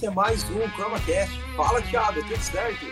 esse 0.00 0.06
é 0.06 0.10
mais 0.10 0.42
um 0.44 0.66
ChromaCast. 0.76 1.38
Fala, 1.54 1.82
Thiago, 1.82 2.22
tudo 2.22 2.42
certo? 2.42 2.86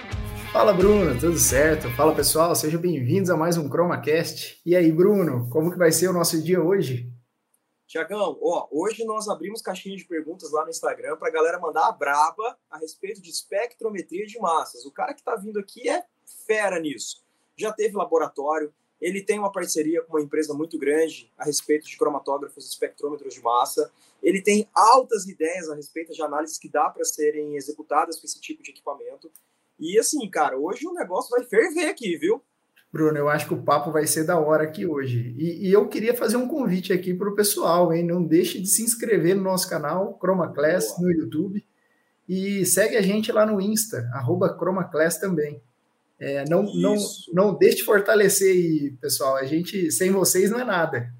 Fala, 0.52 0.74
Bruno, 0.74 1.18
tudo 1.18 1.38
certo? 1.38 1.88
Fala, 1.96 2.14
pessoal, 2.14 2.54
sejam 2.54 2.78
bem-vindos 2.78 3.30
a 3.30 3.36
mais 3.36 3.56
um 3.56 3.66
ChromaCast. 3.66 4.60
E 4.66 4.76
aí, 4.76 4.92
Bruno, 4.92 5.48
como 5.48 5.70
que 5.70 5.78
vai 5.78 5.90
ser 5.90 6.08
o 6.08 6.12
nosso 6.12 6.42
dia 6.42 6.62
hoje? 6.62 7.10
Tiagão, 7.86 8.38
ó, 8.42 8.68
hoje 8.70 9.06
nós 9.06 9.26
abrimos 9.26 9.62
caixinha 9.62 9.96
de 9.96 10.04
perguntas 10.04 10.52
lá 10.52 10.64
no 10.64 10.68
Instagram 10.68 11.16
para 11.16 11.28
a 11.28 11.32
galera 11.32 11.58
mandar 11.58 11.88
a 11.88 11.92
braba 11.92 12.58
a 12.70 12.76
respeito 12.76 13.22
de 13.22 13.30
espectrometria 13.30 14.26
de 14.26 14.38
massas. 14.38 14.84
O 14.84 14.92
cara 14.92 15.14
que 15.14 15.20
está 15.20 15.34
vindo 15.34 15.58
aqui 15.58 15.88
é 15.88 16.04
fera 16.46 16.78
nisso. 16.78 17.24
Já 17.56 17.72
teve 17.72 17.96
laboratório, 17.96 18.70
ele 19.00 19.22
tem 19.22 19.38
uma 19.38 19.50
parceria 19.50 20.02
com 20.02 20.12
uma 20.12 20.22
empresa 20.22 20.52
muito 20.52 20.78
grande 20.78 21.32
a 21.38 21.44
respeito 21.46 21.88
de 21.88 21.96
cromatógrafos 21.96 22.66
e 22.66 22.68
espectrômetros 22.68 23.32
de 23.32 23.40
massa. 23.40 23.90
Ele 24.22 24.42
tem 24.42 24.68
altas 24.74 25.26
ideias 25.26 25.68
a 25.68 25.74
respeito 25.74 26.12
de 26.12 26.22
análises 26.22 26.58
que 26.58 26.70
dá 26.70 26.88
para 26.90 27.04
serem 27.04 27.56
executadas 27.56 28.18
com 28.18 28.26
esse 28.26 28.40
tipo 28.40 28.62
de 28.62 28.70
equipamento. 28.70 29.30
E 29.78 29.98
assim, 29.98 30.28
cara, 30.28 30.58
hoje 30.58 30.86
o 30.86 30.92
negócio 30.92 31.30
vai 31.30 31.44
ferver 31.44 31.86
aqui, 31.86 32.16
viu? 32.16 32.42
Bruno, 32.90 33.18
eu 33.18 33.28
acho 33.28 33.46
que 33.46 33.54
o 33.54 33.62
papo 33.62 33.92
vai 33.92 34.06
ser 34.06 34.24
da 34.24 34.38
hora 34.38 34.64
aqui 34.64 34.86
hoje. 34.86 35.34
E, 35.36 35.68
e 35.68 35.72
eu 35.72 35.86
queria 35.88 36.14
fazer 36.14 36.36
um 36.36 36.48
convite 36.48 36.92
aqui 36.92 37.12
para 37.12 37.28
o 37.28 37.34
pessoal, 37.34 37.92
hein? 37.92 38.04
Não 38.04 38.24
deixe 38.24 38.60
de 38.60 38.66
se 38.66 38.82
inscrever 38.82 39.36
no 39.36 39.42
nosso 39.42 39.68
canal, 39.68 40.18
ChromaClass, 40.20 40.98
no 40.98 41.10
YouTube. 41.10 41.64
E 42.26 42.64
segue 42.64 42.96
a 42.96 43.02
gente 43.02 43.30
lá 43.30 43.44
no 43.44 43.60
Insta, 43.60 44.08
arroba 44.12 44.56
ChromaClass 44.58 45.18
também. 45.18 45.62
É, 46.18 46.44
não, 46.48 46.62
não, 46.74 46.96
não 47.32 47.54
deixe 47.54 47.78
de 47.78 47.84
fortalecer 47.84 48.52
aí, 48.52 48.90
pessoal. 49.00 49.36
A 49.36 49.44
gente, 49.44 49.92
sem 49.92 50.10
vocês, 50.10 50.50
não 50.50 50.58
é 50.58 50.64
nada. 50.64 51.12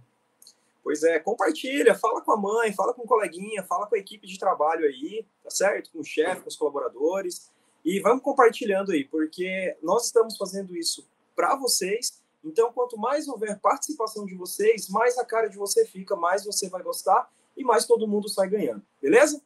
Pois 0.89 1.03
é, 1.03 1.19
compartilha, 1.19 1.95
fala 1.95 2.23
com 2.23 2.33
a 2.33 2.37
mãe, 2.39 2.73
fala 2.73 2.95
com 2.95 3.03
o 3.03 3.07
coleguinha, 3.07 3.63
fala 3.63 3.87
com 3.87 3.95
a 3.95 3.99
equipe 3.99 4.27
de 4.27 4.39
trabalho 4.39 4.87
aí, 4.87 5.23
tá 5.45 5.51
certo? 5.51 5.91
Com 5.93 5.99
o 6.01 6.03
chefe, 6.03 6.41
com 6.41 6.49
os 6.49 6.57
colaboradores. 6.57 7.51
E 7.85 8.01
vamos 8.01 8.23
compartilhando 8.23 8.93
aí, 8.93 9.05
porque 9.05 9.77
nós 9.83 10.07
estamos 10.07 10.39
fazendo 10.39 10.75
isso 10.75 11.07
para 11.37 11.55
vocês. 11.57 12.23
Então, 12.43 12.73
quanto 12.73 12.97
mais 12.97 13.29
houver 13.29 13.61
participação 13.61 14.25
de 14.25 14.35
vocês, 14.35 14.89
mais 14.89 15.19
a 15.19 15.27
cara 15.27 15.51
de 15.51 15.59
você 15.59 15.85
fica, 15.85 16.17
mais 16.17 16.47
você 16.47 16.71
vai 16.71 16.83
gostar 16.83 17.29
e 17.55 17.63
mais 17.63 17.85
todo 17.85 18.09
mundo 18.09 18.27
sai 18.27 18.49
ganhando. 18.49 18.83
Beleza? 18.99 19.43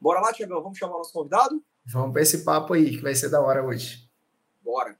Bora 0.00 0.20
lá, 0.20 0.32
Tiagão, 0.32 0.60
vamos 0.60 0.76
chamar 0.76 0.96
o 0.96 0.98
nosso 0.98 1.12
convidado? 1.12 1.62
Vamos 1.86 2.12
para 2.12 2.22
esse 2.22 2.38
papo 2.38 2.74
aí, 2.74 2.96
que 2.96 3.00
vai 3.00 3.14
ser 3.14 3.28
da 3.28 3.40
hora 3.40 3.64
hoje. 3.64 4.10
Bora! 4.60 4.98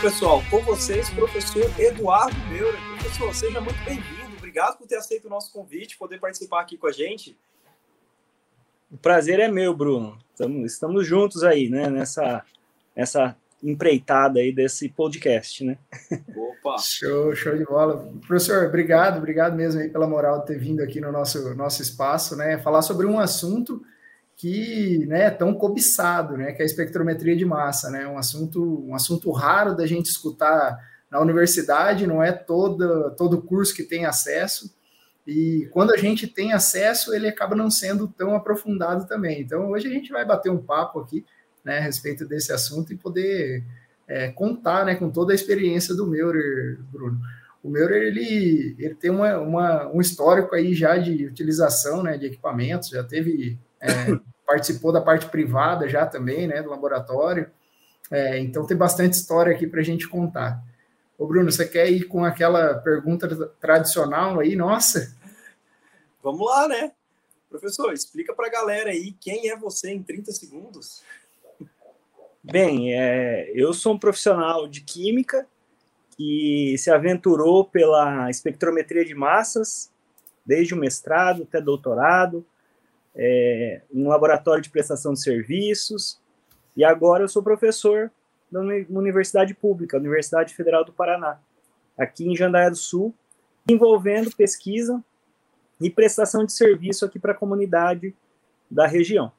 Pessoal, 0.00 0.42
com 0.48 0.60
vocês, 0.60 1.10
professor 1.10 1.62
Eduardo 1.78 2.34
Meura. 2.48 2.78
Professor, 2.98 3.34
seja 3.34 3.60
muito 3.60 3.78
bem-vindo. 3.84 4.34
Obrigado 4.38 4.78
por 4.78 4.86
ter 4.86 4.96
aceito 4.96 5.26
o 5.26 5.30
nosso 5.30 5.52
convite, 5.52 5.98
poder 5.98 6.18
participar 6.18 6.62
aqui 6.62 6.78
com 6.78 6.86
a 6.86 6.92
gente. 6.92 7.38
O 8.90 8.96
prazer 8.96 9.38
é 9.38 9.48
meu, 9.48 9.74
Bruno. 9.74 10.16
Estamos, 10.30 10.72
estamos 10.72 11.06
juntos 11.06 11.44
aí, 11.44 11.68
né, 11.68 11.90
nessa, 11.90 12.42
nessa 12.96 13.36
empreitada 13.62 14.40
aí 14.40 14.50
desse 14.50 14.88
podcast, 14.88 15.62
né? 15.64 15.76
Opa! 16.34 16.78
Show, 16.78 17.34
show 17.36 17.58
de 17.58 17.64
bola. 17.64 18.10
Professor, 18.26 18.64
obrigado, 18.64 19.18
obrigado 19.18 19.54
mesmo 19.54 19.82
aí 19.82 19.90
pela 19.90 20.06
moral 20.06 20.40
de 20.40 20.46
ter 20.46 20.58
vindo 20.58 20.82
aqui 20.82 20.98
no 20.98 21.12
nosso, 21.12 21.54
nosso 21.54 21.82
espaço, 21.82 22.34
né? 22.36 22.56
Falar 22.56 22.80
sobre 22.80 23.06
um 23.06 23.20
assunto 23.20 23.84
que 24.40 25.04
né, 25.06 25.24
é 25.24 25.30
tão 25.30 25.52
cobiçado, 25.52 26.34
né? 26.34 26.52
Que 26.52 26.62
é 26.62 26.64
a 26.64 26.66
espectrometria 26.66 27.36
de 27.36 27.44
massa, 27.44 27.90
né? 27.90 28.06
Um 28.06 28.16
assunto, 28.16 28.82
um 28.88 28.94
assunto 28.94 29.30
raro 29.32 29.76
da 29.76 29.86
gente 29.86 30.06
escutar 30.06 30.78
na 31.10 31.20
universidade, 31.20 32.06
não 32.06 32.22
é 32.22 32.32
todo, 32.32 33.10
todo 33.16 33.42
curso 33.42 33.74
que 33.74 33.82
tem 33.82 34.06
acesso. 34.06 34.74
E 35.26 35.68
quando 35.72 35.92
a 35.92 35.96
gente 35.98 36.26
tem 36.26 36.54
acesso, 36.54 37.12
ele 37.12 37.28
acaba 37.28 37.54
não 37.54 37.70
sendo 37.70 38.08
tão 38.08 38.34
aprofundado 38.34 39.06
também. 39.06 39.42
Então, 39.42 39.72
hoje 39.72 39.88
a 39.88 39.90
gente 39.90 40.10
vai 40.10 40.24
bater 40.24 40.50
um 40.50 40.56
papo 40.56 41.00
aqui 41.00 41.22
né, 41.62 41.76
a 41.76 41.82
respeito 41.82 42.26
desse 42.26 42.50
assunto 42.50 42.94
e 42.94 42.96
poder 42.96 43.62
é, 44.08 44.28
contar 44.30 44.86
né, 44.86 44.94
com 44.94 45.10
toda 45.10 45.32
a 45.32 45.34
experiência 45.34 45.94
do 45.94 46.06
Meurer, 46.06 46.78
Bruno. 46.90 47.20
O 47.62 47.68
Meurer, 47.68 48.04
ele, 48.04 48.74
ele 48.78 48.94
tem 48.94 49.10
uma, 49.10 49.38
uma, 49.38 49.86
um 49.88 50.00
histórico 50.00 50.54
aí 50.54 50.72
já 50.72 50.96
de 50.96 51.26
utilização 51.26 52.02
né, 52.02 52.16
de 52.16 52.24
equipamentos, 52.24 52.88
já 52.88 53.04
teve, 53.04 53.58
é, 53.80 54.18
participou 54.46 54.92
da 54.92 55.00
parte 55.00 55.26
privada 55.26 55.88
já 55.88 56.06
também, 56.06 56.46
né, 56.46 56.62
do 56.62 56.70
laboratório, 56.70 57.50
é, 58.10 58.38
então 58.40 58.66
tem 58.66 58.76
bastante 58.76 59.14
história 59.14 59.54
aqui 59.54 59.66
para 59.66 59.80
a 59.80 59.84
gente 59.84 60.08
contar. 60.08 60.62
Ô 61.16 61.26
Bruno, 61.26 61.50
você 61.50 61.68
quer 61.68 61.90
ir 61.90 62.04
com 62.04 62.24
aquela 62.24 62.74
pergunta 62.74 63.28
tradicional 63.60 64.40
aí, 64.40 64.56
nossa? 64.56 65.14
Vamos 66.22 66.46
lá, 66.46 66.66
né? 66.66 66.92
Professor, 67.48 67.92
explica 67.92 68.34
para 68.34 68.46
a 68.46 68.50
galera 68.50 68.90
aí 68.90 69.12
quem 69.20 69.50
é 69.50 69.56
você 69.56 69.90
em 69.90 70.02
30 70.02 70.32
segundos. 70.32 71.02
Bem, 72.42 72.94
é, 72.94 73.50
eu 73.54 73.74
sou 73.74 73.94
um 73.94 73.98
profissional 73.98 74.66
de 74.66 74.80
química 74.80 75.46
que 76.16 76.74
se 76.78 76.90
aventurou 76.90 77.64
pela 77.64 78.30
espectrometria 78.30 79.04
de 79.04 79.14
massas, 79.14 79.92
desde 80.44 80.74
o 80.74 80.76
mestrado 80.76 81.42
até 81.42 81.60
doutorado, 81.60 82.46
é, 83.14 83.82
um 83.92 84.08
laboratório 84.08 84.62
de 84.62 84.70
prestação 84.70 85.12
de 85.12 85.22
serviços, 85.22 86.20
e 86.76 86.84
agora 86.84 87.24
eu 87.24 87.28
sou 87.28 87.42
professor 87.42 88.10
da 88.50 88.60
Universidade 88.60 89.54
Pública, 89.54 89.96
Universidade 89.96 90.54
Federal 90.54 90.84
do 90.84 90.92
Paraná, 90.92 91.38
aqui 91.96 92.26
em 92.26 92.36
Jandaia 92.36 92.70
do 92.70 92.76
Sul, 92.76 93.14
envolvendo 93.68 94.34
pesquisa 94.34 95.02
e 95.80 95.88
prestação 95.88 96.44
de 96.44 96.52
serviço 96.52 97.04
aqui 97.04 97.18
para 97.18 97.32
a 97.32 97.36
comunidade 97.36 98.14
da 98.70 98.86
região. 98.86 99.32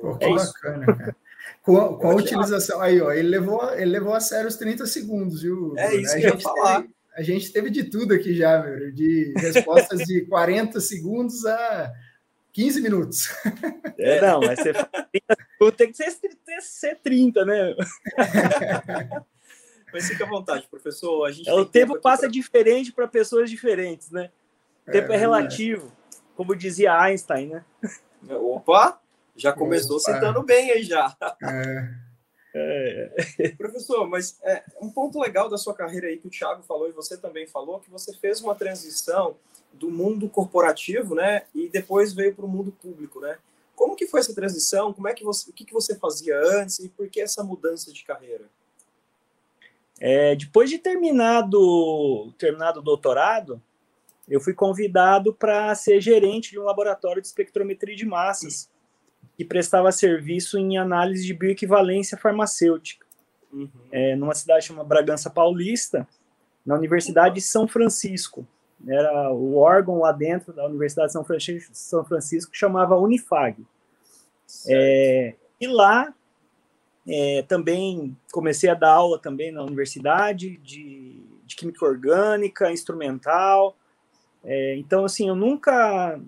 Pô, 0.00 0.16
que 0.16 0.24
é 0.24 0.34
bacana, 0.34 0.86
cara. 0.86 1.16
Com, 1.62 1.96
com 1.96 2.10
a 2.10 2.14
utilização. 2.14 2.80
Aí, 2.80 3.00
ó, 3.00 3.12
ele 3.12 3.28
levou, 3.28 3.72
ele 3.74 3.90
levou 3.90 4.14
a 4.14 4.20
sério 4.20 4.48
os 4.48 4.56
30 4.56 4.86
segundos, 4.86 5.42
viu? 5.42 5.74
É 5.76 5.94
isso 5.94 6.16
a 6.16 6.18
que 6.18 6.26
eu 6.26 6.34
ia 6.34 6.40
falar. 6.40 6.82
Teve, 6.82 6.94
a 7.16 7.22
gente 7.22 7.52
teve 7.52 7.70
de 7.70 7.84
tudo 7.84 8.14
aqui 8.14 8.34
já, 8.34 8.62
meu, 8.62 8.90
de 8.90 9.32
respostas 9.36 10.00
de 10.00 10.22
40 10.22 10.80
segundos 10.80 11.44
a 11.46 11.92
15 12.52 12.80
minutos. 12.80 13.28
É, 13.98 14.20
não, 14.20 14.40
mas 14.40 14.58
você 14.58 14.72
tem 15.76 15.90
que 15.90 15.96
ser, 15.96 16.12
ser 16.60 16.98
30, 17.02 17.44
né? 17.44 17.74
Mas 19.92 20.08
fica 20.08 20.24
à 20.24 20.28
vontade, 20.28 20.66
professor. 20.68 21.26
A 21.26 21.30
gente 21.30 21.48
é, 21.48 21.52
o 21.52 21.66
tempo 21.66 22.00
passa 22.00 22.22
pra... 22.22 22.30
diferente 22.30 22.90
para 22.90 23.06
pessoas 23.06 23.50
diferentes, 23.50 24.10
né? 24.10 24.30
O 24.88 24.90
tempo 24.90 25.12
é, 25.12 25.16
é 25.16 25.18
relativo, 25.18 25.92
como 26.34 26.56
dizia 26.56 26.98
Einstein, 26.98 27.48
né? 27.48 27.64
Opa! 28.30 28.98
Já 29.36 29.52
começou 29.52 29.98
Opa. 29.98 30.12
citando 30.12 30.42
bem 30.42 30.70
aí 30.70 30.82
já. 30.82 31.14
É. 31.42 32.11
É. 32.54 33.10
Professor, 33.56 34.06
mas 34.06 34.38
é, 34.42 34.62
um 34.80 34.90
ponto 34.90 35.18
legal 35.18 35.48
da 35.48 35.56
sua 35.56 35.74
carreira 35.74 36.08
aí 36.08 36.18
que 36.18 36.26
o 36.26 36.30
Thiago 36.30 36.62
falou 36.62 36.88
e 36.88 36.92
você 36.92 37.16
também 37.16 37.46
falou, 37.46 37.80
que 37.80 37.90
você 37.90 38.12
fez 38.14 38.40
uma 38.40 38.54
transição 38.54 39.36
do 39.72 39.90
mundo 39.90 40.28
corporativo, 40.28 41.14
né, 41.14 41.44
e 41.54 41.68
depois 41.68 42.12
veio 42.12 42.34
para 42.34 42.44
o 42.44 42.48
mundo 42.48 42.70
público, 42.72 43.20
né? 43.20 43.38
Como 43.74 43.96
que 43.96 44.06
foi 44.06 44.20
essa 44.20 44.34
transição? 44.34 44.92
Como 44.92 45.08
é 45.08 45.14
que 45.14 45.24
você, 45.24 45.50
o 45.50 45.52
que, 45.52 45.64
que 45.64 45.72
você 45.72 45.96
fazia 45.96 46.38
antes 46.38 46.78
e 46.78 46.88
por 46.90 47.08
que 47.08 47.20
essa 47.20 47.42
mudança 47.42 47.90
de 47.90 48.04
carreira? 48.04 48.44
É, 49.98 50.36
depois 50.36 50.68
de 50.68 50.78
terminado 50.78 52.32
terminado 52.38 52.80
o 52.80 52.82
doutorado, 52.82 53.60
eu 54.28 54.40
fui 54.40 54.52
convidado 54.52 55.32
para 55.32 55.74
ser 55.74 56.00
gerente 56.00 56.50
de 56.50 56.58
um 56.58 56.64
laboratório 56.64 57.20
de 57.20 57.28
espectrometria 57.28 57.96
de 57.96 58.04
massas 58.04 58.68
que 59.42 59.48
prestava 59.48 59.90
serviço 59.90 60.56
em 60.56 60.78
análise 60.78 61.26
de 61.26 61.34
bioequivalência 61.34 62.16
farmacêutica, 62.16 63.04
uhum. 63.52 63.68
é, 63.90 64.14
numa 64.14 64.34
cidade 64.34 64.66
chamada 64.66 64.88
Bragança 64.88 65.28
Paulista, 65.28 66.06
na 66.64 66.76
Universidade 66.76 67.34
de 67.34 67.40
São 67.40 67.66
Francisco. 67.66 68.46
Era 68.86 69.32
o 69.32 69.56
órgão 69.56 69.98
lá 69.98 70.12
dentro 70.12 70.52
da 70.52 70.64
Universidade 70.66 71.08
de 71.08 71.12
São 71.12 71.24
Francisco, 71.24 71.70
São 71.72 72.04
Francisco 72.04 72.52
chamava 72.54 72.96
Unifag. 72.96 73.66
É, 74.68 75.34
e 75.60 75.66
lá 75.66 76.14
é, 77.08 77.42
também 77.42 78.16
comecei 78.32 78.70
a 78.70 78.74
dar 78.74 78.92
aula 78.92 79.18
também 79.18 79.50
na 79.50 79.62
universidade 79.62 80.56
de, 80.58 81.20
de 81.44 81.56
química 81.56 81.84
orgânica, 81.84 82.70
instrumental. 82.70 83.76
É, 84.44 84.76
então, 84.76 85.04
assim, 85.04 85.28
eu 85.28 85.34
nunca 85.34 86.20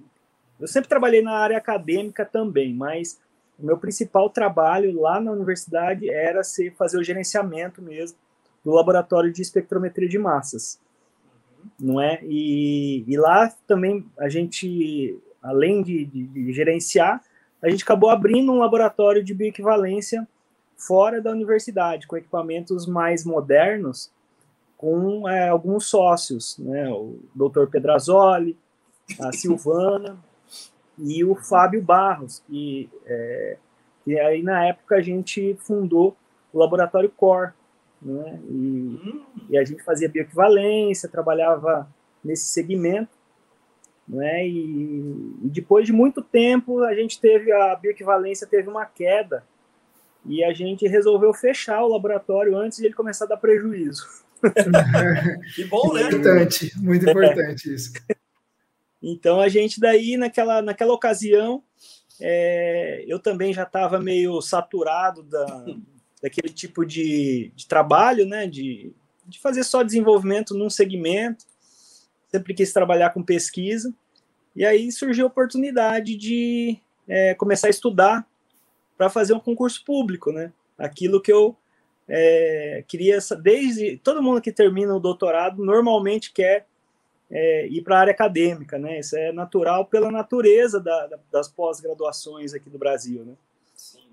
eu 0.61 0.69
sempre 0.69 0.89
trabalhei 0.89 1.23
na 1.23 1.33
área 1.33 1.57
acadêmica 1.57 2.25
também, 2.25 2.73
mas 2.73 3.21
o 3.59 3.67
meu 3.67 3.79
principal 3.79 4.31
trabalho 4.31 5.01
lá 5.01 5.21
na 5.21 5.33
universidade 5.33 6.09
era 6.11 6.43
ser, 6.43 6.75
fazer 6.75 6.99
o 6.99 7.05
gerenciamento 7.05 7.81
mesmo 7.83 8.17
do 8.65 8.71
laboratório 8.73 9.33
de 9.33 9.43
espectrometria 9.43 10.09
de 10.09 10.19
massas, 10.19 10.81
não 11.79 12.01
é? 12.01 12.21
E, 12.23 13.05
e 13.07 13.17
lá 13.17 13.53
também 13.67 14.07
a 14.19 14.29
gente, 14.29 15.19
além 15.43 15.83
de, 15.83 16.05
de, 16.05 16.27
de, 16.27 16.53
gerenciar, 16.53 17.23
a 17.63 17.69
gente 17.69 17.85
acabou 17.85 18.11
abrindo 18.11 18.53
um 18.53 18.59
laboratório 18.59 19.23
de 19.23 19.35
bioequivalência 19.35 20.27
fora 20.77 21.21
da 21.21 21.31
universidade, 21.31 22.07
com 22.07 22.17
equipamentos 22.17 22.87
mais 22.87 23.25
modernos, 23.25 24.11
com 24.77 25.29
é, 25.29 25.49
alguns 25.49 25.87
sócios, 25.87 26.59
né? 26.59 26.89
o 26.91 27.19
doutor 27.35 27.69
Pedrazoli, 27.69 28.57
a 29.21 29.33
Silvana 29.33 30.19
e 30.99 31.25
o 31.25 31.35
Fábio 31.35 31.83
Barros, 31.83 32.43
que, 32.47 32.89
é, 33.07 33.57
que 34.05 34.19
aí 34.19 34.43
na 34.43 34.67
época 34.67 34.97
a 34.97 35.03
gente 35.03 35.57
fundou 35.61 36.17
o 36.53 36.59
Laboratório 36.59 37.11
Core, 37.11 37.53
né? 38.01 38.39
E, 38.49 38.55
hum. 38.55 39.23
e 39.49 39.59
a 39.59 39.65
gente 39.65 39.83
fazia 39.83 40.09
bioequivalência, 40.09 41.09
trabalhava 41.09 41.89
nesse 42.23 42.47
segmento, 42.47 43.17
né? 44.07 44.47
E, 44.47 45.37
e, 45.43 45.49
depois 45.49 45.87
de 45.87 45.93
muito 45.93 46.23
tempo 46.23 46.83
a 46.83 46.95
gente 46.95 47.21
teve 47.21 47.51
a 47.51 47.75
bioequivalência 47.75 48.47
teve 48.47 48.69
uma 48.69 48.85
queda 48.85 49.45
e 50.27 50.45
a 50.45 50.53
gente 50.53 50.87
resolveu 50.87 51.33
fechar 51.35 51.83
o 51.83 51.89
laboratório 51.89 52.57
antes 52.57 52.79
de 52.79 52.87
ele 52.87 52.95
começar 52.95 53.25
a 53.25 53.29
dar 53.29 53.37
prejuízo. 53.37 54.07
que 55.55 55.65
bom, 55.65 55.93
né? 55.95 56.03
Importante, 56.03 56.73
muito 56.79 57.09
importante 57.09 57.71
é. 57.71 57.75
isso. 57.75 57.93
Então 59.13 59.41
a 59.41 59.49
gente 59.49 59.81
daí 59.81 60.17
naquela 60.17 60.63
naquela 60.63 60.93
ocasião 60.93 61.63
é, 62.21 63.05
eu 63.07 63.19
também 63.19 63.53
já 63.53 63.65
estava 63.65 63.99
meio 63.99 64.41
saturado 64.41 65.23
da, 65.23 65.65
daquele 66.23 66.49
tipo 66.53 66.85
de, 66.85 67.53
de 67.55 67.67
trabalho, 67.67 68.27
né? 68.27 68.47
De, 68.47 68.93
de 69.27 69.39
fazer 69.41 69.65
só 69.65 69.83
desenvolvimento 69.83 70.55
num 70.55 70.71
segmento 70.71 71.45
sempre 72.35 72.53
quis 72.53 72.73
trabalhar 72.73 73.11
com 73.11 73.23
pesquisa, 73.23 73.95
e 74.57 74.67
aí 74.67 74.91
surgiu 74.91 75.27
a 75.27 75.29
oportunidade 75.29 76.17
de 76.17 76.77
é, 77.07 77.33
começar 77.35 77.69
a 77.69 77.71
estudar 77.71 78.27
para 78.99 79.09
fazer 79.09 79.35
um 79.35 79.41
concurso 79.41 79.85
público, 79.85 80.33
né? 80.33 80.53
Aquilo 80.77 81.21
que 81.21 81.33
eu 81.33 81.57
é, 82.09 82.85
queria, 82.89 83.19
desde 83.41 83.99
todo 83.99 84.21
mundo 84.21 84.41
que 84.41 84.51
termina 84.51 84.93
o 84.97 85.01
doutorado 85.01 85.65
normalmente 85.65 86.33
quer 86.33 86.67
é, 87.31 87.67
ir 87.69 87.83
para 87.83 87.97
a 87.97 88.01
área 88.01 88.13
acadêmica, 88.13 88.79
né? 88.79 89.01
Isso 89.01 89.17
é 89.17 89.33
natural 89.33 89.87
pela 89.87 90.11
natureza 90.11 90.81
da, 90.81 91.07
da, 91.07 91.19
das 91.33 91.49
pós-graduações 91.49 92.55
aqui 92.55 92.71
do 92.71 92.79
Brasil, 92.79 93.25
né? 93.25 93.35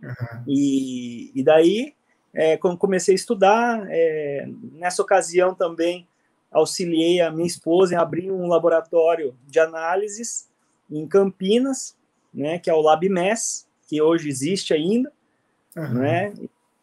Uhum. 0.03 0.43
E, 0.47 1.31
e 1.35 1.43
daí, 1.43 1.93
é, 2.33 2.57
quando 2.57 2.77
comecei 2.77 3.13
a 3.13 3.15
estudar, 3.15 3.85
é, 3.89 4.47
nessa 4.73 5.01
ocasião 5.01 5.53
também 5.53 6.07
auxiliei 6.51 7.21
a 7.21 7.31
minha 7.31 7.47
esposa 7.47 7.93
em 7.93 7.97
abrir 7.97 8.31
um 8.31 8.47
laboratório 8.47 9.35
de 9.47 9.59
análises 9.59 10.49
em 10.89 11.07
Campinas, 11.07 11.95
né, 12.33 12.59
que 12.59 12.69
é 12.69 12.73
o 12.73 12.81
LabMess, 12.81 13.67
que 13.87 14.01
hoje 14.01 14.27
existe 14.27 14.73
ainda, 14.73 15.11
uhum. 15.75 15.93
né, 15.93 16.33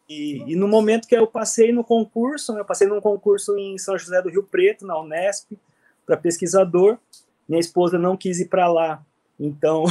e, 0.07 0.43
e, 0.47 0.55
no 0.55 0.67
momento 0.67 1.07
que 1.07 1.15
eu 1.15 1.27
passei 1.27 1.71
no 1.71 1.83
concurso, 1.83 2.51
né, 2.51 2.61
eu 2.61 2.65
passei 2.65 2.87
num 2.87 2.99
concurso 2.99 3.55
em 3.59 3.77
São 3.77 3.95
José 3.95 4.19
do 4.23 4.29
Rio 4.29 4.41
Preto, 4.41 4.83
na 4.83 4.99
Unesp, 4.99 5.51
para 6.09 6.17
pesquisador, 6.17 6.97
minha 7.47 7.59
esposa 7.59 7.99
não 7.99 8.17
quis 8.17 8.39
ir 8.39 8.47
para 8.47 8.67
lá, 8.67 9.05
então, 9.39 9.83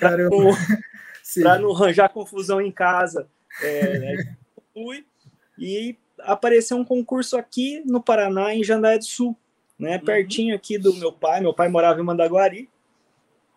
para 0.00 0.14
é, 0.20 0.28
não, 1.38 1.60
não 1.62 1.76
arranjar 1.76 2.08
confusão 2.08 2.60
em 2.60 2.72
casa, 2.72 3.28
é, 3.62 3.98
né, 4.00 4.36
fui, 4.74 5.06
e 5.56 5.96
apareceu 6.18 6.76
um 6.76 6.84
concurso 6.84 7.36
aqui 7.36 7.84
no 7.86 8.02
Paraná, 8.02 8.52
em 8.52 8.64
Jandaia 8.64 8.98
do 8.98 9.04
Sul, 9.04 9.36
né? 9.78 9.96
Uhum. 9.96 10.04
Pertinho 10.04 10.56
aqui 10.56 10.76
do 10.76 10.92
meu 10.94 11.12
pai. 11.12 11.40
Meu 11.40 11.54
pai 11.54 11.68
morava 11.68 12.00
em 12.00 12.04
Mandaguari 12.04 12.68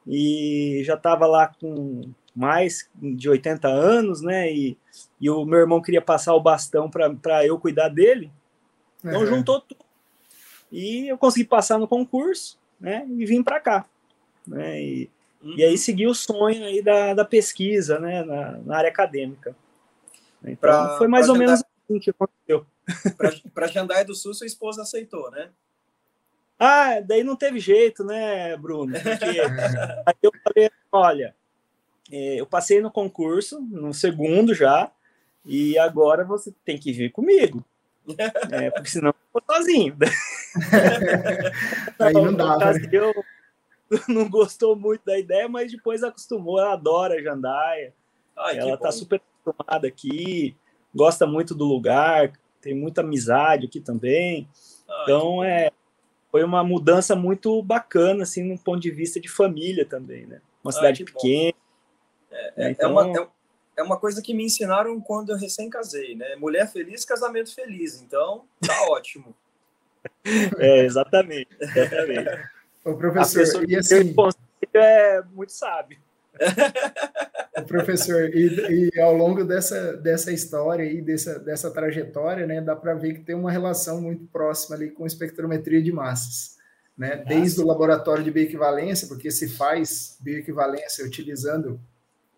e 0.05 0.81
já 0.85 0.93
estava 0.93 1.25
lá 1.25 1.47
com 1.59 2.01
mais 2.35 2.89
de 2.95 3.29
80 3.29 3.67
anos, 3.67 4.21
né? 4.21 4.51
E, 4.53 4.77
e 5.19 5.29
o 5.29 5.45
meu 5.45 5.59
irmão 5.59 5.81
queria 5.81 6.01
passar 6.01 6.35
o 6.35 6.41
bastão 6.41 6.89
para 6.89 7.45
eu 7.45 7.57
cuidar 7.57 7.89
dele. 7.89 8.31
Então 9.03 9.21
uhum. 9.21 9.27
juntou 9.27 9.61
tudo. 9.61 9.88
E 10.71 11.07
eu 11.07 11.17
consegui 11.17 11.45
passar 11.45 11.77
no 11.77 11.87
concurso, 11.87 12.57
né? 12.79 13.05
E 13.09 13.25
vim 13.25 13.43
para 13.43 13.59
cá. 13.59 13.85
Né? 14.45 14.81
E, 14.81 15.09
uhum. 15.41 15.55
e 15.57 15.63
aí 15.63 15.77
segui 15.77 16.07
o 16.07 16.13
sonho 16.13 16.63
aí 16.63 16.81
da, 16.81 17.13
da 17.13 17.25
pesquisa, 17.25 17.99
né? 17.99 18.23
Na, 18.23 18.51
na 18.59 18.77
área 18.77 18.89
acadêmica. 18.89 19.55
Então 20.43 20.55
pra, 20.55 20.97
foi 20.97 21.07
mais 21.07 21.27
ou 21.29 21.35
menos 21.35 21.61
assim 21.61 21.99
que 21.99 22.09
aconteceu. 22.09 22.65
Para 23.53 23.67
Jandaia 23.67 24.05
do 24.05 24.15
Sul, 24.15 24.33
sua 24.33 24.47
esposa 24.47 24.81
aceitou, 24.81 25.29
né? 25.31 25.49
Ah, 26.57 26.99
daí 26.99 27.23
não 27.23 27.35
teve 27.35 27.59
jeito, 27.59 28.03
né, 28.03 28.55
Bruno? 28.57 28.93
Porque 28.93 29.39
aí 30.05 30.15
eu 30.21 30.31
falei, 30.43 30.69
olha, 30.91 31.35
é, 32.11 32.35
eu 32.35 32.45
passei 32.45 32.81
no 32.81 32.91
concurso, 32.91 33.61
no 33.61 33.93
segundo 33.93 34.53
já, 34.53 34.91
e 35.45 35.77
agora 35.77 36.25
você 36.25 36.53
tem 36.65 36.77
que 36.77 36.91
vir 36.91 37.11
comigo. 37.11 37.63
É, 38.51 38.71
porque 38.71 38.89
senão 38.89 39.09
eu 39.09 39.15
vou 39.33 39.43
sozinho. 39.55 39.97
Aí 41.99 42.13
não 42.13 42.33
dá. 42.33 42.57
Né? 42.57 42.89
Eu 42.91 43.13
não 44.07 44.29
gostou 44.29 44.75
muito 44.75 45.03
da 45.05 45.17
ideia, 45.17 45.47
mas 45.47 45.71
depois 45.71 46.03
acostumou. 46.03 46.59
Ela 46.59 46.73
adora 46.73 47.15
a 47.15 47.21
Jandaia. 47.21 47.93
Ai, 48.37 48.57
ela 48.57 48.77
tá 48.77 48.91
super 48.91 49.21
acostumada 49.43 49.87
aqui 49.87 50.55
gosta 50.93 51.25
muito 51.25 51.53
do 51.53 51.65
lugar, 51.65 52.33
tem 52.61 52.73
muita 52.73 53.01
amizade 53.01 53.65
aqui 53.67 53.79
também. 53.79 54.47
Ah, 54.87 55.01
então 55.03 55.43
é 55.43 55.71
foi 56.31 56.43
uma 56.43 56.63
mudança 56.63 57.15
muito 57.15 57.61
bacana 57.63 58.21
assim, 58.21 58.43
no 58.43 58.57
ponto 58.57 58.79
de 58.79 58.91
vista 58.91 59.19
de 59.19 59.27
família 59.27 59.83
também, 59.83 60.27
né? 60.27 60.41
Uma 60.63 60.71
cidade 60.71 61.03
pequena. 61.03 61.57
É, 62.31 62.53
é, 62.67 62.69
então... 62.71 62.89
é, 62.89 62.93
uma, 62.93 63.19
é, 63.19 63.27
é 63.79 63.83
uma 63.83 63.97
coisa 63.97 64.21
que 64.21 64.33
me 64.33 64.43
ensinaram 64.43 64.99
quando 64.99 65.31
eu 65.31 65.37
recém 65.37 65.69
casei, 65.69 66.13
né? 66.13 66.35
Mulher 66.35 66.69
feliz, 66.69 67.05
casamento 67.05 67.55
feliz. 67.55 68.01
Então, 68.01 68.43
tá 68.59 68.75
ótimo. 68.91 69.33
É, 70.57 70.83
exatamente. 70.83 71.47
exatamente. 71.59 72.49
Ô, 72.83 72.95
professor, 72.95 73.69
e 73.69 73.75
assim... 73.77 74.13
é 74.73 75.21
muito 75.31 75.53
sábio. 75.53 75.97
Professor, 77.67 78.29
e, 78.33 78.89
e, 78.93 78.99
ao 78.99 79.13
longo 79.13 79.43
dessa, 79.43 79.97
dessa 79.97 80.31
história 80.31 80.83
e 80.83 81.01
dessa, 81.01 81.39
dessa 81.39 81.71
trajetória, 81.71 82.45
né, 82.45 82.61
dá 82.61 82.75
para 82.75 82.93
ver 82.93 83.13
que 83.13 83.21
tem 83.21 83.35
uma 83.35 83.51
relação 83.51 84.01
muito 84.01 84.25
próxima 84.27 84.75
ali 84.75 84.89
com 84.89 85.05
espectrometria 85.05 85.81
de 85.81 85.91
massas. 85.91 86.57
Né? 86.97 87.23
Desde 87.27 87.61
o 87.61 87.65
laboratório 87.65 88.23
de 88.23 88.31
bioequivalência, 88.31 89.07
porque 89.07 89.31
se 89.31 89.47
faz 89.47 90.17
bioequivalência 90.21 91.05
utilizando 91.05 91.79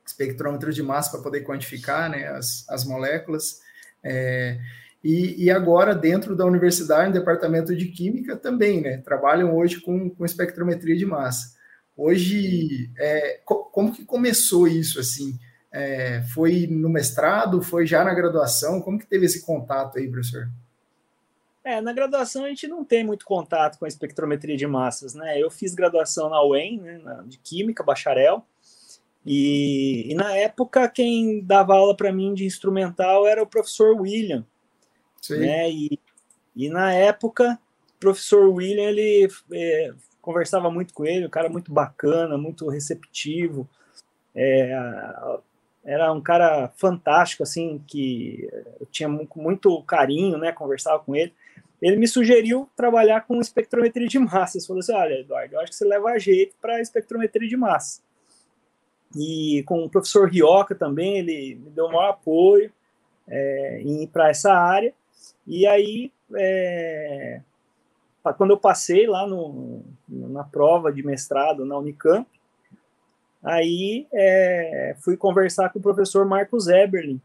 espectrômetro 0.05 0.73
de 0.73 0.83
massa 0.83 1.11
para 1.11 1.21
poder 1.21 1.41
quantificar 1.41 2.09
né, 2.09 2.27
as, 2.27 2.67
as 2.69 2.85
moléculas. 2.85 3.59
É, 4.03 4.59
e, 5.03 5.45
e, 5.45 5.51
agora, 5.51 5.95
dentro 5.95 6.35
da 6.35 6.45
universidade, 6.45 7.07
no 7.07 7.13
departamento 7.13 7.75
de 7.75 7.87
química 7.87 8.35
também, 8.35 8.81
né? 8.81 8.97
Trabalham 8.97 9.55
hoje 9.55 9.81
com, 9.81 10.09
com 10.09 10.25
espectrometria 10.25 10.95
de 10.95 11.05
massa. 11.05 11.55
Hoje, 11.97 12.91
é, 12.97 13.39
como 13.45 13.91
que 13.91 14.05
começou 14.05 14.67
isso, 14.67 14.99
assim? 14.99 15.39
É, 15.71 16.21
foi 16.33 16.67
no 16.67 16.89
mestrado, 16.89 17.61
foi 17.61 17.85
já 17.87 18.03
na 18.03 18.13
graduação? 18.13 18.81
Como 18.81 18.99
que 18.99 19.07
teve 19.07 19.25
esse 19.25 19.43
contato 19.43 19.97
aí, 19.97 20.07
professor? 20.07 20.49
É, 21.63 21.79
na 21.79 21.93
graduação 21.93 22.43
a 22.43 22.49
gente 22.49 22.67
não 22.67 22.83
tem 22.83 23.03
muito 23.03 23.23
contato 23.23 23.77
com 23.77 23.85
a 23.85 23.87
espectrometria 23.87 24.57
de 24.57 24.65
massas, 24.65 25.13
né? 25.13 25.39
Eu 25.39 25.51
fiz 25.51 25.75
graduação 25.75 26.29
na 26.29 26.43
UEM, 26.43 26.79
né, 26.79 27.23
de 27.27 27.37
Química, 27.37 27.83
bacharel, 27.83 28.45
e, 29.25 30.11
e 30.11 30.15
na 30.15 30.35
época 30.35 30.87
quem 30.89 31.43
dava 31.43 31.75
aula 31.75 31.95
para 31.95 32.11
mim 32.11 32.33
de 32.33 32.45
instrumental 32.45 33.27
era 33.27 33.41
o 33.41 33.47
professor 33.47 33.99
William, 33.99 34.45
Sim. 35.21 35.39
né? 35.39 35.69
E, 35.69 35.99
e 36.55 36.69
na 36.69 36.93
época, 36.93 37.59
o 37.95 37.99
professor 37.99 38.49
William, 38.49 38.89
ele 38.89 39.27
é, 39.53 39.93
conversava 40.21 40.69
muito 40.69 40.93
com 40.93 41.05
ele, 41.05 41.25
um 41.25 41.29
cara 41.29 41.49
muito 41.49 41.71
bacana, 41.71 42.37
muito 42.37 42.67
receptivo. 42.67 43.69
É, 44.35 44.71
era 45.83 46.11
um 46.11 46.21
cara 46.21 46.71
fantástico, 46.77 47.43
assim, 47.43 47.83
que 47.87 48.47
eu 48.79 48.85
tinha 48.87 49.09
muito 49.09 49.81
carinho, 49.83 50.37
né? 50.37 50.51
Conversava 50.51 50.99
com 50.99 51.15
ele. 51.15 51.33
Ele 51.81 51.95
me 51.95 52.07
sugeriu 52.07 52.69
trabalhar 52.75 53.21
com 53.21 53.39
espectrometria 53.39 54.07
de 54.07 54.19
massas. 54.19 54.67
Falou 54.67 54.81
assim: 54.81 54.93
olha, 54.93 55.19
Eduardo, 55.19 55.55
eu 55.55 55.59
acho 55.61 55.71
que 55.71 55.77
você 55.77 55.85
leva 55.85 56.19
jeito 56.19 56.55
para 56.61 56.81
espectrometria 56.81 57.47
de 57.47 57.57
massa. 57.57 58.01
E 59.15 59.63
com 59.63 59.83
o 59.83 59.89
professor 59.89 60.29
Rioca 60.29 60.73
também, 60.73 61.17
ele 61.17 61.55
me 61.55 61.69
deu 61.71 61.85
o 61.85 61.91
maior 61.91 62.09
apoio 62.09 62.71
é, 63.27 63.83
para 64.11 64.29
essa 64.29 64.53
área. 64.53 64.93
E 65.45 65.67
aí, 65.67 66.11
é, 66.35 67.41
quando 68.37 68.51
eu 68.51 68.57
passei 68.57 69.07
lá 69.07 69.27
no, 69.27 69.83
na 70.07 70.43
prova 70.43 70.91
de 70.91 71.03
mestrado 71.03 71.65
na 71.65 71.77
Unicamp, 71.77 72.27
aí 73.43 74.07
é, 74.13 74.95
fui 74.99 75.17
conversar 75.17 75.69
com 75.69 75.79
o 75.79 75.81
professor 75.81 76.25
Marcos 76.25 76.67
Eberlin. 76.67 77.19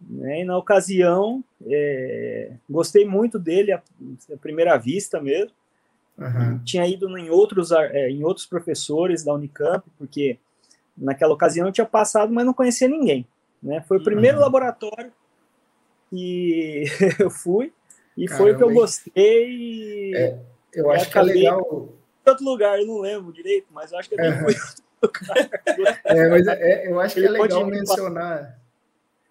Né, 0.00 0.42
e 0.42 0.44
na 0.44 0.56
ocasião, 0.56 1.42
é, 1.66 2.52
gostei 2.70 3.04
muito 3.04 3.38
dele, 3.38 3.72
à, 3.72 3.82
primeira 4.40 4.76
vista 4.76 5.20
mesmo. 5.20 5.52
Uhum. 6.16 6.58
Tinha 6.64 6.86
ido 6.86 7.16
em 7.18 7.30
outros, 7.30 7.70
é, 7.70 8.10
em 8.10 8.24
outros 8.24 8.46
professores 8.46 9.22
da 9.22 9.32
Unicamp, 9.32 9.84
porque 9.98 10.38
naquela 10.98 11.34
ocasião 11.34 11.66
eu 11.66 11.72
tinha 11.72 11.86
passado, 11.86 12.32
mas 12.32 12.44
não 12.44 12.52
conhecia 12.52 12.88
ninguém. 12.88 13.26
Né? 13.62 13.82
Foi 13.86 13.98
o 13.98 14.02
primeiro 14.04 14.38
uhum. 14.38 14.42
laboratório 14.42 15.12
que 16.10 16.84
eu 17.18 17.30
fui 17.30 17.72
e 18.16 18.26
Caramba, 18.26 18.42
foi 18.42 18.52
o 18.52 18.56
que 18.56 18.64
eu 18.64 18.72
gostei. 18.72 20.14
É, 20.16 20.38
eu 20.74 20.90
acho 20.90 21.10
que 21.10 21.18
é 21.18 21.22
legal. 21.22 21.88
Em 22.26 22.30
outro 22.30 22.44
lugar, 22.44 22.78
eu 22.78 22.86
não 22.86 23.00
lembro 23.00 23.32
direito, 23.32 23.68
mas 23.70 23.92
eu 23.92 23.98
acho 23.98 24.08
que 24.08 24.16
fui 24.16 24.26
em 24.26 24.44
outro 24.44 24.84
lugar. 25.02 25.96
É, 26.04 26.28
mas 26.28 26.46
é, 26.46 26.60
é 26.60 26.90
eu 26.90 27.00
acho 27.00 27.14
que 27.14 27.24
é 27.24 27.30
legal 27.30 27.66
mencionar. 27.66 28.58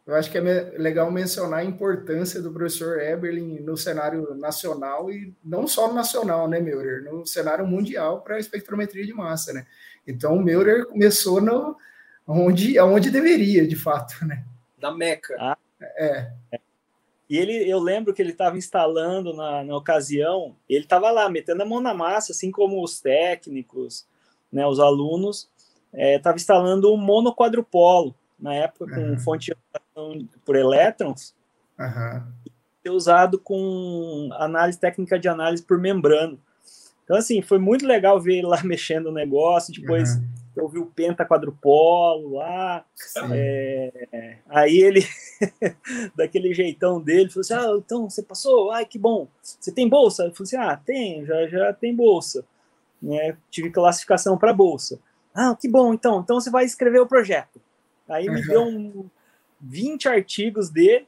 Eu 0.07 0.15
acho 0.15 0.31
que 0.31 0.37
é 0.37 0.41
legal 0.77 1.11
mencionar 1.11 1.59
a 1.59 1.65
importância 1.65 2.41
do 2.41 2.53
professor 2.53 2.97
Eberlin 3.01 3.59
no 3.59 3.75
cenário 3.75 4.33
nacional 4.35 5.11
e 5.11 5.33
não 5.43 5.67
só 5.67 5.89
no 5.89 5.93
nacional, 5.93 6.47
né, 6.47 6.61
Meurer? 6.61 7.03
No 7.03 7.27
cenário 7.27 7.67
mundial 7.67 8.21
para 8.21 8.37
a 8.37 8.39
espectrometria 8.39 9.05
de 9.05 9.13
massa, 9.13 9.51
né? 9.51 9.67
Então, 10.07 10.37
o 10.37 10.41
Meurer 10.41 10.85
começou 10.85 11.41
no, 11.41 11.75
onde, 12.25 12.79
onde 12.79 13.11
deveria, 13.11 13.67
de 13.67 13.75
fato, 13.75 14.25
né? 14.25 14.45
Da 14.79 14.93
Meca. 14.93 15.35
Ah, 15.37 15.57
é. 15.97 16.31
E 17.29 17.37
ele, 17.37 17.69
eu 17.69 17.77
lembro 17.77 18.13
que 18.13 18.21
ele 18.21 18.31
estava 18.31 18.57
instalando 18.57 19.33
na, 19.33 19.61
na 19.65 19.75
ocasião, 19.75 20.55
ele 20.69 20.85
estava 20.85 21.11
lá 21.11 21.29
metendo 21.29 21.63
a 21.63 21.65
mão 21.65 21.81
na 21.81 21.93
massa, 21.93 22.31
assim 22.31 22.49
como 22.49 22.81
os 22.81 23.01
técnicos, 23.01 24.07
né, 24.49 24.65
os 24.65 24.79
alunos, 24.79 25.49
estava 25.93 26.35
é, 26.35 26.39
instalando 26.39 26.93
um 26.93 26.97
monoquadrupolo, 26.97 28.15
na 28.39 28.53
época 28.53 28.93
com 28.93 29.01
uhum. 29.01 29.19
fonte 29.19 29.55
por 30.45 30.55
elétrons, 30.55 31.35
uhum. 31.79 32.95
usado 32.95 33.39
com 33.39 34.29
análise 34.33 34.79
técnica 34.79 35.17
de 35.17 35.27
análise 35.27 35.63
por 35.63 35.79
membrana. 35.79 36.37
Então, 37.03 37.17
assim, 37.17 37.41
foi 37.41 37.57
muito 37.57 37.87
legal 37.87 38.19
ver 38.19 38.39
ele 38.39 38.47
lá 38.47 38.61
mexendo 38.65 39.07
o 39.07 39.13
negócio, 39.13 39.73
depois 39.73 40.15
uhum. 40.15 40.27
eu 40.57 40.67
vi 40.67 40.79
o 40.79 40.85
penta 40.85 41.25
quadrupolo 41.25 42.35
lá, 42.35 42.85
é, 43.31 44.37
aí 44.49 44.77
ele, 44.77 45.01
daquele 46.15 46.53
jeitão 46.53 47.01
dele, 47.01 47.29
falou 47.29 47.41
assim, 47.41 47.53
ah, 47.53 47.77
então 47.77 48.09
você 48.09 48.21
passou? 48.21 48.71
Ai, 48.71 48.85
que 48.85 48.99
bom. 48.99 49.27
Você 49.41 49.71
tem 49.71 49.87
bolsa? 49.87 50.23
Eu 50.23 50.33
falei 50.33 50.43
assim, 50.43 50.57
ah, 50.57 50.75
tem, 50.75 51.25
já, 51.25 51.47
já 51.47 51.73
tem 51.73 51.95
bolsa. 51.95 52.45
Né? 53.01 53.37
Tive 53.49 53.69
classificação 53.69 54.37
para 54.37 54.53
bolsa. 54.53 54.99
Ah, 55.33 55.55
que 55.55 55.69
bom, 55.69 55.93
então, 55.93 56.19
então 56.19 56.41
você 56.41 56.49
vai 56.49 56.65
escrever 56.65 56.99
o 56.99 57.07
projeto. 57.07 57.61
Aí 58.09 58.27
uhum. 58.27 58.35
me 58.35 58.41
deu 58.45 58.63
um 58.63 59.09
20 59.61 60.07
artigos 60.07 60.69
dele. 60.69 61.07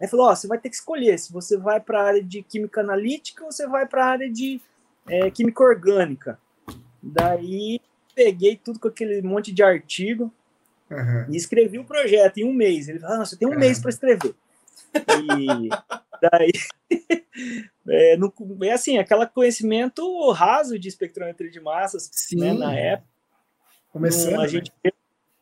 Aí 0.00 0.08
falou: 0.08 0.26
Ó, 0.26 0.34
você 0.34 0.46
vai 0.46 0.58
ter 0.58 0.70
que 0.70 0.76
escolher 0.76 1.18
se 1.18 1.32
você 1.32 1.56
vai 1.56 1.80
para 1.80 2.00
a 2.00 2.04
área 2.04 2.22
de 2.22 2.42
química 2.42 2.80
analítica 2.80 3.44
ou 3.44 3.52
você 3.52 3.66
vai 3.66 3.86
para 3.86 4.04
a 4.04 4.08
área 4.08 4.30
de 4.30 4.60
é, 5.08 5.30
química 5.30 5.62
orgânica. 5.62 6.38
Daí 7.02 7.80
peguei 8.14 8.56
tudo 8.56 8.78
com 8.78 8.88
aquele 8.88 9.22
monte 9.22 9.52
de 9.52 9.62
artigo 9.62 10.32
uhum. 10.90 11.26
e 11.30 11.36
escrevi 11.36 11.78
o 11.78 11.84
projeto 11.84 12.38
em 12.38 12.44
um 12.44 12.52
mês. 12.52 12.88
Ele 12.88 13.00
falou: 13.00 13.16
ah, 13.16 13.24
você 13.24 13.36
tem 13.36 13.48
um 13.48 13.52
uhum. 13.52 13.58
mês 13.58 13.80
para 13.80 13.90
escrever. 13.90 14.34
E 14.94 15.68
daí 16.20 16.52
é, 17.88 18.16
no, 18.16 18.32
é 18.62 18.72
assim, 18.72 18.98
aquele 18.98 19.26
conhecimento 19.26 20.30
raso 20.32 20.78
de 20.78 20.88
espectrometria 20.88 21.50
de 21.50 21.60
massas 21.60 22.10
né, 22.32 22.52
na 22.52 22.74
época. 22.74 23.08
Começando, 23.90 24.40
a 24.40 24.46
gente 24.46 24.72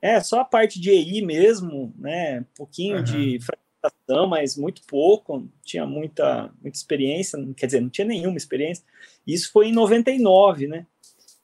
é, 0.01 0.21
só 0.21 0.41
a 0.41 0.45
parte 0.45 0.81
de 0.81 0.91
EI 0.91 1.23
mesmo, 1.23 1.93
né? 1.99 2.41
Um 2.41 2.57
pouquinho 2.57 2.99
uhum. 2.99 3.03
de 3.03 3.39
fragmentação, 3.41 4.27
mas 4.27 4.57
muito 4.57 4.83
pouco, 4.87 5.49
tinha 5.63 5.87
muita, 5.87 6.53
muita 6.61 6.77
experiência, 6.77 7.39
quer 7.57 7.67
dizer, 7.67 7.81
não 7.81 7.89
tinha 7.89 8.07
nenhuma 8.07 8.37
experiência. 8.37 8.85
Isso 9.27 9.51
foi 9.51 9.69
em 9.69 9.73
99, 9.73 10.67
né? 10.67 10.87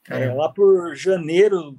É, 0.08 0.32
lá 0.32 0.48
por 0.48 0.94
janeiro, 0.94 1.78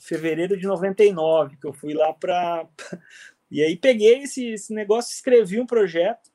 fevereiro 0.00 0.56
de 0.56 0.66
99, 0.66 1.56
que 1.56 1.66
eu 1.66 1.72
fui 1.72 1.94
lá 1.94 2.12
para. 2.12 2.66
E 3.50 3.62
aí 3.62 3.76
peguei 3.76 4.24
esse, 4.24 4.46
esse 4.50 4.74
negócio, 4.74 5.10
escrevi 5.10 5.58
um 5.58 5.64
projeto, 5.64 6.30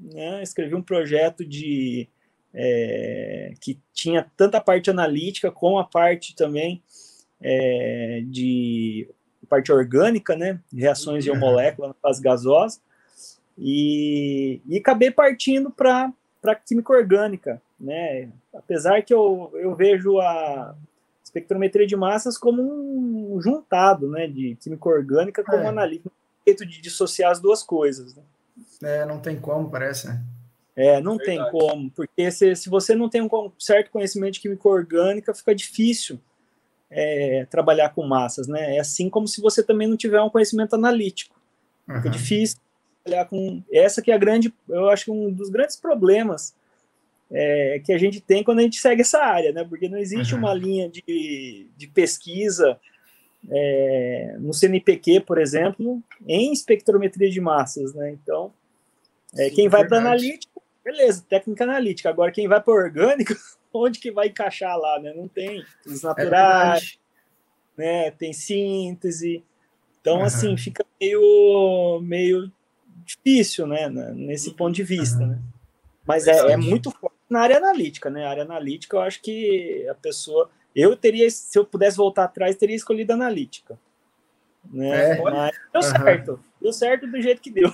né? 0.00 0.42
Escrevi 0.42 0.74
um 0.74 0.80
projeto 0.80 1.44
de. 1.44 2.08
É, 2.54 3.52
que 3.60 3.78
tinha 3.92 4.30
tanta 4.34 4.58
parte 4.62 4.88
analítica 4.88 5.52
como 5.52 5.76
a 5.76 5.84
parte 5.84 6.34
também 6.34 6.82
é, 7.38 8.22
de 8.24 9.06
parte 9.54 9.72
orgânica, 9.72 10.34
né? 10.36 10.58
Reações 10.72 11.22
de 11.22 11.30
uhum. 11.30 11.38
molécula 11.38 11.88
na 11.88 11.94
fase 11.94 12.20
gasosa. 12.20 12.80
E, 13.56 14.60
e 14.66 14.78
acabei 14.78 15.10
partindo 15.10 15.70
para 15.70 16.12
a 16.44 16.54
química 16.54 16.92
orgânica, 16.92 17.62
né? 17.78 18.30
Apesar 18.52 19.02
que 19.02 19.14
eu, 19.14 19.52
eu 19.54 19.74
vejo 19.76 20.18
a 20.20 20.74
espectrometria 21.22 21.86
de 21.86 21.94
massas 21.94 22.36
como 22.36 22.62
um 22.62 23.40
juntado, 23.40 24.10
né? 24.10 24.26
De 24.26 24.56
química 24.60 24.88
orgânica 24.88 25.44
como 25.44 25.62
é. 25.62 25.68
analítico, 25.68 26.10
jeito 26.44 26.66
de 26.66 26.80
dissociar 26.80 27.30
as 27.30 27.40
duas 27.40 27.62
coisas, 27.62 28.16
né? 28.16 28.22
É, 28.82 29.06
não 29.06 29.20
tem 29.20 29.38
como, 29.38 29.70
parece, 29.70 30.08
né? 30.08 30.20
É, 30.76 31.00
não 31.00 31.16
Verdade. 31.16 31.38
tem 31.38 31.50
como, 31.52 31.90
porque 31.92 32.30
se, 32.32 32.56
se 32.56 32.68
você 32.68 32.96
não 32.96 33.08
tem 33.08 33.22
um 33.22 33.52
certo 33.56 33.92
conhecimento 33.92 34.34
de 34.34 34.40
química 34.40 34.68
orgânica, 34.68 35.32
fica 35.32 35.54
difícil 35.54 36.18
é, 36.90 37.46
trabalhar 37.50 37.90
com 37.90 38.06
massas, 38.06 38.46
né? 38.46 38.76
É 38.76 38.80
assim 38.80 39.08
como 39.10 39.26
se 39.26 39.40
você 39.40 39.62
também 39.62 39.88
não 39.88 39.96
tiver 39.96 40.20
um 40.20 40.30
conhecimento 40.30 40.74
analítico. 40.74 41.34
Uhum. 41.88 41.96
Fica 41.96 42.10
difícil 42.10 42.58
trabalhar 43.02 43.26
com. 43.26 43.62
Essa 43.72 44.00
que 44.00 44.10
é 44.10 44.14
a 44.14 44.18
grande, 44.18 44.52
eu 44.68 44.88
acho 44.88 45.06
que 45.06 45.10
um 45.10 45.30
dos 45.30 45.50
grandes 45.50 45.76
problemas 45.76 46.54
é, 47.30 47.80
que 47.84 47.92
a 47.92 47.98
gente 47.98 48.20
tem 48.20 48.44
quando 48.44 48.60
a 48.60 48.62
gente 48.62 48.78
segue 48.78 49.02
essa 49.02 49.18
área, 49.18 49.52
né? 49.52 49.64
Porque 49.64 49.88
não 49.88 49.98
existe 49.98 50.34
uhum. 50.34 50.40
uma 50.40 50.54
linha 50.54 50.88
de, 50.88 51.68
de 51.76 51.86
pesquisa 51.88 52.78
é, 53.50 54.36
no 54.38 54.52
CNPq, 54.52 55.20
por 55.20 55.38
exemplo, 55.38 56.02
em 56.26 56.52
espectrometria 56.52 57.30
de 57.30 57.40
massas, 57.40 57.94
né? 57.94 58.10
Então, 58.10 58.52
é, 59.36 59.48
Sim, 59.48 59.54
quem 59.54 59.68
vai 59.68 59.86
para 59.86 59.98
analítico, 59.98 60.62
beleza, 60.84 61.24
técnica 61.28 61.64
analítica. 61.64 62.08
Agora, 62.08 62.30
quem 62.30 62.48
vai 62.48 62.60
para 62.60 62.72
orgânico, 62.72 63.34
onde 63.74 63.98
que 63.98 64.10
vai 64.10 64.28
encaixar 64.28 64.78
lá, 64.78 64.98
né? 65.00 65.12
Não 65.14 65.28
tem 65.28 65.64
os 65.86 66.02
naturais, 66.02 66.98
é 67.78 67.82
né? 67.82 68.10
Tem 68.12 68.32
síntese. 68.32 69.42
Então, 70.00 70.18
uhum. 70.18 70.24
assim, 70.24 70.56
fica 70.56 70.84
meio, 71.00 72.00
meio 72.02 72.52
difícil, 73.04 73.66
né? 73.66 73.88
Nesse 73.88 74.54
ponto 74.54 74.74
de 74.74 74.82
vista, 74.82 75.20
uhum. 75.20 75.28
né? 75.28 75.38
Mas 76.06 76.26
é, 76.26 76.52
é, 76.52 76.56
muito 76.56 76.90
forte 76.90 77.16
na 77.28 77.40
área 77.40 77.56
analítica, 77.56 78.10
né? 78.10 78.26
A 78.26 78.30
área 78.30 78.42
analítica, 78.42 78.96
eu 78.96 79.00
acho 79.00 79.20
que 79.22 79.86
a 79.88 79.94
pessoa... 79.94 80.50
Eu 80.76 80.96
teria, 80.96 81.30
se 81.30 81.56
eu 81.58 81.64
pudesse 81.64 81.96
voltar 81.96 82.24
atrás, 82.24 82.56
teria 82.56 82.74
escolhido 82.76 83.12
analítica. 83.12 83.78
Né? 84.72 85.18
É. 85.18 85.22
Mas 85.22 85.56
deu 85.72 85.82
uhum. 85.82 86.04
certo. 86.04 86.40
Deu 86.60 86.72
certo 86.72 87.06
do 87.06 87.22
jeito 87.22 87.40
que 87.40 87.50
deu. 87.50 87.70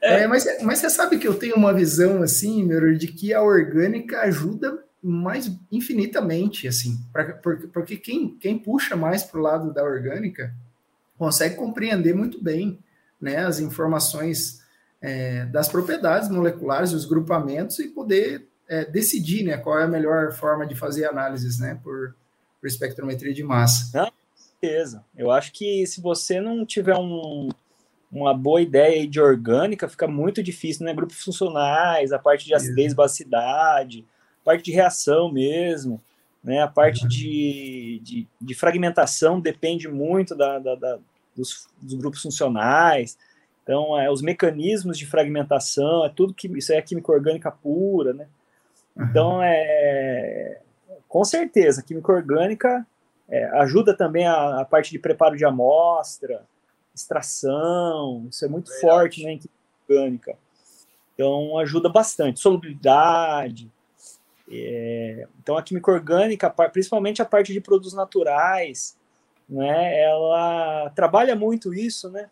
É, 0.00 0.26
mas, 0.26 0.44
mas 0.62 0.78
você 0.78 0.90
sabe 0.90 1.18
que 1.18 1.26
eu 1.26 1.38
tenho 1.38 1.54
uma 1.54 1.72
visão, 1.72 2.22
assim, 2.22 2.64
meu, 2.64 2.94
de 2.94 3.06
que 3.06 3.32
a 3.32 3.42
orgânica 3.42 4.20
ajuda 4.20 4.84
mais 5.02 5.50
infinitamente, 5.70 6.68
assim, 6.68 6.98
pra, 7.12 7.32
porque, 7.34 7.66
porque 7.66 7.96
quem, 7.96 8.36
quem 8.36 8.58
puxa 8.58 8.94
mais 8.94 9.24
para 9.24 9.40
o 9.40 9.42
lado 9.42 9.72
da 9.72 9.82
orgânica 9.82 10.54
consegue 11.18 11.56
compreender 11.56 12.14
muito 12.14 12.42
bem 12.42 12.78
né, 13.20 13.38
as 13.38 13.58
informações 13.58 14.62
é, 15.00 15.46
das 15.46 15.68
propriedades 15.68 16.28
moleculares, 16.28 16.92
os 16.92 17.04
grupamentos 17.04 17.78
e 17.78 17.88
poder 17.88 18.48
é, 18.68 18.84
decidir 18.84 19.44
né, 19.44 19.56
qual 19.56 19.78
é 19.78 19.84
a 19.84 19.88
melhor 19.88 20.32
forma 20.32 20.66
de 20.66 20.74
fazer 20.74 21.04
análises 21.06 21.58
né, 21.58 21.78
por, 21.82 22.14
por 22.60 22.66
espectrometria 22.66 23.34
de 23.34 23.42
massa. 23.42 23.90
Não, 23.96 24.12
certeza. 24.62 25.04
Eu 25.16 25.30
acho 25.30 25.52
que 25.52 25.84
se 25.86 26.00
você 26.00 26.40
não 26.40 26.64
tiver 26.64 26.96
um, 26.96 27.48
uma 28.10 28.32
boa 28.32 28.62
ideia 28.62 29.06
de 29.06 29.20
orgânica, 29.20 29.88
fica 29.88 30.06
muito 30.06 30.42
difícil, 30.42 30.86
né? 30.86 30.94
Grupos 30.94 31.22
funcionais, 31.22 32.12
a 32.12 32.18
parte 32.18 32.46
de 32.46 32.54
acidez, 32.54 32.94
bacidade, 32.94 34.06
parte 34.44 34.64
de 34.64 34.72
reação 34.72 35.30
mesmo, 35.30 36.00
né? 36.42 36.60
A 36.60 36.68
parte 36.68 37.02
uhum. 37.02 37.08
de, 37.08 38.00
de, 38.02 38.28
de, 38.40 38.54
fragmentação 38.54 39.40
depende 39.40 39.88
muito 39.88 40.34
da, 40.34 40.58
da, 40.58 40.74
da 40.74 40.98
dos, 41.36 41.68
dos, 41.80 41.94
grupos 41.94 42.20
funcionais. 42.20 43.16
Então, 43.62 43.98
é, 43.98 44.10
os 44.10 44.20
mecanismos 44.20 44.98
de 44.98 45.06
fragmentação, 45.06 46.04
é 46.04 46.08
tudo 46.08 46.34
que 46.34 46.48
isso 46.58 46.72
é 46.72 46.82
química 46.82 47.12
orgânica 47.12 47.50
pura, 47.50 48.12
né? 48.12 48.26
Uhum. 48.96 49.04
Então, 49.04 49.42
é, 49.42 50.60
com 51.08 51.24
certeza, 51.24 51.80
a 51.80 51.84
química 51.84 52.12
orgânica 52.12 52.86
é, 53.28 53.44
ajuda 53.60 53.96
também 53.96 54.26
a, 54.26 54.60
a, 54.60 54.64
parte 54.64 54.90
de 54.90 54.98
preparo 54.98 55.36
de 55.36 55.44
amostra, 55.44 56.42
extração, 56.94 58.26
isso 58.28 58.44
é 58.44 58.48
muito 58.48 58.68
Verdade. 58.68 58.80
forte 58.80 59.24
né, 59.24 59.32
em 59.32 59.38
química 59.38 59.58
orgânica. 59.88 60.36
Então, 61.14 61.58
ajuda 61.58 61.88
bastante. 61.88 62.40
Solubilidade, 62.40 63.70
é, 64.50 65.26
então, 65.40 65.56
a 65.56 65.62
química 65.62 65.90
orgânica, 65.90 66.50
principalmente 66.50 67.22
a 67.22 67.24
parte 67.24 67.52
de 67.52 67.60
produtos 67.60 67.92
naturais, 67.92 68.96
né, 69.48 70.02
ela 70.02 70.90
trabalha 70.90 71.36
muito 71.36 71.74
isso, 71.74 72.10
né, 72.10 72.28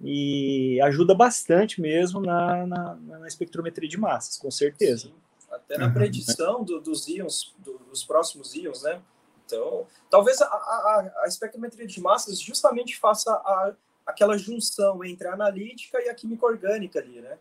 e 0.00 0.80
ajuda 0.82 1.14
bastante 1.14 1.80
mesmo 1.80 2.20
na, 2.20 2.66
na, 2.66 2.94
na 2.94 3.26
espectrometria 3.26 3.88
de 3.88 3.98
massas, 3.98 4.38
com 4.38 4.50
certeza. 4.50 5.08
Sim, 5.08 5.14
até 5.50 5.76
na 5.76 5.90
predição 5.90 6.64
do, 6.64 6.80
dos 6.80 7.06
íons, 7.08 7.54
do, 7.58 7.78
dos 7.90 8.04
próximos 8.04 8.54
íons, 8.54 8.82
né? 8.82 9.00
Então, 9.44 9.86
talvez 10.08 10.40
a, 10.40 10.46
a, 10.46 11.12
a, 11.24 11.26
espectrometria 11.26 11.86
de 11.86 12.00
massas 12.00 12.40
justamente 12.40 12.96
faça 12.96 13.32
a, 13.32 13.74
aquela 14.06 14.38
junção 14.38 15.04
entre 15.04 15.26
a 15.26 15.34
analítica 15.34 16.00
e 16.00 16.08
a 16.08 16.14
química 16.14 16.46
orgânica 16.46 17.00
ali, 17.00 17.20
né? 17.20 17.36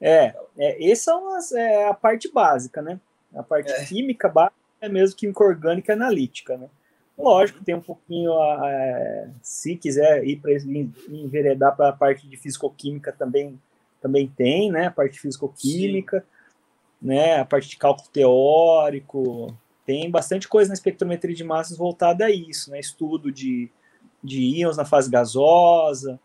É, 0.00 0.34
é 0.56 0.90
essa 0.90 1.12
é, 1.54 1.58
é 1.58 1.88
a 1.88 1.94
parte 1.94 2.30
básica, 2.30 2.82
né? 2.82 3.00
A 3.34 3.42
parte 3.42 3.72
é. 3.72 3.84
química 3.84 4.28
básica 4.28 4.56
é 4.80 4.88
mesmo 4.88 5.16
química 5.16 5.44
orgânica 5.44 5.92
e 5.92 5.94
analítica, 5.94 6.56
né? 6.56 6.68
Lógico, 7.18 7.64
tem 7.64 7.74
um 7.74 7.80
pouquinho, 7.80 8.32
é, 8.62 9.30
se 9.40 9.74
quiser 9.74 10.22
ir 10.26 10.36
para 10.36 10.52
enveredar 11.08 11.74
para 11.74 11.88
a 11.88 11.92
parte 11.92 12.28
de 12.28 12.36
fisicoquímica 12.36 13.10
também, 13.10 13.58
também 14.02 14.28
tem, 14.28 14.70
né? 14.70 14.86
A 14.86 14.90
parte 14.90 15.14
de 15.14 15.20
fisicoquímica, 15.20 16.20
Sim. 16.20 17.06
né? 17.08 17.40
A 17.40 17.44
parte 17.44 17.70
de 17.70 17.76
cálculo 17.78 18.08
teórico, 18.12 19.56
tem 19.86 20.10
bastante 20.10 20.48
coisa 20.48 20.68
na 20.68 20.74
espectrometria 20.74 21.34
de 21.34 21.44
massas 21.44 21.78
voltada 21.78 22.26
a 22.26 22.30
isso, 22.30 22.70
né? 22.70 22.80
Estudo 22.80 23.30
de, 23.32 23.70
de 24.22 24.40
íons 24.40 24.76
na 24.76 24.84
fase 24.84 25.08
gasosa, 25.08 26.20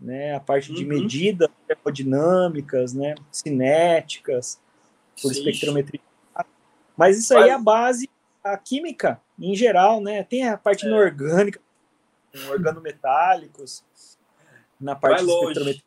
né? 0.00 0.34
A 0.34 0.40
parte 0.40 0.72
de 0.72 0.82
uhum. 0.82 0.88
medidas 0.88 1.48
termodinâmicas, 1.66 2.92
né? 2.92 3.14
Cinéticas, 3.30 4.60
por 5.20 5.32
Sim. 5.32 5.38
espectrometria. 5.38 6.00
Mas 6.96 7.18
isso 7.18 7.36
aí 7.36 7.50
é 7.50 7.52
a 7.52 7.58
base, 7.58 8.08
a 8.42 8.56
química 8.56 9.20
em 9.38 9.54
geral, 9.54 10.00
né? 10.00 10.22
Tem 10.22 10.48
a 10.48 10.56
parte 10.56 10.86
é. 10.86 10.88
inorgânica, 10.88 11.60
organometálicos, 12.48 13.84
na 14.80 14.94
parte 14.94 15.24
de 15.24 15.30
espectrometria. 15.30 15.86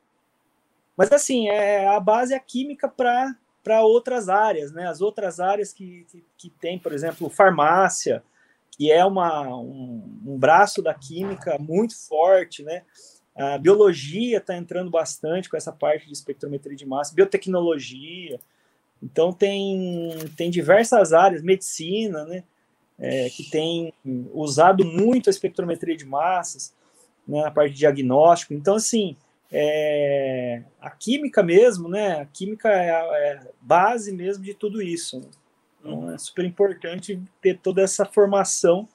Mas 0.96 1.12
assim, 1.12 1.48
é, 1.48 1.88
a 1.88 2.00
base 2.00 2.34
é 2.34 2.38
a 2.38 2.42
química 2.42 2.90
para 2.90 3.82
outras 3.82 4.28
áreas, 4.28 4.72
né? 4.72 4.88
As 4.88 5.02
outras 5.02 5.40
áreas 5.40 5.72
que, 5.72 6.06
que, 6.12 6.26
que 6.38 6.50
tem, 6.50 6.78
por 6.78 6.92
exemplo, 6.92 7.30
farmácia, 7.30 8.22
que 8.72 8.92
é 8.92 9.06
uma, 9.06 9.48
um, 9.48 10.20
um 10.26 10.38
braço 10.38 10.82
da 10.82 10.94
química 10.94 11.58
muito 11.58 11.98
forte, 11.98 12.64
né? 12.64 12.84
A 13.36 13.58
biologia 13.58 14.38
está 14.38 14.56
entrando 14.56 14.90
bastante 14.90 15.50
com 15.50 15.56
essa 15.56 15.72
parte 15.72 16.06
de 16.08 16.14
espectrometria 16.14 16.76
de 16.76 16.86
massa, 16.86 17.16
biotecnologia. 17.16 18.40
Então 19.02 19.32
tem, 19.32 20.10
tem 20.36 20.50
diversas 20.50 21.14
áreas, 21.14 21.42
medicina, 21.42 22.26
né? 22.26 22.44
é, 23.00 23.30
que 23.30 23.50
tem 23.50 23.94
usado 24.34 24.84
muito 24.84 25.30
a 25.30 25.32
espectrometria 25.32 25.96
de 25.96 26.06
massas 26.06 26.74
né, 27.28 27.42
na 27.42 27.52
parte 27.52 27.72
de 27.74 27.80
diagnóstico. 27.80 28.54
Então, 28.54 28.76
assim, 28.76 29.16
é, 29.52 30.64
a 30.82 30.90
química 30.92 31.42
mesmo, 31.42 31.88
né? 31.88 32.22
A 32.22 32.26
química 32.26 32.70
é 32.70 32.92
a 32.92 33.18
é 33.18 33.52
base 33.62 34.12
mesmo 34.12 34.44
de 34.44 34.54
tudo 34.54 34.82
isso. 34.82 35.22
Então, 35.80 36.00
uhum. 36.00 36.14
é 36.14 36.18
super 36.18 36.44
importante 36.44 37.22
ter 37.42 37.58
toda 37.58 37.82
essa 37.82 38.06
formação, 38.06 38.88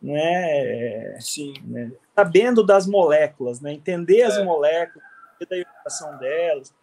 né? 0.00 1.18
Sim. 1.20 1.54
Né, 1.64 1.92
sabendo 2.14 2.64
das 2.64 2.86
moléculas, 2.86 3.60
né? 3.60 3.72
Entender 3.72 4.22
as 4.22 4.36
é. 4.36 4.44
moléculas, 4.44 5.06
entender 5.40 5.64
da 5.64 5.70
orientação 5.70 6.18
delas, 6.18 6.74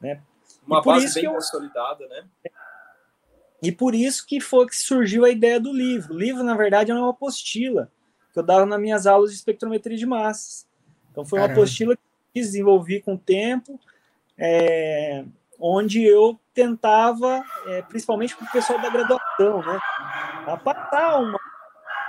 né? 0.00 0.20
Uma 0.66 0.82
base 0.82 1.14
bem 1.14 1.24
eu, 1.24 1.32
consolidada, 1.32 2.06
né? 2.08 2.24
E 3.62 3.72
por 3.72 3.94
isso 3.94 4.26
que 4.26 4.40
foi 4.40 4.66
que 4.66 4.76
surgiu 4.76 5.24
a 5.24 5.30
ideia 5.30 5.58
do 5.58 5.72
livro. 5.72 6.14
O 6.14 6.18
livro, 6.18 6.42
na 6.42 6.54
verdade, 6.54 6.90
é 6.90 6.94
uma 6.94 7.10
apostila 7.10 7.90
que 8.32 8.38
eu 8.38 8.42
dava 8.42 8.66
nas 8.66 8.78
minhas 8.78 9.06
aulas 9.06 9.30
de 9.30 9.36
espectrometria 9.36 9.96
de 9.96 10.04
massas. 10.04 10.66
Então 11.10 11.24
foi 11.24 11.38
uma 11.38 11.46
Caramba. 11.46 11.62
apostila 11.62 11.96
que 11.96 12.02
eu 12.02 12.42
desenvolvi 12.42 13.00
com 13.00 13.14
o 13.14 13.18
tempo, 13.18 13.80
é, 14.36 15.24
onde 15.58 16.04
eu 16.04 16.38
tentava, 16.52 17.42
é, 17.66 17.82
principalmente 17.82 18.36
para 18.36 18.46
o 18.46 18.52
pessoal 18.52 18.80
da 18.80 18.90
graduação, 18.90 19.62
né, 19.62 19.80
passar 20.62 21.18
uma, 21.18 21.35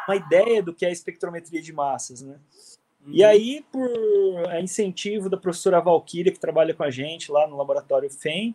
uma 0.08 0.16
ideia 0.16 0.62
do 0.64 0.74
que 0.74 0.86
é 0.86 0.90
a 0.90 0.92
espectrometria 0.92 1.62
de 1.62 1.74
massas, 1.74 2.22
né. 2.22 2.36
E 3.06 3.24
uhum. 3.24 3.30
aí, 3.30 3.66
por 3.72 3.90
incentivo 4.62 5.30
da 5.30 5.38
professora 5.38 5.80
Valquíria, 5.80 6.32
que 6.32 6.40
trabalha 6.40 6.74
com 6.74 6.84
a 6.84 6.92
gente 6.92 7.32
lá 7.32 7.48
no 7.48 7.56
laboratório 7.56 8.10
FEM, 8.10 8.54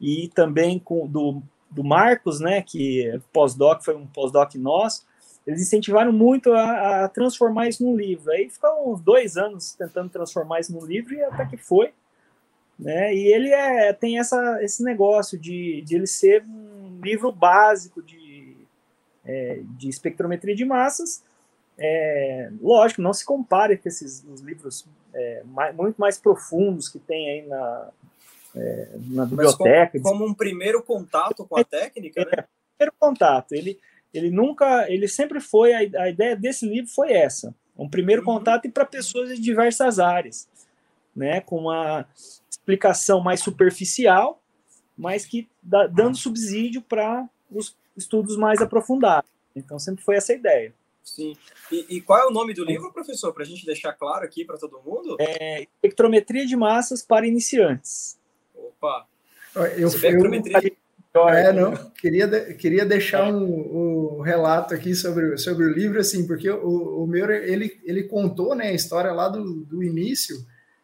e 0.00 0.28
também 0.28 0.78
com, 0.78 1.06
do 1.06 1.42
do 1.70 1.84
Marcos, 1.84 2.40
né, 2.40 2.62
que 2.62 3.20
pós-doc 3.32 3.82
foi 3.82 3.94
um 3.94 4.06
pós-doc 4.06 4.54
nosso, 4.56 5.06
eles 5.46 5.62
incentivaram 5.62 6.12
muito 6.12 6.52
a, 6.52 7.04
a, 7.04 7.08
transformar 7.08 7.68
isso 7.68 7.82
num 7.82 7.96
livro. 7.96 8.30
Aí 8.32 8.50
ficou 8.50 8.92
uns 8.92 9.00
dois 9.00 9.36
anos 9.36 9.72
tentando 9.72 10.10
transformar 10.10 10.60
isso 10.60 10.72
num 10.72 10.84
livro 10.84 11.14
e 11.14 11.22
até 11.22 11.46
que 11.46 11.56
foi. 11.56 11.92
Né? 12.78 13.14
E 13.14 13.32
ele 13.32 13.50
é, 13.50 13.92
tem 13.92 14.18
essa, 14.18 14.62
esse 14.62 14.82
negócio 14.82 15.38
de, 15.38 15.82
de 15.82 15.94
ele 15.96 16.06
ser 16.06 16.44
um 16.44 17.00
livro 17.02 17.30
básico 17.30 18.02
de, 18.02 18.18
é, 19.24 19.60
de 19.78 19.88
espectrometria 19.88 20.54
de 20.54 20.64
massas. 20.64 21.22
É, 21.78 22.50
lógico, 22.60 23.00
não 23.00 23.12
se 23.12 23.24
compare 23.24 23.76
com 23.76 23.88
esses 23.88 24.24
os 24.24 24.40
livros 24.40 24.86
é, 25.14 25.42
mais, 25.46 25.74
muito 25.74 25.96
mais 25.96 26.18
profundos 26.18 26.88
que 26.88 26.98
tem 26.98 27.30
aí 27.30 27.46
na, 27.46 27.88
é, 28.54 28.88
na 29.08 29.24
biblioteca. 29.24 29.98
Como, 30.00 30.18
como, 30.18 30.30
um 30.30 30.34
primeiro 30.34 30.82
contato 30.82 31.44
com 31.46 31.58
a 31.58 31.64
técnica, 31.64 32.24
né? 32.24 32.30
É, 32.38 32.44
primeiro 32.76 32.94
contato. 32.98 33.52
Ele, 33.52 33.78
ele 34.12 34.30
nunca, 34.30 34.90
ele 34.90 35.08
sempre 35.08 35.40
foi, 35.40 35.72
a, 35.72 36.02
a 36.02 36.10
ideia 36.10 36.36
desse 36.36 36.66
livro 36.66 36.90
foi 36.90 37.12
essa, 37.12 37.54
um 37.76 37.88
primeiro 37.88 38.22
uhum. 38.22 38.34
contato 38.34 38.66
e 38.66 38.70
para 38.70 38.84
pessoas 38.84 39.30
de 39.30 39.40
diversas 39.40 39.98
áreas, 39.98 40.48
né, 41.14 41.40
com 41.40 41.56
uma 41.56 42.06
explicação 42.48 43.20
mais 43.20 43.40
superficial, 43.40 44.42
mas 44.96 45.24
que 45.24 45.48
dá, 45.62 45.86
dando 45.86 46.16
subsídio 46.16 46.82
para 46.82 47.28
os 47.50 47.76
estudos 47.96 48.36
mais 48.36 48.60
aprofundados. 48.60 49.30
Então 49.54 49.78
sempre 49.78 50.04
foi 50.04 50.16
essa 50.16 50.32
a 50.32 50.36
ideia. 50.36 50.74
Sim. 51.04 51.36
E, 51.72 51.96
e, 51.96 52.00
qual 52.00 52.18
é 52.20 52.26
o 52.26 52.30
nome 52.30 52.54
do 52.54 52.64
livro, 52.64 52.92
professor, 52.92 53.32
para 53.32 53.42
a 53.42 53.46
gente 53.46 53.66
deixar 53.66 53.92
claro 53.94 54.24
aqui 54.24 54.44
para 54.44 54.58
todo 54.58 54.80
mundo? 54.84 55.16
É 55.18 55.62
Espectrometria 55.62 56.46
de 56.46 56.56
Massas 56.56 57.02
para 57.02 57.26
Iniciantes. 57.26 58.18
Opa! 58.54 59.06
Eu, 59.54 59.62
eu, 59.72 61.28
é, 61.28 61.52
não, 61.52 61.74
queria, 61.90 62.54
queria 62.54 62.86
deixar 62.86 63.32
um, 63.32 64.18
um, 64.18 64.20
relato 64.20 64.72
aqui 64.72 64.94
sobre, 64.94 65.36
sobre 65.38 65.64
o 65.64 65.72
livro, 65.72 65.98
assim, 65.98 66.24
porque 66.24 66.48
o, 66.48 67.02
o 67.02 67.06
meu, 67.06 67.28
ele, 67.28 67.80
ele 67.82 68.04
contou 68.04 68.54
né, 68.54 68.68
a 68.68 68.72
história 68.72 69.10
lá 69.10 69.28
do, 69.28 69.64
do 69.64 69.82
início, 69.82 70.36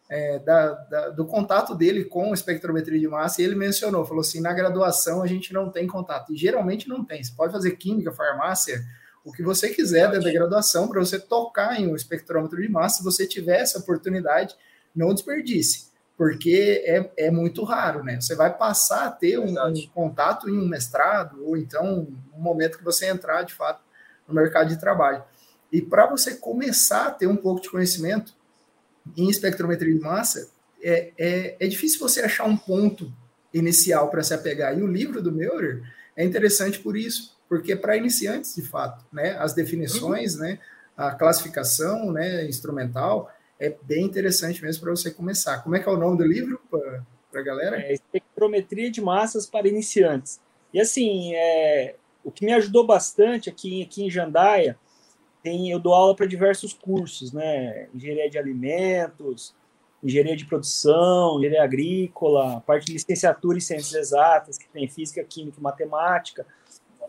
é, 0.09 0.39
da, 0.39 0.73
da, 0.73 1.09
do 1.11 1.27
contato 1.27 1.75
dele 1.75 2.05
com 2.05 2.33
espectrometria 2.33 2.99
de 2.99 3.09
massa, 3.09 3.41
e 3.41 3.45
ele 3.45 3.55
mencionou, 3.55 4.05
falou 4.05 4.21
assim, 4.21 4.41
na 4.41 4.53
graduação 4.53 5.23
a 5.23 5.27
gente 5.27 5.53
não 5.53 5.71
tem 5.71 5.87
contato, 5.87 6.33
e 6.33 6.37
geralmente 6.37 6.89
não 6.89 7.05
tem, 7.05 7.23
você 7.23 7.33
pode 7.37 7.53
fazer 7.53 7.73
química, 7.73 8.13
farmácia, 8.13 8.85
o 9.25 9.33
que 9.33 9.43
você 9.43 9.71
quiser 9.71 10.09
dentro 10.11 10.27
da 10.27 10.33
graduação, 10.33 10.89
para 10.89 11.01
você 11.01 11.19
tocar 11.19 11.81
em 11.81 11.89
um 11.89 11.97
espectrômetro 11.97 12.61
de 12.61 12.69
massa, 12.69 12.99
se 12.99 13.05
você 13.05 13.27
tiver 13.27 13.61
essa 13.61 13.79
oportunidade, 13.79 14.55
não 14.95 15.13
desperdice 15.13 15.87
porque 16.17 16.83
é, 16.87 17.27
é 17.27 17.31
muito 17.31 17.63
raro, 17.63 18.03
né? 18.03 18.19
Você 18.21 18.35
vai 18.35 18.57
passar 18.57 19.07
a 19.07 19.11
ter 19.11 19.39
um, 19.39 19.55
um, 19.63 19.87
contato 19.89 20.49
em 20.49 20.59
um 20.59 20.67
mestrado, 20.67 21.45
ou 21.45 21.57
então 21.57 22.09
no 22.33 22.39
momento 22.39 22.79
que 22.79 22.85
você 22.85 23.07
entrar, 23.07 23.43
de 23.43 23.53
fato, 23.53 23.83
no 24.27 24.35
mercado 24.35 24.69
de 24.69 24.81
trabalho. 24.81 25.23
E 25.71 25.83
para 25.83 26.07
você 26.07 26.35
começar 26.35 27.09
a 27.09 27.11
ter 27.11 27.27
um 27.27 27.37
pouco 27.37 27.61
de 27.61 27.71
conhecimento 27.71 28.35
em 29.17 29.29
espectrometria 29.29 29.93
de 29.93 30.01
massa, 30.01 30.51
é, 30.83 31.13
é, 31.19 31.57
é 31.59 31.67
difícil 31.67 31.99
você 31.99 32.21
achar 32.21 32.45
um 32.45 32.57
ponto 32.57 33.13
inicial 33.53 34.11
para 34.11 34.23
se 34.23 34.35
apegar. 34.35 34.79
E 34.79 34.83
o 34.83 34.87
livro 34.87 35.23
do 35.23 35.33
Meurer 35.33 35.83
é 36.17 36.25
interessante 36.25 36.79
por 36.79 36.97
isso, 36.97 37.37
porque 37.49 37.73
é 37.73 37.77
para 37.77 37.97
iniciantes, 37.97 38.55
de 38.55 38.63
fato, 38.63 39.05
né? 39.13 39.37
As 39.39 39.55
definições, 39.55 40.35
uhum. 40.35 40.43
né? 40.43 40.59
A 40.97 41.13
classificação, 41.13 42.13
né? 42.13 42.47
Instrumental, 42.47 43.31
é 43.59 43.75
bem 43.83 44.05
interessante 44.05 44.63
mesmo 44.63 44.83
para 44.83 44.91
você 44.91 45.11
começar. 45.11 45.59
Como 45.63 45.77
é 45.77 45.81
que 45.81 45.89
é 45.89 45.93
o 45.93 45.97
nome 45.97 46.19
do 46.19 46.27
livro 46.27 46.61
para 46.71 47.41
a 47.41 47.43
galera? 47.43 47.81
É 47.81 47.93
Espectrometria 47.93 48.91
de 48.91 49.01
Massas 49.01 49.47
para 49.47 49.69
Iniciantes. 49.69 50.41
E 50.73 50.81
assim, 50.81 51.35
é, 51.35 51.95
o 52.23 52.31
que 52.31 52.45
me 52.45 52.53
ajudou 52.53 52.87
bastante 52.87 53.49
aqui, 53.49 53.83
aqui 53.83 54.05
em 54.05 54.11
Jandaia, 54.11 54.79
tem, 55.47 55.71
eu 55.71 55.79
dou 55.79 55.95
aula 55.95 56.17
para 56.17 56.27
diversos 56.27 56.73
cursos, 56.73 57.33
né? 57.33 57.87
Engenharia 57.95 58.29
de 58.29 58.37
alimentos, 58.37 59.55
engenharia 60.03 60.37
de 60.37 60.45
produção, 60.45 61.39
engenharia 61.39 61.63
agrícola, 61.63 62.61
parte 62.67 62.87
de 62.87 62.95
licenciatura 62.95 63.57
em 63.57 63.61
ciências 63.61 63.95
exatas, 63.95 64.59
que 64.59 64.69
tem 64.69 64.89
física, 64.89 65.23
química 65.23 65.61
e 65.61 65.63
matemática, 65.63 66.45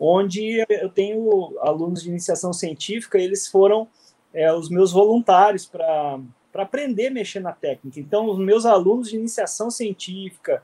onde 0.00 0.64
eu 0.68 0.88
tenho 0.88 1.58
alunos 1.60 2.04
de 2.04 2.10
iniciação 2.10 2.52
científica, 2.52 3.18
eles 3.18 3.48
foram 3.48 3.88
é, 4.32 4.52
os 4.52 4.70
meus 4.70 4.92
voluntários 4.92 5.66
para 5.66 6.20
para 6.50 6.62
aprender 6.62 7.08
a 7.08 7.10
mexer 7.10 7.40
na 7.40 7.52
técnica. 7.52 8.00
Então, 8.00 8.26
os 8.26 8.38
meus 8.38 8.64
alunos 8.64 9.10
de 9.10 9.16
iniciação 9.16 9.70
científica, 9.70 10.62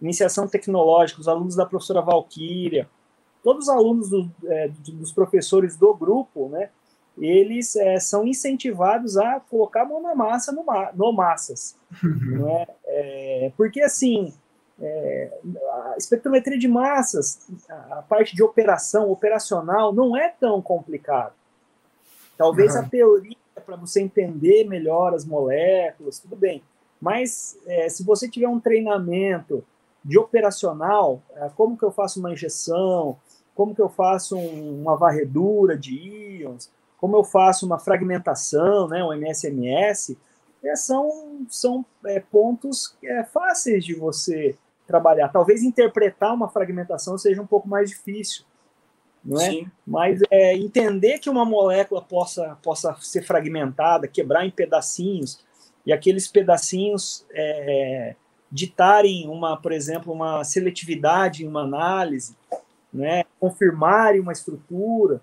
iniciação 0.00 0.46
tecnológica, 0.46 1.20
os 1.20 1.26
alunos 1.26 1.56
da 1.56 1.64
professora 1.64 2.02
Valquíria, 2.02 2.88
todos 3.42 3.64
os 3.66 3.68
alunos 3.70 4.10
do, 4.10 4.30
é, 4.44 4.68
dos 4.68 5.10
professores 5.10 5.74
do 5.74 5.94
grupo, 5.94 6.50
né, 6.50 6.68
eles 7.18 7.76
é, 7.76 7.98
são 8.00 8.26
incentivados 8.26 9.16
a 9.16 9.40
colocar 9.40 9.82
a 9.82 9.84
mão 9.84 10.00
na 10.00 10.14
massa 10.14 10.52
no, 10.52 10.64
no 10.94 11.12
massas. 11.12 11.76
Né? 12.02 12.66
É, 12.86 13.52
porque, 13.56 13.82
assim, 13.82 14.32
é, 14.80 15.38
a 15.92 15.94
espectrometria 15.96 16.58
de 16.58 16.68
massas, 16.68 17.46
a 17.68 18.02
parte 18.02 18.34
de 18.34 18.42
operação, 18.42 19.10
operacional, 19.10 19.92
não 19.92 20.16
é 20.16 20.28
tão 20.28 20.60
complicado. 20.62 21.34
Talvez 22.36 22.74
uhum. 22.74 22.80
a 22.80 22.84
teoria 22.84 23.36
para 23.64 23.76
você 23.76 24.00
entender 24.00 24.64
melhor 24.64 25.14
as 25.14 25.24
moléculas, 25.24 26.18
tudo 26.18 26.34
bem. 26.34 26.62
Mas 27.00 27.58
é, 27.66 27.88
se 27.88 28.04
você 28.04 28.28
tiver 28.28 28.48
um 28.48 28.60
treinamento 28.60 29.64
de 30.04 30.18
operacional, 30.18 31.22
é, 31.36 31.48
como 31.56 31.76
que 31.76 31.84
eu 31.84 31.92
faço 31.92 32.18
uma 32.18 32.32
injeção, 32.32 33.16
como 33.54 33.74
que 33.74 33.82
eu 33.82 33.88
faço 33.88 34.36
um, 34.36 34.80
uma 34.82 34.96
varredura 34.96 35.76
de 35.76 35.94
íons, 35.94 36.70
como 37.02 37.16
eu 37.16 37.24
faço 37.24 37.66
uma 37.66 37.80
fragmentação, 37.80 38.86
né, 38.86 39.02
um 39.02 39.12
MSMS, 39.12 40.16
é, 40.62 40.76
são, 40.76 41.44
são 41.48 41.84
é, 42.06 42.20
pontos 42.20 42.96
é, 43.02 43.24
fáceis 43.24 43.84
de 43.84 43.92
você 43.92 44.56
trabalhar. 44.86 45.28
Talvez 45.30 45.64
interpretar 45.64 46.32
uma 46.32 46.48
fragmentação 46.48 47.18
seja 47.18 47.42
um 47.42 47.46
pouco 47.46 47.68
mais 47.68 47.90
difícil, 47.90 48.44
não 49.24 49.40
é? 49.40 49.50
Sim. 49.50 49.66
Mas 49.84 50.20
é, 50.30 50.54
entender 50.54 51.18
que 51.18 51.28
uma 51.28 51.44
molécula 51.44 52.00
possa, 52.00 52.56
possa 52.62 52.96
ser 53.00 53.22
fragmentada, 53.22 54.06
quebrar 54.06 54.46
em 54.46 54.50
pedacinhos, 54.52 55.44
e 55.84 55.92
aqueles 55.92 56.28
pedacinhos 56.28 57.26
é, 57.32 58.14
ditarem 58.48 59.28
uma, 59.28 59.56
por 59.56 59.72
exemplo, 59.72 60.12
uma 60.12 60.44
seletividade 60.44 61.44
em 61.44 61.48
uma 61.48 61.62
análise, 61.62 62.36
né? 62.94 63.24
confirmarem 63.40 64.20
uma 64.20 64.30
estrutura. 64.30 65.20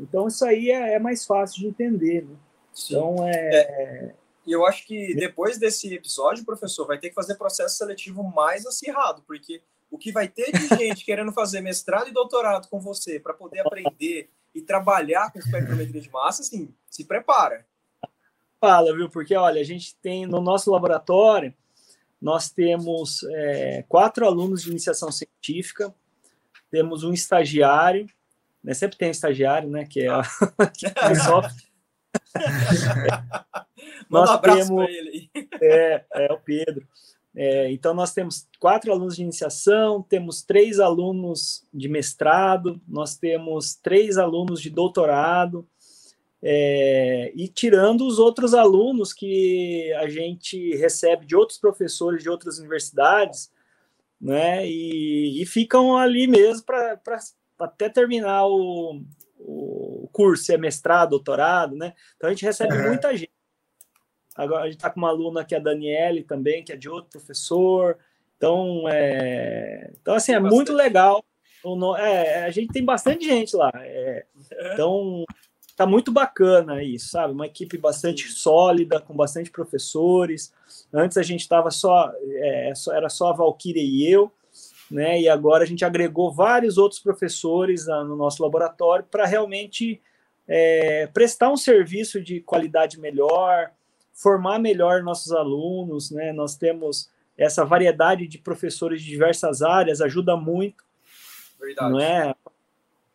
Então 0.00 0.26
isso 0.28 0.44
aí 0.44 0.70
é, 0.70 0.94
é 0.94 0.98
mais 0.98 1.24
fácil 1.24 1.60
de 1.60 1.68
entender. 1.68 2.24
Né? 2.24 2.36
Então 2.72 3.28
é, 3.28 3.50
é 3.56 4.14
e 4.46 4.52
eu 4.52 4.66
acho 4.66 4.86
que 4.86 5.14
depois 5.14 5.58
desse 5.58 5.94
episódio, 5.94 6.44
professor, 6.44 6.86
vai 6.86 6.98
ter 6.98 7.10
que 7.10 7.14
fazer 7.14 7.36
processo 7.36 7.76
seletivo 7.76 8.22
mais 8.22 8.66
acirrado, 8.66 9.22
porque 9.26 9.62
o 9.90 9.98
que 9.98 10.12
vai 10.12 10.28
ter 10.28 10.50
de 10.52 10.66
gente 10.76 11.04
querendo 11.04 11.32
fazer 11.32 11.60
mestrado 11.60 12.08
e 12.08 12.12
doutorado 12.12 12.68
com 12.68 12.80
você 12.80 13.20
para 13.20 13.34
poder 13.34 13.60
aprender 13.60 14.30
e 14.54 14.60
trabalhar 14.60 15.30
com 15.32 15.38
espectrometria 15.38 16.00
de 16.00 16.10
massa, 16.10 16.42
assim, 16.42 16.74
se 16.88 17.04
prepara. 17.04 17.66
Fala, 18.60 18.94
viu? 18.94 19.08
Porque, 19.08 19.34
olha, 19.34 19.60
a 19.60 19.64
gente 19.64 19.94
tem 19.96 20.26
no 20.26 20.40
nosso 20.40 20.70
laboratório, 20.70 21.54
nós 22.20 22.50
temos 22.50 23.22
é, 23.30 23.84
quatro 23.88 24.26
alunos 24.26 24.62
de 24.62 24.70
iniciação 24.70 25.10
científica, 25.10 25.94
temos 26.70 27.04
um 27.04 27.12
estagiário, 27.12 28.06
né? 28.62 28.74
Sempre 28.74 28.98
tem 28.98 29.08
um 29.08 29.12
estagiário, 29.12 29.68
né? 29.68 29.84
Que 29.84 30.02
é, 30.02 30.08
a, 30.08 30.22
que 30.76 30.86
é 30.86 31.14
software. 31.14 31.70
Manda 34.08 34.30
um 34.30 34.34
abraço 34.34 34.74
para 34.74 34.90
ele. 34.90 35.30
É, 35.60 36.04
é 36.14 36.32
o 36.32 36.38
Pedro. 36.38 36.86
É, 37.34 37.70
então, 37.70 37.94
nós 37.94 38.12
temos 38.12 38.48
quatro 38.58 38.92
alunos 38.92 39.16
de 39.16 39.22
iniciação, 39.22 40.02
temos 40.02 40.42
três 40.42 40.80
alunos 40.80 41.64
de 41.72 41.88
mestrado, 41.88 42.80
nós 42.88 43.16
temos 43.16 43.74
três 43.76 44.18
alunos 44.18 44.60
de 44.60 44.68
doutorado, 44.68 45.66
é, 46.42 47.32
e 47.36 47.46
tirando 47.46 48.06
os 48.06 48.18
outros 48.18 48.52
alunos 48.52 49.12
que 49.12 49.92
a 49.94 50.08
gente 50.08 50.74
recebe 50.76 51.24
de 51.24 51.36
outros 51.36 51.58
professores 51.58 52.22
de 52.22 52.28
outras 52.28 52.58
universidades, 52.58 53.52
né, 54.20 54.66
e, 54.68 55.40
e 55.40 55.46
ficam 55.46 55.96
ali 55.96 56.26
mesmo 56.26 56.64
para 56.64 57.18
até 57.60 57.88
terminar 57.88 58.46
o, 58.46 59.02
o 59.38 60.08
curso, 60.12 60.44
se 60.44 60.54
é 60.54 60.58
mestrado, 60.58 61.10
doutorado, 61.10 61.76
né? 61.76 61.94
Então 62.16 62.28
a 62.28 62.32
gente 62.32 62.44
recebe 62.44 62.74
uhum. 62.74 62.88
muita 62.88 63.16
gente. 63.16 63.30
Agora 64.36 64.62
a 64.62 64.66
gente 64.66 64.76
está 64.76 64.90
com 64.90 65.00
uma 65.00 65.08
aluna 65.08 65.44
que 65.44 65.54
é 65.54 65.58
a 65.58 65.62
Daniele 65.62 66.22
também, 66.22 66.64
que 66.64 66.72
é 66.72 66.76
de 66.76 66.88
outro 66.88 67.10
professor. 67.10 67.98
Então, 68.36 68.84
é... 68.88 69.90
então 70.00 70.14
assim, 70.14 70.32
é 70.32 70.40
muito 70.40 70.72
legal. 70.72 71.24
É, 71.98 72.44
a 72.44 72.50
gente 72.50 72.72
tem 72.72 72.84
bastante 72.84 73.24
gente 73.24 73.54
lá. 73.54 73.70
É... 73.74 74.24
Então, 74.72 75.24
tá 75.76 75.86
muito 75.86 76.10
bacana 76.10 76.82
isso, 76.82 77.10
sabe? 77.10 77.32
Uma 77.32 77.46
equipe 77.46 77.76
bastante 77.76 78.28
sólida, 78.28 79.00
com 79.00 79.14
bastante 79.14 79.50
professores. 79.50 80.52
Antes 80.92 81.16
a 81.16 81.22
gente 81.22 81.40
estava 81.40 81.70
só, 81.70 82.10
é, 82.22 82.72
era 82.92 83.08
só 83.08 83.30
a 83.30 83.32
Valkyria 83.34 83.82
e 83.82 84.10
eu 84.10 84.32
né? 84.90 85.20
E 85.20 85.28
agora 85.28 85.64
a 85.64 85.66
gente 85.66 85.84
agregou 85.84 86.32
vários 86.32 86.76
outros 86.76 87.00
professores 87.00 87.88
ah, 87.88 88.02
no 88.02 88.16
nosso 88.16 88.42
laboratório 88.42 89.06
para 89.08 89.24
realmente 89.24 90.02
é, 90.48 91.06
prestar 91.06 91.50
um 91.50 91.56
serviço 91.56 92.20
de 92.20 92.40
qualidade 92.40 92.98
melhor, 92.98 93.70
formar 94.12 94.58
melhor 94.58 95.00
nossos 95.02 95.30
alunos, 95.32 96.10
né? 96.10 96.32
Nós 96.32 96.56
temos 96.56 97.08
essa 97.38 97.64
variedade 97.64 98.26
de 98.26 98.38
professores 98.38 99.00
de 99.02 99.08
diversas 99.08 99.62
áreas, 99.62 100.00
ajuda 100.00 100.36
muito, 100.36 100.82
Verdade. 101.58 101.92
não 101.92 102.00
é? 102.00 102.34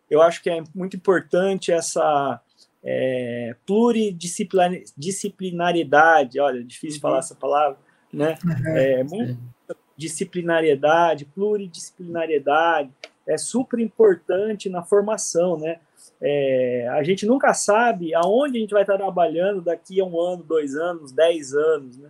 Eu 0.09 0.21
acho 0.21 0.41
que 0.41 0.49
é 0.49 0.63
muito 0.73 0.95
importante 0.95 1.69
essa 1.71 2.39
é, 2.83 3.55
pluridisciplinariedade, 3.65 6.39
olha, 6.39 6.63
difícil 6.63 6.97
uhum. 6.97 7.01
falar 7.01 7.19
essa 7.19 7.35
palavra, 7.35 7.77
né? 8.13 8.37
Uhum, 8.43 8.77
é 8.77 9.03
muito 9.03 9.54
disciplinariedade, 9.97 11.25
pluridisciplinariedade, 11.25 12.91
é 13.27 13.37
super 13.37 13.79
importante 13.79 14.69
na 14.69 14.83
formação, 14.83 15.57
né? 15.57 15.79
É, 16.21 16.87
a 16.91 17.03
gente 17.03 17.25
nunca 17.25 17.53
sabe 17.53 18.13
aonde 18.13 18.57
a 18.57 18.61
gente 18.61 18.71
vai 18.71 18.83
estar 18.83 18.97
trabalhando 18.97 19.61
daqui 19.61 19.99
a 19.99 20.05
um 20.05 20.19
ano, 20.19 20.43
dois 20.43 20.75
anos, 20.75 21.11
dez 21.11 21.53
anos, 21.53 21.97
né? 21.97 22.09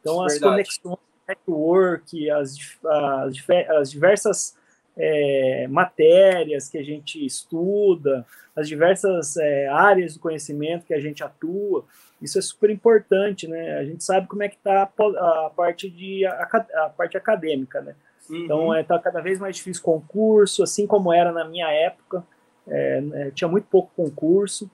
Então, 0.00 0.22
as 0.22 0.34
Verdade. 0.34 0.52
conexões, 0.52 0.98
network, 1.28 2.30
as, 2.30 2.56
as, 2.84 3.34
as 3.70 3.90
diversas 3.90 4.56
é, 4.96 5.66
matérias 5.68 6.68
que 6.68 6.78
a 6.78 6.82
gente 6.82 7.24
estuda, 7.24 8.26
as 8.54 8.68
diversas 8.68 9.36
é, 9.36 9.68
áreas 9.68 10.14
do 10.14 10.20
conhecimento 10.20 10.86
que 10.86 10.94
a 10.94 11.00
gente 11.00 11.22
atua, 11.22 11.84
isso 12.20 12.38
é 12.38 12.42
super 12.42 12.70
importante, 12.70 13.48
né? 13.48 13.78
A 13.78 13.84
gente 13.84 14.04
sabe 14.04 14.26
como 14.26 14.42
é 14.42 14.48
que 14.48 14.56
está 14.56 14.82
a 14.82 15.50
parte 15.50 15.88
de 15.88 16.26
a, 16.26 16.42
a 16.84 16.88
parte 16.90 17.16
acadêmica, 17.16 17.80
né? 17.80 17.94
Uhum. 18.28 18.44
Então 18.44 18.78
está 18.78 18.94
é, 18.94 18.98
tá 18.98 19.02
cada 19.02 19.20
vez 19.20 19.38
mais 19.38 19.56
difícil 19.56 19.82
concurso, 19.82 20.62
assim 20.62 20.86
como 20.86 21.12
era 21.12 21.32
na 21.32 21.44
minha 21.44 21.70
época, 21.70 22.24
é, 22.68 23.02
é, 23.14 23.30
tinha 23.30 23.48
muito 23.48 23.66
pouco 23.68 23.90
concurso 23.96 24.70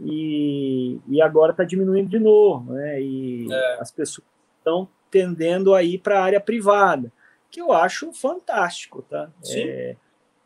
e, 0.00 0.98
e 1.08 1.22
agora 1.22 1.52
está 1.52 1.62
diminuindo 1.62 2.08
de 2.08 2.18
novo, 2.18 2.72
né? 2.72 3.00
E 3.00 3.46
é. 3.50 3.80
as 3.80 3.90
pessoas 3.90 4.26
estão 4.58 4.88
tendendo 5.10 5.74
a 5.74 5.82
ir 5.82 5.98
para 5.98 6.20
a 6.20 6.24
área 6.24 6.40
privada, 6.40 7.12
que 7.50 7.60
eu 7.60 7.72
acho 7.72 8.12
fantástico, 8.12 9.02
tá? 9.02 9.30
É, 9.48 9.96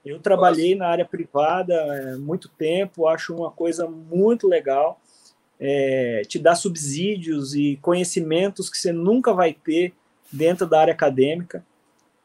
eu 0.04 0.20
trabalhei 0.20 0.74
Nossa. 0.74 0.84
na 0.84 0.90
área 0.90 1.04
privada 1.04 1.74
há 2.14 2.18
muito 2.18 2.48
tempo, 2.50 3.08
acho 3.08 3.34
uma 3.34 3.50
coisa 3.50 3.88
muito 3.88 4.46
legal 4.46 5.00
é, 5.66 6.20
te 6.28 6.38
dá 6.38 6.54
subsídios 6.54 7.54
e 7.54 7.78
conhecimentos 7.80 8.68
que 8.68 8.76
você 8.76 8.92
nunca 8.92 9.32
vai 9.32 9.54
ter 9.54 9.94
dentro 10.30 10.66
da 10.66 10.78
área 10.78 10.92
acadêmica. 10.92 11.64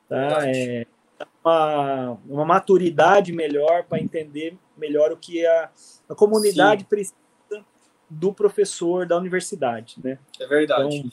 Tá? 0.10 0.46
É, 0.46 0.86
uma, 1.42 2.18
uma 2.28 2.46
maturidade 2.46 3.32
melhor 3.32 3.86
para 3.86 4.02
entender 4.02 4.58
melhor 4.76 5.14
o 5.14 5.18
que 5.18 5.46
a, 5.46 5.72
a 6.10 6.16
comunidade 6.16 6.82
Sim. 6.82 6.88
precisa 6.90 7.16
do 8.10 8.34
professor 8.34 9.08
da 9.08 9.16
universidade. 9.16 9.96
Né? 10.04 10.20
É 10.38 10.46
verdade. 10.46 10.98
Então, 10.98 11.12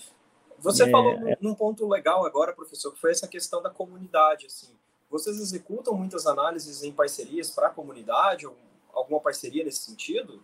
Você 0.59 0.83
é, 0.83 0.91
falou 0.91 1.21
num, 1.21 1.37
num 1.41 1.55
ponto 1.55 1.87
legal 1.87 2.27
agora, 2.27 2.53
professor, 2.53 2.93
que 2.93 3.01
foi 3.01 3.13
essa 3.13 3.29
questão 3.29 3.63
da 3.63 3.71
comunidade. 3.71 4.47
Assim. 4.47 4.75
Vocês 5.09 5.39
executam 5.39 5.95
muitas 5.95 6.27
análises 6.27 6.83
em 6.83 6.91
parcerias 6.91 7.53
para 7.53 7.69
a 7.69 7.71
comunidade? 7.71 8.49
Alguma 8.93 9.21
parceria 9.21 9.63
nesse 9.63 9.83
sentido? 9.83 10.43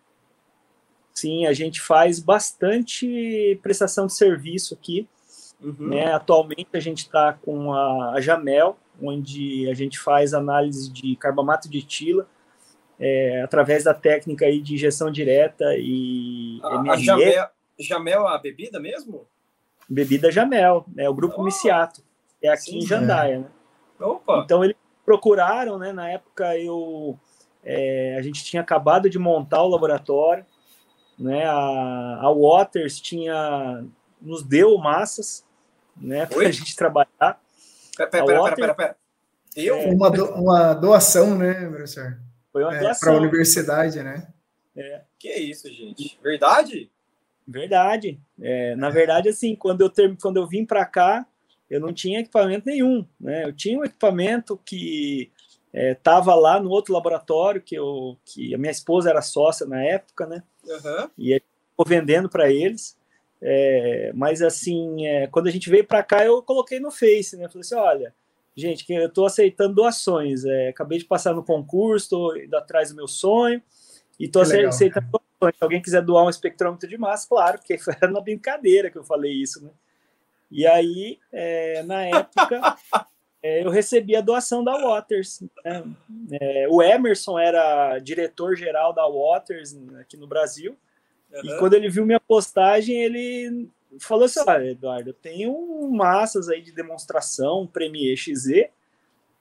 Sim, 1.15 1.47
a 1.47 1.53
gente 1.53 1.81
faz 1.81 2.19
bastante 2.19 3.59
prestação 3.63 4.07
de 4.07 4.15
serviço 4.15 4.75
aqui. 4.75 5.09
Uhum. 5.61 5.89
Né? 5.89 6.13
Atualmente 6.13 6.69
a 6.73 6.81
gente 6.81 7.01
está 7.01 7.35
com 7.35 7.73
a, 7.73 8.15
a, 8.15 8.21
Jamel, 8.21 8.77
onde 9.01 9.69
a 9.71 9.75
gente 9.75 9.99
faz 9.99 10.35
análise 10.35 10.91
de 10.91 11.15
carbamato 11.17 11.69
de 11.69 11.79
etila 11.79 12.27
é, 12.99 13.43
através 13.43 13.85
da 13.85 13.95
técnica 13.95 14.45
aí 14.45 14.61
de 14.61 14.75
injeção 14.75 15.11
direta 15.11 15.77
e 15.77 16.61
a, 16.63 16.93
A 16.93 16.97
Jamel, 16.97 17.49
Jamel 17.79 18.29
é 18.29 18.35
a 18.35 18.39
bebida 18.39 18.81
mesmo? 18.81 19.27
Bebida 19.89 20.33
Jamel, 20.33 20.85
é 20.97 21.09
o 21.09 21.15
grupo 21.15 21.37
oh. 21.39 21.45
Miciato, 21.45 22.03
é 22.43 22.49
aqui 22.49 22.73
Sim, 22.73 22.79
em 22.79 22.87
Jandaia. 22.87 23.35
É. 23.35 23.39
Né? 23.39 23.47
Opa. 24.01 24.43
Então 24.45 24.65
eles 24.65 24.77
procuraram, 25.05 25.79
né? 25.79 25.93
Na 25.93 26.09
época 26.09 26.59
eu 26.59 27.19
é, 27.65 28.17
a 28.19 28.23
gente 28.23 28.45
tinha 28.45 28.63
acabado 28.63 29.09
de 29.09 29.19
montar 29.19 29.63
o 29.63 29.69
laboratório 29.69 30.45
né? 31.23 31.45
A, 31.45 32.21
a 32.23 32.33
Waters 32.35 33.01
tinha 33.01 33.85
nos 34.21 34.43
deu 34.43 34.77
massas, 34.79 35.45
né, 35.97 36.27
para 36.27 36.49
a 36.49 36.51
gente 36.53 36.75
trabalhar. 36.75 37.41
Pera, 37.97 38.11
pera, 38.11 38.27
pera, 38.27 38.41
Waters, 38.41 38.61
pera, 38.61 38.75
pera, 38.75 38.97
Eu? 39.57 39.77
É, 39.77 39.87
uma, 39.87 40.11
do, 40.11 40.25
uma 40.35 40.75
doação, 40.75 41.37
né, 41.37 41.69
professor? 41.69 42.19
Foi 42.53 42.63
uma 42.63 42.77
é, 42.77 42.81
doação. 42.81 43.09
Para 43.09 43.13
a 43.13 43.21
universidade, 43.21 44.03
né? 44.03 44.29
É. 44.77 45.03
Que 45.19 45.33
isso, 45.35 45.69
gente? 45.69 46.19
Verdade? 46.23 46.91
Verdade. 47.47 48.21
É, 48.41 48.75
na 48.77 48.91
verdade, 48.91 49.29
assim, 49.29 49.55
quando 49.55 49.83
eu, 49.83 49.91
ter, 49.91 50.17
quando 50.21 50.39
eu 50.39 50.47
vim 50.47 50.65
para 50.65 50.85
cá, 50.85 51.27
eu 51.71 51.81
não 51.81 51.93
tinha 51.93 52.21
equipamento 52.21 52.67
nenhum, 52.67 53.07
né? 53.21 53.45
Eu 53.45 53.53
tinha 53.53 53.79
um 53.79 53.85
equipamento 53.85 54.59
que 54.65 55.31
estava 55.73 56.33
é, 56.33 56.35
lá 56.35 56.61
no 56.61 56.71
outro 56.71 56.93
laboratório 56.93 57.63
que 57.63 57.75
eu 57.75 58.19
que 58.25 58.55
a 58.55 58.59
minha 58.59 58.71
esposa 58.71 59.09
era 59.09 59.23
sócia 59.23 59.67
na 59.67 59.83
época, 59.83 60.27
né? 60.27 60.43
Uhum. 60.67 61.11
E 61.19 61.33
estou 61.33 61.87
vendendo 61.87 62.29
para 62.29 62.51
eles. 62.51 62.97
É, 63.41 64.13
mas 64.15 64.41
assim, 64.41 65.07
é, 65.07 65.27
quando 65.27 65.49
a 65.49 65.51
gente 65.51 65.69
veio 65.69 65.85
para 65.85 66.03
cá, 66.03 66.25
eu 66.25 66.41
coloquei 66.43 66.79
no 66.79 66.91
Face, 66.91 67.37
né? 67.37 67.49
Falei 67.49 67.63
assim, 67.63 67.75
olha, 67.75 68.15
gente, 68.57 68.85
que 68.85 68.93
eu 68.93 69.07
estou 69.07 69.27
aceitando 69.27 69.75
doações. 69.75 70.45
É, 70.45 70.69
acabei 70.69 70.99
de 70.99 71.05
passar 71.05 71.35
no 71.35 71.45
concurso, 71.45 72.05
estou 72.05 72.37
indo 72.37 72.57
atrás 72.57 72.91
do 72.91 72.97
meu 72.97 73.09
sonho 73.09 73.61
e 74.19 74.27
estou 74.27 74.43
aceitando 74.43 75.07
doações. 75.11 75.57
Se 75.57 75.65
alguém 75.65 75.83
quiser 75.83 76.03
doar 76.03 76.25
um 76.25 76.31
espectrômetro 76.31 76.89
de 76.89 76.97
massa, 76.97 77.27
claro, 77.29 77.59
porque 77.59 77.77
foi 77.79 77.95
na 78.09 78.21
brincadeira 78.21 78.91
que 78.91 78.99
eu 78.99 79.05
falei 79.05 79.33
isso, 79.33 79.65
né? 79.65 79.71
E 80.51 80.67
aí, 80.67 81.19
é, 81.33 81.83
na 81.83 82.05
época, 82.05 82.77
eu 83.43 83.71
recebi 83.71 84.15
a 84.15 84.21
doação 84.21 84.63
da 84.63 84.79
Waters. 84.79 85.43
Né? 85.65 85.85
É, 86.41 86.67
o 86.71 86.81
Emerson 86.81 87.39
era 87.39 87.99
diretor-geral 87.99 88.93
da 88.93 89.07
Waters 89.09 89.77
aqui 90.01 90.17
no 90.17 90.27
Brasil. 90.27 90.77
Uhum. 91.33 91.41
E 91.45 91.59
quando 91.59 91.75
ele 91.75 91.89
viu 91.89 92.07
minha 92.07 92.21
postagem, 92.21 92.97
ele 93.03 93.69
falou 94.01 94.25
assim: 94.25 94.41
Olha, 94.47 94.71
Eduardo, 94.71 95.11
eu 95.11 95.15
tenho 95.15 95.91
massas 95.91 96.49
aí 96.49 96.63
de 96.63 96.73
demonstração, 96.73 97.67
Premiere 97.67 98.17
XZ. 98.17 98.69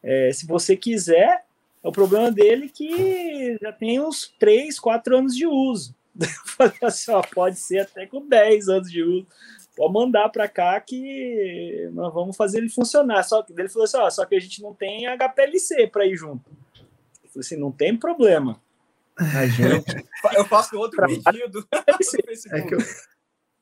É, 0.03 0.31
se 0.31 0.47
você 0.47 0.75
quiser, 0.75 1.45
o 1.83 1.91
problema 1.91 2.31
dele 2.31 2.65
é 2.65 2.69
que 2.69 3.57
já 3.61 3.71
tem 3.71 3.99
uns 3.99 4.33
3, 4.39 4.79
4 4.79 5.17
anos 5.17 5.35
de 5.35 5.45
uso. 5.45 5.95
Eu 6.19 6.27
falei 6.45 6.77
assim: 6.81 7.11
ó, 7.11 7.21
pode 7.21 7.57
ser 7.57 7.79
até 7.79 8.07
com 8.07 8.27
10 8.27 8.67
anos 8.67 8.91
de 8.91 9.03
uso 9.03 9.27
pode 9.75 9.93
mandar 9.93 10.29
para 10.29 10.47
cá 10.47 10.79
que 10.79 11.89
nós 11.93 12.13
vamos 12.13 12.35
fazer 12.35 12.59
ele 12.59 12.69
funcionar. 12.69 13.23
Só 13.23 13.41
que 13.41 13.53
ele 13.53 13.69
falou 13.69 13.85
assim: 13.85 13.97
ó, 13.97 14.09
só 14.09 14.25
que 14.25 14.35
a 14.35 14.39
gente 14.39 14.61
não 14.61 14.73
tem 14.73 15.07
HPLC 15.07 15.87
para 15.87 16.05
ir 16.05 16.15
junto. 16.15 16.49
Eu 17.23 17.29
falei 17.29 17.39
assim: 17.39 17.57
não 17.57 17.71
tem 17.71 17.97
problema. 17.97 18.61
A 19.17 19.45
gente... 19.45 20.05
eu 20.35 20.45
faço 20.45 20.77
outro 20.77 21.05
pedido. 21.05 21.67
é 22.51 22.61
que 22.61 22.75
eu, 22.75 22.79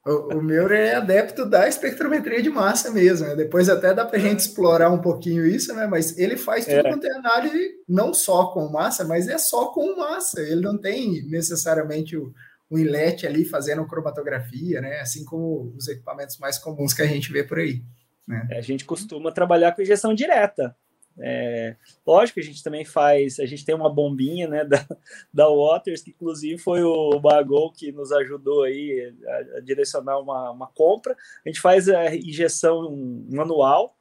o, 0.05 0.37
o 0.37 0.41
meu 0.41 0.71
é 0.71 0.95
adepto 0.95 1.45
da 1.45 1.67
espectrometria 1.67 2.41
de 2.41 2.49
massa 2.49 2.89
mesmo. 2.89 3.27
Né? 3.27 3.35
Depois 3.35 3.69
até 3.69 3.93
dá 3.93 4.05
para 4.05 4.17
a 4.17 4.21
gente 4.21 4.39
explorar 4.39 4.89
um 4.89 5.01
pouquinho 5.01 5.45
isso, 5.45 5.73
né? 5.75 5.85
Mas 5.87 6.17
ele 6.17 6.37
faz 6.37 6.65
tudo 6.65 6.77
é. 6.77 6.83
quanto 6.83 7.05
é 7.05 7.11
análise, 7.11 7.71
não 7.87 8.13
só 8.13 8.47
com 8.47 8.69
massa, 8.69 9.03
mas 9.03 9.27
é 9.27 9.37
só 9.37 9.67
com 9.67 9.97
massa. 9.97 10.41
Ele 10.41 10.61
não 10.61 10.77
tem 10.77 11.23
necessariamente 11.27 12.15
o 12.15 12.33
o 12.69 12.77
inlet 12.77 13.25
ali 13.25 13.45
fazendo 13.45 13.85
cromatografia, 13.87 14.79
né? 14.79 14.99
Assim 14.99 15.25
como 15.25 15.73
os 15.75 15.87
equipamentos 15.87 16.37
mais 16.37 16.57
comuns 16.57 16.93
que 16.93 17.01
a 17.01 17.07
gente 17.07 17.31
vê 17.31 17.43
por 17.43 17.59
aí. 17.59 17.83
Né? 18.27 18.47
É, 18.51 18.57
a 18.59 18.61
gente 18.61 18.85
costuma 18.85 19.31
trabalhar 19.31 19.71
com 19.71 19.81
injeção 19.81 20.13
direta. 20.13 20.75
É, 21.21 21.75
lógico 22.07 22.39
a 22.39 22.43
gente 22.43 22.63
também 22.63 22.85
faz, 22.85 23.39
a 23.39 23.45
gente 23.45 23.65
tem 23.65 23.75
uma 23.75 23.93
bombinha 23.93 24.47
né, 24.47 24.63
da, 24.63 24.85
da 25.33 25.49
Waters, 25.49 26.01
que 26.01 26.11
inclusive 26.11 26.57
foi 26.57 26.81
o 26.81 27.19
Bagol 27.19 27.73
que 27.73 27.91
nos 27.91 28.11
ajudou 28.11 28.63
aí 28.63 29.13
a, 29.27 29.57
a 29.57 29.59
direcionar 29.59 30.19
uma, 30.19 30.51
uma, 30.51 30.67
compra. 30.67 31.17
A 31.45 31.49
gente 31.49 31.59
faz 31.59 31.89
a 31.89 32.15
injeção 32.15 32.95
manual, 33.29 33.97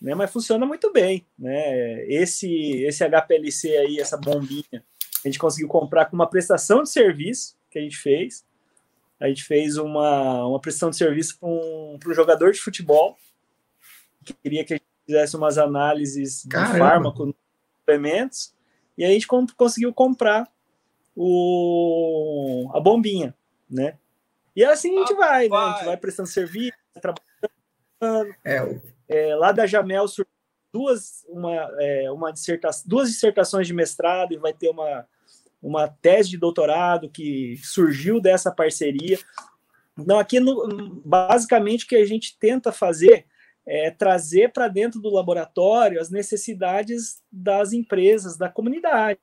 né, 0.00 0.14
mas 0.14 0.30
funciona 0.30 0.66
muito 0.66 0.92
bem. 0.92 1.26
Né? 1.38 2.04
Esse, 2.06 2.82
esse 2.84 3.04
HPLC 3.08 3.76
aí, 3.76 3.98
essa 3.98 4.18
bombinha, 4.18 4.84
a 5.24 5.28
gente 5.28 5.38
conseguiu 5.38 5.68
comprar 5.68 6.06
com 6.06 6.16
uma 6.16 6.28
prestação 6.28 6.82
de 6.82 6.90
serviço, 6.90 7.54
que 7.70 7.78
a 7.78 7.82
gente 7.82 7.96
fez. 7.96 8.44
A 9.18 9.28
gente 9.28 9.44
fez 9.44 9.76
uma, 9.76 10.46
uma 10.46 10.60
prestação 10.60 10.90
de 10.90 10.96
serviço 10.96 11.38
para 11.38 11.48
um, 11.48 11.98
um 12.04 12.14
jogador 12.14 12.52
de 12.52 12.60
futebol 12.60 13.16
que 14.24 14.34
queria 14.34 14.64
que 14.64 14.74
a 14.74 14.76
gente 14.76 14.86
fizesse 15.06 15.36
umas 15.36 15.58
análises 15.58 16.46
Caramba. 16.48 16.72
de 16.72 16.78
fármaco, 16.78 17.34
suplementos, 17.80 18.54
e 18.96 19.04
a 19.04 19.08
gente 19.08 19.26
conseguiu 19.26 19.92
comprar 19.92 20.50
o, 21.16 22.70
a 22.74 22.80
bombinha, 22.80 23.34
né? 23.68 23.98
E 24.54 24.64
assim 24.64 24.96
a 24.96 25.00
gente 25.00 25.12
ah, 25.14 25.16
vai, 25.16 25.48
né? 25.48 25.56
A 25.56 25.72
gente 25.72 25.84
vai 25.86 25.96
prestando 25.96 26.28
serviço, 26.28 26.76
trabalhando. 26.94 28.34
É, 28.44 28.80
é, 29.08 29.34
lá 29.36 29.52
da 29.52 29.66
Jamel 29.66 30.06
duas, 30.72 31.24
uma, 31.28 31.54
é, 31.78 32.10
uma 32.10 32.32
dissertação, 32.32 32.84
duas 32.88 33.08
dissertações 33.08 33.66
de 33.66 33.74
mestrado 33.74 34.32
e 34.32 34.38
vai 34.38 34.52
ter 34.52 34.68
uma 34.68 35.06
uma 35.62 35.88
tese 35.88 36.30
de 36.30 36.38
doutorado 36.38 37.10
que 37.10 37.58
surgiu 37.62 38.20
dessa 38.20 38.50
parceria. 38.50 39.18
Então, 39.98 40.18
aqui, 40.18 40.40
no, 40.40 41.00
basicamente, 41.04 41.84
o 41.84 41.88
que 41.88 41.96
a 41.96 42.06
gente 42.06 42.36
tenta 42.38 42.72
fazer 42.72 43.26
é 43.66 43.90
trazer 43.90 44.52
para 44.52 44.68
dentro 44.68 45.00
do 45.00 45.10
laboratório 45.10 46.00
as 46.00 46.10
necessidades 46.10 47.22
das 47.30 47.72
empresas, 47.72 48.36
da 48.36 48.48
comunidade. 48.48 49.20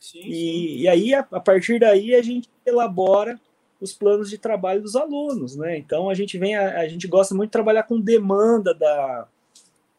Sim, 0.00 0.22
sim. 0.22 0.28
E, 0.28 0.82
e, 0.82 0.88
aí, 0.88 1.12
a, 1.12 1.20
a, 1.20 1.40
partir 1.40 1.80
daí, 1.80 2.14
a 2.14 2.22
gente 2.22 2.48
elabora 2.64 3.38
os 3.80 3.92
planos 3.92 4.30
de 4.30 4.38
trabalho 4.38 4.82
dos 4.82 4.94
alunos, 4.94 5.56
né? 5.56 5.76
Então, 5.76 6.08
a 6.08 6.14
gente 6.14 6.38
vem, 6.38 6.54
a, 6.54 6.80
a 6.80 6.88
gente 6.88 7.08
gosta 7.08 7.34
muito 7.34 7.48
de 7.48 7.52
trabalhar 7.52 7.82
com 7.82 8.00
demanda 8.00 8.72
da, 8.72 9.26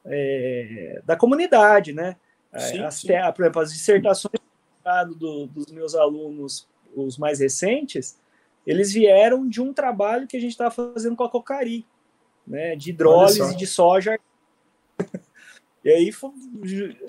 é, 0.06 1.02
da 1.06 1.16
comunidade, 1.16 1.92
né? 1.92 2.16
Sim, 2.58 2.80
as, 2.80 3.02
por 3.02 3.44
exemplo, 3.44 3.62
as 3.62 3.72
dissertações 3.72 4.42
do, 5.15 5.48
dos 5.48 5.72
meus 5.72 5.96
alunos, 5.96 6.67
os 6.96 7.17
mais 7.17 7.39
recentes, 7.39 8.20
eles 8.65 8.91
vieram 8.91 9.48
de 9.48 9.62
um 9.62 9.74
trabalho 9.74 10.28
que 10.28 10.38
a 10.38 10.39
gente 10.39 10.52
estava 10.52 10.72
fazendo 10.72 11.15
com 11.15 11.24
a 11.24 11.30
Cocari, 11.30 11.86
né, 12.46 12.76
de 12.76 12.91
hidrólise 12.91 13.56
de 13.56 13.65
soja. 13.65 14.20
e 15.84 15.89
aí 15.89 16.12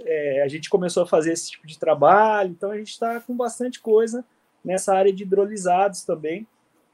é, 0.04 0.42
a 0.42 0.48
gente 0.48 0.70
começou 0.70 1.02
a 1.02 1.06
fazer 1.06 1.32
esse 1.32 1.50
tipo 1.50 1.66
de 1.66 1.78
trabalho, 1.78 2.50
então 2.50 2.70
a 2.70 2.78
gente 2.78 2.90
está 2.90 3.20
com 3.20 3.36
bastante 3.36 3.80
coisa 3.80 4.24
nessa 4.64 4.94
área 4.94 5.12
de 5.12 5.24
hidrolisados 5.24 6.04
também, 6.04 6.46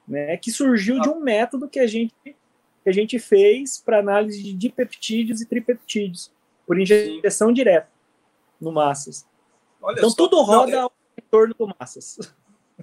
né, 0.07 0.37
que 0.37 0.51
surgiu 0.51 1.01
de 1.01 1.09
um 1.09 1.21
método 1.21 1.69
que 1.69 1.79
a 1.79 1.87
gente, 1.87 2.15
que 2.25 2.89
a 2.89 2.93
gente 2.93 3.19
fez 3.19 3.79
para 3.79 3.99
análise 3.99 4.43
de 4.43 4.55
dipeptídeos 4.55 5.41
e 5.41 5.47
tripeptídeos, 5.47 6.33
por 6.67 6.81
injeção 6.81 7.49
Sim. 7.49 7.55
direta 7.55 7.89
no 8.61 8.73
massas. 8.73 9.28
Olha 9.81 9.99
então 9.99 10.11
só. 10.11 10.17
tudo 10.17 10.43
roda 10.43 10.73
não, 10.73 10.83
eu... 10.83 10.93
em 11.19 11.29
torno 11.31 11.55
do 11.55 11.75
Massas. 11.79 12.19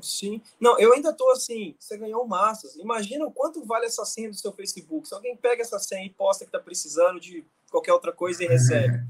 Sim. 0.02 0.42
Não, 0.60 0.78
eu 0.80 0.94
ainda 0.94 1.14
tô 1.14 1.30
assim, 1.32 1.76
você 1.80 1.98
ganhou 1.98 2.28
massas. 2.28 2.76
Imagina 2.76 3.26
o 3.26 3.32
quanto 3.32 3.66
vale 3.66 3.86
essa 3.86 4.04
senha 4.06 4.30
do 4.30 4.36
seu 4.36 4.52
Facebook. 4.52 5.08
Se 5.08 5.14
alguém 5.14 5.38
pega 5.38 5.62
essa 5.62 5.80
senha 5.80 6.06
e 6.06 6.10
posta 6.10 6.46
que 6.46 6.52
tá 6.52 6.60
precisando 6.60 7.20
de 7.20 7.46
qualquer 7.72 7.94
outra 7.94 8.12
coisa 8.12 8.44
e 8.44 8.48
recebe. 8.48 9.04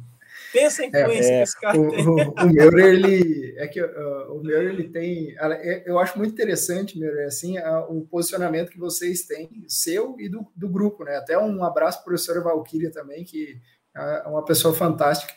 Pensa 0.51 0.83
em 0.83 0.89
influência 0.89 1.31
é, 1.31 1.37
que 1.37 1.43
esse 1.43 1.59
cara 1.59 1.79
o, 1.79 1.89
tem. 1.89 2.07
O, 2.07 2.15
o 2.15 2.49
meu, 2.53 2.77
ele 2.77 3.55
é 3.57 3.67
que 3.67 3.81
uh, 3.81 4.33
o 4.33 4.43
meu 4.43 4.61
ele 4.61 4.89
tem, 4.89 5.35
é, 5.37 5.83
eu 5.85 5.97
acho 5.97 6.17
muito 6.17 6.33
interessante, 6.33 6.99
meu, 6.99 7.17
é 7.19 7.25
assim, 7.25 7.57
uh, 7.57 7.85
o 7.89 8.05
posicionamento 8.05 8.69
que 8.69 8.79
vocês 8.79 9.23
têm, 9.23 9.65
seu 9.67 10.15
e 10.19 10.29
do, 10.29 10.45
do 10.55 10.69
grupo, 10.69 11.03
né? 11.03 11.17
Até 11.17 11.37
um 11.37 11.63
abraço 11.63 11.99
para 11.99 12.03
o 12.03 12.05
professor 12.05 12.43
Valkyria 12.43 12.91
também, 12.91 13.23
que 13.23 13.59
é 13.95 14.27
uma 14.27 14.43
pessoa 14.43 14.73
fantástica 14.73 15.33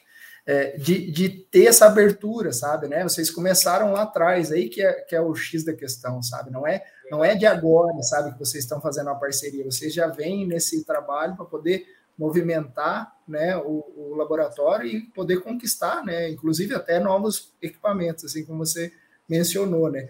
é, 0.48 0.78
de, 0.78 1.10
de 1.10 1.28
ter 1.28 1.66
essa 1.66 1.84
abertura, 1.84 2.54
sabe, 2.54 2.88
né? 2.88 3.02
Vocês 3.02 3.30
começaram 3.30 3.92
lá 3.92 4.04
atrás, 4.04 4.50
aí 4.50 4.70
que 4.70 4.82
é, 4.82 4.94
que 4.94 5.14
é 5.14 5.20
o 5.20 5.34
X 5.34 5.62
da 5.62 5.74
questão, 5.74 6.22
sabe? 6.22 6.50
Não 6.50 6.66
é, 6.66 6.82
não 7.10 7.22
é 7.22 7.34
de 7.34 7.44
agora, 7.44 8.02
sabe, 8.02 8.32
que 8.32 8.38
vocês 8.38 8.64
estão 8.64 8.80
fazendo 8.80 9.08
uma 9.08 9.20
parceria, 9.20 9.62
vocês 9.62 9.92
já 9.92 10.06
vêm 10.06 10.46
nesse 10.46 10.82
trabalho 10.86 11.36
para 11.36 11.44
poder 11.44 11.84
movimentar 12.16 13.14
né, 13.28 13.58
o, 13.58 13.84
o, 13.94 14.14
laboratório 14.16 14.86
e 14.86 15.02
poder 15.02 15.42
conquistar, 15.42 16.02
né, 16.02 16.30
inclusive 16.30 16.74
até 16.74 16.98
novos 16.98 17.52
equipamentos, 17.60 18.24
assim 18.24 18.42
como 18.42 18.64
você 18.64 18.90
mencionou, 19.28 19.90
né? 19.90 20.08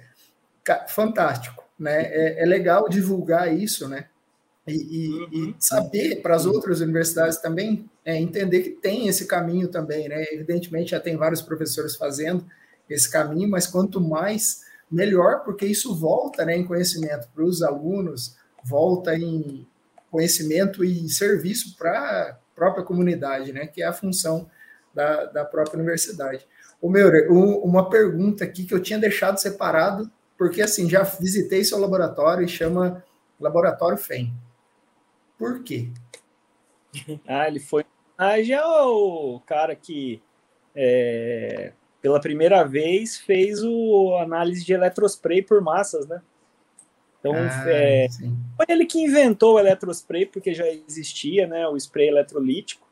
Fantástico, 0.87 1.65
né? 1.77 2.03
É, 2.03 2.45
é 2.45 2.47
legal 2.47 2.89
divulgar 2.89 3.53
isso, 3.53 3.89
né? 3.89 4.07
E, 4.73 5.07
e, 5.07 5.09
uhum. 5.09 5.29
e 5.51 5.57
saber 5.59 6.23
para 6.23 6.35
as 6.35 6.47
outras 6.47 6.81
universidades 6.81 7.39
também 7.39 7.89
é, 8.05 8.17
entender 8.17 8.61
que 8.61 8.71
tem 8.71 9.09
esse 9.09 9.27
caminho 9.27 9.69
também, 9.69 10.09
né? 10.09 10.25
Evidentemente 10.33 10.93
já 10.93 11.01
tem 11.01 11.17
vários 11.17 11.43
professores 11.43 11.97
fazendo 11.97 12.45
esse 12.89 13.11
caminho, 13.11 13.51
mas 13.51 13.67
quanto 13.67 14.01
mais 14.01 14.63
melhor, 14.91 15.45
porque 15.45 15.67
isso 15.67 15.95
volta 15.95 16.45
né, 16.45 16.57
em 16.57 16.65
conhecimento 16.65 17.29
para 17.35 17.45
os 17.45 17.63
alunos, 17.63 18.37
volta 18.65 19.15
em 19.15 19.67
conhecimento 20.11 20.83
e 20.83 21.09
serviço 21.09 21.77
para 21.77 21.91
a 21.93 22.37
própria 22.55 22.83
comunidade, 22.83 23.53
né? 23.53 23.67
Que 23.67 23.83
é 23.83 23.87
a 23.87 23.93
função 23.93 24.51
da, 24.95 25.27
da 25.27 25.45
própria 25.45 25.79
universidade. 25.79 26.47
O 26.81 26.89
meu, 26.89 27.11
uma 27.63 27.91
pergunta 27.91 28.45
aqui 28.45 28.65
que 28.65 28.73
eu 28.73 28.81
tinha 28.81 28.99
deixado 28.99 29.39
separado, 29.39 30.11
porque 30.37 30.63
assim, 30.63 30.89
já 30.89 31.03
visitei 31.03 31.65
seu 31.65 31.79
laboratório 31.79 32.45
e 32.45 32.49
chama 32.49 33.05
Laboratório 33.39 33.99
FEM. 33.99 34.33
Por 35.39 35.63
quê? 35.63 35.89
Ah, 37.27 37.47
ele 37.47 37.61
foi 37.61 37.85
homenagem 38.19 38.57
ao 38.57 39.41
cara 39.47 39.77
que 39.77 40.21
é, 40.75 41.73
pela 42.03 42.21
primeira 42.21 42.65
vez 42.65 43.19
fez 43.19 43.63
o 43.63 44.17
análise 44.19 44.65
de 44.65 44.73
eletrospray 44.73 45.43
por 45.43 45.61
massas, 45.61 46.07
né? 46.09 46.21
Então 47.21 47.35
ah, 47.35 47.65
é, 47.69 48.09
foi 48.57 48.67
ele 48.69 48.87
que 48.87 49.01
inventou 49.01 49.55
o 49.55 49.59
eletrospray, 49.59 50.27
porque 50.27 50.55
já 50.55 50.67
existia 50.67 51.47
né, 51.47 51.67
o 51.69 51.77
spray 51.77 52.09
eletrolítico, 52.09 52.87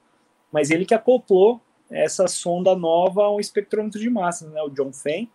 mas 0.52 0.70
ele 0.70 0.84
que 0.84 0.94
acoplou 0.94 1.60
essa 1.88 2.26
sonda 2.26 2.74
nova 2.74 3.22
a 3.22 3.34
um 3.34 3.38
espectrômetro 3.38 4.00
de 4.00 4.10
massas, 4.10 4.50
né, 4.50 4.60
o 4.62 4.68
John 4.68 4.92
Fenn, 4.92 5.28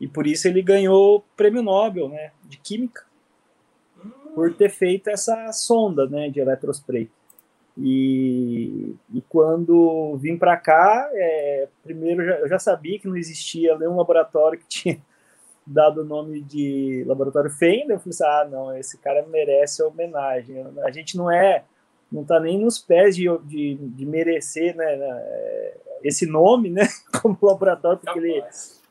e 0.00 0.08
por 0.08 0.26
isso 0.26 0.48
ele 0.48 0.62
ganhou 0.62 1.16
o 1.16 1.20
prêmio 1.36 1.62
Nobel 1.62 2.08
né, 2.08 2.32
de 2.44 2.56
Química 2.56 3.07
por 4.38 4.54
ter 4.54 4.70
feito 4.70 5.10
essa 5.10 5.50
sonda 5.52 6.06
né, 6.06 6.28
de 6.28 6.38
eletrospray. 6.38 7.10
E, 7.76 8.94
e 9.12 9.20
quando 9.28 10.16
vim 10.16 10.38
para 10.38 10.56
cá, 10.56 11.10
é, 11.12 11.66
primeiro 11.82 12.22
eu 12.22 12.48
já 12.48 12.56
sabia 12.56 13.00
que 13.00 13.08
não 13.08 13.16
existia 13.16 13.76
nenhum 13.76 13.96
laboratório 13.96 14.56
que 14.56 14.66
tinha 14.70 15.00
dado 15.66 16.02
o 16.02 16.04
nome 16.04 16.40
de 16.40 17.02
laboratório 17.04 17.50
Fender. 17.50 17.96
Eu 17.96 17.98
falei 17.98 18.10
assim: 18.10 18.24
ah, 18.24 18.48
não, 18.48 18.78
esse 18.78 18.96
cara 18.98 19.26
merece 19.26 19.82
homenagem. 19.82 20.64
A 20.84 20.90
gente 20.92 21.16
não 21.16 21.28
é, 21.28 21.64
não 22.10 22.22
está 22.22 22.38
nem 22.38 22.60
nos 22.60 22.78
pés 22.78 23.16
de, 23.16 23.24
de, 23.38 23.74
de 23.74 24.06
merecer 24.06 24.76
né, 24.76 24.94
né 24.94 25.72
esse 26.04 26.26
nome 26.26 26.70
né, 26.70 26.86
como 27.20 27.36
laboratório, 27.42 27.98
porque 27.98 28.20
ele, 28.20 28.44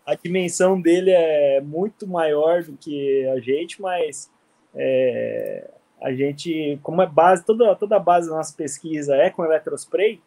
a 0.06 0.14
dimensão 0.14 0.80
dele 0.82 1.12
é 1.12 1.62
muito 1.62 2.06
maior 2.06 2.64
do 2.64 2.74
que 2.74 3.26
a 3.30 3.40
gente, 3.40 3.82
mas. 3.82 4.30
É, 4.78 5.70
a 6.02 6.14
gente, 6.14 6.80
como 6.84 7.02
é 7.02 7.08
base, 7.08 7.44
toda, 7.44 7.76
toda 7.76 7.96
a 7.96 8.00
base 8.00 8.30
da 8.30 8.36
nossa 8.36 8.56
pesquisa 8.56 9.16
é 9.16 9.30
com 9.30 9.44
eletrospray, 9.44 10.22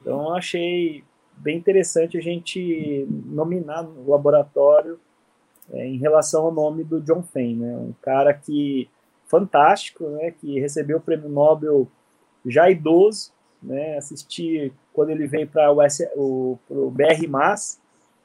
então 0.00 0.34
achei 0.34 1.04
bem 1.36 1.56
interessante 1.56 2.16
a 2.16 2.20
gente 2.20 3.06
nominar 3.08 3.82
no 3.82 4.10
laboratório 4.10 4.98
é, 5.72 5.86
em 5.86 5.98
relação 5.98 6.46
ao 6.46 6.52
nome 6.52 6.84
do 6.84 7.00
John 7.00 7.22
Fain, 7.22 7.56
né? 7.56 7.76
Um 7.76 7.94
cara 8.00 8.32
que 8.32 8.88
fantástico, 9.26 10.04
né? 10.10 10.30
Que 10.30 10.60
recebeu 10.60 10.98
o 10.98 11.00
prêmio 11.00 11.28
Nobel 11.28 11.88
já 12.44 12.70
idoso, 12.70 13.32
né? 13.62 13.96
Assisti 13.98 14.72
quando 14.92 15.10
ele 15.10 15.26
veio 15.26 15.48
para 15.48 15.72
o, 16.14 16.58
o 16.70 16.90
BR 16.90 17.28
Mas, 17.28 17.80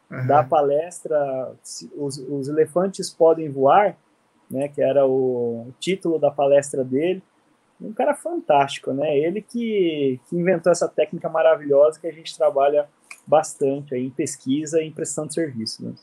uhum. 0.10 0.28
da 0.28 0.43
palestra 0.43 1.52
os, 1.97 2.17
os 2.17 2.47
elefantes 2.47 3.10
podem 3.10 3.50
voar, 3.50 3.97
né, 4.52 4.68
que 4.68 4.82
era 4.82 5.06
o 5.06 5.72
título 5.80 6.20
da 6.20 6.30
palestra 6.30 6.84
dele. 6.84 7.24
Um 7.80 7.94
cara 7.94 8.14
fantástico, 8.14 8.94
né? 8.94 9.18
Ele 9.18 9.42
que, 9.42 10.20
que 10.30 10.36
inventou 10.36 10.72
essa 10.72 10.88
técnica 10.88 11.28
maravilhosa 11.28 12.00
que 12.00 12.06
a 12.06 12.12
gente 12.12 12.38
trabalha 12.38 12.88
bastante 13.26 13.96
aí 13.96 14.06
em 14.06 14.12
pesquisa 14.12 14.82
e 14.82 14.88
em 14.88 14.92
prestação 14.92 15.26
de 15.26 15.34
serviço. 15.34 15.84
Né? 15.84 15.94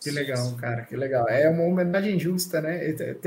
Que 0.00 0.10
legal, 0.10 0.54
cara, 0.56 0.82
que 0.82 0.94
legal. 0.94 1.26
É 1.28 1.48
uma 1.48 1.64
homenagem 1.64 2.18
justa, 2.18 2.60
né? 2.60 2.80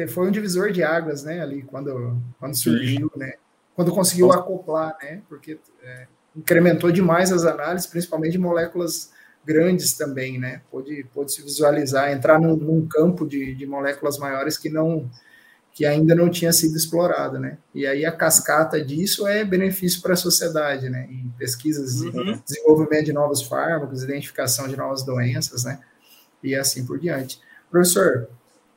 Foi 0.08 0.28
um 0.28 0.32
divisor 0.32 0.72
de 0.72 0.84
águas, 0.84 1.24
né? 1.24 1.42
Ali 1.42 1.64
quando, 1.64 2.18
quando 2.40 2.56
surgiu, 2.56 3.12
né? 3.16 3.34
Quando 3.76 3.92
conseguiu 3.92 4.32
acoplar, 4.32 4.96
né? 5.02 5.22
Porque 5.28 5.60
é, 5.82 6.08
incrementou 6.36 6.92
demais 6.92 7.32
as 7.32 7.44
análises, 7.44 7.88
principalmente 7.88 8.34
de 8.34 8.38
moléculas 8.38 9.12
grandes 9.46 9.94
também, 9.94 10.40
né? 10.40 10.62
Pôde, 10.70 11.06
pôde 11.14 11.32
se 11.32 11.42
visualizar, 11.42 12.12
entrar 12.12 12.40
num, 12.40 12.56
num 12.56 12.88
campo 12.88 13.28
de, 13.28 13.56
de, 13.56 13.66
moléculas 13.66 14.18
maiores 14.18 14.58
que 14.58 14.70
não 14.70 15.10
que 15.74 15.86
ainda 15.86 16.14
não 16.14 16.30
tinha 16.30 16.52
sido 16.52 16.76
explorado, 16.76 17.40
né? 17.40 17.58
E 17.74 17.88
aí 17.88 18.06
a 18.06 18.12
cascata 18.12 18.84
disso 18.84 19.26
é 19.26 19.46
benefício 19.46 20.02
para 20.02 20.14
a 20.14 20.18
sociedade, 20.18 20.90
né? 20.90 21.08
Em 21.10 21.34
pesquisas, 21.38 22.02
uhum. 22.02 22.42
desenvolvimento 22.46 23.06
de 23.06 23.14
novos 23.14 23.42
fármacos, 23.42 24.04
identificação 24.04 24.68
de 24.68 24.76
novas 24.76 25.04
doenças, 25.04 25.64
né? 25.64 25.80
E 26.44 26.54
assim 26.54 26.86
por 26.86 27.00
diante. 27.00 27.40
Professor, 27.70 28.28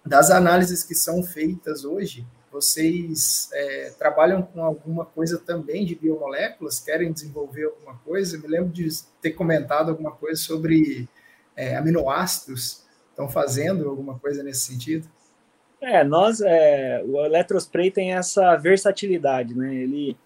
das 0.07 0.31
análises 0.31 0.85
que 0.85 0.95
são 0.95 1.21
feitas 1.23 1.85
hoje, 1.85 2.25
vocês 2.55 3.51
é, 3.53 3.91
trabalham 3.99 4.41
com 4.41 4.63
alguma 4.63 5.05
coisa 5.05 5.41
também 5.41 5.85
de 5.85 5.97
biomoléculas? 5.97 6.79
Querem 6.79 7.13
desenvolver 7.13 7.65
alguma 7.65 7.97
coisa? 7.97 8.39
Me 8.39 8.47
lembro 8.47 8.73
de 8.73 8.89
ter 9.21 9.33
comentado 9.33 9.91
alguma 9.91 10.13
coisa 10.13 10.41
sobre 10.41 11.09
é, 11.57 11.75
aminoácidos. 11.75 12.85
Estão 13.11 13.29
fazendo 13.29 13.89
alguma 13.89 14.21
coisa 14.21 14.45
nesse 14.45 14.73
sentido? 14.73 15.09
É, 15.81 16.05
nós, 16.05 16.41
é, 16.41 17.03
o 17.05 17.25
Electrospray 17.25 17.91
tem 17.91 18.15
essa 18.15 18.55
versatilidade, 18.55 19.53
né? 19.53 19.75
Ele 19.75 20.17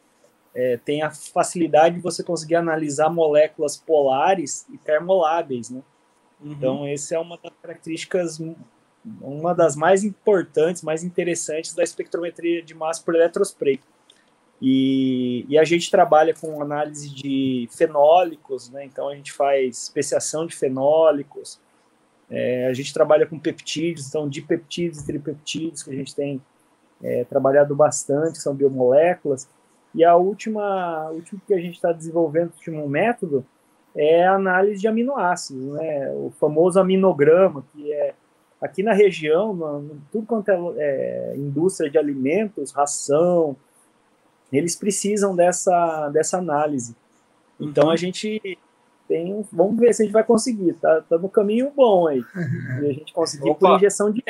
é, 0.55 0.77
tem 0.77 1.01
a 1.01 1.11
facilidade 1.11 1.95
de 1.97 2.03
você 2.03 2.23
conseguir 2.23 2.57
analisar 2.57 3.09
moléculas 3.09 3.79
polares 3.79 4.67
e 4.71 4.77
termoláveis, 4.77 5.71
né? 5.71 5.81
Uhum. 6.43 6.53
Então, 6.53 6.87
essa 6.87 7.15
é 7.15 7.19
uma 7.19 7.39
das 7.43 7.53
características 7.63 8.39
uma 9.21 9.55
das 9.55 9.77
mais 9.77 10.05
importantes, 10.05 10.83
mais 10.83 11.03
interessantes 11.05 11.75
da 11.75 11.83
espectrometria 11.83 12.63
de 12.63 12.75
massa 12.75 13.03
por 13.03 13.15
eletrospray. 13.15 13.81
E, 14.61 15.47
e, 15.49 15.57
a 15.57 15.63
gente 15.63 15.89
trabalha 15.89 16.35
com 16.35 16.61
análise 16.61 17.09
de 17.09 17.69
fenólicos, 17.71 18.69
né? 18.71 18.85
então 18.85 19.09
a 19.09 19.15
gente 19.15 19.33
faz 19.33 19.85
especiação 19.85 20.47
de 20.47 20.57
fenólicos, 20.57 21.61
é, 22.29 22.67
a 22.67 22.75
gente 22.75 22.93
trabalha 22.93 23.25
com 23.25 23.39
peptídeos, 23.39 24.09
então 24.09 24.29
dipeptídeos 24.29 25.01
e 25.01 25.07
tripeptídeos, 25.07 25.83
que 25.83 25.91
a 25.91 25.95
gente 25.95 26.15
tem 26.15 26.43
é, 27.03 27.25
trabalhado 27.25 27.75
bastante, 27.75 28.39
são 28.39 28.55
biomoléculas. 28.55 29.49
E 29.95 30.05
a 30.05 30.17
última, 30.17 31.09
última 31.11 31.41
que 31.47 31.55
a 31.55 31.61
gente 31.61 31.77
está 31.77 31.93
desenvolvendo, 31.93 32.51
o 32.51 32.55
último 32.55 32.89
método, 32.89 33.47
é 33.95 34.27
a 34.27 34.35
análise 34.35 34.81
de 34.81 34.87
aminoácidos, 34.87 35.65
né? 35.73 36.11
o 36.13 36.31
famoso 36.39 36.79
aminograma, 36.79 37.65
que 37.73 37.93
é 37.93 38.15
aqui 38.61 38.83
na 38.83 38.93
região, 38.93 39.99
tudo 40.11 40.27
quanto 40.27 40.51
é, 40.51 40.55
é, 40.79 41.35
indústria 41.37 41.91
de 41.91 41.99
alimentos, 41.99 42.73
ração, 42.73 43.57
eles 44.53 44.75
precisam 44.75 45.35
dessa, 45.35 46.09
dessa 46.11 46.39
análise. 46.39 46.97
Então 47.61 47.85
uhum. 47.85 47.91
a 47.91 47.97
gente 47.97 48.59
tem, 49.07 49.47
vamos 49.53 49.79
ver 49.79 49.95
se 49.95 50.03
a 50.03 50.05
gente 50.05 50.13
vai 50.13 50.25
conseguir, 50.25 50.75
tá, 50.75 51.01
tá 51.03 51.19
no 51.19 51.29
caminho 51.29 51.73
bom 51.75 52.07
aí. 52.07 52.23
E 52.83 52.87
a 52.87 52.93
gente 52.93 53.13
conseguir 53.13 53.55
por 53.55 53.77
injeção 53.77 54.11
de 54.11 54.23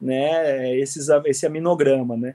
né, 0.00 0.76
esses, 0.78 1.08
esse 1.24 1.46
aminograma, 1.46 2.16
né? 2.16 2.34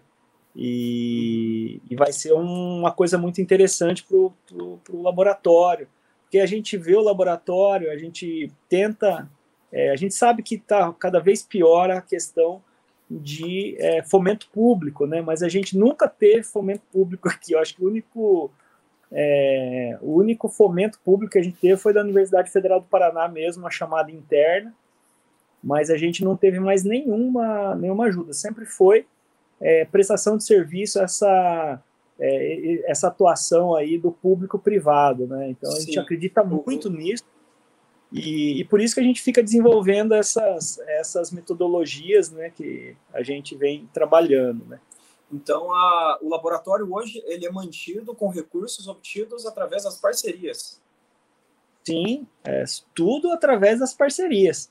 E, 0.56 1.82
e 1.90 1.96
vai 1.96 2.12
ser 2.12 2.34
um, 2.34 2.80
uma 2.80 2.92
coisa 2.92 3.18
muito 3.18 3.40
interessante 3.40 4.04
para 4.04 4.18
o 4.18 5.02
laboratório, 5.02 5.88
porque 6.24 6.40
a 6.40 6.46
gente 6.46 6.76
vê 6.76 6.96
o 6.96 7.02
laboratório, 7.02 7.90
a 7.90 7.98
gente 7.98 8.52
tenta 8.68 9.30
é, 9.72 9.92
a 9.92 9.96
gente 9.96 10.14
sabe 10.14 10.44
que 10.44 10.56
está 10.56 10.92
cada 10.94 11.20
vez 11.20 11.42
pior 11.42 11.90
a 11.90 12.02
questão 12.02 12.62
de 13.10 13.76
é, 13.80 14.04
fomento 14.04 14.50
público, 14.54 15.06
né? 15.06 15.22
Mas 15.22 15.42
a 15.42 15.50
gente 15.50 15.78
nunca 15.78 16.08
teve 16.08 16.44
fomento 16.44 16.84
público 16.92 17.30
aqui. 17.30 17.54
Eu 17.54 17.60
acho 17.60 17.76
que 17.76 17.84
o 17.84 17.88
único 17.88 18.52
é, 19.12 19.98
o 20.02 20.16
único 20.16 20.48
fomento 20.48 21.00
público 21.04 21.34
que 21.34 21.40
a 21.40 21.44
gente 21.44 21.58
teve 21.58 21.78
foi 21.78 21.94
da 21.94 22.02
Universidade 22.02 22.50
Federal 22.50 22.80
do 22.80 22.88
Paraná 22.88 23.28
mesmo, 23.28 23.64
uma 23.64 23.72
chamada 23.72 24.12
interna. 24.12 24.74
Mas 25.64 25.90
a 25.90 25.98
gente 25.98 26.24
não 26.24 26.36
teve 26.36 26.60
mais 26.60 26.84
nenhuma 26.84 27.76
nenhuma 27.76 28.06
ajuda. 28.06 28.34
Sempre 28.34 28.66
foi 28.66 29.06
é, 29.60 29.86
prestação 29.86 30.38
de 30.38 30.44
serviço 30.44 31.00
essa 31.00 31.82
é, 32.20 32.90
essa 32.90 33.08
atuação 33.08 33.76
aí 33.76 33.98
do 33.98 34.12
público 34.12 34.60
privado, 34.60 35.28
né? 35.28 35.50
Então 35.50 35.72
a 35.72 35.80
gente 35.80 36.00
acredita 36.00 36.44
muito 36.44 36.90
nisso 36.90 37.24
e, 38.12 38.60
e, 38.60 38.66
por 38.66 38.82
isso 38.82 38.94
que 38.94 39.00
a 39.00 39.04
gente 39.04 39.22
fica 39.22 39.42
desenvolvendo 39.42 40.14
essas, 40.14 40.80
essas 40.80 41.32
metodologias 41.32 42.30
né, 42.30 42.50
que 42.50 42.96
a 43.14 43.24
gente 43.24 43.56
vem 43.56 43.90
trabalhando. 43.94 44.66
Né? 44.66 44.80
Então, 45.32 45.74
a, 45.74 46.20
o 46.22 46.28
laboratório 46.28 46.94
hoje 46.94 47.24
ele 47.26 47.46
é 47.46 47.52
mantido 47.52 48.14
com 48.14 48.28
recursos 48.28 48.88
obtidos 48.88 49.46
através 49.46 49.84
das 49.84 49.98
parcerias. 49.98 50.82
Sim, 51.86 52.28
é 52.44 52.66
tudo 52.94 53.32
através 53.32 53.80
das 53.80 53.94
parcerias. 53.94 54.70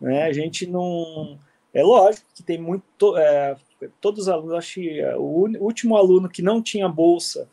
Né? 0.00 0.22
A 0.22 0.32
gente 0.32 0.66
não. 0.66 1.38
É 1.74 1.82
lógico 1.82 2.26
que 2.34 2.42
tem 2.42 2.60
muito. 2.60 3.16
É, 3.16 3.56
todos 4.00 4.22
os 4.22 4.28
alunos, 4.28 4.54
acho 4.54 4.74
que 4.74 5.00
é, 5.00 5.16
o 5.16 5.48
último 5.60 5.96
aluno 5.96 6.28
que 6.28 6.40
não 6.40 6.62
tinha 6.62 6.88
bolsa, 6.88 7.48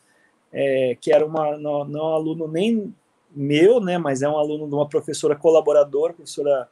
é, 0.51 0.95
que 1.01 1.11
era 1.11 1.25
uma, 1.25 1.57
não, 1.57 1.83
não 1.83 2.13
aluno 2.13 2.47
nem 2.47 2.95
meu, 3.35 3.79
né, 3.79 3.97
mas 3.97 4.21
é 4.21 4.29
um 4.29 4.37
aluno 4.37 4.67
de 4.67 4.75
uma 4.75 4.87
professora 4.87 5.35
colaboradora, 5.35 6.13
professora, 6.13 6.69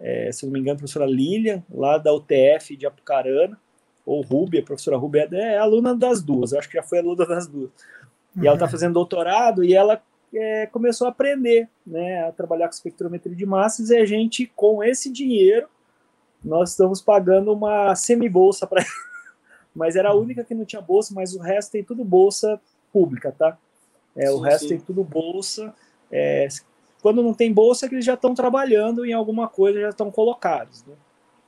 é, 0.00 0.30
se 0.32 0.44
não 0.44 0.52
me 0.52 0.60
engano, 0.60 0.78
professora 0.78 1.06
Lilian, 1.06 1.62
lá 1.70 1.98
da 1.98 2.12
UTF 2.12 2.76
de 2.76 2.86
Apucarana, 2.86 3.58
ou 4.06 4.20
Rubia, 4.22 4.60
a 4.60 4.64
professora 4.64 4.96
Rubia 4.96 5.28
é, 5.32 5.54
é 5.54 5.58
aluna 5.58 5.94
das 5.94 6.22
duas, 6.22 6.52
acho 6.52 6.68
que 6.68 6.76
já 6.76 6.82
foi 6.82 6.98
aluna 6.98 7.26
das 7.26 7.46
duas. 7.46 7.70
E 8.36 8.40
uhum. 8.40 8.46
ela 8.46 8.54
está 8.54 8.68
fazendo 8.68 8.94
doutorado 8.94 9.64
e 9.64 9.74
ela 9.74 10.00
é, 10.34 10.66
começou 10.66 11.06
a 11.06 11.10
aprender, 11.10 11.68
né, 11.86 12.26
a 12.26 12.32
trabalhar 12.32 12.68
com 12.68 12.74
espectrometria 12.74 13.34
de 13.34 13.46
massas 13.46 13.90
e 13.90 13.96
a 13.96 14.04
gente, 14.04 14.50
com 14.54 14.82
esse 14.82 15.10
dinheiro, 15.10 15.68
nós 16.44 16.70
estamos 16.70 17.00
pagando 17.00 17.52
uma 17.52 17.94
semi-bolsa 17.94 18.66
para 18.66 18.84
mas 19.74 19.96
era 19.96 20.10
a 20.10 20.14
única 20.14 20.44
que 20.44 20.54
não 20.54 20.64
tinha 20.64 20.82
bolsa, 20.82 21.12
mas 21.14 21.34
o 21.34 21.40
resto 21.40 21.72
tem 21.72 21.82
tudo 21.82 22.04
bolsa 22.04 22.60
pública, 22.92 23.32
tá? 23.32 23.58
É, 24.14 24.26
sim, 24.26 24.32
o 24.32 24.38
resto 24.38 24.62
sim. 24.62 24.68
tem 24.68 24.80
tudo 24.80 25.02
bolsa. 25.02 25.74
É, 26.16 26.46
quando 27.02 27.24
não 27.24 27.34
tem 27.34 27.52
bolsa, 27.52 27.84
é 27.84 27.88
que 27.88 27.96
eles 27.96 28.04
já 28.04 28.14
estão 28.14 28.34
trabalhando 28.34 29.04
em 29.04 29.12
alguma 29.12 29.48
coisa, 29.48 29.80
já 29.80 29.88
estão 29.88 30.12
colocados. 30.12 30.84
Né? 30.84 30.94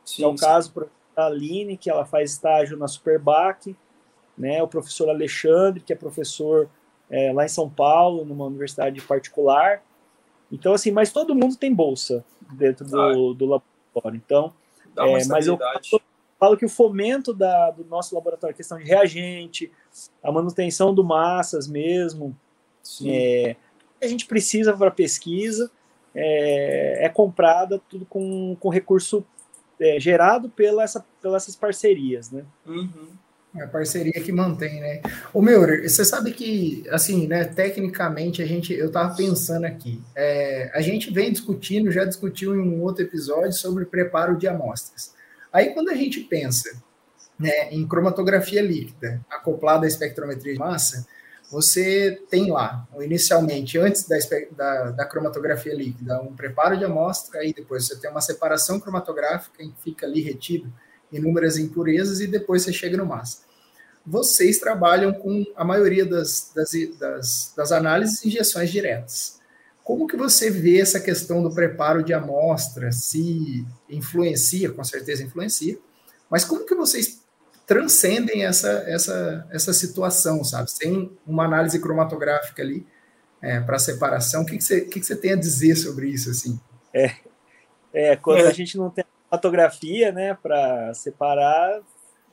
Sim, 0.05 0.25
é 0.25 0.27
o 0.27 0.37
sim. 0.37 0.45
caso 0.45 0.75
da 1.15 1.27
Aline, 1.27 1.77
que 1.77 1.89
ela 1.89 2.05
faz 2.05 2.33
estágio 2.33 2.77
na 2.77 2.89
Superbac, 2.89 3.77
né? 4.37 4.61
o 4.61 4.67
professor 4.67 5.09
Alexandre, 5.09 5.81
que 5.81 5.93
é 5.93 5.97
professor 5.97 6.69
é, 7.09 7.33
lá 7.33 7.45
em 7.45 7.49
São 7.49 7.71
Paulo, 7.71 8.25
numa 8.25 8.45
universidade 8.45 9.01
particular. 9.03 9.83
Então, 10.51 10.75
assim, 10.75 10.91
mas 10.91 11.13
todo 11.13 11.35
mundo 11.35 11.57
tem 11.57 11.73
bolsa 11.73 12.25
dentro 12.53 12.85
do, 12.85 13.35
do 13.35 13.47
laboratório. 13.47 14.21
Então, 14.25 14.53
é, 14.99 15.25
mas 15.27 15.47
eu 15.47 15.59
falo 16.39 16.57
que 16.57 16.65
o 16.65 16.69
fomento 16.69 17.33
da, 17.33 17.71
do 17.71 17.85
nosso 17.85 18.15
laboratório, 18.15 18.57
questão 18.57 18.79
de 18.79 18.85
reagente, 18.85 19.71
a 20.23 20.33
manutenção 20.33 20.93
do 20.93 21.05
massas 21.05 21.69
mesmo, 21.69 22.37
é, 23.05 23.57
a 24.01 24.07
gente 24.07 24.27
precisa 24.27 24.77
para 24.77 24.91
pesquisa, 24.91 25.71
é, 26.15 27.05
é, 27.05 27.09
comprada 27.09 27.81
tudo 27.89 28.07
com, 28.07 28.57
com 28.59 28.69
recurso 28.69 29.25
é, 29.79 30.01
gerado 30.01 30.49
pela 30.49 30.83
essa, 30.83 31.05
pelas 31.21 31.43
essas 31.43 31.57
parcerias, 31.57 32.31
né? 32.31 32.45
Uhum. 32.67 33.09
É 33.55 33.63
a 33.63 33.69
parceria 33.69 34.13
que 34.13 34.33
mantém, 34.33 34.81
né? 34.81 35.01
O 35.33 35.41
meu, 35.41 35.61
você 35.83 36.05
sabe 36.05 36.33
que, 36.33 36.85
assim, 36.91 37.27
né, 37.27 37.45
tecnicamente, 37.45 38.43
a 38.43 38.47
gente, 38.47 38.73
eu 38.75 38.91
tava 38.91 39.15
pensando 39.15 39.65
aqui, 39.65 40.01
é, 40.15 40.71
a 40.75 40.81
gente 40.83 41.11
vem 41.11 41.33
discutindo, 41.33 41.91
já 41.91 42.05
discutiu 42.05 42.55
em 42.55 42.61
um 42.61 42.83
outro 42.83 43.03
episódio 43.03 43.53
sobre 43.53 43.87
preparo 43.87 44.37
de 44.37 44.47
amostras. 44.47 45.15
Aí, 45.51 45.73
quando 45.73 45.91
a 45.91 45.95
gente 45.95 46.21
pensa 46.21 46.83
né, 47.39 47.71
em 47.71 47.87
cromatografia 47.87 48.61
líquida 48.61 49.25
acoplada 49.31 49.87
à 49.87 49.89
espectrometria 49.89 50.53
de 50.53 50.59
massa, 50.59 51.07
você 51.51 52.21
tem 52.29 52.51
lá, 52.51 52.87
inicialmente, 53.01 53.79
antes 53.79 54.07
da, 54.09 54.17
da, 54.57 54.91
da, 54.91 55.05
cromatografia 55.05 55.75
líquida, 55.75 56.21
um 56.21 56.35
preparo 56.35 56.77
de 56.77 56.85
amostra, 56.85 57.41
aí 57.41 57.53
depois 57.53 57.87
você 57.87 57.97
tem 57.97 58.11
uma 58.11 58.21
separação 58.21 58.81
cromatográfica 58.81 59.63
em 59.63 59.71
que 59.71 59.81
fica 59.83 60.07
ali 60.07 60.21
retido 60.21 60.73
inúmeras 61.13 61.57
impurezas 61.57 62.21
e 62.21 62.27
depois 62.27 62.63
você 62.63 62.73
chega 62.73 62.97
no 62.97 63.07
massa. 63.07 63.45
Vocês 64.05 64.59
trabalham 64.59 65.13
com 65.13 65.45
a 65.57 65.65
maioria 65.65 66.05
das, 66.05 66.51
das, 66.55 66.71
das, 66.99 67.53
das 67.57 67.73
análises 67.73 68.25
injeções 68.25 68.71
diretas. 68.71 69.41
Como 69.85 70.09
que 70.09 70.17
você 70.17 70.51
vê 70.51 70.81
essa 70.81 70.99
questão 70.99 71.43
do 71.43 71.55
preparo 71.55 72.03
de 72.03 72.13
amostra? 72.13 72.91
Se 72.91 73.65
influencia, 73.89 74.71
com 74.71 74.83
certeza 74.83 75.23
influencia, 75.23 75.79
mas 76.29 76.45
como 76.45 76.67
que 76.67 76.75
vocês 76.75 77.16
transcendem 77.67 78.45
essa, 78.45 78.85
essa, 78.87 79.47
essa 79.51 79.73
situação, 79.73 80.45
sabe? 80.45 80.71
Sem 80.71 81.11
uma 81.27 81.45
análise 81.45 81.81
cromatográfica 81.81 82.63
ali 82.63 82.87
é, 83.43 83.61
para 83.61 83.79
separação. 83.79 84.43
O 84.43 84.47
que, 84.47 84.57
que, 84.57 84.65
você, 84.65 84.83
que, 84.83 85.01
que 85.01 85.07
você 85.07 85.17
tem 85.17 85.33
a 85.33 85.37
dizer 85.37 85.75
sobre 85.75 86.09
isso, 86.09 86.31
assim? 86.31 86.59
É, 86.95 87.17
é 87.93 88.17
quando 88.17 88.45
é. 88.45 88.47
a 88.47 88.53
gente 88.53 88.79
não 88.79 88.89
tem 88.89 89.05
fotografia, 89.29 90.13
né, 90.13 90.35
para 90.41 90.95
separar, 90.95 91.83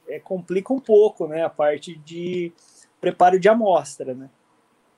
é, 0.08 0.20
complica 0.20 0.72
um 0.72 0.80
pouco, 0.80 1.28
né, 1.28 1.44
a 1.44 1.50
parte 1.50 1.96
de 1.96 2.54
preparo 3.02 3.40
de 3.40 3.50
amostra, 3.50 4.14
né? 4.14 4.30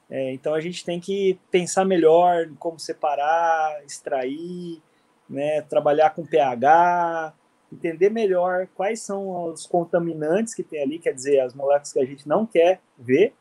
É, 0.07 0.33
então 0.33 0.53
a 0.53 0.61
gente 0.61 0.85
tem 0.85 0.99
que 0.99 1.39
pensar 1.49 1.83
melhor 1.83 2.45
em 2.45 2.53
como 2.55 2.79
separar, 2.79 3.83
extrair, 3.85 4.79
né, 5.27 5.61
trabalhar 5.63 6.11
com 6.11 6.25
pH, 6.25 7.33
entender 7.75 8.09
melhor 8.09 8.67
quais 8.75 9.01
são 9.01 9.51
os 9.51 9.65
contaminantes 9.65 10.53
que 10.53 10.63
tem 10.63 10.81
ali, 10.81 10.99
quer 10.99 11.13
dizer, 11.13 11.39
as 11.39 11.53
moléculas 11.53 11.93
que 11.93 11.99
a 11.99 12.05
gente 12.05 12.27
não 12.27 12.45
quer 12.45 12.79
ver 12.97 13.33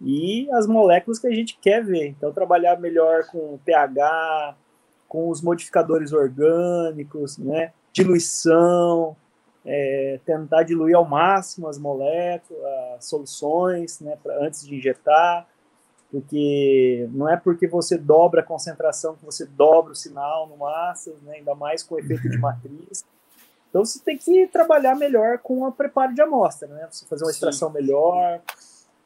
e 0.00 0.48
as 0.52 0.66
moléculas 0.66 1.18
que 1.18 1.26
a 1.26 1.34
gente 1.34 1.58
quer 1.60 1.84
ver. 1.84 2.08
Então 2.08 2.32
trabalhar 2.32 2.78
melhor 2.78 3.26
com 3.26 3.58
pH, 3.64 4.56
com 5.08 5.28
os 5.28 5.42
modificadores 5.42 6.12
orgânicos, 6.12 7.38
né, 7.38 7.72
diluição, 7.92 9.16
é, 9.64 10.20
tentar 10.24 10.62
diluir 10.64 10.96
ao 10.96 11.04
máximo 11.04 11.68
as 11.68 11.78
moléculas, 11.78 12.62
as 12.96 13.04
soluções, 13.06 14.00
né, 14.00 14.16
pra, 14.22 14.44
antes 14.44 14.66
de 14.66 14.76
injetar 14.76 15.46
porque 16.12 17.08
não 17.10 17.26
é 17.26 17.38
porque 17.38 17.66
você 17.66 17.96
dobra 17.96 18.42
a 18.42 18.44
concentração 18.44 19.16
que 19.16 19.24
você 19.24 19.46
dobra 19.46 19.92
o 19.92 19.96
sinal 19.96 20.46
no 20.46 20.58
massas, 20.58 21.14
né, 21.22 21.36
ainda 21.36 21.54
mais 21.54 21.82
com 21.82 21.94
o 21.94 21.98
efeito 21.98 22.28
de 22.28 22.36
matriz. 22.38 23.02
Então 23.72 23.86
você 23.86 23.98
tem 24.04 24.18
que 24.18 24.46
trabalhar 24.48 24.94
melhor 24.94 25.38
com 25.38 25.66
o 25.66 25.72
preparo 25.72 26.14
de 26.14 26.20
amostra, 26.20 26.68
né? 26.68 26.86
Você 26.90 27.06
fazer 27.06 27.24
uma 27.24 27.30
extração 27.30 27.68
Sim. 27.68 27.74
melhor, 27.74 28.42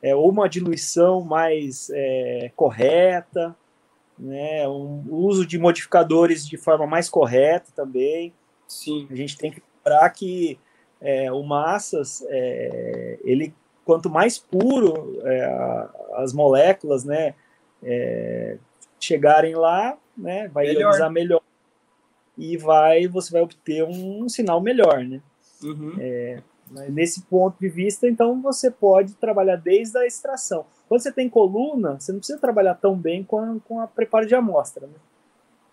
é, 0.02 0.12
ou 0.12 0.28
uma 0.28 0.48
diluição 0.48 1.20
mais 1.20 1.88
é, 1.94 2.50
correta, 2.56 3.54
né? 4.18 4.66
Um, 4.66 5.04
o 5.08 5.18
uso 5.18 5.46
de 5.46 5.56
modificadores 5.56 6.44
de 6.44 6.56
forma 6.56 6.84
mais 6.84 7.08
correta 7.08 7.70
também. 7.76 8.34
Sim. 8.66 9.06
A 9.08 9.14
gente 9.14 9.38
tem 9.38 9.52
que 9.52 9.62
lembrar 9.84 10.10
que 10.10 10.58
é, 11.00 11.30
o 11.30 11.44
massas, 11.44 12.26
é, 12.28 13.20
ele 13.22 13.54
quanto 13.84 14.10
mais 14.10 14.36
puro 14.36 15.20
é, 15.24 15.88
as 16.14 16.32
moléculas, 16.32 17.04
né, 17.04 17.34
é, 17.84 18.58
chegarem 18.98 19.54
lá, 19.54 19.96
né, 20.18 20.48
vai 20.48 20.66
melhor. 20.66 20.80
ionizar 20.80 21.10
melhor 21.10 21.40
e 22.36 22.56
vai 22.56 23.06
você 23.06 23.32
vai 23.32 23.42
obter 23.42 23.84
um, 23.84 24.28
sinal 24.28 24.60
melhor, 24.60 25.04
né? 25.04 25.20
Uhum. 25.62 25.96
É, 25.98 26.42
nesse 26.90 27.22
ponto 27.22 27.58
de 27.58 27.68
vista, 27.68 28.08
então 28.08 28.40
você 28.42 28.70
pode 28.70 29.14
trabalhar 29.14 29.56
desde 29.56 29.96
a 29.98 30.06
extração. 30.06 30.66
Quando 30.88 31.00
você 31.00 31.12
tem 31.12 31.28
coluna, 31.28 31.98
você 31.98 32.12
não 32.12 32.18
precisa 32.18 32.38
trabalhar 32.38 32.74
tão 32.74 32.96
bem 32.96 33.24
com 33.24 33.38
a, 33.38 33.60
com 33.60 33.80
a 33.80 33.86
preparo 33.86 34.26
de 34.26 34.34
amostra, 34.34 34.86
né? 34.86 34.94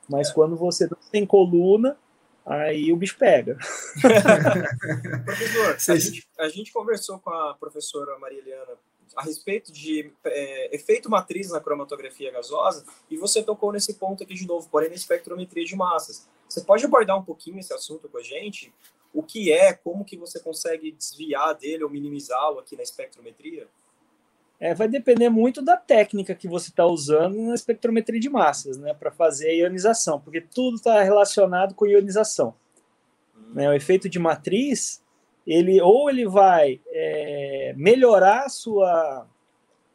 Mas 0.10 0.30
é. 0.30 0.34
quando 0.34 0.56
você 0.56 0.86
não 0.86 0.98
tem 1.12 1.26
coluna, 1.26 1.98
aí 2.46 2.92
o 2.92 2.98
bicho 2.98 3.18
pega. 3.18 3.58
Professor, 5.26 5.94
a 5.94 5.98
gente, 5.98 6.28
a 6.40 6.50
gente, 6.50 6.74
conversou 6.74 7.20
com 7.20 7.30
a 7.30 7.56
professora 7.60 8.18
Maria 8.20 8.40
Eliana 8.40 8.74
a 9.16 9.24
respeito 9.24 9.72
de 9.72 10.12
é, 10.26 10.76
efeito 10.76 11.10
matriz 11.10 11.50
na 11.50 11.60
cromatografia 11.60 12.32
gasosa 12.32 12.86
e 13.10 13.18
você 13.18 13.44
tocou 13.44 13.72
nesse 13.72 13.94
ponto 13.96 14.24
aqui 14.24 14.34
de 14.34 14.48
novo, 14.48 14.68
porém 14.70 14.90
na 14.90 14.96
espectrometria 14.96 15.66
de 15.66 15.76
massas. 15.76 16.28
Você 16.48 16.62
pode 16.62 16.86
abordar 16.86 17.18
um 17.18 17.24
pouquinho 17.24 17.60
esse 17.60 17.74
assunto 17.74 18.08
com 18.10 18.18
a 18.18 18.24
gente? 18.24 18.74
O 19.14 19.22
que 19.22 19.52
é, 19.52 19.74
como 19.74 20.06
que 20.06 20.18
você 20.18 20.40
consegue 20.40 20.92
desviar 20.92 21.54
dele 21.56 21.84
ou 21.84 21.90
minimizá-lo 21.90 22.60
aqui 22.60 22.76
na 22.76 22.84
espectrometria? 22.84 23.68
É, 24.60 24.74
vai 24.74 24.88
depender 24.88 25.28
muito 25.28 25.62
da 25.62 25.76
técnica 25.76 26.34
que 26.34 26.48
você 26.48 26.70
está 26.70 26.86
usando 26.86 27.38
na 27.38 27.54
espectrometria 27.54 28.18
de 28.18 28.30
massas, 28.30 28.78
né, 28.78 28.94
para 28.94 29.12
fazer 29.12 29.50
a 29.50 29.54
ionização, 29.54 30.22
porque 30.22 30.40
tudo 30.40 30.78
está 30.78 31.04
relacionado 31.04 31.76
com 31.76 31.86
ionização. 31.86 32.56
Hum. 33.36 33.56
Né, 33.56 33.70
o 33.70 33.74
efeito 33.74 34.08
de 34.08 34.18
matriz, 34.18 35.03
ele 35.46 35.82
ou 35.82 36.10
ele 36.10 36.28
vai 36.28 36.80
é, 36.88 37.74
melhorar 37.76 38.46
a 38.46 38.50
sua, 38.50 39.28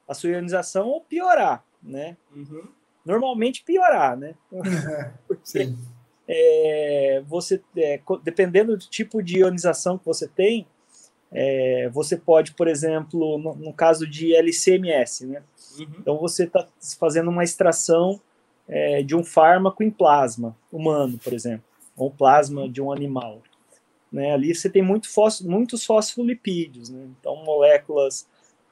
a 0.07 0.15
sua 0.15 0.31
ionização 0.31 0.89
ou 0.89 1.01
piorar, 1.01 1.65
né? 1.83 2.17
Uhum. 2.35 2.69
Normalmente 3.05 3.65
piorar, 3.65 4.17
né? 4.17 4.35
Porque. 5.27 5.73
É, 6.31 7.23
você, 7.27 7.63
é, 7.75 7.99
dependendo 8.23 8.77
do 8.77 8.87
tipo 8.87 9.23
de 9.23 9.39
ionização 9.39 9.97
que 9.97 10.05
você 10.05 10.29
tem, 10.29 10.67
é, 11.33 11.89
você 11.91 12.19
pode, 12.19 12.53
por 12.53 12.69
exemplo, 12.69 13.39
no, 13.39 13.55
no 13.55 13.73
caso 13.73 14.07
de 14.07 14.35
LCMS, 14.35 15.27
né? 15.27 15.43
Uhum. 15.79 15.87
Então 15.99 16.19
você 16.19 16.45
está 16.45 16.67
fazendo 16.99 17.31
uma 17.31 17.45
extração 17.45 18.21
é, 18.67 19.03
de 19.03 19.17
um 19.17 19.25
fármaco 19.25 19.83
em 19.83 19.91
plasma 19.91 20.57
humano, 20.71 21.19
por 21.19 21.33
exemplo, 21.33 21.65
ou 21.97 22.11
plasma 22.11 22.69
de 22.69 22.81
um 22.81 22.93
animal. 22.93 23.43
Né? 24.11 24.33
Ali 24.33 24.55
você 24.55 24.71
tem 24.71 24.83
muito 24.83 25.13
fósforo, 25.13 25.51
muitos 25.51 25.85
fosfolipídios, 25.85 26.89
né? 26.91 27.07
então 27.19 27.45
moléculas 27.45 28.27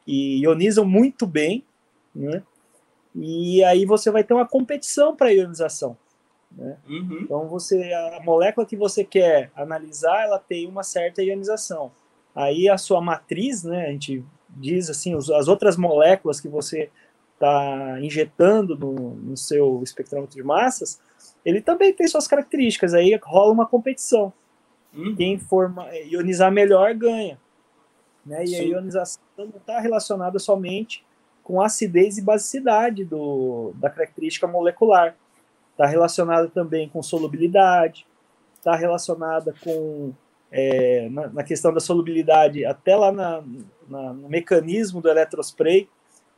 que 0.05 0.41
ionizam 0.41 0.85
muito 0.85 1.27
bem, 1.27 1.65
né? 2.15 2.43
e 3.15 3.63
aí 3.65 3.85
você 3.85 4.11
vai 4.11 4.25
ter 4.25 4.35
uma 4.35 4.47
competição 4.47 5.15
para 5.15 5.33
ionização. 5.33 5.97
Né? 6.51 6.77
Uhum. 6.89 7.21
Então 7.23 7.49
você 7.49 7.93
a 7.93 8.21
molécula 8.25 8.67
que 8.67 8.77
você 8.77 9.05
quer 9.05 9.51
analisar, 9.55 10.25
ela 10.25 10.39
tem 10.39 10.67
uma 10.67 10.83
certa 10.83 11.23
ionização 11.23 11.93
aí 12.37 12.69
a 12.69 12.77
sua 12.77 13.01
matriz, 13.01 13.65
né, 13.65 13.87
a 13.87 13.91
gente 13.91 14.23
diz 14.51 14.91
assim, 14.91 15.17
as 15.17 15.49
outras 15.49 15.77
moléculas 15.79 16.39
que 16.39 16.49
você 16.49 16.91
está 17.33 17.99
injetando 18.01 18.77
no, 18.77 18.93
no, 18.93 19.37
seu 19.37 19.83
espectrômetro 19.83 20.37
de 20.37 20.43
massas, 20.43 21.01
ele 21.45 21.61
também 21.61 21.93
tem 21.93 22.07
suas 22.07 22.29
características, 22.29 22.93
aí 22.93 23.19
rola 23.23 23.53
uma 23.53 23.67
competição. 23.67 24.33
Uhum. 24.97 25.15
Quem 25.15 25.39
for 25.39 25.73
ionizar 26.09 26.51
melhor 26.51 26.95
ganha. 26.95 27.39
Né? 28.25 28.45
E 28.45 28.49
Sim. 28.49 28.57
a 28.57 28.63
ionização 28.63 29.23
não 29.39 29.49
está 29.49 29.79
relacionada 29.79 30.39
somente 30.39 31.05
com 31.45 31.61
acidez 31.61 32.19
e 32.19 32.23
basicidade 32.23 33.05
do, 33.05 33.73
da 33.77 33.89
característica 33.89 34.47
molecular. 34.47 35.15
Está 35.73 35.87
relacionada 35.87 36.49
também 36.49 36.89
com 36.89 37.03
solubilidade, 37.03 38.07
está 38.55 38.75
relacionada 38.75 39.55
com 39.63 40.13
é, 40.51 41.09
na, 41.11 41.29
na, 41.29 41.43
questão 41.43 41.73
da 41.73 41.81
solubilidade, 41.81 42.65
até 42.65 42.97
lá 42.97 43.13
na, 43.13 43.45
na, 43.89 44.13
no 44.13 44.29
mecanismo 44.29 45.01
do 45.01 45.09
eletrospray, 45.09 45.89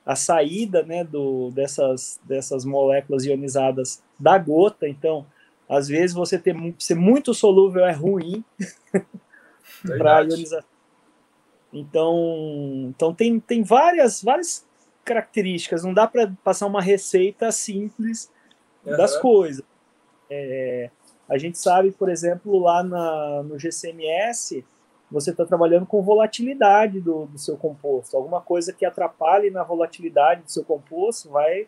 a 0.04 0.16
saída 0.16 0.82
né, 0.82 1.04
do, 1.04 1.50
dessas, 1.50 2.18
dessas 2.24 2.64
moléculas 2.64 3.24
ionizadas 3.24 4.02
da 4.18 4.36
gota. 4.38 4.88
Então, 4.88 5.26
às 5.68 5.88
vezes, 5.88 6.14
você 6.14 6.38
ter, 6.38 6.56
ser 6.78 6.94
muito 6.94 7.34
solúvel 7.34 7.84
é 7.84 7.92
ruim 7.92 8.42
para 9.98 10.22
ionização. 10.22 10.68
Então, 11.72 12.16
então 12.88 13.14
tem, 13.14 13.38
tem 13.38 13.62
várias, 13.62 14.22
várias 14.22 14.66
características. 15.04 15.84
Não 15.84 15.92
dá 15.92 16.06
para 16.06 16.32
passar 16.42 16.66
uma 16.66 16.80
receita 16.80 17.52
simples 17.52 18.32
uhum. 18.84 18.96
das 18.96 19.16
coisas. 19.18 19.62
É, 20.30 20.90
a 21.28 21.36
gente 21.36 21.58
sabe, 21.58 21.90
por 21.92 22.08
exemplo, 22.08 22.58
lá 22.58 22.82
na, 22.82 23.42
no 23.42 23.58
GCMS, 23.58 24.64
você 25.10 25.30
está 25.30 25.44
trabalhando 25.44 25.84
com 25.84 26.02
volatilidade 26.02 27.00
do, 27.00 27.26
do 27.26 27.38
seu 27.38 27.56
composto. 27.56 28.16
Alguma 28.16 28.40
coisa 28.40 28.72
que 28.72 28.86
atrapalhe 28.86 29.50
na 29.50 29.62
volatilidade 29.62 30.42
do 30.42 30.50
seu 30.50 30.64
composto 30.64 31.28
vai, 31.28 31.66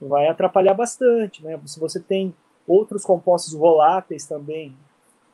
vai 0.00 0.26
atrapalhar 0.26 0.74
bastante. 0.74 1.44
Né? 1.44 1.60
Se 1.64 1.78
você 1.78 2.00
tem 2.00 2.34
outros 2.66 3.04
compostos 3.04 3.52
voláteis 3.52 4.26
também 4.26 4.76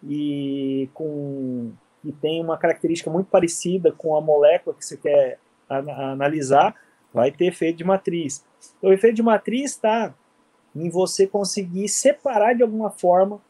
e 0.02 0.88
com 0.94 1.72
e 2.04 2.10
tem 2.10 2.42
uma 2.42 2.58
característica 2.58 3.08
muito 3.08 3.28
parecida 3.28 3.92
com 3.92 4.16
a 4.16 4.20
molécula 4.20 4.74
que 4.74 4.84
você 4.84 4.96
quer 4.96 5.38
analisar, 5.68 6.74
vai 7.14 7.30
ter 7.30 7.46
efeito 7.46 7.76
de 7.78 7.84
matriz. 7.84 8.44
Então, 8.76 8.90
o 8.90 8.92
efeito 8.92 9.16
de 9.16 9.22
matriz 9.22 9.70
está 9.70 10.12
em 10.74 10.90
você 10.90 11.26
conseguir 11.28 11.88
separar 11.88 12.54
de 12.54 12.62
alguma 12.62 12.90
forma 12.90 13.40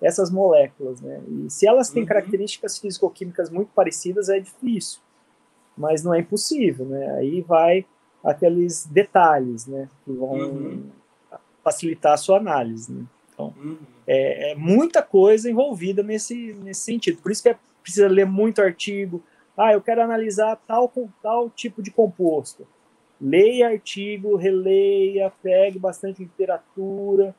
essas 0.00 0.30
moléculas, 0.30 1.00
né? 1.00 1.20
E 1.28 1.50
se 1.50 1.66
elas 1.66 1.90
têm 1.90 2.02
uhum. 2.02 2.08
características 2.08 2.78
físico-químicas 2.78 3.50
muito 3.50 3.70
parecidas, 3.74 4.30
é 4.30 4.40
difícil, 4.40 5.00
mas 5.76 6.02
não 6.02 6.14
é 6.14 6.20
impossível, 6.20 6.86
né? 6.86 7.16
Aí 7.18 7.42
vai 7.42 7.84
aqueles 8.24 8.86
detalhes, 8.86 9.66
né, 9.66 9.88
que 10.04 10.12
vão 10.12 10.32
uhum. 10.32 10.90
facilitar 11.64 12.12
a 12.12 12.18
sua 12.18 12.38
análise, 12.38 12.92
né? 12.92 13.04
Então, 13.40 13.54
uhum. 13.56 13.78
é, 14.06 14.52
é, 14.52 14.54
muita 14.54 15.02
coisa 15.02 15.50
envolvida 15.50 16.02
nesse, 16.02 16.52
nesse 16.62 16.82
sentido. 16.82 17.22
Por 17.22 17.32
isso 17.32 17.42
que 17.42 17.48
é, 17.48 17.56
precisa 17.82 18.06
ler 18.06 18.26
muito 18.26 18.60
artigo. 18.60 19.22
Ah, 19.56 19.72
eu 19.72 19.80
quero 19.80 20.02
analisar 20.02 20.56
tal, 20.66 20.92
tal 21.22 21.48
tipo 21.50 21.82
de 21.82 21.90
composto. 21.90 22.66
Leia 23.20 23.68
artigo, 23.68 24.36
releia, 24.36 25.32
pegue 25.42 25.78
bastante 25.78 26.22
literatura, 26.22 27.34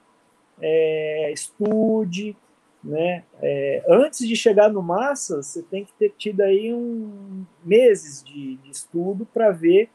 é, 0.59 1.31
estude, 1.31 2.35
né? 2.83 3.23
É, 3.41 3.83
antes 3.87 4.27
de 4.27 4.35
chegar 4.35 4.71
no 4.71 4.81
massa, 4.81 5.41
você 5.41 5.63
tem 5.63 5.85
que 5.85 5.93
ter 5.93 6.13
tido 6.17 6.41
aí 6.41 6.73
um 6.73 7.43
meses 7.63 8.23
de, 8.23 8.57
de 8.57 8.71
estudo 8.71 9.25
para 9.25 9.51
ver 9.51 9.89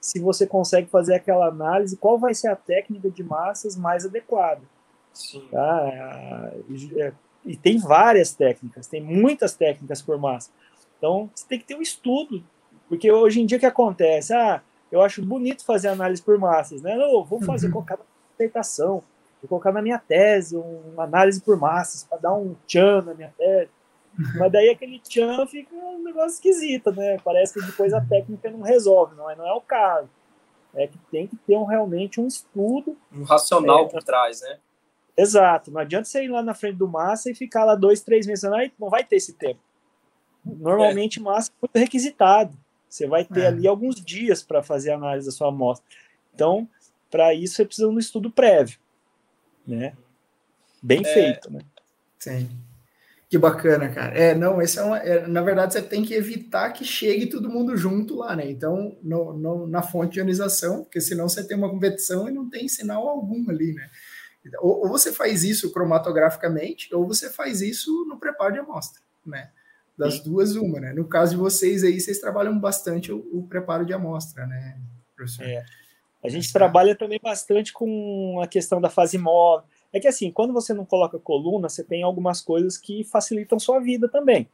se 0.00 0.20
você 0.20 0.46
consegue 0.46 0.88
fazer 0.88 1.14
aquela 1.14 1.48
análise, 1.48 1.96
qual 1.96 2.18
vai 2.18 2.34
ser 2.34 2.48
a 2.48 2.56
técnica 2.56 3.10
de 3.10 3.24
massas 3.24 3.76
mais 3.76 4.04
adequada. 4.04 4.62
Sim. 5.14 5.46
Tá? 5.50 6.52
É, 6.96 7.12
e 7.44 7.56
tem 7.56 7.78
várias 7.78 8.34
técnicas, 8.34 8.86
tem 8.86 9.00
muitas 9.00 9.54
técnicas 9.54 10.02
por 10.02 10.18
massa. 10.18 10.50
Então, 10.98 11.30
você 11.34 11.46
tem 11.46 11.58
que 11.58 11.64
ter 11.64 11.76
um 11.76 11.82
estudo, 11.82 12.42
porque 12.88 13.10
hoje 13.10 13.40
em 13.40 13.46
dia 13.46 13.56
o 13.56 13.60
que 13.60 13.66
acontece? 13.66 14.34
Ah, 14.34 14.62
eu 14.90 15.02
acho 15.02 15.24
bonito 15.24 15.64
fazer 15.64 15.88
análise 15.88 16.22
por 16.22 16.38
massas, 16.38 16.80
né? 16.82 16.96
Não, 16.96 17.24
vou 17.24 17.40
fazer, 17.42 17.66
uhum. 17.66 17.72
colocar 17.74 17.96
na 17.96 18.04
apresentação, 18.34 19.02
vou 19.42 19.48
colocar 19.48 19.72
na 19.72 19.82
minha 19.82 19.98
tese 19.98 20.56
uma 20.56 21.04
análise 21.04 21.40
por 21.40 21.56
massas, 21.58 22.04
para 22.04 22.18
dar 22.18 22.34
um 22.34 22.54
tchan 22.66 23.02
na 23.02 23.14
minha 23.14 23.32
tese. 23.36 23.70
Uhum. 24.18 24.38
Mas 24.38 24.52
daí 24.52 24.70
aquele 24.70 24.98
tchan 25.00 25.46
fica 25.46 25.74
um 25.74 26.02
negócio 26.02 26.36
esquisito, 26.36 26.92
né? 26.92 27.18
Parece 27.22 27.54
que 27.54 27.66
depois 27.66 27.92
a 27.92 28.00
técnica 28.00 28.50
não 28.50 28.62
resolve, 28.62 29.14
não 29.16 29.28
é, 29.28 29.36
não 29.36 29.46
é 29.46 29.52
o 29.52 29.60
caso. 29.60 30.08
É 30.74 30.86
que 30.86 30.98
tem 31.10 31.26
que 31.26 31.36
ter 31.36 31.56
um, 31.56 31.64
realmente 31.64 32.20
um 32.20 32.26
estudo. 32.26 32.96
Um 33.12 33.22
racional 33.22 33.84
é, 33.84 33.88
por 33.88 34.02
trás, 34.02 34.40
né? 34.40 34.58
Exato. 35.16 35.70
Não 35.70 35.80
adianta 35.80 36.06
você 36.06 36.24
ir 36.24 36.28
lá 36.28 36.42
na 36.42 36.54
frente 36.54 36.76
do 36.76 36.88
massa 36.88 37.30
e 37.30 37.34
ficar 37.34 37.64
lá 37.64 37.74
dois, 37.74 38.00
três 38.00 38.26
meses. 38.26 38.44
Não, 38.44 38.58
não 38.78 38.90
vai 38.90 39.04
ter 39.04 39.16
esse 39.16 39.32
tempo. 39.32 39.60
Normalmente, 40.44 41.18
é. 41.18 41.22
massa 41.22 41.50
é 41.50 41.54
muito 41.62 41.78
requisitado. 41.78 42.56
Você 42.88 43.06
vai 43.06 43.24
ter 43.24 43.40
é. 43.40 43.46
ali 43.46 43.66
alguns 43.66 43.96
dias 43.96 44.42
para 44.42 44.62
fazer 44.62 44.92
a 44.92 44.96
análise 44.96 45.26
da 45.26 45.32
sua 45.32 45.48
amostra. 45.48 45.86
Então, 46.34 46.68
para 47.10 47.32
isso, 47.32 47.54
você 47.54 47.64
precisa 47.64 47.88
de 47.88 47.94
um 47.94 47.98
estudo 47.98 48.30
prévio. 48.30 48.78
Né? 49.66 49.94
Bem 50.82 51.00
é. 51.00 51.14
feito, 51.14 51.52
né? 51.52 51.60
Sim. 52.18 52.48
Que 53.28 53.38
bacana, 53.38 53.88
cara. 53.88 54.16
É, 54.16 54.34
não, 54.34 54.62
esse 54.62 54.78
é, 54.78 54.82
uma, 54.82 54.98
é, 54.98 55.26
na 55.26 55.42
verdade 55.42 55.72
você 55.72 55.82
tem 55.82 56.04
que 56.04 56.14
evitar 56.14 56.70
que 56.72 56.84
chegue 56.84 57.26
todo 57.26 57.50
mundo 57.50 57.76
junto 57.76 58.16
lá, 58.16 58.36
né? 58.36 58.48
Então, 58.48 58.96
no, 59.02 59.32
no, 59.32 59.66
na 59.66 59.82
fonte 59.82 60.12
de 60.12 60.18
ionização, 60.20 60.84
porque 60.84 61.00
senão 61.00 61.28
você 61.28 61.42
tem 61.42 61.56
uma 61.56 61.68
competição 61.68 62.28
e 62.28 62.32
não 62.32 62.48
tem 62.48 62.68
sinal 62.68 63.08
algum 63.08 63.50
ali, 63.50 63.72
né? 63.72 63.90
Ou, 64.60 64.82
ou, 64.82 64.88
você 64.88 65.12
faz 65.12 65.42
isso 65.42 65.72
cromatograficamente, 65.72 66.94
ou 66.94 67.06
você 67.06 67.30
faz 67.30 67.62
isso 67.62 68.04
no 68.06 68.18
preparo 68.18 68.52
de 68.52 68.58
amostra, 68.58 69.02
né? 69.24 69.50
Das 69.96 70.14
Sim. 70.14 70.24
duas, 70.24 70.56
uma, 70.56 70.80
né? 70.80 70.92
No 70.92 71.06
caso 71.06 71.32
de 71.32 71.36
vocês 71.36 71.82
aí, 71.82 72.00
vocês 72.00 72.18
trabalham 72.18 72.58
bastante 72.58 73.12
o, 73.12 73.26
o 73.32 73.46
preparo 73.46 73.86
de 73.86 73.92
amostra, 73.92 74.46
né, 74.46 74.78
professor? 75.16 75.44
É. 75.44 75.64
A 76.22 76.28
gente 76.28 76.52
trabalha 76.52 76.96
também 76.96 77.20
bastante 77.22 77.72
com 77.72 78.40
a 78.42 78.46
questão 78.46 78.80
da 78.80 78.88
fase 78.88 79.18
móvel. 79.18 79.66
É 79.92 80.00
que 80.00 80.08
assim, 80.08 80.30
quando 80.30 80.52
você 80.52 80.72
não 80.74 80.84
coloca 80.84 81.18
coluna, 81.18 81.68
você 81.68 81.84
tem 81.84 82.02
algumas 82.02 82.40
coisas 82.40 82.78
que 82.78 83.04
facilitam 83.04 83.58
sua 83.58 83.78
vida 83.78 84.08
também. 84.08 84.48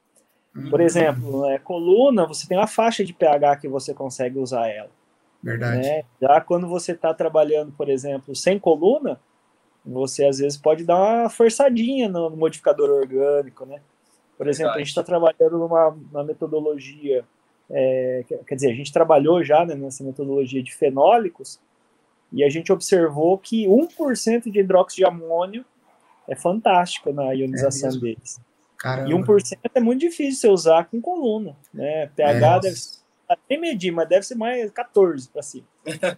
Por 0.68 0.80
uhum. 0.80 0.86
exemplo, 0.86 1.46
é, 1.46 1.58
coluna, 1.58 2.26
você 2.26 2.46
tem 2.46 2.58
uma 2.58 2.66
faixa 2.66 3.04
de 3.04 3.12
pH 3.12 3.56
que 3.56 3.68
você 3.68 3.94
consegue 3.94 4.38
usar 4.38 4.68
ela. 4.68 4.90
Verdade. 5.42 5.80
Né? 5.80 6.02
Já 6.20 6.40
quando 6.40 6.68
você 6.68 6.92
está 6.92 7.14
trabalhando, 7.14 7.72
por 7.72 7.88
exemplo, 7.88 8.34
sem 8.34 8.58
coluna, 8.58 9.20
você 9.84 10.24
às 10.24 10.38
vezes 10.38 10.58
pode 10.58 10.84
dar 10.84 10.96
uma 10.96 11.30
forçadinha 11.30 12.08
no 12.08 12.30
modificador 12.30 12.90
orgânico, 12.90 13.64
né? 13.64 13.80
Por 14.36 14.48
exemplo, 14.48 14.72
Verdade. 14.72 14.76
a 14.76 14.84
gente 14.84 14.88
está 14.88 15.02
trabalhando 15.02 15.58
numa, 15.58 15.90
numa 15.90 16.24
metodologia, 16.24 17.24
é, 17.70 18.24
quer 18.46 18.54
dizer, 18.54 18.70
a 18.70 18.74
gente 18.74 18.92
trabalhou 18.92 19.44
já 19.44 19.64
né, 19.64 19.74
nessa 19.74 20.02
metodologia 20.02 20.62
de 20.62 20.74
fenólicos 20.74 21.60
e 22.32 22.44
a 22.44 22.48
gente 22.48 22.72
observou 22.72 23.36
que 23.36 23.66
1% 23.66 24.50
de 24.50 24.60
hidróxido 24.60 24.96
de 24.96 25.04
amônio 25.04 25.64
é 26.28 26.34
fantástico 26.34 27.12
na 27.12 27.32
ionização 27.32 27.90
é 27.90 27.98
deles. 27.98 28.40
Caramba. 28.78 29.10
E 29.10 29.12
1% 29.12 29.58
é 29.74 29.80
muito 29.80 30.00
difícil 30.00 30.40
você 30.40 30.48
usar 30.48 30.84
com 30.86 31.00
coluna, 31.00 31.54
né? 31.72 32.06
pH 32.16 32.56
é. 32.56 32.60
deve 32.60 32.80
até 33.28 33.56
medir, 33.58 33.92
mas 33.92 34.08
deve 34.08 34.26
ser 34.26 34.34
mais 34.34 34.70
14 34.70 35.28
para 35.28 35.42
cima. 35.42 35.66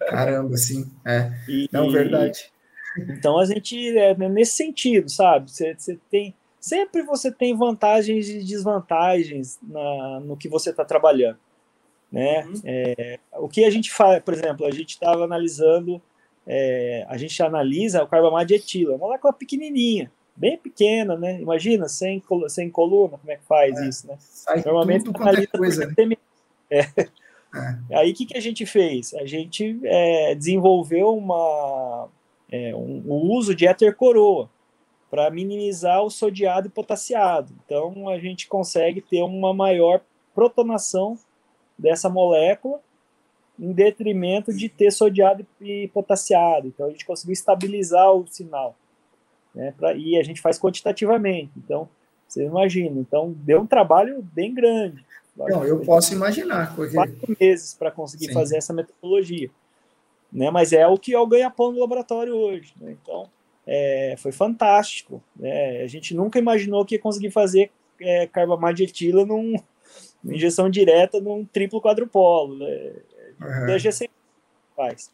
Caramba, 0.09 0.57
sim. 0.57 0.91
É. 1.05 1.33
E, 1.49 1.69
Não, 1.73 1.91
verdade. 1.91 2.53
Então 2.97 3.39
a 3.39 3.45
gente 3.45 3.97
é 3.97 4.15
nesse 4.29 4.53
sentido, 4.53 5.11
sabe? 5.11 5.51
Você, 5.51 5.75
você 5.75 5.99
tem 6.11 6.35
sempre 6.61 7.03
você 7.03 7.31
tem 7.33 7.57
vantagens 7.57 8.29
e 8.29 8.45
desvantagens 8.45 9.59
na, 9.63 10.21
no 10.21 10.37
que 10.37 10.49
você 10.49 10.71
está 10.71 10.85
trabalhando, 10.85 11.39
né? 12.11 12.45
Uhum. 12.47 12.61
É, 12.65 13.19
o 13.33 13.49
que 13.49 13.65
a 13.65 13.71
gente 13.71 13.91
faz, 13.91 14.23
por 14.23 14.33
exemplo, 14.35 14.65
a 14.65 14.71
gente 14.71 14.91
estava 14.91 15.25
analisando, 15.25 16.01
é, 16.47 17.05
a 17.09 17.17
gente 17.17 17.43
analisa 17.43 18.05
o 18.05 18.07
carbamide 18.07 18.49
de 18.49 18.55
etila, 18.55 18.93
uma 18.93 19.07
molécula 19.07 19.33
pequenininha, 19.33 20.11
bem 20.37 20.57
pequena, 20.57 21.17
né? 21.17 21.41
Imagina 21.41 21.89
sem 21.89 22.23
sem 22.49 22.71
coluna, 22.71 23.19
como 23.19 23.33
é 23.33 23.37
que 23.37 23.45
faz 23.45 23.77
é, 23.79 23.89
isso, 23.89 24.07
né? 24.07 24.17
Normalmente 24.65 25.05
tudo 25.05 25.21
analisa 25.21 25.49
coisa. 25.49 25.87
Né? 25.87 26.17
É. 26.71 26.87
É. 27.91 27.99
Aí 27.99 28.13
o 28.13 28.15
que, 28.15 28.25
que 28.25 28.37
a 28.37 28.41
gente 28.41 28.65
fez? 28.65 29.13
A 29.15 29.27
gente 29.27 29.79
é, 29.85 30.35
desenvolveu 30.35 31.15
uma 31.17 32.09
é, 32.53 32.75
um, 32.77 33.03
o 33.07 33.35
uso 33.35 33.55
de 33.55 33.67
éter 33.67 33.97
coroa 33.97 34.51
para 35.11 35.31
minimizar 35.31 36.03
o 36.03 36.11
sodiado 36.11 36.69
e 36.69 36.71
potassiado. 36.71 37.53
Então 37.65 38.09
a 38.11 38.19
gente 38.19 38.47
consegue 38.47 39.01
ter 39.01 39.23
uma 39.23 39.55
maior 39.55 40.03
protonação 40.35 41.19
dessa 41.79 42.11
molécula 42.11 42.81
em 43.59 43.73
detrimento 43.73 44.53
de 44.53 44.69
ter 44.69 44.91
sodiado 44.91 45.47
e 45.61 45.89
potassiado. 45.89 46.69
Então 46.69 46.87
a 46.87 46.91
gente 46.91 47.07
conseguiu 47.07 47.33
estabilizar 47.33 48.13
o 48.13 48.27
sinal. 48.27 48.77
Né, 49.55 49.75
pra, 49.77 49.95
e 49.95 50.19
a 50.19 50.23
gente 50.23 50.41
faz 50.41 50.59
quantitativamente. 50.59 51.53
Então, 51.59 51.89
você 52.27 52.45
imagina. 52.45 52.99
Então, 52.99 53.35
deu 53.37 53.61
um 53.61 53.67
trabalho 53.67 54.23
bem 54.33 54.55
grande. 54.55 55.05
Não, 55.37 55.63
eu 55.65 55.81
posso 55.81 56.15
imaginar. 56.15 56.75
Porque... 56.75 56.95
Quatro 56.95 57.37
meses 57.39 57.75
para 57.75 57.91
conseguir 57.91 58.29
Sim. 58.29 58.33
fazer 58.33 58.57
essa 58.57 58.73
metodologia 58.73 59.51
né? 60.33 60.51
Mas 60.51 60.73
é 60.73 60.87
o 60.87 60.97
que 60.97 61.15
é 61.15 61.19
o 61.19 61.27
ganha-pão 61.27 61.73
do 61.73 61.81
laboratório 61.81 62.35
hoje. 62.35 62.73
Né? 62.81 62.97
Então, 63.03 63.29
é, 63.67 64.15
foi 64.19 64.33
fantástico. 64.33 65.23
Né? 65.37 65.83
A 65.83 65.87
gente 65.87 66.15
nunca 66.15 66.39
imaginou 66.39 66.85
que 66.85 66.95
ia 66.95 67.01
conseguir 67.01 67.31
fazer 67.31 67.71
é, 68.01 68.27
carbamide 68.27 68.85
etila 68.85 69.27
num 69.27 69.55
injeção 70.25 70.71
direta 70.71 71.21
num 71.21 71.45
triplo 71.45 71.81
quadrupolo. 71.81 72.57
Né? 72.59 72.93
Uhum. 73.41 73.75
A 73.75 73.79
GC 73.79 74.09
faz. 74.75 75.11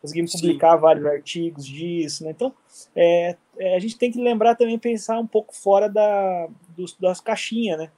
Conseguimos 0.00 0.32
Sim. 0.32 0.40
publicar 0.40 0.76
vários 0.76 1.06
artigos 1.06 1.64
disso. 1.64 2.24
Né? 2.24 2.30
Então, 2.30 2.52
é, 2.94 3.36
é, 3.58 3.76
a 3.76 3.78
gente 3.78 3.96
tem 3.96 4.10
que 4.10 4.20
lembrar 4.20 4.54
também, 4.54 4.78
pensar 4.78 5.18
um 5.18 5.26
pouco 5.26 5.54
fora 5.54 5.88
da, 5.88 6.48
dos, 6.76 6.94
das 6.98 7.20
caixinhas, 7.20 7.78
né? 7.78 7.90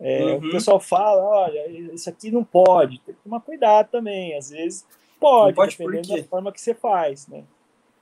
É, 0.00 0.24
uhum. 0.24 0.48
O 0.48 0.50
pessoal 0.50 0.80
fala, 0.80 1.22
olha, 1.22 1.68
isso 1.68 2.10
aqui 2.10 2.30
não 2.30 2.42
pode, 2.42 3.00
tem 3.00 3.14
que 3.14 3.20
tomar 3.22 3.40
cuidado 3.40 3.90
também. 3.90 4.36
Às 4.36 4.50
vezes 4.50 4.84
Pode, 5.18 5.54
pode 5.54 5.76
dependendo 5.76 6.16
da 6.16 6.24
forma 6.24 6.52
que 6.52 6.60
você 6.60 6.74
faz, 6.74 7.26
né? 7.26 7.44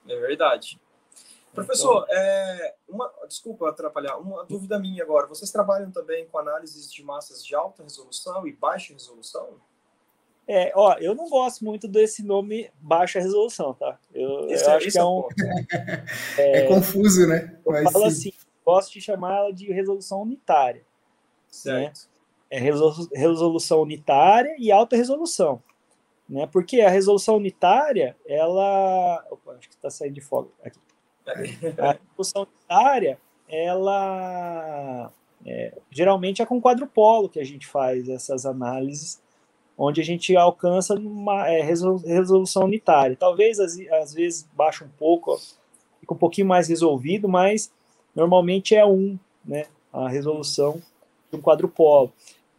É 0.08 0.16
verdade. 0.16 0.80
Professor, 1.54 2.04
então, 2.08 2.16
é, 2.16 2.74
uma, 2.88 3.12
desculpa 3.28 3.68
atrapalhar, 3.68 4.16
uma 4.16 4.44
dúvida 4.44 4.78
minha 4.78 5.02
agora. 5.02 5.26
Vocês 5.26 5.50
trabalham 5.50 5.90
também 5.90 6.26
com 6.26 6.38
análises 6.38 6.90
de 6.90 7.04
massas 7.04 7.44
de 7.44 7.54
alta 7.54 7.82
resolução 7.82 8.46
e 8.46 8.52
baixa 8.52 8.94
resolução? 8.94 9.60
É, 10.48 10.72
ó, 10.74 10.94
eu 10.94 11.14
não 11.14 11.28
gosto 11.28 11.64
muito 11.64 11.86
desse 11.86 12.24
nome 12.24 12.70
baixa 12.80 13.20
resolução, 13.20 13.74
tá? 13.74 13.98
Eu, 14.14 14.48
esse, 14.48 14.64
eu 14.64 14.70
é, 14.70 14.76
acho 14.76 14.90
que 14.90 14.98
é, 14.98 15.00
é 15.00 15.04
um. 15.04 15.28
É, 16.38 16.58
é, 16.58 16.66
confuso, 16.66 17.26
né? 17.28 17.60
Eu 17.64 17.72
Mas, 17.72 17.92
falo 17.92 18.10
sim. 18.10 18.30
assim, 18.30 18.32
gosto 18.64 18.92
de 18.92 19.00
chamar 19.00 19.36
ela 19.36 19.52
de 19.52 19.70
resolução 19.70 20.22
unitária. 20.22 20.80
Né? 20.80 20.86
Certo. 21.48 22.00
Né? 22.00 22.12
é 22.52 22.58
resolução 22.58 23.80
unitária 23.80 24.54
e 24.58 24.70
alta 24.70 24.94
resolução. 24.94 25.62
Né? 26.32 26.48
Porque 26.50 26.80
a 26.80 26.88
resolução 26.88 27.36
unitária, 27.36 28.16
ela. 28.26 29.22
Opa, 29.30 29.52
acho 29.52 29.68
que 29.68 29.74
está 29.74 29.90
saindo 29.90 30.14
de 30.14 30.22
fogo 30.22 30.50
aqui. 30.64 30.80
A 31.78 31.92
resolução 31.92 32.48
unitária, 32.50 33.18
ela. 33.46 35.12
É, 35.44 35.76
geralmente 35.90 36.40
é 36.40 36.46
com 36.46 36.58
quadrupolo 36.58 37.28
que 37.28 37.38
a 37.38 37.44
gente 37.44 37.66
faz 37.66 38.08
essas 38.08 38.46
análises, 38.46 39.20
onde 39.76 40.00
a 40.00 40.04
gente 40.04 40.34
alcança 40.34 40.94
uma 40.94 41.46
é, 41.48 41.60
resolução 41.60 42.64
unitária. 42.64 43.14
Talvez 43.14 43.60
às, 43.60 43.78
às 43.90 44.14
vezes 44.14 44.48
baixa 44.54 44.86
um 44.86 44.88
pouco, 44.88 45.38
fica 46.00 46.14
um 46.14 46.18
pouquinho 46.18 46.46
mais 46.46 46.66
resolvido, 46.66 47.28
mas 47.28 47.70
normalmente 48.16 48.74
é 48.74 48.86
um, 48.86 49.18
né? 49.44 49.66
A 49.92 50.08
resolução 50.08 50.80
de 51.30 51.36
um 51.36 51.42
quadrupolo. 51.42 52.10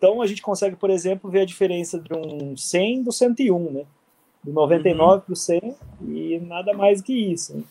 Então 0.03 0.21
a 0.21 0.27
gente 0.27 0.41
consegue, 0.41 0.75
por 0.75 0.89
exemplo, 0.89 1.31
ver 1.31 1.39
a 1.39 1.45
diferença 1.45 1.97
de 1.97 2.13
um 2.13 2.57
100 2.57 3.03
do 3.03 3.11
101, 3.13 3.71
né? 3.71 3.85
Do 4.43 4.51
99 4.51 5.13
uhum. 5.13 5.21
para 5.21 5.31
o 5.31 5.35
100 5.37 5.75
e 6.01 6.39
nada 6.41 6.73
mais 6.73 7.01
que 7.01 7.13
isso. 7.31 7.55
Né? 7.55 7.63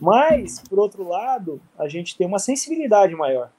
Mas, 0.00 0.58
por 0.68 0.80
outro 0.80 1.06
lado, 1.06 1.60
a 1.78 1.86
gente 1.86 2.18
tem 2.18 2.26
uma 2.26 2.40
sensibilidade 2.40 3.14
maior. 3.14 3.52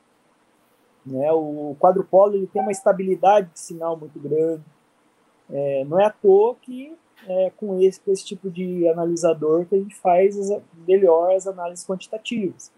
Né? 1.05 1.31
O 1.31 1.77
quadrupolo 1.79 2.35
ele 2.35 2.45
tem 2.45 2.61
uma 2.61 2.73
estabilidade 2.73 3.49
de 3.53 3.59
sinal 3.61 3.95
muito 3.95 4.19
grande. 4.19 4.63
É, 5.49 5.85
não 5.85 5.97
é 5.97 6.03
à 6.03 6.09
toa 6.09 6.57
que 6.61 6.93
é 7.25 7.53
com 7.55 7.79
esse, 7.79 8.01
com 8.01 8.11
esse 8.11 8.25
tipo 8.25 8.51
de 8.51 8.85
analisador 8.85 9.65
que 9.65 9.75
a 9.75 9.79
gente 9.79 9.95
faz 9.95 10.37
as, 10.37 10.61
melhor 10.85 11.33
as 11.33 11.47
análises 11.47 11.87
quantitativas. 11.87 12.69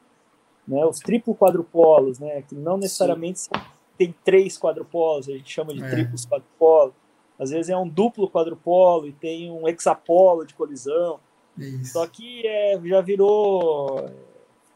Né? 0.68 0.86
Os 0.86 1.00
triplo 1.00 1.34
quadrupolos, 1.34 2.20
né? 2.20 2.44
que 2.44 2.54
não 2.54 2.78
necessariamente 2.78 3.40
Sim 3.40 3.50
tem 3.98 4.14
três 4.24 4.58
quadrupolos, 4.58 5.30
a 5.30 5.34
gente 5.34 5.52
chama 5.52 5.74
de 5.74 5.84
é. 5.84 5.90
triplos 5.90 6.26
quadrupolos. 6.26 6.94
Às 7.38 7.50
vezes 7.50 7.70
é 7.70 7.78
um 7.78 7.88
duplo 7.88 8.30
quadrupolo 8.30 9.08
e 9.08 9.14
tem 9.14 9.52
um 9.52 9.68
hexapolo 9.68 10.46
de 10.46 10.54
colisão. 10.54 11.20
Isso. 11.58 11.94
Só 11.94 12.08
que 12.08 12.46
é, 12.46 12.80
já 12.84 13.02
virou. 13.02 14.10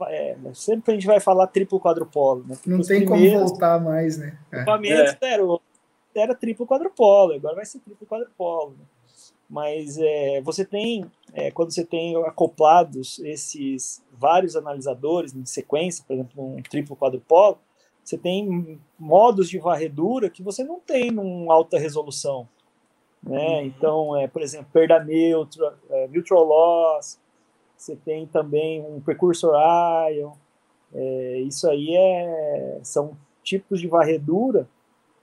É, 0.08 0.38
sempre 0.54 0.84
que 0.84 0.92
a 0.92 0.94
gente 0.94 1.08
vai 1.08 1.20
falar 1.20 1.48
triplo 1.48 1.80
quadrupolo. 1.80 2.46
Né? 2.48 2.58
Não 2.66 2.82
tem 2.82 3.06
como 3.06 3.30
voltar 3.32 3.82
mais, 3.82 4.18
né? 4.18 4.38
É. 4.52 4.58
Equipamentos 4.58 5.16
é. 5.22 5.34
era, 5.34 5.44
era 6.16 6.36
triplo 6.36 6.66
quadrupolo, 6.66 7.34
agora 7.34 7.56
vai 7.56 7.66
ser 7.66 7.80
triplo 7.80 8.08
quadrupolo. 8.08 8.72
Né? 8.78 8.86
Mas 9.50 9.98
é, 9.98 10.42
você 10.42 10.64
tem, 10.64 11.10
é, 11.34 11.50
quando 11.50 11.74
você 11.74 11.84
tem 11.84 12.16
acoplados 12.24 13.20
esses 13.20 14.02
vários 14.12 14.56
analisadores 14.56 15.34
em 15.34 15.46
sequência, 15.46 16.04
por 16.08 16.14
exemplo, 16.14 16.56
um 16.56 16.62
triplo 16.62 16.96
quadrupolo, 16.96 17.58
você 18.10 18.18
tem 18.18 18.82
modos 18.98 19.48
de 19.48 19.60
varredura 19.60 20.32
que 20.32 20.42
você 20.42 20.64
não 20.64 20.80
tem 20.80 21.12
num 21.12 21.52
alta 21.52 21.78
resolução. 21.78 22.50
Né? 23.22 23.38
Uhum. 23.38 23.66
Então, 23.66 24.18
é, 24.18 24.28
por 24.28 24.42
exemplo, 24.42 24.68
perda 24.74 25.04
neutra, 25.04 25.78
é, 25.92 26.08
neutral 26.08 26.44
loss, 26.44 27.20
você 27.78 27.96
tem 27.96 28.26
também 28.26 28.82
um 28.82 29.00
precursor 29.00 29.54
ion. 30.12 30.32
É, 30.92 31.40
isso 31.42 31.70
aí 31.70 31.96
é, 31.96 32.80
são 32.82 33.16
tipos 33.44 33.80
de 33.80 33.88
varredura 33.88 34.68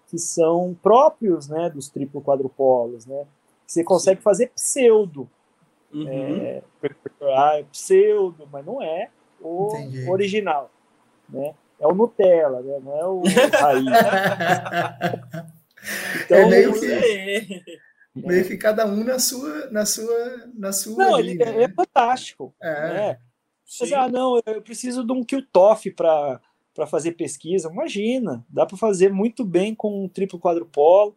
que 0.06 0.16
são 0.16 0.76
próprios 0.80 1.48
né, 1.48 1.68
dos 1.68 1.88
triplo 1.88 2.22
quadrupolos. 2.22 3.04
Né? 3.04 3.26
Você 3.66 3.82
consegue 3.82 4.20
Sim. 4.20 4.22
fazer 4.22 4.46
pseudo. 4.50 5.28
Uhum. 5.92 6.06
É, 6.08 6.62
pseudo, 7.72 8.48
mas 8.52 8.64
não 8.64 8.80
é 8.80 9.10
o 9.40 9.72
Entendi. 9.72 10.08
original. 10.08 10.70
Né? 11.28 11.52
É 11.80 11.86
o 11.86 11.94
Nutella, 11.94 12.62
né? 12.62 12.78
não 12.82 12.98
é 12.98 13.06
o 13.06 13.22
raiz. 13.60 13.84
então, 16.24 16.38
é 16.38 16.46
meio 16.46 16.72
que, 16.72 17.80
meio 18.14 18.44
que 18.46 18.56
cada 18.56 18.86
um 18.86 19.04
na 19.04 19.18
sua, 19.18 19.70
na 19.70 19.86
sua, 19.86 20.50
na 20.54 20.72
sua. 20.72 20.96
Não, 20.96 21.18
ele 21.18 21.42
é, 21.42 21.64
é 21.64 21.68
fantástico. 21.68 22.54
É. 22.60 22.92
Né? 22.92 23.18
Você, 23.64 23.94
ah, 23.94 24.08
não, 24.08 24.40
eu 24.46 24.62
preciso 24.62 25.04
de 25.04 25.12
um 25.12 25.24
QTOF 25.24 25.90
para 25.90 26.40
para 26.76 26.86
fazer 26.86 27.12
pesquisa. 27.12 27.70
Imagina, 27.72 28.44
dá 28.50 28.66
para 28.66 28.76
fazer 28.76 29.10
muito 29.10 29.44
bem 29.44 29.74
com 29.74 30.04
um 30.04 30.08
triplo 30.08 30.38
quadrupolo, 30.38 31.16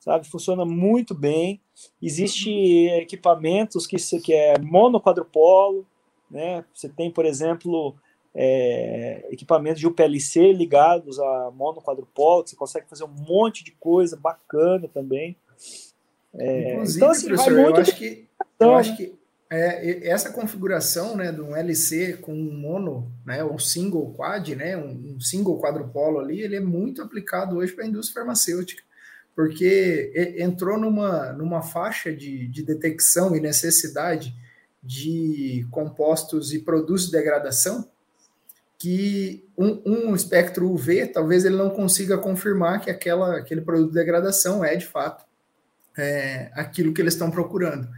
sabe? 0.00 0.26
Funciona 0.26 0.64
muito 0.66 1.14
bem. 1.14 1.60
Existe 2.02 2.50
equipamentos 2.88 3.86
que, 3.86 3.96
que 4.20 4.34
é 4.34 4.58
monoquadrupolo, 4.58 5.86
né? 6.28 6.64
Você 6.74 6.88
tem, 6.88 7.08
por 7.08 7.24
exemplo, 7.24 7.94
é, 8.38 9.26
equipamentos 9.30 9.80
de 9.80 9.86
UPLC 9.86 10.52
ligados 10.52 11.18
a 11.18 11.50
monoquadrupolo, 11.52 12.46
você 12.46 12.54
consegue 12.54 12.86
fazer 12.86 13.04
um 13.04 13.08
monte 13.08 13.64
de 13.64 13.70
coisa 13.72 14.14
bacana 14.14 14.86
também. 14.92 15.34
É, 16.34 16.74
Inclusive, 16.74 16.98
então, 16.98 17.10
assim, 17.10 17.26
professor, 17.28 17.52
eu 17.52 17.76
acho 17.76 17.96
que, 17.96 18.28
eu 18.60 18.74
acho 18.74 18.96
que 18.96 19.14
é, 19.48 20.06
essa 20.08 20.30
configuração 20.30 21.16
né, 21.16 21.32
de 21.32 21.40
um 21.40 21.56
LC 21.56 22.18
com 22.18 22.34
um 22.34 22.52
mono, 22.52 23.10
né, 23.24 23.42
um 23.42 23.58
single 23.58 24.12
quad, 24.14 24.54
né, 24.54 24.76
um, 24.76 25.14
um 25.16 25.20
single 25.20 25.58
quadrupolo 25.58 26.20
ali, 26.20 26.42
ele 26.42 26.56
é 26.56 26.60
muito 26.60 27.00
aplicado 27.00 27.56
hoje 27.56 27.72
para 27.72 27.84
a 27.84 27.88
indústria 27.88 28.20
farmacêutica, 28.20 28.82
porque 29.34 30.34
entrou 30.38 30.78
numa, 30.78 31.32
numa 31.32 31.62
faixa 31.62 32.14
de, 32.14 32.46
de 32.48 32.62
detecção 32.62 33.34
e 33.34 33.40
necessidade 33.40 34.34
de 34.82 35.66
compostos 35.70 36.52
e 36.52 36.58
produtos 36.58 37.06
de 37.06 37.12
degradação 37.12 37.88
que 38.78 39.48
um, 39.56 39.82
um, 39.86 40.14
espectro 40.14 40.70
UV, 40.70 41.06
talvez 41.06 41.44
ele 41.44 41.56
não 41.56 41.70
consiga 41.70 42.18
confirmar 42.18 42.80
que 42.80 42.90
aquela, 42.90 43.38
aquele 43.38 43.62
produto 43.62 43.88
de 43.88 43.94
degradação 43.94 44.64
é, 44.64 44.76
de 44.76 44.86
fato, 44.86 45.24
é, 45.96 46.50
aquilo 46.54 46.92
que 46.92 47.00
eles 47.00 47.14
estão 47.14 47.30
procurando. 47.30 47.88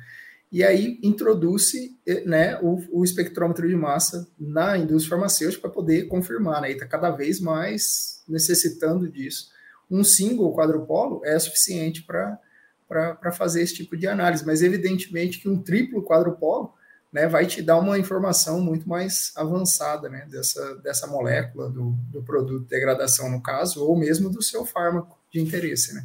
E 0.51 0.65
aí 0.65 0.99
introduz-se 1.03 1.99
né, 2.25 2.59
o, 2.63 3.01
o, 3.01 3.05
espectrômetro 3.05 3.69
de 3.69 3.77
massa 3.77 4.27
na 4.39 4.79
indústria 4.79 5.11
farmacêutica 5.11 5.63
para 5.63 5.71
poder 5.71 6.09
confirmar, 6.09 6.63
né? 6.63 6.71
E 6.71 6.73
está 6.73 6.87
cada 6.87 7.11
vez 7.11 7.39
mais 7.39 8.23
necessitando 8.27 9.11
disso. 9.11 9.51
Um 9.91 10.03
single 10.03 10.55
quadrupolo 10.55 11.21
é 11.25 11.39
suficiente 11.39 12.03
para 12.03 13.33
fazer 13.33 13.63
esse 13.63 13.75
tipo 13.75 13.95
de 13.95 14.07
análise, 14.07 14.47
mas 14.47 14.63
evidentemente 14.63 15.39
que 15.39 15.49
um 15.49 15.63
triplo 15.63 16.03
quadrupolo 16.03 16.73
né, 17.13 17.27
vai 17.27 17.47
te 17.47 17.63
dar 17.63 17.79
uma 17.79 17.99
informação 17.99 18.61
muito 18.61 18.89
mais 18.89 19.33
avançada 19.35 20.09
né, 20.09 20.27
dessa, 20.31 20.77
dessa 20.77 21.07
molécula, 21.07 21.71
do, 21.71 21.95
do 22.11 22.23
produto 22.23 22.65
de 22.65 22.69
degradação, 22.69 23.31
no 23.31 23.43
caso, 23.43 23.85
ou 23.85 23.97
mesmo 23.97 24.29
do 24.29 24.43
seu 24.43 24.65
fármaco 24.65 25.19
de 25.33 25.41
interesse. 25.41 25.95
Né? 25.95 26.05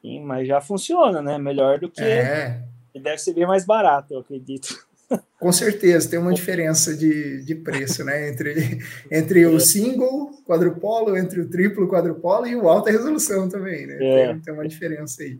Sim, 0.00 0.24
mas 0.24 0.48
já 0.48 0.60
funciona, 0.60 1.20
né? 1.20 1.38
Melhor 1.38 1.78
do 1.78 1.90
que. 1.90 2.02
É. 2.02 2.62
Deve 2.94 3.18
ser 3.18 3.34
bem 3.34 3.46
mais 3.46 3.64
barato, 3.64 4.14
eu 4.14 4.20
acredito. 4.20 4.84
Com 5.38 5.52
certeza, 5.52 6.08
tem 6.08 6.18
uma 6.18 6.32
diferença 6.32 6.96
de, 6.96 7.44
de 7.44 7.54
preço, 7.54 8.04
né? 8.04 8.30
Entre, 8.30 8.78
entre 9.10 9.46
o 9.46 9.58
single 9.60 10.30
quadrupolo, 10.46 11.16
entre 11.16 11.40
o 11.40 11.48
triplo 11.48 11.88
quadrupolo 11.88 12.46
e 12.46 12.56
o 12.56 12.68
alta 12.68 12.90
resolução 12.90 13.48
também, 13.48 13.86
né? 13.86 13.98
É. 14.00 14.26
Tem, 14.28 14.40
tem 14.40 14.54
uma 14.54 14.66
diferença 14.66 15.22
aí. 15.22 15.38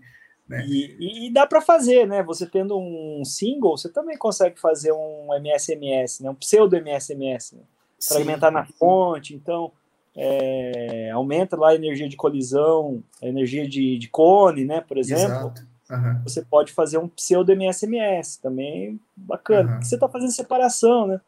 Né? 0.50 0.66
E, 0.66 1.28
e, 1.28 1.32
dá 1.32 1.46
para 1.46 1.60
fazer, 1.60 2.08
né? 2.08 2.24
Você 2.24 2.44
tendo 2.44 2.76
um 2.76 3.24
single, 3.24 3.78
você 3.78 3.88
também 3.88 4.18
consegue 4.18 4.58
fazer 4.58 4.90
um 4.90 5.32
MSMS, 5.32 6.24
né? 6.24 6.30
um 6.30 6.34
pseudo 6.34 6.74
MSMS, 6.74 7.54
né? 7.54 7.62
fragmentar 8.02 8.50
na 8.50 8.64
fonte, 8.64 9.32
então 9.32 9.70
é, 10.16 11.10
aumenta 11.12 11.56
lá 11.56 11.68
a 11.68 11.74
energia 11.76 12.08
de 12.08 12.16
colisão, 12.16 13.00
a 13.22 13.26
energia 13.26 13.68
de, 13.68 13.96
de 13.96 14.08
cone, 14.08 14.64
né? 14.64 14.80
Por 14.80 14.98
exemplo. 14.98 15.54
Uhum. 15.88 16.20
Você 16.24 16.42
pode 16.42 16.72
fazer 16.72 16.98
um 16.98 17.08
pseudo 17.08 17.52
MSMS, 17.52 18.40
também 18.40 18.98
bacana, 19.16 19.62
uhum. 19.62 19.74
porque 19.74 19.86
você 19.86 19.94
está 19.94 20.08
fazendo 20.08 20.32
separação, 20.32 21.06
né? 21.06 21.20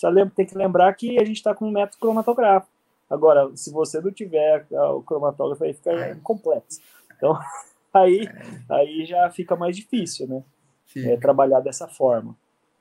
Tá, 0.00 0.10
tem 0.34 0.46
que 0.46 0.56
lembrar 0.56 0.92
que 0.94 1.18
a 1.18 1.24
gente 1.24 1.36
está 1.36 1.54
com 1.54 1.66
um 1.66 1.72
método 1.72 1.98
cromatográfico. 1.98 2.72
Agora, 3.08 3.50
se 3.54 3.70
você 3.70 4.00
não 4.00 4.12
tiver 4.12 4.66
o 4.70 5.02
cromatógrafo, 5.02 5.64
aí 5.64 5.72
fica 5.72 5.90
é. 5.90 6.14
complexo. 6.22 6.80
Então, 7.16 7.38
aí, 7.92 8.28
aí 8.68 9.06
já 9.06 9.30
fica 9.30 9.56
mais 9.56 9.76
difícil, 9.76 10.26
né? 10.26 10.42
É, 10.96 11.16
trabalhar 11.16 11.60
dessa 11.60 11.86
forma. 11.86 12.34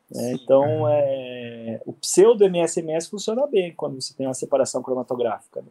Né? 0.10 0.34
Então, 0.34 0.88
é, 0.88 1.82
o 1.86 1.94
pseudo 1.94 2.46
MSMS 2.46 3.10
funciona 3.10 3.46
bem 3.48 3.74
quando 3.76 4.02
você 4.02 4.14
tem 4.14 4.26
uma 4.26 4.34
separação 4.34 4.82
cromatográfica. 4.82 5.62
Né? 5.62 5.68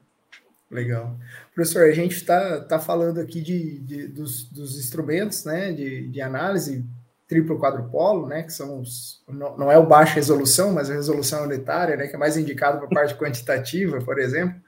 Legal. 0.71 1.17
Professor, 1.55 1.85
a 1.85 1.93
gente 1.93 2.17
está 2.17 2.61
tá 2.61 2.79
falando 2.79 3.21
aqui 3.21 3.41
de, 3.41 3.79
de 3.81 4.09
dos, 4.09 4.45
dos, 4.45 4.79
instrumentos 4.79 5.45
né, 5.45 5.73
de, 5.73 6.09
de 6.09 6.21
análise 6.21 6.85
triplo 7.29 7.59
quadrupolo, 7.59 8.27
né, 8.27 8.43
que 8.43 8.53
são 8.53 8.81
os, 8.81 9.23
não, 9.29 9.57
não, 9.57 9.73
é 9.73 9.79
o 9.79 9.87
baixa 9.87 10.15
resolução, 10.15 10.73
mas 10.73 10.89
a 10.89 10.95
resolução 10.95 11.45
unitária, 11.45 11.97
né, 11.97 12.07
que 12.07 12.15
é 12.15 12.19
mais 12.19 12.37
indicado 12.37 12.79
para 12.79 12.87
a 12.87 12.91
parte 12.91 13.15
quantitativa, 13.19 14.01
por 14.01 14.19
exemplo, 14.19 14.61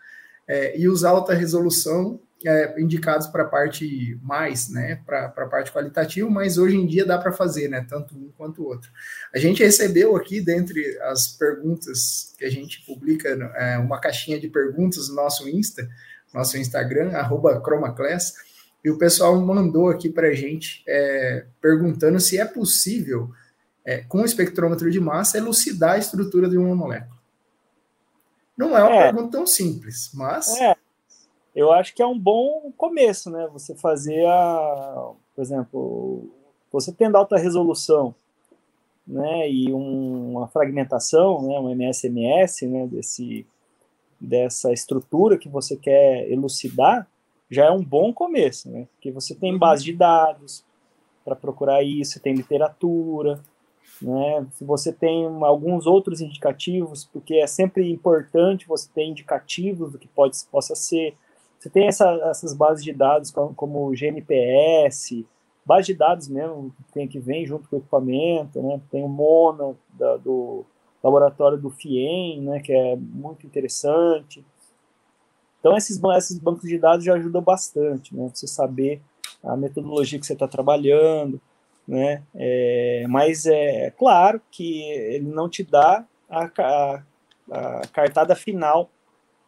é, 0.46 0.78
e 0.78 0.88
os 0.88 1.04
alta 1.04 1.34
resolução, 1.34 2.20
é, 2.46 2.80
indicados 2.80 3.26
para 3.26 3.42
a 3.42 3.46
parte 3.46 4.18
mais, 4.22 4.68
né, 4.68 5.02
para 5.04 5.26
a 5.26 5.46
parte 5.46 5.72
qualitativa, 5.72 6.28
mas 6.30 6.58
hoje 6.58 6.76
em 6.76 6.86
dia 6.86 7.04
dá 7.04 7.18
para 7.18 7.32
fazer, 7.32 7.68
né, 7.68 7.84
tanto 7.88 8.16
um 8.16 8.30
quanto 8.36 8.62
o 8.62 8.66
outro. 8.66 8.90
A 9.34 9.38
gente 9.38 9.62
recebeu 9.62 10.16
aqui, 10.16 10.40
dentre 10.40 10.98
as 11.02 11.28
perguntas 11.28 12.34
que 12.38 12.44
a 12.44 12.50
gente 12.50 12.84
publica, 12.86 13.28
é, 13.56 13.78
uma 13.78 14.00
caixinha 14.00 14.38
de 14.38 14.48
perguntas 14.48 15.08
no 15.08 15.16
nosso 15.16 15.48
Insta, 15.48 15.88
nosso 16.32 16.56
Instagram, 16.56 17.10
arroba 17.16 17.60
ChromaClass, 17.64 18.34
e 18.84 18.90
o 18.90 18.98
pessoal 18.98 19.38
mandou 19.40 19.88
aqui 19.88 20.08
para 20.08 20.28
a 20.28 20.34
gente 20.34 20.84
é, 20.86 21.44
perguntando 21.60 22.20
se 22.20 22.38
é 22.38 22.44
possível, 22.44 23.30
é, 23.84 23.98
com 23.98 24.22
o 24.22 24.24
espectrômetro 24.24 24.90
de 24.90 25.00
massa, 25.00 25.38
elucidar 25.38 25.94
a 25.94 25.98
estrutura 25.98 26.48
de 26.48 26.56
uma 26.56 26.74
molécula. 26.74 27.18
Não 28.56 28.76
é 28.76 28.82
uma 28.82 28.94
é. 28.94 29.02
pergunta 29.04 29.32
tão 29.32 29.46
simples, 29.46 30.10
mas. 30.14 30.48
Eu 31.54 31.72
acho 31.72 31.94
que 31.94 32.02
é 32.02 32.06
um 32.06 32.18
bom 32.18 32.72
começo, 32.76 33.30
né? 33.30 33.48
Você 33.52 33.74
fazer 33.74 34.26
a. 34.26 35.12
Por 35.34 35.42
exemplo, 35.42 36.30
você 36.70 36.92
tendo 36.92 37.16
alta 37.16 37.36
resolução 37.36 38.14
né, 39.08 39.50
e 39.50 39.72
um, 39.72 40.32
uma 40.32 40.48
fragmentação, 40.48 41.40
né, 41.42 41.58
um 41.58 41.70
MSMS, 41.70 42.66
né, 42.66 42.86
desse, 42.86 43.46
dessa 44.20 44.70
estrutura 44.70 45.38
que 45.38 45.48
você 45.48 45.76
quer 45.76 46.30
elucidar, 46.30 47.08
já 47.50 47.64
é 47.64 47.70
um 47.70 47.82
bom 47.82 48.12
começo, 48.12 48.70
né? 48.70 48.86
Porque 48.92 49.10
você 49.10 49.34
tem 49.34 49.52
uhum. 49.52 49.58
base 49.58 49.82
de 49.82 49.94
dados 49.94 50.62
para 51.24 51.34
procurar 51.34 51.82
isso, 51.82 52.20
tem 52.20 52.34
literatura, 52.34 53.40
né? 54.02 54.46
Se 54.52 54.64
você 54.64 54.92
tem 54.92 55.24
alguns 55.42 55.86
outros 55.86 56.20
indicativos, 56.20 57.06
porque 57.10 57.36
é 57.36 57.46
sempre 57.46 57.90
importante 57.90 58.68
você 58.68 58.88
ter 58.94 59.04
indicativos 59.04 59.92
do 59.92 59.98
que 59.98 60.08
pode 60.08 60.36
possa 60.50 60.74
ser. 60.74 61.14
Você 61.58 61.68
tem 61.68 61.88
essa, 61.88 62.08
essas 62.30 62.54
bases 62.54 62.84
de 62.84 62.92
dados 62.92 63.30
como, 63.30 63.54
como 63.54 63.86
o 63.86 63.92
GNPS, 63.92 65.26
base 65.66 65.88
de 65.88 65.94
dados 65.94 66.28
mesmo 66.28 66.74
tem 66.94 67.06
que 67.06 67.18
vem 67.18 67.44
junto 67.44 67.68
com 67.68 67.76
o 67.76 67.78
equipamento, 67.78 68.62
né? 68.62 68.80
Tem 68.90 69.04
o 69.04 69.08
Mona 69.08 69.74
da, 69.92 70.16
do 70.16 70.64
laboratório 71.02 71.58
do 71.58 71.68
FIEM, 71.68 72.42
né? 72.42 72.60
Que 72.60 72.72
é 72.72 72.96
muito 72.96 73.46
interessante. 73.46 74.44
Então 75.60 75.76
esses, 75.76 76.00
esses 76.16 76.38
bancos 76.38 76.68
de 76.68 76.78
dados 76.78 77.04
já 77.04 77.14
ajudam 77.14 77.42
bastante, 77.42 78.16
né? 78.16 78.30
Você 78.32 78.46
saber 78.46 79.02
a 79.42 79.56
metodologia 79.56 80.18
que 80.18 80.26
você 80.26 80.32
está 80.32 80.48
trabalhando, 80.48 81.40
né? 81.86 82.22
É, 82.34 83.04
mas 83.08 83.44
é 83.44 83.90
claro 83.90 84.40
que 84.50 84.82
ele 84.82 85.28
não 85.28 85.48
te 85.48 85.64
dá 85.64 86.06
a, 86.30 86.44
a, 86.44 87.02
a 87.50 87.82
cartada 87.92 88.34
final 88.34 88.88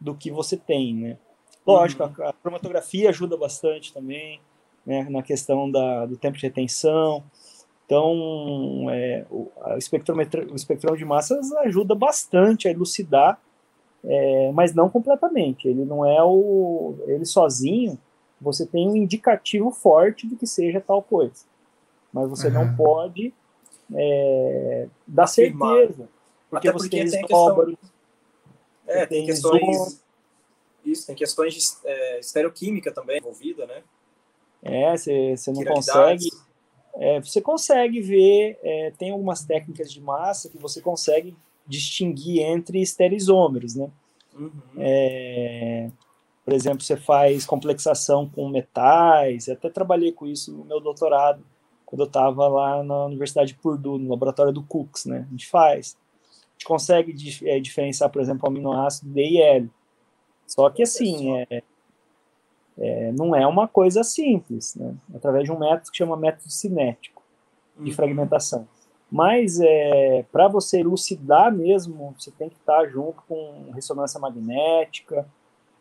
do 0.00 0.14
que 0.14 0.30
você 0.30 0.56
tem, 0.56 0.94
né? 0.94 1.18
Lógico, 1.73 2.05
uhum. 2.05 2.25
a, 2.25 2.31
a 2.31 2.33
cromatografia 2.33 3.11
ajuda 3.11 3.37
bastante 3.37 3.93
também, 3.93 4.41
né, 4.85 5.07
na 5.11 5.23
questão 5.23 5.71
da, 5.71 6.07
do 6.07 6.16
tempo 6.16 6.37
de 6.37 6.43
retenção. 6.43 7.23
Então, 7.87 8.87
é, 8.91 9.25
o, 9.31 9.49
a 9.62 9.75
o 9.75 10.55
espectrão 10.55 10.97
de 10.97 11.05
massas 11.05 11.53
ajuda 11.55 11.95
bastante 11.95 12.68
a 12.68 12.71
elucidar, 12.71 13.41
é, 14.05 14.53
mas 14.53 14.73
não 14.73 14.89
completamente. 14.89 15.66
Ele 15.66 15.85
não 15.85 16.05
é 16.05 16.23
o. 16.23 16.95
Ele 17.07 17.25
sozinho, 17.25 17.99
você 18.41 18.64
tem 18.64 18.89
um 18.89 18.95
indicativo 18.95 19.73
forte 19.73 20.27
de 20.29 20.37
que 20.37 20.47
seja 20.47 20.81
tal 20.81 21.03
coisa. 21.03 21.45
Mas 22.12 22.29
você 22.29 22.47
uhum. 22.47 22.55
não 22.55 22.77
pode 22.77 23.35
é, 23.93 24.87
dar 25.07 25.27
certeza. 25.27 26.09
Porque 26.49 26.68
Até 26.68 26.79
você 26.79 26.89
porque 26.89 26.97
tem, 27.03 27.11
tem 27.11 27.21
questão... 27.23 27.77
É, 28.87 29.07
tem, 29.07 29.18
tem 29.18 29.27
questões. 29.27 30.03
Isso, 30.85 31.07
tem 31.07 31.14
questões 31.14 31.55
de 31.55 31.61
é, 31.85 32.20
estereoquímica 32.20 32.93
também 32.93 33.18
envolvida, 33.18 33.66
né? 33.66 33.83
É, 34.62 34.97
você, 34.97 35.53
não 35.53 35.64
consegue. 35.64 36.28
É, 36.95 37.20
você 37.20 37.41
consegue 37.41 38.01
ver, 38.01 38.59
é, 38.62 38.93
tem 38.99 39.11
algumas 39.11 39.45
técnicas 39.45 39.93
de 39.93 40.01
massa 40.01 40.49
que 40.49 40.59
você 40.59 40.81
consegue 40.81 41.37
distinguir 41.66 42.43
entre 42.43 42.81
estereisômeros, 42.81 43.74
né? 43.74 43.91
Uhum. 44.35 44.53
É, 44.78 45.91
por 46.45 46.53
exemplo, 46.53 46.83
você 46.83 46.97
faz 46.97 47.47
complexação 47.47 48.28
com 48.28 48.49
metais, 48.49 49.47
eu 49.47 49.55
até 49.55 49.68
trabalhei 49.70 50.12
com 50.12 50.26
isso 50.26 50.53
no 50.53 50.64
meu 50.64 50.81
doutorado, 50.81 51.45
quando 51.87 52.01
eu 52.01 52.07
estava 52.07 52.49
lá 52.49 52.83
na 52.83 53.07
Universidade 53.07 53.53
de 53.53 53.59
Purdue, 53.59 53.99
no 53.99 54.11
laboratório 54.11 54.53
do 54.53 54.62
Cooks, 54.62 55.07
né? 55.07 55.26
A 55.28 55.31
gente 55.31 55.47
faz. 55.47 55.97
A 56.33 56.53
gente 56.53 56.66
consegue 56.66 57.14
é, 57.45 57.59
diferenciar, 57.59 58.11
por 58.11 58.20
exemplo, 58.20 58.49
aminoácido 58.49 59.11
D 59.12 59.22
e 59.22 59.43
L. 59.43 59.70
Só 60.51 60.68
que 60.68 60.82
assim, 60.82 61.38
é, 61.38 61.62
é, 62.76 63.12
não 63.12 63.36
é 63.36 63.46
uma 63.46 63.68
coisa 63.68 64.03
simples, 64.03 64.74
né? 64.74 64.94
através 65.14 65.44
de 65.44 65.53
um 65.53 65.59
método 65.59 65.90
que 65.92 65.96
chama 65.96 66.16
método 66.16 66.51
cinético 66.51 67.22
de 67.78 67.90
uhum. 67.90 67.96
fragmentação. 67.96 68.66
Mas 69.11 69.61
é, 69.61 70.24
para 70.32 70.48
você 70.48 70.80
elucidar 70.80 71.55
mesmo, 71.55 72.14
você 72.18 72.32
tem 72.32 72.48
que 72.48 72.57
estar 72.57 72.84
junto 72.88 73.22
com 73.28 73.70
ressonância 73.72 74.18
magnética, 74.18 75.26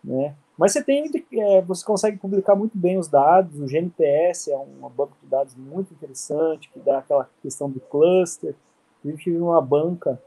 né? 0.03 0.35
Mas 0.57 0.73
você 0.73 0.83
tem, 0.83 1.09
é, 1.33 1.61
você 1.61 1.85
consegue 1.85 2.17
publicar 2.17 2.55
muito 2.55 2.77
bem 2.77 2.97
os 2.97 3.07
dados. 3.07 3.59
O 3.59 3.65
GNPS 3.65 4.49
é 4.49 4.57
um 4.57 4.89
banco 4.89 5.15
de 5.21 5.27
dados 5.27 5.55
muito 5.55 5.93
interessante 5.93 6.69
que 6.69 6.79
dá 6.79 6.99
aquela 6.99 7.29
questão 7.41 7.69
do 7.69 7.79
cluster. 7.79 8.55
Eu 9.03 9.17
tive 9.17 9.37
uma 9.37 9.61
banca 9.61 10.21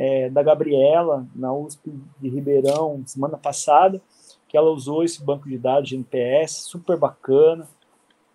é, 0.00 0.30
da 0.30 0.42
Gabriela 0.42 1.26
na 1.34 1.52
USP 1.52 1.92
de 2.18 2.30
Ribeirão 2.30 3.02
semana 3.04 3.36
passada 3.36 4.00
que 4.48 4.56
ela 4.56 4.70
usou 4.70 5.04
esse 5.04 5.22
banco 5.22 5.46
de 5.46 5.58
dados 5.58 5.90
de 5.90 5.94
NPS, 5.94 6.62
super 6.62 6.96
bacana, 6.96 7.68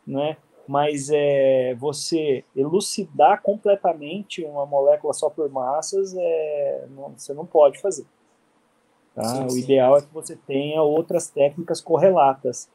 né? 0.05 0.37
Mas 0.67 1.09
é, 1.11 1.73
você 1.73 2.45
elucidar 2.55 3.41
completamente 3.41 4.45
uma 4.45 4.65
molécula 4.65 5.11
só 5.11 5.29
por 5.29 5.49
massas, 5.49 6.15
é, 6.15 6.87
não, 6.91 7.13
você 7.17 7.33
não 7.33 7.47
pode 7.47 7.81
fazer. 7.81 8.05
Tá? 9.15 9.23
Sim, 9.23 9.45
o 9.45 9.49
sim. 9.49 9.59
ideal 9.59 9.97
é 9.97 10.01
que 10.01 10.13
você 10.13 10.35
tenha 10.35 10.83
outras 10.83 11.29
técnicas 11.31 11.81
correlatas, 11.81 12.69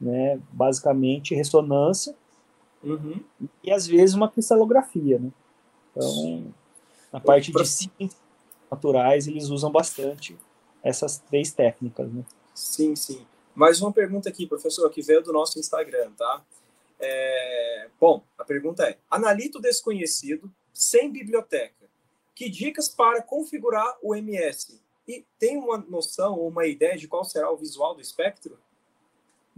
né? 0.00 0.40
Basicamente 0.52 1.34
ressonância 1.34 2.14
uhum. 2.84 3.20
e 3.64 3.72
às 3.72 3.86
vezes 3.86 4.14
uma 4.14 4.30
cristalografia, 4.30 5.18
né? 5.18 5.30
Então, 5.90 6.54
na 7.12 7.20
parte 7.20 7.52
de 7.52 7.66
ciências 7.66 8.27
naturais, 8.70 9.26
eles 9.26 9.48
usam 9.48 9.70
bastante 9.70 10.36
essas 10.82 11.18
três 11.18 11.52
técnicas, 11.52 12.12
né? 12.12 12.24
Sim, 12.54 12.94
sim. 12.96 13.26
Mais 13.54 13.80
uma 13.80 13.92
pergunta 13.92 14.28
aqui, 14.28 14.46
professor, 14.46 14.88
que 14.90 15.02
veio 15.02 15.22
do 15.22 15.32
nosso 15.32 15.58
Instagram, 15.58 16.12
tá? 16.16 16.42
É... 17.00 17.88
Bom, 18.00 18.22
a 18.38 18.44
pergunta 18.44 18.84
é: 18.84 18.96
analito 19.10 19.60
desconhecido, 19.60 20.50
sem 20.72 21.10
biblioteca. 21.10 21.86
Que 22.34 22.48
dicas 22.48 22.88
para 22.88 23.22
configurar 23.22 23.96
o 24.02 24.14
MS? 24.14 24.80
E 25.06 25.24
tem 25.38 25.56
uma 25.56 25.78
noção 25.78 26.38
ou 26.38 26.48
uma 26.48 26.66
ideia 26.66 26.96
de 26.96 27.08
qual 27.08 27.24
será 27.24 27.50
o 27.50 27.56
visual 27.56 27.94
do 27.94 28.00
espectro? 28.00 28.58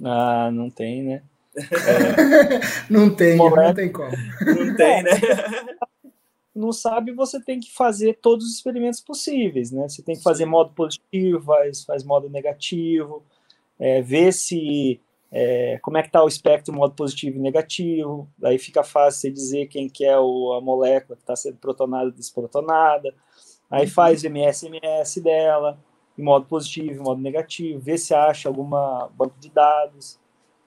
Ah, 0.03 0.51
não 0.51 0.71
tem, 0.71 1.03
né? 1.03 1.23
É... 1.61 2.93
não 2.93 3.15
tem, 3.15 3.37
não 3.37 3.75
tem 3.75 3.91
como. 3.91 4.13
Não 4.41 4.77
tem, 4.77 5.03
né? 5.03 5.11
Não 6.55 6.73
sabe, 6.73 7.13
você 7.13 7.41
tem 7.41 7.61
que 7.61 7.73
fazer 7.73 8.19
todos 8.21 8.47
os 8.47 8.55
experimentos 8.57 9.01
possíveis, 9.01 9.71
né? 9.71 9.89
Você 9.89 10.03
tem 10.03 10.17
que 10.17 10.23
fazer 10.23 10.45
modo 10.47 10.73
positivo, 10.73 11.43
faz, 11.43 11.85
faz 11.85 12.05
modo 12.05 12.29
negativo, 12.29 13.25
é, 13.79 14.03
ver 14.03 14.33
se 14.33 15.01
é, 15.31 15.79
como 15.81 15.97
é 15.97 16.03
que 16.03 16.09
está 16.09 16.23
o 16.25 16.29
espectro 16.29 16.75
modo 16.75 16.95
positivo 16.95 17.37
e 17.37 17.41
negativo, 17.41 18.29
aí 18.43 18.59
fica 18.59 18.83
fácil 18.83 19.21
você 19.21 19.31
dizer 19.31 19.69
quem 19.69 19.89
que 19.89 20.05
é 20.05 20.19
o, 20.19 20.55
a 20.55 20.61
molécula 20.61 21.17
que 21.17 21.23
está 21.23 21.37
sendo 21.37 21.57
protonada 21.59 22.07
ou 22.07 22.11
desprotonada, 22.11 23.15
aí 23.71 23.85
uhum. 23.85 23.93
faz 23.93 24.25
o 24.25 24.27
MSMS 24.27 25.21
dela, 25.21 25.79
em 26.19 26.23
modo 26.23 26.47
positivo, 26.47 27.01
em 27.01 27.05
modo 27.05 27.23
negativo, 27.23 27.79
vê 27.79 27.97
se 27.97 28.13
acha 28.13 28.49
alguma 28.49 29.09
banco 29.15 29.37
de 29.39 29.51
dados, 29.51 30.19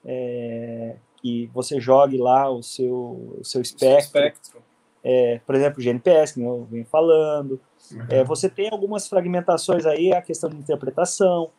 é, 0.02 0.96
que 1.20 1.46
você 1.52 1.78
jogue 1.78 2.16
lá 2.16 2.50
o 2.50 2.62
seu, 2.62 3.36
o 3.38 3.44
seu 3.44 3.60
espectro, 3.60 3.98
o 3.98 4.00
seu 4.00 4.26
espectro 4.26 4.73
é, 5.04 5.38
por 5.46 5.54
exemplo, 5.54 5.80
o 5.80 5.84
GNPS, 5.84 6.32
que 6.32 6.40
eu 6.40 6.66
venho 6.70 6.86
falando. 6.86 7.60
Uhum. 7.92 8.06
É, 8.08 8.24
você 8.24 8.48
tem 8.48 8.70
algumas 8.70 9.06
fragmentações 9.06 9.84
aí, 9.84 10.10
a 10.12 10.22
questão 10.22 10.48
de 10.48 10.56
interpretação. 10.56 11.50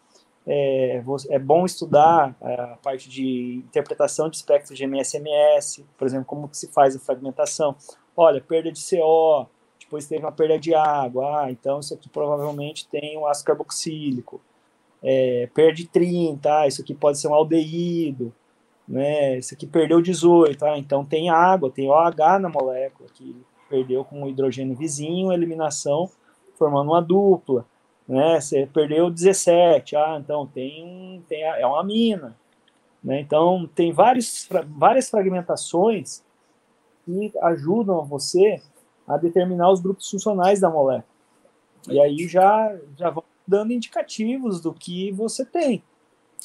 É, 0.47 1.01
é 1.29 1.39
bom 1.39 1.65
estudar 1.65 2.35
a 2.41 2.77
parte 2.81 3.09
de 3.09 3.63
interpretação 3.65 4.29
de 4.29 4.37
espectro 4.37 4.75
de 4.75 4.83
MSMS, 4.83 5.85
por 5.97 6.07
exemplo, 6.07 6.25
como 6.25 6.47
que 6.47 6.57
se 6.57 6.71
faz 6.71 6.95
a 6.95 6.99
fragmentação. 6.99 7.75
Olha, 8.17 8.41
perda 8.41 8.71
de 8.71 8.79
CO, 8.79 9.47
depois 9.79 10.07
teve 10.07 10.23
uma 10.23 10.31
perda 10.31 10.57
de 10.59 10.73
água, 10.73 11.43
ah, 11.43 11.51
então 11.51 11.79
isso 11.79 11.93
aqui 11.93 12.09
provavelmente 12.09 12.87
tem 12.87 13.17
um 13.17 13.27
ácido 13.27 13.47
carboxílico. 13.47 14.41
É, 15.03 15.49
perde 15.53 15.87
30, 15.87 16.59
ah, 16.59 16.67
isso 16.67 16.81
aqui 16.81 16.93
pode 16.93 17.19
ser 17.19 17.27
um 17.27 17.33
aldeído 17.33 18.33
né? 18.87 19.37
Esse 19.37 19.55
aqui 19.55 19.65
perdeu 19.65 20.01
18, 20.01 20.57
tá? 20.57 20.77
Então 20.77 21.03
tem 21.03 21.29
água, 21.29 21.71
tem 21.71 21.89
OH 21.89 22.39
na 22.39 22.49
molécula 22.49 23.09
que 23.13 23.35
perdeu 23.69 24.05
com 24.05 24.23
o 24.23 24.29
hidrogênio 24.29 24.75
vizinho, 24.75 25.31
eliminação 25.31 26.09
formando 26.57 26.91
uma 26.91 27.01
dupla, 27.01 27.65
né? 28.07 28.39
Você 28.39 28.67
perdeu 28.71 29.09
17, 29.09 29.95
ah, 29.95 30.17
então 30.21 30.45
tem, 30.47 31.23
tem 31.27 31.43
é 31.43 31.65
uma 31.65 31.83
mina, 31.83 32.35
né? 33.03 33.19
Então 33.19 33.69
tem 33.73 33.91
vários, 33.91 34.47
várias 34.67 35.09
fragmentações 35.09 36.23
que 37.05 37.31
ajudam 37.41 38.03
você 38.05 38.61
a 39.07 39.17
determinar 39.17 39.71
os 39.71 39.81
grupos 39.81 40.09
funcionais 40.09 40.59
da 40.59 40.69
molécula. 40.69 41.15
E 41.89 41.99
aí 41.99 42.27
já 42.27 42.75
já 42.97 43.09
vão 43.09 43.23
dando 43.47 43.73
indicativos 43.73 44.59
do 44.59 44.73
que 44.73 45.11
você 45.11 45.45
tem. 45.45 45.83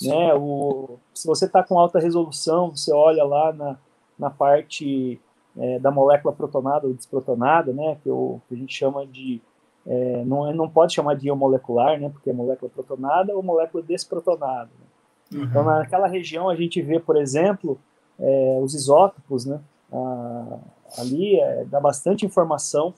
Né? 0.07 0.35
O, 0.35 0.99
se 1.15 1.27
você 1.27 1.47
está 1.47 1.63
com 1.63 1.79
alta 1.79 1.99
resolução, 1.99 2.75
você 2.75 2.93
olha 2.93 3.25
lá 3.25 3.53
na, 3.53 3.77
na 4.19 4.31
parte 4.31 5.21
é, 5.57 5.79
da 5.79 5.91
molécula 5.91 6.35
protonada 6.35 6.87
ou 6.87 6.95
desprotonada, 6.95 7.73
né? 7.73 7.99
que, 8.03 8.11
o, 8.11 8.41
que 8.49 8.55
a 8.55 8.59
gente 8.59 8.75
chama 8.75 9.07
de 9.07 9.41
é, 9.87 10.25
não, 10.25 10.53
não 10.53 10.69
pode 10.69 10.95
chamar 10.95 11.17
de 11.17 11.29
ion 11.29 11.37
molecular, 11.37 11.99
né, 11.99 12.09
porque 12.11 12.31
é 12.31 12.33
molécula 12.33 12.71
protonada 12.71 13.35
ou 13.35 13.43
molécula 13.43 13.83
desprotonada. 13.83 14.71
Né? 14.79 15.39
Uhum. 15.39 15.45
Então, 15.45 15.65
naquela 15.65 16.07
região, 16.07 16.49
a 16.49 16.57
gente 16.57 16.81
vê, 16.83 17.01
por 17.01 17.17
exemplo, 17.17 17.79
é, 18.19 18.61
os 18.63 18.75
isótopos, 18.75 19.47
né, 19.47 19.61
a, 19.93 20.59
ali 20.99 21.41
é, 21.41 21.65
dá 21.65 21.81
bastante 21.81 22.27
informação, 22.27 22.93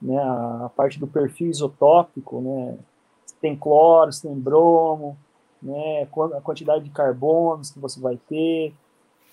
né, 0.00 0.18
a, 0.18 0.66
a, 0.66 0.68
parte 0.70 0.98
do 0.98 1.06
perfil 1.06 1.50
isotópico, 1.50 2.40
né, 2.40 2.78
se 3.26 3.34
tem 3.36 3.56
cloro, 3.56 4.12
se 4.12 4.22
tem 4.22 4.34
bromo, 4.34 5.18
né, 5.62 6.02
a 6.02 6.40
quantidade 6.40 6.84
de 6.84 6.90
carbonos 6.90 7.70
que 7.70 7.78
você 7.78 8.00
vai 8.00 8.16
ter. 8.28 8.74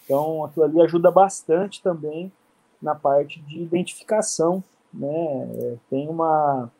Então, 0.04 0.44
aquilo 0.44 0.66
ali 0.66 0.82
ajuda 0.82 1.12
bastante 1.12 1.82
também 1.82 2.32
na 2.82 2.96
parte 2.96 3.42
de 3.42 3.62
identificação, 3.62 4.64
né, 4.94 5.08
é, 5.10 5.76
tem 5.90 6.08
uma 6.08 6.72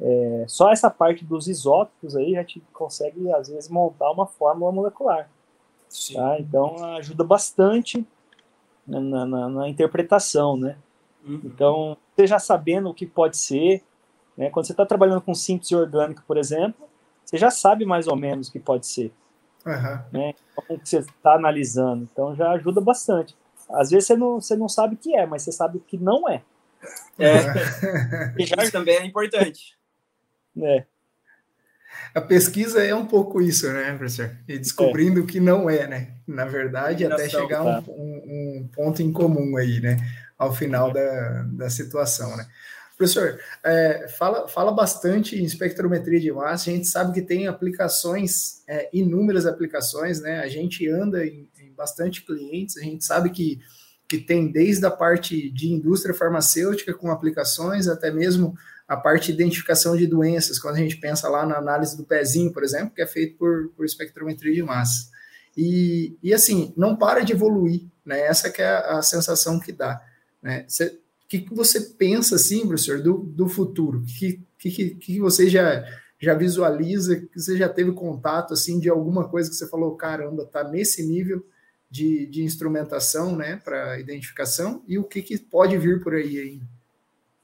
é, 0.00 0.44
só 0.46 0.70
essa 0.70 0.90
parte 0.90 1.24
dos 1.24 1.48
isótopos 1.48 2.16
aí 2.16 2.36
a 2.36 2.40
gente 2.40 2.62
consegue, 2.72 3.32
às 3.32 3.48
vezes, 3.48 3.68
montar 3.68 4.10
uma 4.10 4.26
fórmula 4.26 4.70
molecular. 4.70 5.28
Tá? 6.14 6.38
Então, 6.38 6.84
ajuda 6.96 7.24
bastante 7.24 8.06
na, 8.86 9.00
na, 9.00 9.48
na 9.48 9.68
interpretação, 9.68 10.56
né? 10.56 10.76
Uhum. 11.24 11.40
Então, 11.44 11.96
você 12.14 12.26
já 12.26 12.38
sabendo 12.38 12.90
o 12.90 12.94
que 12.94 13.06
pode 13.06 13.36
ser, 13.36 13.82
né? 14.36 14.50
quando 14.50 14.66
você 14.66 14.72
está 14.72 14.84
trabalhando 14.84 15.22
com 15.22 15.34
síntese 15.34 15.74
orgânica, 15.74 16.22
por 16.26 16.36
exemplo, 16.36 16.86
você 17.26 17.36
já 17.36 17.50
sabe 17.50 17.84
mais 17.84 18.06
ou 18.06 18.16
menos 18.16 18.48
o 18.48 18.52
que 18.52 18.60
pode 18.60 18.86
ser. 18.86 19.12
Uhum. 19.66 19.98
Né? 20.12 20.34
Como 20.54 20.78
que 20.78 20.88
você 20.88 20.98
está 20.98 21.34
analisando. 21.34 22.08
Então, 22.10 22.36
já 22.36 22.52
ajuda 22.52 22.80
bastante. 22.80 23.36
Às 23.68 23.90
vezes 23.90 24.06
você 24.06 24.16
não, 24.16 24.40
você 24.40 24.56
não 24.56 24.68
sabe 24.68 24.94
o 24.94 24.98
que 24.98 25.14
é, 25.14 25.26
mas 25.26 25.42
você 25.42 25.50
sabe 25.50 25.78
o 25.78 25.80
que 25.80 25.98
não 25.98 26.28
é. 26.28 26.40
É. 27.18 28.32
Isso 28.38 28.72
também 28.72 28.96
é 28.96 29.04
importante. 29.04 29.76
É. 30.62 30.84
A 32.14 32.20
pesquisa 32.20 32.82
é 32.82 32.94
um 32.94 33.06
pouco 33.06 33.42
isso, 33.42 33.70
né, 33.72 33.94
professor? 33.94 34.30
E 34.46 34.58
descobrindo 34.58 35.20
o 35.20 35.26
que 35.26 35.40
não 35.40 35.68
é, 35.68 35.86
né? 35.86 36.14
Na 36.26 36.44
verdade, 36.44 37.04
até 37.04 37.28
chegar 37.28 37.58
a 37.58 37.62
um, 37.62 37.82
tá. 37.82 37.90
um, 37.90 38.62
um, 38.62 38.70
ponto 38.72 39.02
em 39.02 39.12
comum 39.12 39.56
aí, 39.56 39.80
né? 39.80 39.96
Ao 40.38 40.52
final 40.54 40.92
da, 40.92 41.42
da 41.42 41.70
situação, 41.70 42.36
né? 42.36 42.46
Professor, 42.96 43.38
é, 43.62 44.08
fala, 44.08 44.48
fala 44.48 44.72
bastante 44.72 45.36
em 45.36 45.44
espectrometria 45.44 46.18
de 46.18 46.32
massa, 46.32 46.70
a 46.70 46.72
gente 46.72 46.86
sabe 46.86 47.12
que 47.12 47.20
tem 47.20 47.46
aplicações, 47.46 48.62
é, 48.66 48.88
inúmeras 48.90 49.44
aplicações, 49.44 50.20
né? 50.20 50.40
A 50.40 50.48
gente 50.48 50.88
anda 50.88 51.24
em, 51.26 51.46
em 51.60 51.72
bastante 51.74 52.24
clientes, 52.24 52.78
a 52.78 52.80
gente 52.80 53.04
sabe 53.04 53.28
que, 53.28 53.60
que 54.08 54.16
tem 54.16 54.50
desde 54.50 54.86
a 54.86 54.90
parte 54.90 55.50
de 55.50 55.70
indústria 55.70 56.14
farmacêutica 56.14 56.94
com 56.94 57.10
aplicações, 57.10 57.86
até 57.86 58.10
mesmo 58.10 58.56
a 58.88 58.96
parte 58.96 59.26
de 59.26 59.42
identificação 59.42 59.94
de 59.94 60.06
doenças, 60.06 60.58
quando 60.58 60.76
a 60.76 60.80
gente 60.80 60.96
pensa 60.96 61.28
lá 61.28 61.44
na 61.44 61.58
análise 61.58 61.98
do 61.98 62.04
pezinho, 62.04 62.50
por 62.50 62.64
exemplo, 62.64 62.94
que 62.94 63.02
é 63.02 63.06
feito 63.06 63.36
por, 63.36 63.68
por 63.76 63.84
espectrometria 63.84 64.54
de 64.54 64.62
massa. 64.62 65.10
E, 65.54 66.16
e 66.22 66.32
assim, 66.32 66.72
não 66.74 66.96
para 66.96 67.22
de 67.22 67.32
evoluir, 67.32 67.82
né? 68.06 68.20
Essa 68.20 68.48
que 68.48 68.62
é 68.62 68.68
a, 68.68 68.98
a 68.98 69.02
sensação 69.02 69.60
que 69.60 69.70
dá, 69.72 70.02
né? 70.42 70.64
O 71.26 71.28
que, 71.28 71.40
que 71.40 71.54
você 71.54 71.80
pensa, 71.80 72.36
assim, 72.36 72.60
professor, 72.68 73.02
do, 73.02 73.18
do 73.18 73.48
futuro? 73.48 73.98
O 73.98 74.04
que, 74.04 74.40
que, 74.56 74.90
que 74.94 75.18
você 75.18 75.50
já, 75.50 75.84
já 76.20 76.34
visualiza, 76.34 77.16
que 77.16 77.40
você 77.40 77.56
já 77.56 77.68
teve 77.68 77.90
contato, 77.90 78.54
assim, 78.54 78.78
de 78.78 78.88
alguma 78.88 79.28
coisa 79.28 79.50
que 79.50 79.56
você 79.56 79.68
falou, 79.68 79.96
caramba, 79.96 80.46
tá 80.46 80.62
nesse 80.62 81.04
nível 81.04 81.44
de, 81.90 82.26
de 82.26 82.44
instrumentação, 82.44 83.34
né, 83.34 83.56
para 83.56 83.98
identificação, 83.98 84.84
e 84.86 84.98
o 84.98 85.04
que, 85.04 85.20
que 85.20 85.36
pode 85.36 85.76
vir 85.76 86.00
por 86.00 86.14
aí 86.14 86.38
ainda? 86.38 86.64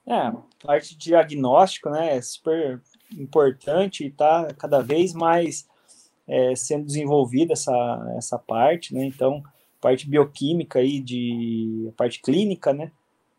É, 0.06 0.32
parte 0.64 0.96
de 0.96 1.06
diagnóstico, 1.06 1.90
né, 1.90 2.16
é 2.16 2.22
super 2.22 2.80
importante 3.18 4.04
e 4.04 4.08
está 4.08 4.46
cada 4.56 4.80
vez 4.80 5.12
mais 5.12 5.66
é, 6.28 6.54
sendo 6.54 6.86
desenvolvida 6.86 7.52
essa, 7.52 8.14
essa 8.16 8.38
parte, 8.38 8.94
né, 8.94 9.04
então, 9.04 9.42
parte 9.80 10.08
bioquímica 10.08 10.78
aí, 10.78 11.00
de 11.00 11.92
parte 11.96 12.22
clínica, 12.22 12.72
né, 12.72 12.92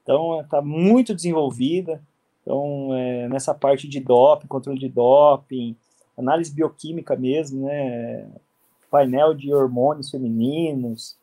então 0.03 0.41
está 0.41 0.61
muito 0.61 1.15
desenvolvida, 1.15 2.01
então, 2.41 2.93
é, 2.93 3.27
nessa 3.29 3.53
parte 3.53 3.87
de 3.87 4.01
doping, 4.01 4.47
controle 4.47 4.77
de 4.77 4.89
doping, 4.89 5.75
análise 6.17 6.53
bioquímica 6.53 7.15
mesmo, 7.15 7.65
né, 7.65 8.29
painel 8.91 9.33
de 9.33 9.53
hormônios 9.53 10.11
femininos, 10.11 11.17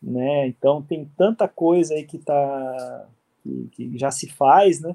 né, 0.00 0.46
então 0.46 0.80
tem 0.80 1.10
tanta 1.16 1.46
coisa 1.48 1.94
aí 1.94 2.04
que 2.04 2.16
está 2.16 3.06
que, 3.42 3.68
que 3.72 3.98
já 3.98 4.10
se 4.10 4.28
faz, 4.30 4.80
né? 4.80 4.94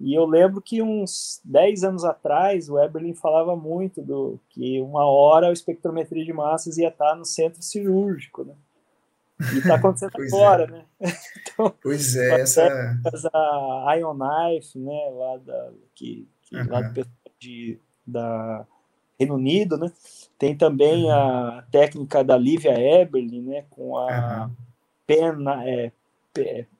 E 0.00 0.14
eu 0.14 0.24
lembro 0.26 0.60
que 0.60 0.80
uns 0.80 1.40
10 1.42 1.82
anos 1.82 2.04
atrás 2.04 2.68
o 2.68 2.78
Eberlin 2.78 3.14
falava 3.14 3.56
muito 3.56 4.00
do 4.00 4.38
que 4.50 4.80
uma 4.80 5.04
hora 5.04 5.48
a 5.48 5.52
espectrometria 5.52 6.24
de 6.24 6.32
massas 6.32 6.78
ia 6.78 6.88
estar 6.88 7.16
no 7.16 7.24
centro 7.24 7.60
cirúrgico, 7.62 8.44
né? 8.44 8.54
E 9.54 9.58
está 9.58 9.76
acontecendo 9.76 10.12
agora, 10.14 10.64
é. 10.64 10.66
né? 10.70 10.84
Então, 11.52 11.74
pois 11.82 12.16
é, 12.16 12.40
essa... 12.40 12.62
A 13.86 13.94
Ion 13.96 14.14
Knife, 14.14 14.78
né, 14.78 15.10
lá, 15.12 15.36
da, 15.38 15.70
que, 15.94 16.28
que 16.42 16.56
uhum. 16.56 16.70
lá 16.70 16.82
do 16.82 17.06
de, 17.40 17.78
da 18.06 18.66
Reino 19.18 19.34
Unido, 19.34 19.76
né? 19.76 19.90
Tem 20.38 20.56
também 20.56 21.04
uhum. 21.04 21.10
a 21.10 21.64
técnica 21.70 22.22
da 22.22 22.36
Lívia 22.36 22.78
Eberlin, 22.78 23.42
né, 23.42 23.64
com 23.70 23.96
a 23.96 24.46
uhum. 24.46 24.54
pena, 25.06 25.68
é, 25.68 25.92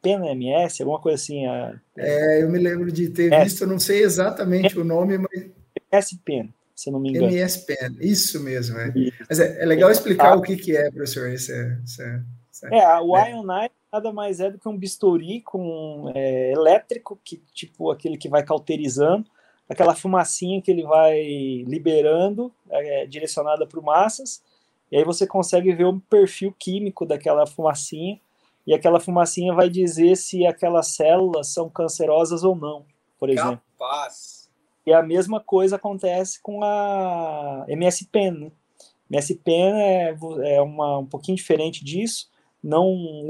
PNMS, 0.01 0.81
alguma 0.81 1.01
coisa 1.01 1.17
assim. 1.17 1.47
A, 1.47 1.75
é, 1.97 2.43
eu 2.43 2.51
me 2.51 2.59
lembro 2.59 2.93
de 2.93 3.09
ter 3.09 3.33
é, 3.33 3.45
visto, 3.45 3.63
eu 3.63 3.69
não 3.69 3.79
sei 3.79 4.03
exatamente 4.03 4.77
é, 4.77 4.81
o 4.81 4.85
nome, 4.85 5.19
mas. 5.19 5.47
MSPen, 5.93 6.53
se 6.77 6.91
não 6.91 7.01
me 7.01 7.11
engano. 7.11 7.27
MSPen, 7.27 7.97
isso 8.01 8.41
mesmo. 8.41 8.79
É. 8.79 8.93
Isso. 8.95 9.17
Mas 9.29 9.41
é, 9.41 9.63
é, 9.63 9.67
legal 9.67 9.91
explicar 9.91 10.37
o 10.37 10.43
que, 10.43 10.57
que 10.57 10.77
é, 10.77 10.91
professor. 10.91 11.29
Isso 11.31 11.53
é, 11.53 11.79
é, 12.65 12.79
é, 12.79 13.01
o 13.01 13.17
é. 13.17 13.31
Ionite 13.31 13.75
nada 13.93 14.13
mais 14.13 14.41
é 14.41 14.51
do 14.51 14.59
que 14.59 14.69
um 14.69 14.77
bisturi 14.77 15.41
com 15.41 16.13
é, 16.15 16.53
elétrico, 16.53 17.19
que 17.25 17.43
tipo 17.53 17.91
aquele 17.91 18.17
que 18.17 18.29
vai 18.29 18.43
cauterizando, 18.43 19.27
aquela 19.69 19.95
fumacinha 19.95 20.61
que 20.61 20.71
ele 20.71 20.83
vai 20.83 21.23
liberando, 21.67 22.53
é, 22.71 23.07
direcionada 23.07 23.67
para 23.67 23.81
massas, 23.81 24.43
e 24.91 24.97
aí 24.97 25.05
você 25.05 25.27
consegue 25.27 25.73
ver 25.75 25.85
o 25.85 26.01
perfil 26.01 26.55
químico 26.59 27.05
daquela 27.07 27.47
fumacinha 27.47 28.21
e 28.67 28.75
aquela 28.75 29.01
fumacinha 29.01 29.55
vai 29.55 29.69
dizer 29.69 30.17
se 30.17 30.47
aquelas 30.47 30.89
células 30.89 31.49
são 31.49 31.71
cancerosas 31.71 32.45
ou 32.45 32.55
não, 32.55 32.85
por 33.19 33.31
exemplo. 33.31 33.61
Capaz. 33.79 34.51
E 34.85 34.93
a 34.93 35.03
mesma 35.03 35.41
coisa 35.41 35.77
acontece 35.77 36.41
com 36.43 36.63
a 36.63 37.65
MSPen. 37.69 38.31
Né? 38.31 38.53
MSPen 39.11 39.73
é, 39.75 40.17
é 40.45 40.61
uma, 40.61 40.99
um 40.99 41.07
pouquinho 41.07 41.37
diferente 41.37 41.85
disso, 41.85 42.31
não 42.63 42.89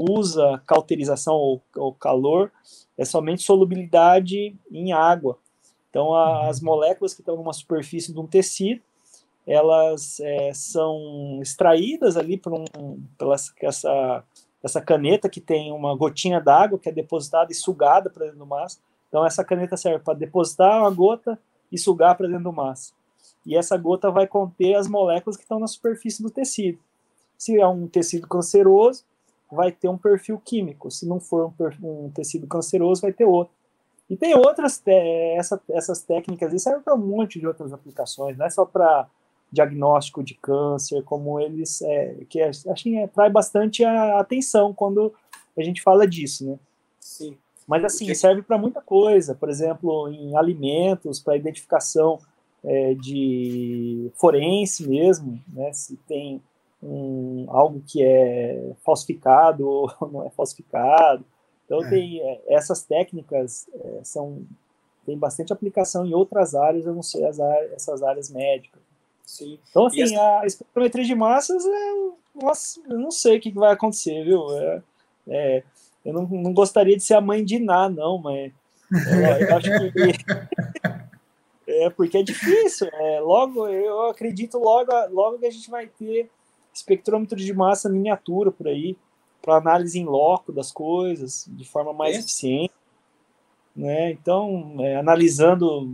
usa 0.09 0.61
cauterização 0.65 1.35
ou, 1.35 1.61
ou 1.75 1.93
calor, 1.93 2.51
é 2.97 3.05
somente 3.05 3.43
solubilidade 3.43 4.55
em 4.71 4.91
água. 4.91 5.37
Então, 5.89 6.13
a, 6.13 6.41
uhum. 6.41 6.49
as 6.49 6.61
moléculas 6.61 7.13
que 7.13 7.21
estão 7.21 7.35
numa 7.35 7.53
superfície 7.53 8.13
de 8.13 8.19
um 8.19 8.27
tecido, 8.27 8.81
elas 9.45 10.19
é, 10.19 10.53
são 10.53 11.39
extraídas 11.41 12.17
ali 12.17 12.37
por 12.37 12.53
um, 12.53 12.65
pela 13.17 13.35
essa 13.61 14.23
essa 14.63 14.81
caneta 14.81 15.29
que 15.29 15.39
tem 15.39 15.71
uma 15.71 15.95
gotinha 15.95 16.39
d'água 16.39 16.77
que 16.77 16.89
é 16.89 16.91
depositada 16.91 17.51
e 17.51 17.55
sugada 17.55 18.09
para 18.09 18.25
dentro 18.25 18.39
do 18.39 18.45
massa. 18.45 18.79
Então 19.07 19.25
essa 19.25 19.43
caneta 19.43 19.77
serve 19.77 19.99
para 19.99 20.17
depositar 20.17 20.81
uma 20.81 20.91
gota 20.91 21.39
e 21.71 21.77
sugar 21.77 22.15
para 22.15 22.27
dentro 22.27 22.43
do 22.43 22.53
massa. 22.53 22.93
E 23.45 23.55
essa 23.55 23.77
gota 23.77 24.11
vai 24.11 24.27
conter 24.27 24.75
as 24.75 24.87
moléculas 24.87 25.37
que 25.37 25.43
estão 25.43 25.59
na 25.59 25.67
superfície 25.67 26.21
do 26.21 26.29
tecido. 26.29 26.79
Se 27.37 27.59
é 27.59 27.67
um 27.67 27.87
tecido 27.87 28.27
canceroso, 28.27 29.05
vai 29.51 29.71
ter 29.71 29.87
um 29.87 29.97
perfil 29.97 30.39
químico. 30.43 30.91
Se 30.91 31.07
não 31.07 31.19
for 31.19 31.53
um, 31.81 32.05
um 32.05 32.11
tecido 32.11 32.47
canceroso, 32.47 33.01
vai 33.01 33.13
ter 33.13 33.25
outro. 33.25 33.53
E 34.09 34.17
tem 34.17 34.33
outras, 34.35 34.81
essa, 34.85 35.61
essas 35.69 36.01
técnicas, 36.01 36.51
e 36.51 36.59
serve 36.59 36.81
para 36.81 36.95
um 36.95 36.97
monte 36.97 37.39
de 37.39 37.45
outras 37.45 37.71
aplicações, 37.71 38.35
não 38.35 38.45
é 38.45 38.49
só 38.49 38.65
para 38.65 39.07
diagnóstico 39.51 40.23
de 40.23 40.33
câncer, 40.35 41.03
como 41.03 41.39
eles 41.39 41.81
é, 41.81 42.15
que 42.27 42.39
é, 42.39 42.49
acho 42.49 42.83
que 42.83 42.97
atrai 42.99 43.29
bastante 43.29 43.83
a 43.83 44.19
atenção 44.19 44.73
quando 44.73 45.13
a 45.57 45.63
gente 45.63 45.81
fala 45.81 46.07
disso, 46.07 46.45
né? 46.45 46.59
Sim. 46.99 47.37
Mas 47.67 47.83
assim 47.83 48.05
Porque... 48.05 48.15
serve 48.15 48.41
para 48.41 48.57
muita 48.57 48.81
coisa, 48.81 49.35
por 49.35 49.49
exemplo, 49.49 50.07
em 50.09 50.35
alimentos, 50.35 51.19
para 51.19 51.37
identificação 51.37 52.19
é, 52.63 52.93
de 52.95 54.11
forense 54.15 54.87
mesmo, 54.87 55.39
né? 55.47 55.71
Se 55.71 55.95
tem 56.07 56.41
um, 56.81 57.45
algo 57.49 57.81
que 57.85 58.03
é 58.03 58.71
falsificado 58.85 59.67
ou 59.67 59.91
não 60.11 60.25
é 60.25 60.29
falsificado. 60.29 61.23
Então 61.65 61.83
é. 61.85 61.89
tem 61.89 62.21
é, 62.21 62.41
essas 62.47 62.83
técnicas 62.83 63.67
é, 63.73 63.99
são 64.03 64.45
tem 65.05 65.17
bastante 65.17 65.51
aplicação 65.51 66.05
em 66.05 66.13
outras 66.13 66.53
áreas, 66.53 66.85
eu 66.85 66.93
não 66.93 67.01
sei 67.01 67.25
as 67.25 67.39
áreas, 67.39 67.71
essas 67.71 68.03
áreas 68.03 68.29
médicas. 68.29 68.81
Sim. 69.25 69.59
Então, 69.69 69.87
assim, 69.87 70.03
essa... 70.03 70.39
a 70.39 70.45
espectrometria 70.45 71.05
de 71.05 71.15
massas 71.15 71.65
é. 71.65 72.09
Nossa, 72.35 72.79
eu 72.87 72.97
não 72.97 73.11
sei 73.11 73.37
o 73.37 73.41
que 73.41 73.51
vai 73.51 73.73
acontecer, 73.73 74.23
viu? 74.23 74.51
É, 74.57 74.81
é, 75.27 75.63
eu 76.05 76.13
não, 76.13 76.27
não 76.27 76.53
gostaria 76.53 76.95
de 76.95 77.03
ser 77.03 77.15
a 77.15 77.21
mãe 77.21 77.43
de 77.43 77.59
Ná, 77.59 77.89
não, 77.89 78.17
mas. 78.17 78.51
Eu 78.91 79.55
acho 79.55 79.69
que. 79.91 80.13
é 81.67 81.89
porque 81.89 82.19
é 82.19 82.23
difícil. 82.23 82.87
É, 82.93 83.19
logo, 83.19 83.67
eu 83.67 84.07
acredito 84.07 84.57
logo, 84.57 84.91
logo 85.11 85.39
que 85.39 85.45
a 85.47 85.51
gente 85.51 85.69
vai 85.69 85.87
ter 85.87 86.29
espectrômetro 86.79 87.37
de 87.37 87.53
massa 87.53 87.89
miniatura 87.89 88.51
por 88.51 88.67
aí, 88.67 88.97
para 89.41 89.57
análise 89.57 89.99
em 89.99 90.05
loco 90.05 90.51
das 90.51 90.71
coisas, 90.71 91.47
de 91.49 91.65
forma 91.65 91.93
mais 91.93 92.15
é. 92.15 92.19
eficiente. 92.19 92.73
Né? 93.75 94.11
Então, 94.11 94.75
é, 94.79 94.97
analisando 94.97 95.87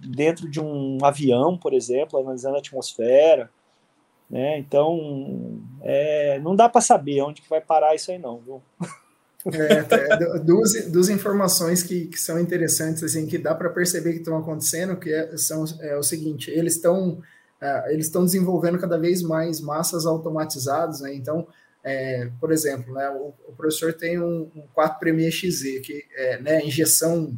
dentro 0.00 0.50
de 0.50 0.60
um 0.60 0.98
avião, 1.02 1.56
por 1.56 1.72
exemplo, 1.72 2.18
analisando 2.18 2.56
a 2.56 2.58
atmosfera, 2.58 3.50
né? 4.28 4.58
Então, 4.58 5.60
é, 5.82 6.38
não 6.38 6.54
dá 6.54 6.68
para 6.68 6.80
saber 6.80 7.20
onde 7.22 7.42
que 7.42 7.50
vai 7.50 7.60
parar 7.60 7.96
isso 7.96 8.12
aí 8.12 8.18
não, 8.18 8.38
viu? 8.38 8.62
É, 9.46 10.38
duas, 10.44 10.86
duas 10.90 11.08
informações 11.08 11.82
que, 11.82 12.06
que 12.06 12.20
são 12.20 12.38
interessantes, 12.38 13.02
assim, 13.02 13.26
que 13.26 13.38
dá 13.38 13.54
para 13.54 13.70
perceber 13.70 14.12
que 14.12 14.18
estão 14.18 14.36
acontecendo, 14.36 14.96
que 14.96 15.10
é, 15.12 15.36
são 15.36 15.64
é 15.80 15.96
o 15.96 16.02
seguinte, 16.02 16.50
eles 16.50 16.76
estão 16.76 17.22
é, 17.60 17.92
eles 17.92 18.06
estão 18.06 18.24
desenvolvendo 18.24 18.78
cada 18.78 18.98
vez 18.98 19.22
mais 19.22 19.60
massas 19.60 20.06
automatizadas, 20.06 21.00
né? 21.00 21.14
Então, 21.14 21.46
é, 21.84 22.30
por 22.40 22.52
exemplo, 22.52 22.92
né, 22.94 23.08
o, 23.10 23.34
o, 23.48 23.52
professor 23.56 23.92
tem 23.92 24.20
um, 24.20 24.50
um 24.54 24.66
4 24.74 24.98
Premier 24.98 25.30
XZ, 25.30 25.80
que 25.82 26.04
é 26.14 26.40
né, 26.40 26.64
injeção 26.64 27.36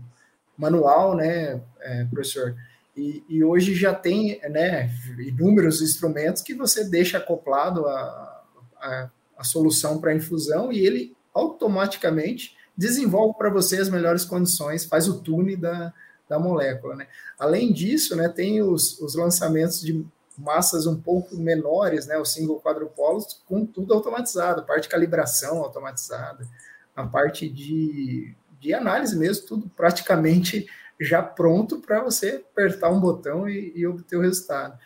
manual, 0.57 1.17
né, 1.17 1.61
é, 1.81 2.05
professor? 2.05 2.55
E, 2.97 3.25
e, 3.29 3.43
hoje 3.43 3.75
já 3.75 3.95
tem 3.95 4.41
né, 4.51 4.91
inúmeros 5.19 5.81
instrumentos 5.81 6.43
que 6.43 6.55
você 6.55 6.85
deixa 6.85 7.19
acoplado 7.19 7.87
a, 7.87 8.45
a, 8.77 9.11
a 9.39 9.45
solução 9.45 10.01
para 10.01 10.15
infusão 10.15 10.71
e 10.71 10.85
ele 10.85 11.17
automaticamente 11.33 12.57
desenvolve 12.77 13.37
para 13.39 13.49
você 13.49 13.79
as 13.79 13.89
melhores 13.89 14.25
condições, 14.25 14.85
faz 14.85 15.09
o 15.09 15.21
tune 15.23 15.57
da, 15.57 15.93
da 16.33 16.39
molécula. 16.39 16.97
Né? 16.97 17.07
Além 17.39 17.73
disso, 17.73 18.17
né, 18.17 18.29
tem 18.29 18.63
os, 18.63 18.99
os 19.01 19.15
lançamentos 19.15 19.81
de 19.81 20.05
massas 20.37 20.87
um 20.87 20.99
pouco 20.99 21.37
menores, 21.37 22.07
né, 22.07 22.19
os 22.19 22.33
single 22.33 22.61
quadrupolos, 22.61 23.43
com 23.47 23.67
tudo 23.67 23.93
automatizado, 23.93 24.63
a 24.63 24.65
parte 24.65 24.85
de 24.85 24.89
calibração 24.89 25.59
automatizada, 25.59 26.49
a 26.97 27.07
parte 27.07 27.49
de, 27.49 28.35
de 28.59 28.73
análise 28.73 29.17
mesmo, 29.17 29.47
tudo 29.47 29.71
praticamente 29.77 30.67
já 30.99 31.23
pronto 31.23 31.81
para 31.81 32.03
você 32.03 32.43
apertar 32.53 32.91
um 32.91 33.01
botão 33.01 33.47
e, 33.47 33.73
e, 33.77 33.87
obter 33.87 34.17
o 34.17 34.23
resultado. 34.23 34.79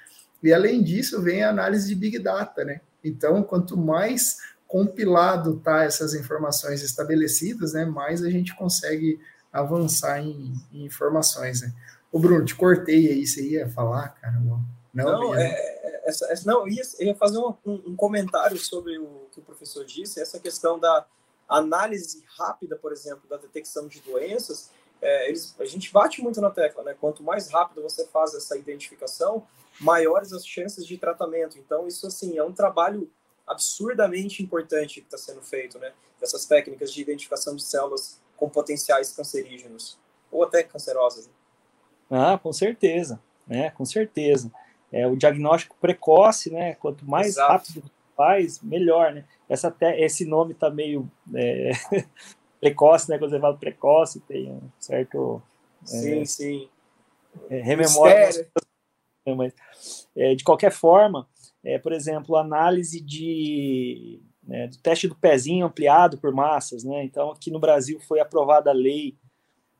E 0.42 0.52
além 0.52 0.82
disso, 0.82 1.22
vem 1.22 1.44
a 1.44 1.50
análise 1.50 1.88
de 1.88 1.94
Big 1.94 2.18
Data, 2.18 2.64
né? 2.64 2.80
Então, 3.04 3.42
quanto 3.42 3.76
mais 3.76 4.38
compilado 4.66 5.60
tá 5.60 5.84
essas 5.84 6.14
informações 6.14 6.82
estabelecidas, 6.82 7.72
né, 7.72 7.84
mais 7.84 8.22
a 8.22 8.30
gente 8.30 8.54
consegue 8.56 9.20
avançar 9.60 10.20
em, 10.20 10.52
em 10.72 10.84
informações, 10.84 11.62
né? 11.62 11.72
Ô 12.12 12.18
Bruno, 12.18 12.44
te 12.44 12.54
cortei 12.54 13.08
aí, 13.08 13.26
você 13.26 13.42
ia 13.42 13.68
falar, 13.68 14.08
cara? 14.20 14.38
Não. 14.40 14.64
Não, 14.94 15.34
é, 15.34 15.44
é, 15.46 16.02
essa, 16.06 16.26
não 16.46 16.66
ia, 16.66 16.82
ia 17.00 17.14
fazer 17.14 17.38
um, 17.38 17.54
um, 17.66 17.94
comentário 17.94 18.56
sobre 18.56 18.98
o 18.98 19.26
que 19.30 19.40
o 19.40 19.42
professor 19.42 19.84
disse, 19.84 20.20
essa 20.20 20.40
questão 20.40 20.78
da 20.78 21.04
análise 21.46 22.24
rápida, 22.38 22.76
por 22.76 22.92
exemplo, 22.92 23.28
da 23.28 23.36
detecção 23.36 23.86
de 23.86 24.00
doenças. 24.00 24.70
É, 25.02 25.28
eles, 25.28 25.54
a 25.60 25.66
gente 25.66 25.92
bate 25.92 26.22
muito 26.22 26.40
na 26.40 26.50
tecla, 26.50 26.82
né? 26.82 26.96
Quanto 26.98 27.22
mais 27.22 27.50
rápido 27.50 27.82
você 27.82 28.06
faz 28.06 28.34
essa 28.34 28.56
identificação, 28.56 29.46
maiores 29.78 30.32
as 30.32 30.46
chances 30.46 30.86
de 30.86 30.96
tratamento. 30.96 31.58
Então, 31.58 31.86
isso, 31.86 32.06
assim, 32.06 32.38
é 32.38 32.42
um 32.42 32.52
trabalho 32.52 33.10
absurdamente 33.46 34.42
importante 34.42 35.02
que 35.02 35.06
está 35.06 35.18
sendo 35.18 35.42
feito, 35.42 35.78
né? 35.78 35.92
Essas 36.22 36.46
técnicas 36.46 36.90
de 36.90 37.02
identificação 37.02 37.54
de 37.54 37.62
células 37.62 38.18
com 38.36 38.48
potenciais 38.48 39.12
cancerígenos 39.12 39.98
ou 40.30 40.44
até 40.44 40.62
cancerosas. 40.62 41.26
Né? 41.26 41.32
Ah, 42.10 42.38
com 42.38 42.52
certeza, 42.52 43.20
né? 43.46 43.70
Com 43.70 43.84
certeza 43.84 44.50
é, 44.92 45.06
o 45.06 45.16
diagnóstico 45.16 45.76
precoce, 45.80 46.50
né? 46.50 46.74
Quanto 46.74 47.08
mais 47.08 47.28
Exato. 47.28 47.52
rápido 47.52 47.90
faz, 48.16 48.60
melhor, 48.62 49.12
né? 49.12 49.24
Essa 49.48 49.68
até, 49.68 50.00
esse 50.00 50.24
nome 50.24 50.54
tá 50.54 50.70
meio 50.70 51.10
é, 51.34 51.70
precoce, 52.60 53.10
né? 53.10 53.18
Quando 53.18 53.30
você 53.30 53.40
fala 53.40 53.56
precoce, 53.56 54.20
tem 54.20 54.50
um 54.50 54.62
certo. 54.78 55.42
É, 55.82 55.86
sim, 55.86 56.24
sim. 56.24 56.68
É, 57.50 57.60
rememora. 57.60 58.30
Mas, 59.36 59.52
é, 60.16 60.34
de 60.34 60.44
qualquer 60.44 60.70
forma, 60.70 61.28
é, 61.64 61.78
por 61.78 61.92
exemplo, 61.92 62.36
análise 62.36 63.00
de 63.00 64.20
né, 64.46 64.68
do 64.68 64.78
teste 64.78 65.08
do 65.08 65.14
pezinho 65.14 65.66
ampliado 65.66 66.18
por 66.18 66.32
massas, 66.32 66.84
né? 66.84 67.04
Então, 67.04 67.30
aqui 67.30 67.50
no 67.50 67.58
Brasil 67.58 67.98
foi 68.00 68.20
aprovada 68.20 68.70
a 68.70 68.74
lei 68.74 69.16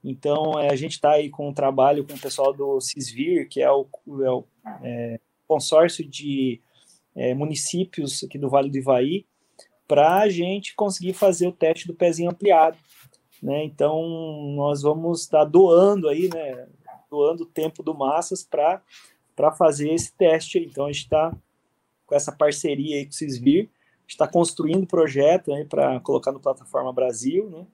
então, 0.08 0.56
é, 0.56 0.70
a 0.70 0.76
gente 0.76 0.92
está 0.92 1.14
aí 1.14 1.28
com 1.28 1.48
um 1.48 1.52
trabalho 1.52 2.06
com 2.06 2.14
o 2.14 2.20
pessoal 2.20 2.52
do 2.52 2.80
CISVIR, 2.80 3.48
que 3.48 3.60
é 3.60 3.68
o, 3.68 3.88
é 4.24 4.30
o 4.30 4.44
é, 4.84 5.18
consórcio 5.48 6.08
de 6.08 6.60
é, 7.16 7.34
municípios 7.34 8.22
aqui 8.22 8.38
do 8.38 8.48
Vale 8.48 8.70
do 8.70 8.78
Ivaí, 8.78 9.26
para 9.88 10.18
a 10.20 10.28
gente 10.28 10.76
conseguir 10.76 11.12
fazer 11.12 11.48
o 11.48 11.52
teste 11.52 11.88
do 11.88 11.94
pezinho 11.94 12.30
ampliado. 12.30 12.78
Né? 13.42 13.64
Então, 13.64 14.00
nós 14.54 14.82
vamos 14.82 15.22
estar 15.22 15.40
tá 15.40 15.44
doando 15.44 16.08
aí, 16.08 16.28
né? 16.32 16.68
doando 17.10 17.42
o 17.42 17.46
tempo 17.46 17.82
do 17.82 17.92
Massas 17.92 18.44
para 18.44 19.52
fazer 19.58 19.92
esse 19.92 20.16
teste. 20.16 20.60
Então, 20.60 20.84
a 20.84 20.92
gente 20.92 21.02
está 21.02 21.36
com 22.06 22.14
essa 22.14 22.30
parceria 22.30 22.96
aí 22.96 23.04
com 23.04 23.10
o 23.10 23.14
CISVIR, 23.14 23.68
está 24.06 24.26
construindo 24.26 24.84
o 24.84 24.86
projeto 24.86 25.50
para 25.68 26.00
colocar 26.00 26.32
no 26.32 26.40
Plataforma 26.40 26.92
Brasil, 26.92 27.48
né? 27.50 27.66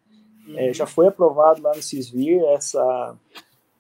É, 0.57 0.73
já 0.73 0.87
foi 0.87 1.07
aprovado 1.07 1.63
lá 1.63 1.75
no 1.75 1.83
CISVIR 1.83 2.43
essa, 2.47 3.17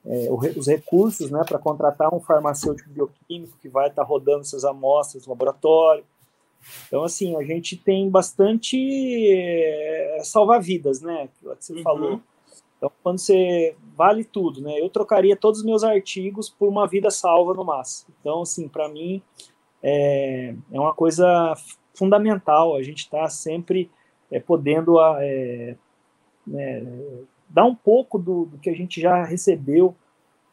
é, 0.06 0.28
os 0.30 0.66
recursos 0.68 1.30
né, 1.30 1.42
para 1.44 1.58
contratar 1.58 2.14
um 2.14 2.20
farmacêutico 2.20 2.88
bioquímico 2.88 3.58
que 3.60 3.68
vai 3.68 3.88
estar 3.88 4.02
tá 4.02 4.08
rodando 4.08 4.42
essas 4.42 4.64
amostras 4.64 5.26
no 5.26 5.32
laboratório. 5.32 6.04
Então, 6.86 7.02
assim, 7.02 7.36
a 7.36 7.42
gente 7.42 7.76
tem 7.76 8.08
bastante 8.08 8.78
é, 9.32 10.20
salva-vidas, 10.22 11.00
né? 11.00 11.28
Que 11.34 11.44
você 11.44 11.72
uhum. 11.74 11.82
falou. 11.82 12.20
Então, 12.76 12.90
quando 13.02 13.18
você 13.18 13.76
vale 13.96 14.24
tudo, 14.24 14.60
né? 14.60 14.80
Eu 14.80 14.88
trocaria 14.88 15.36
todos 15.36 15.60
os 15.60 15.66
meus 15.66 15.82
artigos 15.82 16.48
por 16.48 16.68
uma 16.68 16.86
vida 16.86 17.10
salva 17.10 17.54
no 17.54 17.64
máximo. 17.64 18.14
Então, 18.20 18.42
assim, 18.42 18.68
para 18.68 18.88
mim 18.88 19.20
é, 19.82 20.54
é 20.70 20.80
uma 20.80 20.94
coisa 20.94 21.54
fundamental. 21.94 22.76
A 22.76 22.82
gente 22.82 23.00
está 23.00 23.28
sempre 23.28 23.90
é, 24.30 24.40
podendo 24.40 25.00
é, 25.00 25.76
né, 26.46 26.82
dar 27.48 27.64
um 27.64 27.74
pouco 27.74 28.18
do, 28.18 28.46
do, 28.46 28.58
que 28.58 28.70
a 28.70 28.74
gente 28.74 29.00
já 29.00 29.24
recebeu 29.24 29.94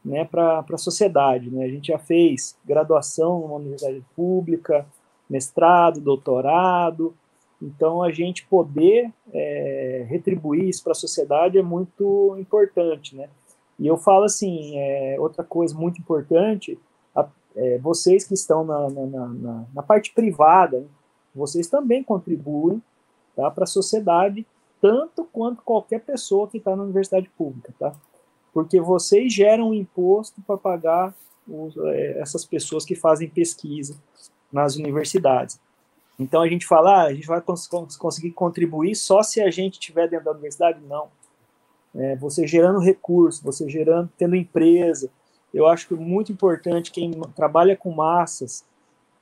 né, 0.03 0.25
para 0.25 0.63
a 0.71 0.77
sociedade. 0.77 1.49
Né? 1.49 1.65
A 1.65 1.69
gente 1.69 1.87
já 1.87 1.97
fez 1.97 2.57
graduação 2.65 3.39
numa 3.41 3.55
universidade 3.55 4.03
pública, 4.15 4.85
mestrado, 5.29 6.01
doutorado, 6.01 7.13
então 7.61 8.01
a 8.01 8.11
gente 8.11 8.45
poder 8.47 9.11
é, 9.33 10.05
retribuir 10.07 10.67
isso 10.67 10.83
para 10.83 10.93
a 10.93 10.95
sociedade 10.95 11.57
é 11.57 11.61
muito 11.61 12.35
importante. 12.39 13.15
Né? 13.15 13.29
E 13.77 13.87
eu 13.87 13.97
falo 13.97 14.25
assim, 14.25 14.77
é, 14.77 15.17
outra 15.19 15.43
coisa 15.43 15.75
muito 15.75 15.99
importante, 15.99 16.79
a, 17.15 17.27
é, 17.55 17.77
vocês 17.77 18.25
que 18.25 18.33
estão 18.33 18.63
na, 18.63 18.89
na, 18.89 19.27
na, 19.27 19.65
na 19.73 19.83
parte 19.83 20.13
privada, 20.13 20.85
vocês 21.33 21.67
também 21.67 22.03
contribuem 22.03 22.81
tá, 23.35 23.49
para 23.51 23.63
a 23.63 23.67
sociedade 23.67 24.45
tanto 24.81 25.25
quanto 25.25 25.61
qualquer 25.61 25.99
pessoa 25.99 26.47
que 26.47 26.57
está 26.57 26.75
na 26.75 26.83
universidade 26.83 27.29
pública, 27.37 27.73
tá? 27.77 27.93
Porque 28.53 28.79
vocês 28.79 29.31
geram 29.31 29.73
imposto 29.73 30.41
para 30.41 30.57
pagar 30.57 31.13
os, 31.47 31.75
é, 31.77 32.19
essas 32.19 32.45
pessoas 32.45 32.85
que 32.85 32.95
fazem 32.95 33.29
pesquisa 33.29 33.97
nas 34.51 34.75
universidades. 34.75 35.59
Então 36.17 36.41
a 36.41 36.47
gente 36.47 36.65
fala, 36.65 37.03
ah, 37.03 37.03
a 37.03 37.13
gente 37.13 37.27
vai 37.27 37.41
cons 37.41 37.67
conseguir 37.97 38.31
contribuir 38.31 38.95
só 38.95 39.23
se 39.23 39.41
a 39.41 39.49
gente 39.49 39.73
estiver 39.73 40.09
dentro 40.09 40.25
da 40.25 40.31
universidade? 40.31 40.79
Não. 40.85 41.07
É, 41.95 42.15
você 42.17 42.45
gerando 42.45 42.79
recurso, 42.79 43.43
você 43.43 43.69
gerando, 43.69 44.09
tendo 44.17 44.35
empresa. 44.35 45.09
Eu 45.53 45.67
acho 45.67 45.87
que 45.87 45.93
é 45.93 45.97
muito 45.97 46.31
importante 46.31 46.91
quem 46.91 47.11
trabalha 47.35 47.75
com 47.75 47.91
massas 47.91 48.65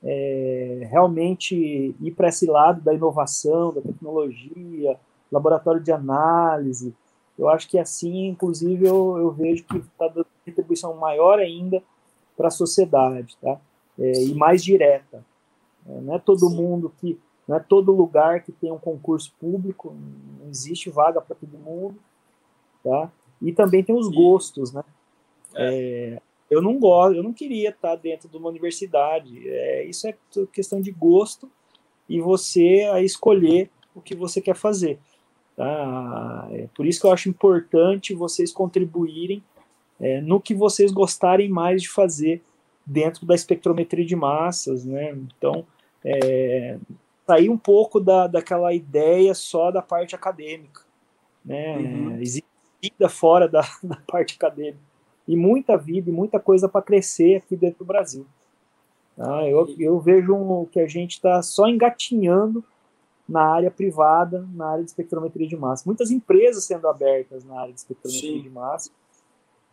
é, 0.02 0.86
realmente 0.90 1.94
ir 2.00 2.10
para 2.12 2.28
esse 2.28 2.46
lado 2.46 2.80
da 2.80 2.94
inovação, 2.94 3.72
da 3.72 3.80
tecnologia, 3.80 4.98
laboratório 5.30 5.80
de 5.80 5.92
análise. 5.92 6.94
Eu 7.38 7.48
acho 7.48 7.68
que 7.68 7.78
assim, 7.78 8.26
inclusive, 8.28 8.86
eu, 8.86 9.16
eu 9.18 9.30
vejo 9.30 9.64
que 9.64 9.78
está 9.78 10.08
dando 10.08 10.26
retribuição 10.44 10.94
maior 10.96 11.38
ainda 11.38 11.82
para 12.36 12.48
a 12.48 12.52
sociedade, 12.52 13.36
tá? 13.40 13.60
É, 13.98 14.24
e 14.24 14.34
mais 14.34 14.62
direta. 14.62 15.24
É, 15.88 16.00
não 16.00 16.14
é 16.14 16.18
todo 16.18 16.48
Sim. 16.48 16.56
mundo 16.56 16.92
que, 16.98 17.18
não 17.46 17.56
é 17.56 17.60
todo 17.60 17.92
lugar 17.92 18.42
que 18.42 18.52
tem 18.52 18.70
um 18.70 18.78
concurso 18.78 19.32
público, 19.40 19.94
não 20.40 20.48
existe 20.48 20.90
vaga 20.90 21.20
para 21.20 21.36
todo 21.36 21.58
mundo, 21.58 21.96
tá? 22.82 23.10
E 23.40 23.52
também 23.52 23.82
tem 23.82 23.94
os 23.94 24.08
gostos, 24.08 24.72
né? 24.72 24.84
É. 25.54 26.20
eu 26.50 26.62
não 26.62 26.78
gosto, 26.78 27.16
eu 27.16 27.22
não 27.22 27.32
queria 27.32 27.70
estar 27.70 27.94
dentro 27.96 28.28
de 28.28 28.36
uma 28.36 28.48
universidade. 28.48 29.46
É, 29.48 29.84
isso 29.84 30.08
é 30.08 30.16
questão 30.52 30.80
de 30.80 30.90
gosto 30.90 31.50
e 32.08 32.20
você 32.20 32.88
a 32.92 33.02
escolher 33.02 33.70
o 33.94 34.00
que 34.00 34.14
você 34.14 34.40
quer 34.40 34.54
fazer. 34.54 34.98
Tá? 35.56 36.48
É 36.52 36.68
por 36.74 36.86
isso 36.86 37.00
que 37.00 37.06
eu 37.06 37.12
acho 37.12 37.28
importante 37.28 38.14
vocês 38.14 38.52
contribuírem 38.52 39.42
é, 40.00 40.20
no 40.20 40.40
que 40.40 40.54
vocês 40.54 40.90
gostarem 40.90 41.48
mais 41.48 41.82
de 41.82 41.88
fazer 41.88 42.42
dentro 42.86 43.26
da 43.26 43.34
espectrometria 43.34 44.06
de 44.06 44.16
massas, 44.16 44.84
né? 44.84 45.10
Então, 45.10 45.66
é, 46.02 46.78
sair 47.26 47.50
um 47.50 47.58
pouco 47.58 48.00
da, 48.00 48.26
daquela 48.26 48.72
ideia 48.72 49.34
só 49.34 49.70
da 49.70 49.82
parte 49.82 50.14
acadêmica, 50.14 50.82
né? 51.44 51.76
Uhum. 51.76 52.20
Existe 52.20 52.48
vida 52.80 53.08
fora 53.08 53.48
da, 53.48 53.60
da 53.82 53.96
parte 54.06 54.36
acadêmica 54.36 54.87
e 55.28 55.36
muita 55.36 55.76
vida 55.76 56.08
e 56.08 56.12
muita 56.12 56.40
coisa 56.40 56.66
para 56.68 56.80
crescer 56.80 57.36
aqui 57.36 57.54
dentro 57.54 57.80
do 57.80 57.84
Brasil. 57.84 58.26
Tá? 59.14 59.46
Eu, 59.46 59.68
eu 59.78 60.00
vejo 60.00 60.34
um, 60.34 60.64
que 60.64 60.80
a 60.80 60.86
gente 60.86 61.12
está 61.12 61.42
só 61.42 61.68
engatinhando 61.68 62.64
na 63.28 63.42
área 63.42 63.70
privada, 63.70 64.48
na 64.54 64.70
área 64.70 64.82
de 64.82 64.88
espectrometria 64.88 65.46
de 65.46 65.56
massa. 65.56 65.82
Muitas 65.84 66.10
empresas 66.10 66.64
sendo 66.64 66.88
abertas 66.88 67.44
na 67.44 67.60
área 67.60 67.74
de 67.74 67.80
espectrometria 67.80 68.36
Sim. 68.36 68.42
de 68.42 68.48
massa, 68.48 68.90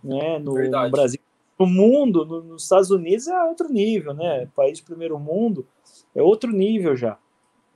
né? 0.03 0.38
No, 0.39 0.56
no, 0.56 0.91
Brasil, 0.91 1.22
no 1.58 1.66
mundo, 1.66 2.26
no, 2.26 2.43
nos 2.43 2.64
Estados 2.64 2.91
Unidos 2.91 3.28
é 3.28 3.43
outro 3.45 3.70
nível, 3.72 4.14
né? 4.14 4.49
País 4.53 4.80
de 4.80 4.84
primeiro 4.84 5.18
mundo 5.18 5.66
é 6.14 6.22
outro 6.22 6.51
nível 6.51 6.97
já. 6.97 7.18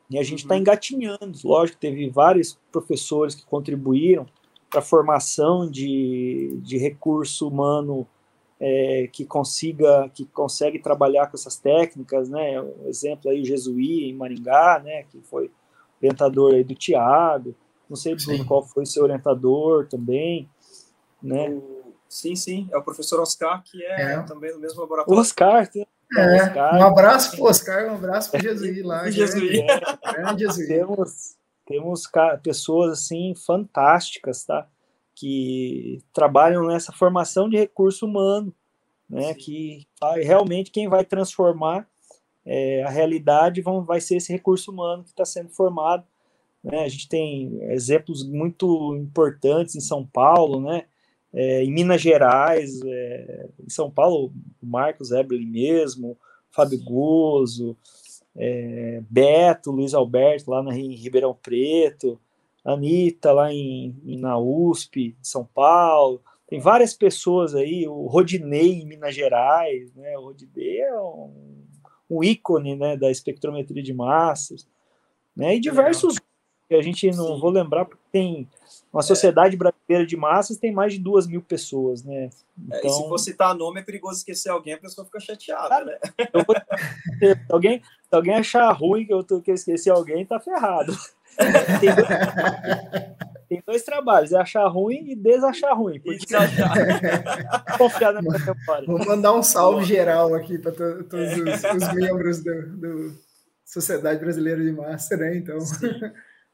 E 0.10 0.18
a 0.18 0.24
gente 0.24 0.40
está 0.40 0.56
uhum. 0.56 0.62
engatinhando. 0.62 1.40
Lógico, 1.46 1.78
teve 1.80 2.10
vários 2.10 2.60
professores 2.72 3.36
que 3.36 3.46
contribuíram 3.46 4.26
para 4.70 4.80
a 4.80 4.84
formação 4.84 5.70
de, 5.70 6.60
de 6.62 6.78
recurso 6.78 7.48
humano 7.48 8.08
é, 8.60 9.10
que 9.12 9.26
consiga 9.26 10.10
que 10.14 10.26
consegue 10.26 10.80
trabalhar 10.80 11.28
com 11.28 11.38
essas 11.38 11.56
técnicas, 11.58 12.30
né? 12.30 12.62
Um 12.62 12.88
exemplo 12.88 13.32
aí, 13.32 13.42
o 13.42 13.46
Jesuí 13.46 14.10
em 14.10 14.14
Maringá, 14.14 14.82
né? 14.84 15.04
Que 15.04 15.22
foi 15.22 15.50
orientador 16.02 16.54
aí 16.54 16.64
do 16.64 16.76
Tiago. 16.76 17.56
Não 17.90 17.96
sei 17.96 18.16
Bruno, 18.16 18.46
qual 18.46 18.64
foi 18.64 18.84
o 18.84 18.86
seu 18.86 19.04
orientador 19.04 19.88
também, 19.88 20.48
né? 21.24 21.50
O, 21.50 21.94
sim, 22.08 22.36
sim, 22.36 22.68
é 22.72 22.78
o 22.78 22.84
professor 22.84 23.20
Oscar 23.22 23.64
que 23.64 23.84
é, 23.84 24.14
é. 24.14 24.22
também 24.24 24.54
no 24.54 24.60
mesmo 24.60 24.82
laboratório. 24.82 25.20
Oscar, 25.20 25.68
é, 26.18 26.44
Oscar, 26.44 26.76
um 26.76 26.84
abraço 26.84 27.32
para 27.32 27.46
Oscar, 27.46 27.88
um 27.88 27.96
abraço 27.96 28.30
para 28.30 28.42
Jesuí 28.42 28.84
lá. 28.84 29.10
Jesuí. 29.12 29.62
É, 29.62 30.38
Jesuí. 30.38 30.68
Temos 30.68 31.39
temos 31.70 32.10
pessoas 32.44 32.92
assim 32.92 33.36
fantásticas, 33.36 34.44
tá? 34.44 34.68
Que 35.16 36.02
trabalham 36.12 36.66
nessa 36.66 36.92
formação 36.92 37.48
de 37.48 37.58
recurso 37.58 38.08
humano, 38.08 38.54
né? 39.08 39.34
Sim. 39.34 39.40
Que 39.40 39.88
vai, 40.02 40.22
realmente 40.22 40.72
quem 40.72 40.90
vai 40.90 41.06
transformar 41.06 41.88
é, 42.46 42.84
a 42.84 42.90
realidade 42.90 43.62
vão, 43.62 43.84
vai 43.84 44.02
ser 44.02 44.16
esse 44.16 44.34
recurso 44.34 44.72
humano 44.72 45.04
que 45.04 45.10
está 45.10 45.24
sendo 45.24 45.50
formado. 45.50 46.04
Né? 46.64 46.84
A 46.84 46.88
gente 46.88 47.08
tem 47.08 47.62
exemplos 47.72 48.28
muito 48.28 48.96
importantes 48.96 49.76
em 49.76 49.80
São 49.80 50.04
Paulo, 50.06 50.60
né? 50.60 50.86
É, 51.32 51.64
em 51.64 51.72
Minas 51.72 52.02
Gerais, 52.02 52.82
é, 52.84 53.50
em 53.64 53.70
São 53.70 53.92
Paulo, 53.92 54.34
o 54.60 54.66
Marcos 54.66 55.12
Eberle 55.12 55.46
mesmo, 55.46 56.18
Fábio 56.50 56.84
Gozo, 56.84 57.78
é, 58.40 59.02
Beto, 59.10 59.70
Luiz 59.70 59.94
Alberto, 59.94 60.50
lá 60.50 60.64
na, 60.64 60.76
em 60.76 60.96
Ribeirão 60.96 61.38
Preto, 61.40 62.18
Anitta, 62.64 63.34
lá 63.34 63.54
em, 63.54 63.94
na 64.18 64.40
USP, 64.40 65.16
São 65.22 65.44
Paulo. 65.44 66.22
Tem 66.48 66.60
várias 66.60 66.94
pessoas 66.94 67.54
aí, 67.54 67.86
o 67.88 68.08
Rodinei, 68.08 68.82
em 68.82 68.86
Minas 68.86 69.14
Gerais, 69.14 69.94
né? 69.94 70.18
O 70.18 70.22
Rodinei 70.22 70.80
é 70.80 71.00
um, 71.00 71.66
um 72.10 72.24
ícone 72.24 72.76
né, 72.76 72.96
da 72.96 73.12
espectrometria 73.12 73.84
de 73.84 73.94
massas, 73.94 74.66
né? 75.36 75.56
E 75.56 75.60
diversos 75.60 76.16
que 76.70 76.76
a 76.76 76.82
gente 76.82 77.10
não 77.12 77.36
Sim. 77.36 77.40
vou 77.40 77.50
lembrar, 77.50 77.86
porque 77.86 78.04
tem 78.12 78.48
uma 78.94 79.02
sociedade 79.02 79.56
é. 79.56 79.58
brasileira 79.58 80.06
de 80.06 80.16
massas 80.16 80.58
tem 80.58 80.72
mais 80.72 80.94
de 80.94 81.00
duas 81.00 81.28
mil 81.28 81.42
pessoas, 81.42 82.04
né? 82.04 82.30
Então... 82.58 82.78
É, 82.78 82.86
e 82.86 82.90
se 82.90 82.96
então 82.96 83.10
for 83.10 83.18
citar 83.18 83.56
nome, 83.56 83.80
é 83.80 83.84
perigoso 83.84 84.20
esquecer 84.20 84.50
alguém, 84.50 84.74
a 84.74 84.78
pessoa 84.78 85.04
fica 85.06 85.20
chateada, 85.20 85.76
ah, 85.76 85.86
né? 85.86 86.00
Vou... 86.34 86.56
alguém, 87.50 87.82
se 88.10 88.16
alguém 88.16 88.36
achar 88.36 88.72
ruim 88.72 89.06
que 89.06 89.14
eu, 89.14 89.24
tô, 89.24 89.40
que 89.40 89.52
eu 89.52 89.56
esqueci 89.56 89.90
alguém, 89.90 90.26
tá 90.26 90.40
ferrado. 90.40 90.94
Tem 91.80 91.96
dois, 91.96 92.08
tem 93.48 93.64
dois 93.66 93.84
trabalhos, 93.84 94.32
é 94.34 94.38
achar 94.38 94.68
ruim 94.68 95.12
e 95.12 95.16
desachar 95.16 95.78
ruim. 95.78 96.00
Porque... 96.02 96.26
Confiar 97.78 98.14
na 98.14 98.22
minha. 98.22 98.38
Vou 98.86 99.06
mandar 99.06 99.34
um 99.34 99.42
salve 99.42 99.86
geral 99.86 100.36
aqui 100.36 100.58
para 100.58 100.72
to, 100.74 101.04
todos 101.06 101.34
os, 101.34 101.64
os, 101.64 101.94
membros 101.94 102.44
do, 102.44 102.78
do 102.78 103.18
Sociedade 103.64 104.20
Brasileira 104.20 104.62
de 104.62 104.72
Massa, 104.72 105.16
né? 105.16 105.38
Então. 105.38 105.60
Sim. 105.62 105.88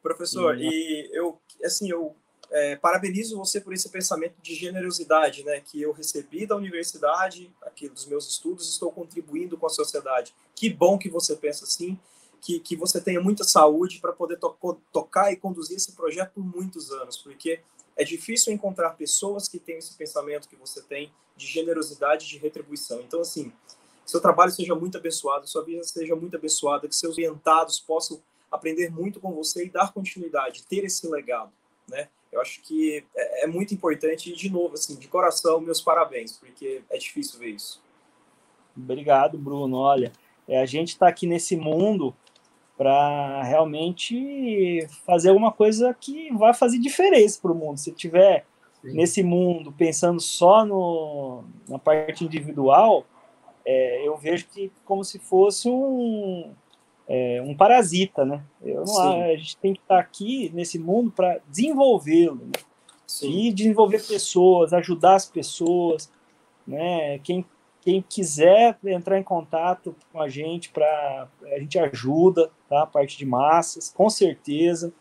Professor, 0.03 0.55
e 0.61 1.09
eu, 1.13 1.41
assim, 1.63 1.89
eu 1.89 2.15
é, 2.51 2.75
parabenizo 2.75 3.37
você 3.37 3.59
por 3.59 3.73
esse 3.73 3.89
pensamento 3.89 4.35
de 4.41 4.55
generosidade, 4.55 5.43
né, 5.43 5.61
que 5.61 5.81
eu 5.81 5.91
recebi 5.91 6.45
da 6.45 6.55
universidade, 6.55 7.51
aqui 7.61 7.89
dos 7.89 8.05
meus 8.05 8.27
estudos, 8.27 8.69
estou 8.69 8.91
contribuindo 8.91 9.57
com 9.57 9.65
a 9.65 9.69
sociedade. 9.69 10.33
Que 10.55 10.69
bom 10.69 10.97
que 10.97 11.09
você 11.09 11.35
pensa 11.35 11.65
assim, 11.65 11.99
que, 12.41 12.59
que 12.59 12.75
você 12.75 13.01
tenha 13.01 13.19
muita 13.19 13.43
saúde 13.43 13.99
para 13.99 14.13
poder 14.13 14.37
to 14.37 14.55
tocar 14.91 15.31
e 15.31 15.35
conduzir 15.35 15.77
esse 15.77 15.93
projeto 15.93 16.33
por 16.33 16.45
muitos 16.45 16.91
anos, 16.91 17.17
porque 17.17 17.59
é 17.95 18.03
difícil 18.03 18.53
encontrar 18.53 18.91
pessoas 18.91 19.47
que 19.47 19.57
têm 19.57 19.77
esse 19.77 19.95
pensamento 19.95 20.47
que 20.47 20.55
você 20.55 20.81
tem 20.81 21.11
de 21.35 21.47
generosidade 21.47 22.27
de 22.27 22.37
retribuição. 22.37 23.01
Então, 23.01 23.21
assim, 23.21 23.51
seu 24.05 24.21
trabalho 24.21 24.51
seja 24.51 24.75
muito 24.75 24.97
abençoado, 24.97 25.47
sua 25.47 25.63
vida 25.63 25.83
seja 25.83 26.15
muito 26.15 26.35
abençoada, 26.35 26.87
que 26.87 26.95
seus 26.95 27.15
orientados 27.15 27.79
possam 27.79 28.21
aprender 28.51 28.91
muito 28.91 29.19
com 29.19 29.33
você 29.33 29.65
e 29.65 29.69
dar 29.69 29.91
continuidade, 29.91 30.63
ter 30.65 30.83
esse 30.83 31.07
legado, 31.07 31.51
né? 31.87 32.09
Eu 32.35 32.41
acho 32.41 32.61
que 32.61 33.01
é, 33.15 33.45
é 33.45 33.47
muito 33.47 33.73
importante 33.73 34.29
e, 34.29 34.35
de 34.35 34.49
novo, 34.49 34.73
assim, 34.73 34.97
de 34.97 35.07
coração, 35.07 35.61
meus 35.61 35.79
parabéns, 35.79 36.33
porque 36.33 36.81
é 36.89 36.97
difícil 36.97 37.39
ver 37.39 37.51
isso. 37.51 37.81
Obrigado, 38.75 39.37
Bruno. 39.37 39.77
Olha, 39.77 40.11
é, 40.45 40.61
a 40.61 40.65
gente 40.65 40.89
está 40.89 41.07
aqui 41.07 41.25
nesse 41.25 41.55
mundo 41.55 42.13
para 42.77 43.41
realmente 43.43 44.85
fazer 45.05 45.29
alguma 45.29 45.49
coisa 45.49 45.93
que 45.93 46.29
vai 46.33 46.53
fazer 46.53 46.77
diferença 46.77 47.39
para 47.41 47.53
o 47.53 47.55
mundo. 47.55 47.77
Se 47.77 47.93
tiver 47.93 48.45
Sim. 48.81 48.91
nesse 48.91 49.23
mundo 49.23 49.71
pensando 49.71 50.19
só 50.19 50.65
no, 50.65 51.45
na 51.69 51.79
parte 51.79 52.25
individual, 52.25 53.05
é, 53.65 54.05
eu 54.05 54.17
vejo 54.17 54.45
que 54.47 54.73
como 54.83 55.05
se 55.05 55.19
fosse 55.19 55.69
um, 55.69 56.53
é, 57.07 57.41
um 57.41 57.55
parasita, 57.55 58.25
né? 58.25 58.43
Eu 58.61 58.83
não, 58.83 59.23
a 59.23 59.35
gente 59.35 59.57
tem 59.57 59.73
que 59.73 59.79
estar 59.79 59.99
aqui 59.99 60.51
nesse 60.53 60.79
mundo 60.79 61.11
para 61.11 61.39
desenvolvê-lo, 61.47 62.45
né? 62.45 62.63
e 63.21 63.53
desenvolver 63.53 64.05
pessoas, 64.05 64.73
ajudar 64.73 65.15
as 65.15 65.25
pessoas, 65.25 66.11
né? 66.67 67.19
Quem 67.19 67.45
quem 67.81 68.01
quiser 68.01 68.79
entrar 68.83 69.19
em 69.19 69.23
contato 69.23 69.95
com 70.11 70.19
a 70.19 70.27
gente 70.27 70.71
para 70.71 71.27
a 71.53 71.59
gente 71.59 71.77
ajuda, 71.77 72.49
tá? 72.67 72.81
A 72.81 72.87
parte 72.87 73.15
de 73.15 73.27
massas, 73.27 73.93
com 73.95 74.09
certeza. 74.09 74.91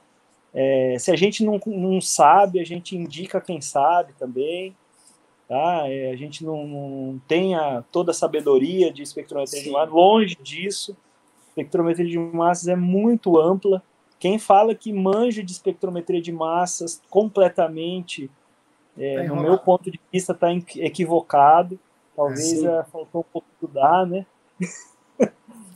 É, 0.52 0.96
se 0.98 1.10
a 1.10 1.16
gente 1.16 1.42
não, 1.42 1.58
não 1.66 1.98
sabe, 2.02 2.60
a 2.60 2.64
gente 2.64 2.94
indica 2.94 3.40
quem 3.40 3.58
sabe 3.58 4.12
também, 4.18 4.76
tá? 5.48 5.84
É, 5.88 6.10
a 6.10 6.16
gente 6.16 6.44
não, 6.44 6.66
não 6.66 7.20
tem 7.26 7.54
a, 7.54 7.82
toda 7.90 8.10
a 8.10 8.14
sabedoria 8.14 8.92
de 8.92 9.02
espectrometria 9.02 9.62
de 9.62 9.70
massas, 9.70 9.94
longe 9.94 10.36
disso 10.42 10.94
espectrometria 11.54 12.06
de 12.06 12.18
massas 12.18 12.68
é 12.68 12.76
muito 12.76 13.38
ampla. 13.38 13.82
Quem 14.18 14.38
fala 14.38 14.74
que 14.74 14.92
manja 14.92 15.42
de 15.42 15.52
espectrometria 15.52 16.20
de 16.20 16.32
massas 16.32 17.00
completamente, 17.08 18.30
é, 18.98 19.22
no 19.24 19.36
meu 19.36 19.58
ponto 19.58 19.90
de 19.90 20.00
vista, 20.12 20.32
está 20.32 20.52
equivocado. 20.76 21.78
Talvez 22.16 22.62
é, 22.62 22.84
faltou 22.84 23.20
um 23.20 23.32
pouco 23.32 23.46
estudar, 23.54 24.06
né? 24.06 24.26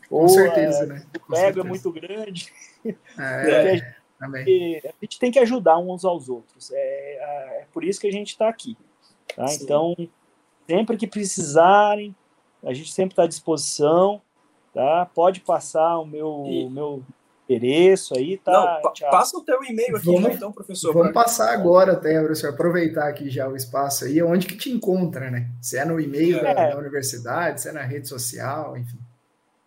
Com 0.08 0.22
Ou, 0.22 0.28
certeza, 0.28 0.86
né? 0.86 1.04
O 1.28 1.36
ego 1.36 1.60
é 1.60 1.64
muito 1.64 1.92
grande. 1.92 2.52
É, 2.84 2.92
a, 4.20 4.28
gente, 4.28 4.86
a, 4.86 4.92
gente, 5.02 5.18
tem 5.18 5.30
que 5.30 5.38
ajudar 5.38 5.78
uns 5.78 6.04
aos 6.04 6.28
outros. 6.28 6.70
É, 6.72 7.60
é 7.60 7.66
por 7.72 7.84
isso 7.84 8.00
que 8.00 8.06
a 8.06 8.12
gente 8.12 8.28
está 8.28 8.48
aqui. 8.48 8.76
Tá? 9.36 9.44
Então, 9.60 9.94
sempre 10.66 10.96
que 10.96 11.06
precisarem, 11.06 12.16
a 12.64 12.72
gente 12.72 12.90
sempre 12.90 13.12
está 13.12 13.24
à 13.24 13.28
disposição 13.28 14.22
tá? 14.78 15.10
Pode 15.12 15.40
passar 15.40 15.98
o 15.98 16.06
meu, 16.06 16.44
e... 16.46 16.70
meu 16.70 17.02
endereço 17.48 18.16
aí, 18.16 18.38
tá? 18.38 18.80
Não, 18.80 19.10
passa 19.10 19.36
o 19.36 19.42
teu 19.42 19.64
e-mail 19.64 19.96
aqui, 19.96 20.06
vamos, 20.06 20.36
então, 20.36 20.52
professor. 20.52 20.94
Vamos 20.94 21.12
passar 21.12 21.52
agora 21.52 21.94
até, 21.94 22.16
professor, 22.20 22.50
aproveitar 22.50 23.08
aqui 23.08 23.28
já 23.28 23.48
o 23.48 23.56
espaço 23.56 24.04
aí, 24.04 24.22
onde 24.22 24.46
que 24.46 24.56
te 24.56 24.70
encontra, 24.70 25.32
né? 25.32 25.50
Se 25.60 25.76
é 25.76 25.84
no 25.84 25.98
e-mail 25.98 26.38
é. 26.38 26.54
da, 26.54 26.70
da, 26.70 26.78
universidade, 26.78 27.60
se 27.60 27.68
é 27.68 27.72
na 27.72 27.82
rede 27.82 28.06
social, 28.06 28.76
enfim. 28.76 28.98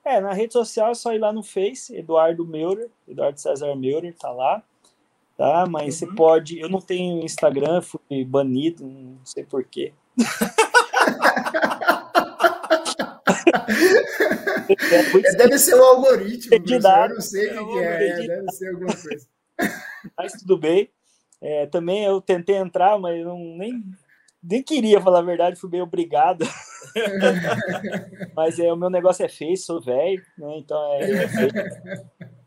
É, 0.06 0.22
na 0.22 0.32
rede 0.32 0.54
social 0.54 0.92
é 0.92 0.96
só 0.96 1.14
ir 1.14 1.20
lá 1.20 1.34
no 1.34 1.44
Face, 1.44 1.94
Eduardo 1.94 2.48
Meurer, 2.48 2.90
Eduardo 3.06 3.38
César 3.38 3.76
Meurer, 3.76 4.16
tá 4.18 4.32
lá, 4.32 4.64
tá? 5.38 5.66
Mas 5.70 6.02
uhum. 6.02 6.08
você 6.08 6.16
pode, 6.16 6.58
eu 6.58 6.70
não 6.70 6.80
tenho 6.80 7.22
Instagram, 7.22 7.82
fui 7.82 8.24
banido, 8.24 8.86
não 8.86 9.26
sei 9.26 9.44
porquê. 9.44 9.92
É, 14.74 15.36
deve 15.36 15.58
ser 15.58 15.76
um 15.76 15.84
algoritmo. 15.84 16.54
Eu 16.54 17.10
não 17.10 17.22
sei 17.22 17.58
o 17.58 17.68
que, 17.68 17.74
que 17.74 17.80
é, 17.80 18.10
é, 18.10 18.28
deve 18.28 18.52
ser 18.52 18.70
alguma 18.70 18.96
coisa. 18.96 19.28
Mas 20.18 20.34
tudo 20.34 20.58
bem. 20.58 20.90
É, 21.42 21.66
também 21.66 22.06
eu 22.06 22.22
tentei 22.22 22.56
entrar, 22.56 23.00
mas 23.00 23.26
não, 23.26 23.40
nem, 23.58 23.84
nem 24.44 24.62
queria 24.62 25.02
falar 25.02 25.20
a 25.20 25.24
verdade, 25.24 25.60
fui 25.60 25.70
bem 25.70 25.82
obrigado. 25.82 26.46
mas 28.36 28.60
é, 28.60 28.72
o 28.72 28.78
meu 28.78 28.90
negócio 28.90 29.26
é 29.26 29.30
feio, 29.30 29.58
sou 29.58 29.82
velho, 29.82 30.24
né? 30.38 30.58
Então 30.58 30.94
é, 30.94 31.12
é 31.12 31.28
feio. 31.28 31.52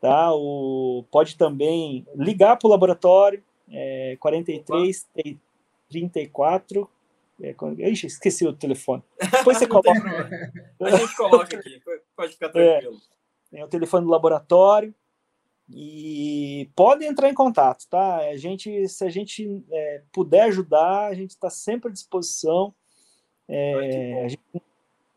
tá? 0.00 0.32
O, 0.34 1.04
pode 1.10 1.36
também 1.36 2.06
ligar 2.14 2.56
para 2.56 2.66
o 2.66 2.70
laboratório, 2.70 3.42
é, 3.70 4.16
43 4.20 5.06
Opa. 5.14 5.38
34 5.88 6.90
é, 7.40 7.54
Ixi, 7.90 8.06
esqueci 8.06 8.46
o 8.46 8.52
telefone. 8.52 9.02
Depois 9.30 9.58
você 9.58 9.66
coloca. 9.68 9.90
a 10.80 10.90
gente 10.90 11.16
coloca 11.16 11.56
aqui, 11.56 11.80
pode 12.16 12.32
ficar 12.32 12.48
tranquilo. 12.48 13.00
É, 13.52 13.60
é 13.60 13.64
o 13.64 13.68
telefone 13.68 14.04
do 14.04 14.10
laboratório. 14.10 14.94
E 15.70 16.70
pode 16.74 17.04
entrar 17.04 17.28
em 17.28 17.34
contato, 17.34 17.86
tá? 17.90 18.16
A 18.16 18.36
gente, 18.38 18.88
se 18.88 19.04
a 19.04 19.10
gente 19.10 19.62
é, 19.70 20.02
puder 20.12 20.44
ajudar, 20.44 21.08
a 21.08 21.14
gente 21.14 21.30
está 21.30 21.50
sempre 21.50 21.90
à 21.90 21.92
disposição. 21.92 22.74
É, 23.46 24.28
gente, 24.30 24.62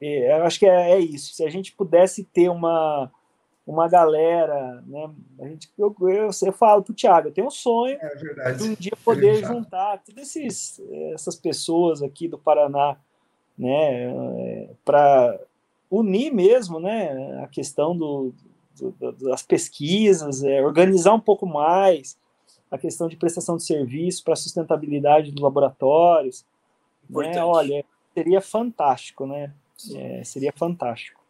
é, 0.02 0.40
eu 0.40 0.44
acho 0.44 0.60
que 0.60 0.66
é, 0.66 0.92
é, 0.92 1.00
isso. 1.00 1.34
Se 1.34 1.46
a 1.46 1.50
gente 1.50 1.74
pudesse 1.74 2.26
ter 2.26 2.50
uma, 2.50 3.10
uma 3.72 3.88
galera, 3.88 4.84
né? 4.86 5.10
A 5.40 5.48
gente, 5.48 5.70
eu, 5.78 5.96
eu, 6.02 6.30
eu 6.30 6.54
falo 6.54 6.84
para 6.84 6.92
o 6.92 6.96
Thiago, 6.96 7.28
eu 7.30 7.34
tenho 7.34 7.48
um 7.48 7.52
sonho 7.52 7.98
é 8.02 8.52
de 8.54 8.64
um 8.64 8.74
dia 8.74 8.94
poder 9.04 9.46
juntar 9.46 10.02
todas 10.04 10.36
esses, 10.36 10.82
essas 11.14 11.36
pessoas 11.36 12.02
aqui 12.02 12.28
do 12.28 12.38
Paraná, 12.38 12.98
né? 13.58 14.06
É, 14.06 14.70
Para 14.84 15.40
unir 15.90 16.34
mesmo, 16.34 16.80
né? 16.80 17.42
A 17.44 17.48
questão 17.48 17.96
do 17.96 18.34
do, 18.80 19.12
das 19.12 19.44
pesquisas, 19.44 20.44
é, 20.44 20.62
organizar 20.62 21.14
um 21.14 21.20
pouco 21.20 21.46
mais 21.46 22.18
a 22.70 22.78
questão 22.78 23.08
de 23.08 23.18
prestação 23.18 23.58
de 23.58 23.64
serviço 23.64 24.24
para 24.24 24.34
a 24.34 24.38
sustentabilidade 24.38 25.32
dos 25.32 25.44
laboratórios. 25.44 26.46
Né? 27.10 27.44
Olha, 27.44 27.84
seria 28.14 28.42
fantástico, 28.42 29.26
né? 29.26 29.54
É, 29.94 30.24
seria 30.24 30.54
fantástico. 30.56 31.21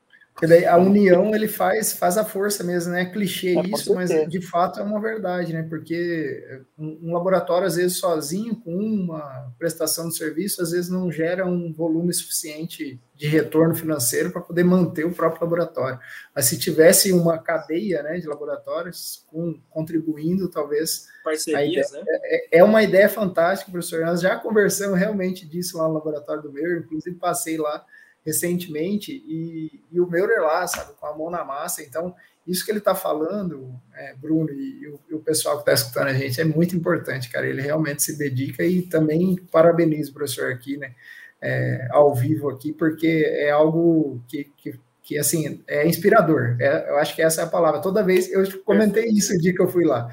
Daí 0.48 0.66
a 0.66 0.78
união 0.78 1.36
ele 1.36 1.48
faz, 1.48 1.94
faz 1.94 2.18
a 2.18 2.26
força 2.26 2.64
mesmo, 2.64 2.92
né? 2.92 3.04
É 3.04 3.06
clichê 3.06 3.58
é, 3.58 3.62
isso, 3.62 3.94
mas 3.94 4.10
de 4.10 4.42
fato 4.42 4.80
é 4.80 4.84
uma 4.84 5.00
verdade, 5.00 5.54
né? 5.54 5.64
Porque 5.64 6.64
um 6.78 7.14
laboratório, 7.14 7.68
às 7.68 7.76
vezes, 7.76 7.98
sozinho, 7.98 8.56
com 8.56 8.76
uma 8.76 9.54
prestação 9.58 10.10
de 10.10 10.18
serviço, 10.18 10.62
às 10.62 10.72
vezes 10.72 10.90
não 10.90 11.12
gera 11.12 11.46
um 11.46 11.72
volume 11.72 12.14
suficiente 12.14 13.00
de 13.16 13.28
retorno 13.28 13.76
financeiro 13.76 14.32
para 14.32 14.42
poder 14.42 14.64
manter 14.64 15.06
o 15.06 15.14
próprio 15.14 15.44
laboratório. 15.44 16.00
Mas 16.36 16.46
se 16.46 16.58
tivesse 16.58 17.14
uma 17.14 17.38
cadeia 17.38 18.02
né, 18.02 18.18
de 18.18 18.28
laboratórios 18.28 19.24
com, 19.28 19.62
contribuindo, 19.70 20.50
talvez. 20.50 21.06
Parcerias, 21.24 21.90
ideia, 21.90 22.04
né? 22.04 22.20
É, 22.24 22.60
é 22.60 22.64
uma 22.64 22.82
ideia 22.82 23.08
fantástica, 23.08 23.72
professor. 23.72 24.04
Nós 24.04 24.22
já 24.22 24.38
conversamos 24.38 24.98
realmente 24.98 25.48
disso 25.48 25.78
lá 25.78 25.88
no 25.88 25.94
laboratório 25.94 26.42
do 26.42 26.52
meu, 26.52 26.80
inclusive 26.80 27.16
passei 27.18 27.58
lá 27.58 27.86
recentemente, 28.26 29.12
e, 29.12 29.82
e 29.92 30.00
o 30.00 30.08
Meurer 30.08 30.42
lá, 30.42 30.66
sabe, 30.68 30.94
com 31.00 31.06
a 31.06 31.18
mão 31.18 31.30
na 31.30 31.44
massa. 31.44 31.82
Então, 31.82 32.16
isso 32.46 32.66
que 32.66 32.72
ele 32.72 32.80
está 32.80 32.96
falando, 32.96 33.74
é, 33.96 34.16
Bruno, 34.16 34.50
e, 34.52 34.82
e, 34.82 34.88
o, 34.88 35.00
e, 35.10 35.16
o, 35.16 35.20
pessoal 35.20 35.56
que 35.56 35.62
está 35.62 35.74
escutando 35.74 36.08
a 36.08 36.14
gente, 36.14 36.40
é 36.40 36.44
muito 36.44 36.76
importante, 36.76 37.30
cara. 37.30 37.48
Ele 37.48 37.62
realmente 37.62 38.02
se 38.04 38.18
dedica 38.18 38.64
e 38.64 38.82
também 38.84 39.36
parabenizo 39.52 40.12
o 40.12 40.14
professor 40.14 40.52
aqui, 40.52 40.78
né, 40.78 40.94
é, 41.42 41.88
ao 41.92 42.14
vivo 42.14 42.50
aqui, 42.50 42.72
porque 42.72 43.26
é 43.28 43.52
algo 43.52 44.24
que, 44.28 44.46
que, 44.58 44.80
que 45.04 45.18
assim, 45.18 45.64
é 45.68 45.88
inspirador. 45.88 46.58
É, 46.60 46.90
eu 46.90 46.98
acho 46.98 47.16
que 47.16 47.22
essa 47.22 47.42
é 47.42 47.44
a 47.44 47.50
palavra. 47.50 47.82
Toda 47.82 48.04
vez, 48.04 48.32
eu 48.32 48.44
comentei 48.64 49.06
isso 49.06 49.34
o 49.34 49.38
dia 49.38 49.54
que 49.54 49.62
eu 49.62 49.68
fui 49.68 49.86
lá. 49.86 50.10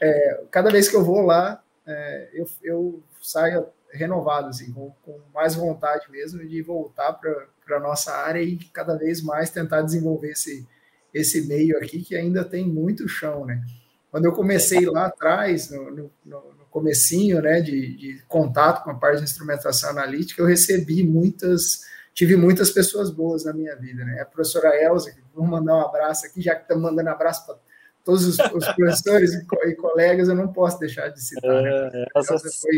É, 0.00 0.44
cada 0.50 0.70
vez 0.70 0.88
que 0.88 0.96
eu 0.96 1.04
vou 1.04 1.22
lá, 1.22 1.62
é, 1.86 2.30
eu, 2.34 2.48
eu 2.62 3.02
saio 3.22 3.66
renovado, 3.96 4.48
assim, 4.48 4.72
com, 4.72 4.92
com 5.02 5.20
mais 5.34 5.54
vontade 5.54 6.10
mesmo 6.10 6.46
de 6.46 6.62
voltar 6.62 7.12
para 7.14 7.76
a 7.76 7.80
nossa 7.80 8.12
área 8.12 8.42
e 8.42 8.56
cada 8.72 8.96
vez 8.96 9.22
mais 9.22 9.50
tentar 9.50 9.82
desenvolver 9.82 10.30
esse, 10.30 10.66
esse 11.12 11.46
meio 11.46 11.76
aqui 11.78 12.02
que 12.02 12.14
ainda 12.14 12.44
tem 12.44 12.66
muito 12.66 13.08
chão, 13.08 13.44
né? 13.44 13.62
Quando 14.10 14.26
eu 14.26 14.32
comecei 14.32 14.86
lá 14.86 15.06
atrás, 15.06 15.70
no, 15.70 15.90
no, 15.90 16.10
no 16.24 16.66
comecinho, 16.70 17.40
né, 17.42 17.60
de, 17.60 17.96
de, 17.96 18.22
contato 18.28 18.84
com 18.84 18.90
a 18.90 18.94
parte 18.94 19.18
de 19.18 19.24
instrumentação 19.24 19.90
analítica, 19.90 20.40
eu 20.40 20.46
recebi 20.46 21.02
muitas, 21.02 21.82
tive 22.14 22.36
muitas 22.36 22.70
pessoas 22.70 23.10
boas 23.10 23.44
na 23.44 23.52
minha 23.52 23.74
vida, 23.76 24.04
né? 24.04 24.20
A 24.20 24.24
professora 24.24 24.74
Elza, 24.82 25.14
vou 25.34 25.46
mandar 25.46 25.74
um 25.76 25.80
abraço 25.82 26.26
aqui, 26.26 26.40
já 26.40 26.54
que 26.54 26.62
estamos 26.62 26.82
mandando 26.82 27.10
abraço 27.10 27.44
para 27.44 27.56
todos 28.04 28.24
os, 28.24 28.38
os 28.38 28.66
professores 28.74 29.34
e, 29.34 29.46
e, 29.68 29.74
colegas, 29.74 30.28
eu 30.28 30.34
não 30.34 30.52
posso 30.52 30.78
deixar 30.78 31.08
de 31.08 31.22
citar. 31.22 31.62
Né? 31.62 31.68
É, 31.68 31.90
né? 31.90 32.06
Essa 32.16 32.38
foi, 32.38 32.76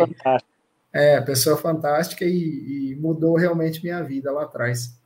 é, 0.99 1.21
pessoa 1.21 1.57
fantástica 1.57 2.25
e, 2.25 2.91
e, 2.91 2.97
mudou 2.97 3.37
realmente 3.37 3.81
minha 3.81 4.03
vida 4.03 4.33
lá 4.33 4.43
atrás. 4.43 4.99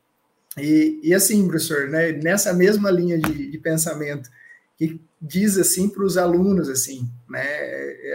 E, 0.56 0.98
e 1.02 1.12
assim, 1.12 1.47
professor, 1.47 1.86
né, 1.86 2.12
nessa 2.12 2.51
mesma 2.55 2.90
linha 2.90 3.19
de, 3.19 3.51
de 3.51 3.59
pensamento, 3.59 4.31
que 4.78 4.98
diz 5.20 5.59
assim 5.59 5.90
para 5.90 6.02
os 6.02 6.16
alunos, 6.16 6.70
assim, 6.70 7.10
né, 7.28 7.44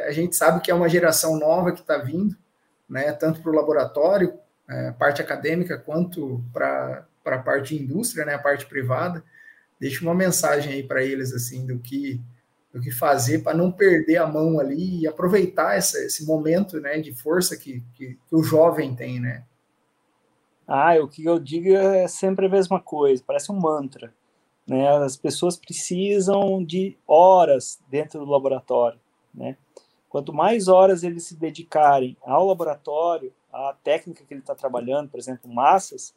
a 0.08 0.12
gente 0.12 0.36
sabe 0.36 0.60
que 0.60 0.72
é 0.72 0.74
uma 0.74 0.90
geração 0.90 1.38
nova 1.38 1.72
que 1.72 1.82
está 1.82 2.00
vindo, 2.00 2.36
né, 2.90 3.12
tanto 3.12 3.44
para 3.44 3.52
o 3.52 3.56
laboratório, 3.56 4.34
é, 4.68 4.92
parte 4.94 5.22
acadêmica, 5.22 5.78
quanto 5.78 6.44
para 6.52 7.06
a 7.26 7.38
parte 7.38 7.76
indústria, 7.76 8.26
né, 8.26 8.34
a 8.34 8.40
parte 8.40 8.66
privada. 8.66 9.24
Deixa 9.80 10.02
uma 10.02 10.16
mensagem 10.16 10.74
aí 10.74 10.82
para 10.82 11.04
eles, 11.04 11.32
assim, 11.32 11.64
do 11.64 11.78
que 11.78 12.20
do 12.74 12.82
que 12.82 12.92
fazer 12.92 13.44
para 13.44 13.58
não 13.58 13.72
perder 13.72 14.18
a 14.18 14.28
mão 14.28 14.60
ali 14.60 15.02
e 15.02 15.08
aproveitar 15.08 15.76
essa, 15.76 15.98
esse 16.00 16.26
momento 16.26 16.80
né, 16.80 17.00
de 17.00 17.14
força 17.14 17.56
que, 17.56 17.84
que, 17.94 18.18
que, 18.28 18.36
o 18.36 18.44
jovem 18.44 18.96
tem, 18.96 19.20
né? 19.20 19.44
Ah, 20.68 20.96
o 21.02 21.08
que 21.08 21.24
eu 21.24 21.40
digo 21.40 21.70
é 21.74 22.08
sempre 22.08 22.46
a 22.46 22.50
mesma 22.50 22.80
coisa, 22.80 23.24
parece 23.26 23.52
um 23.52 23.60
mantra. 23.60 24.14
Né? 24.68 24.86
As 24.98 25.16
pessoas 25.16 25.56
precisam 25.56 26.62
de 26.64 26.98
horas 27.08 27.80
dentro 27.90 28.20
do 28.20 28.30
laboratório. 28.30 29.00
Né? 29.34 29.56
Quanto 30.10 30.34
mais 30.34 30.68
horas 30.68 31.04
eles 31.04 31.24
se 31.24 31.36
dedicarem 31.38 32.18
ao 32.22 32.46
laboratório, 32.46 33.34
à 33.52 33.74
técnica 33.82 34.26
que 34.26 34.34
ele 34.34 34.42
está 34.42 34.54
trabalhando, 34.54 35.10
por 35.10 35.20
exemplo, 35.20 35.52
massas, 35.52 36.14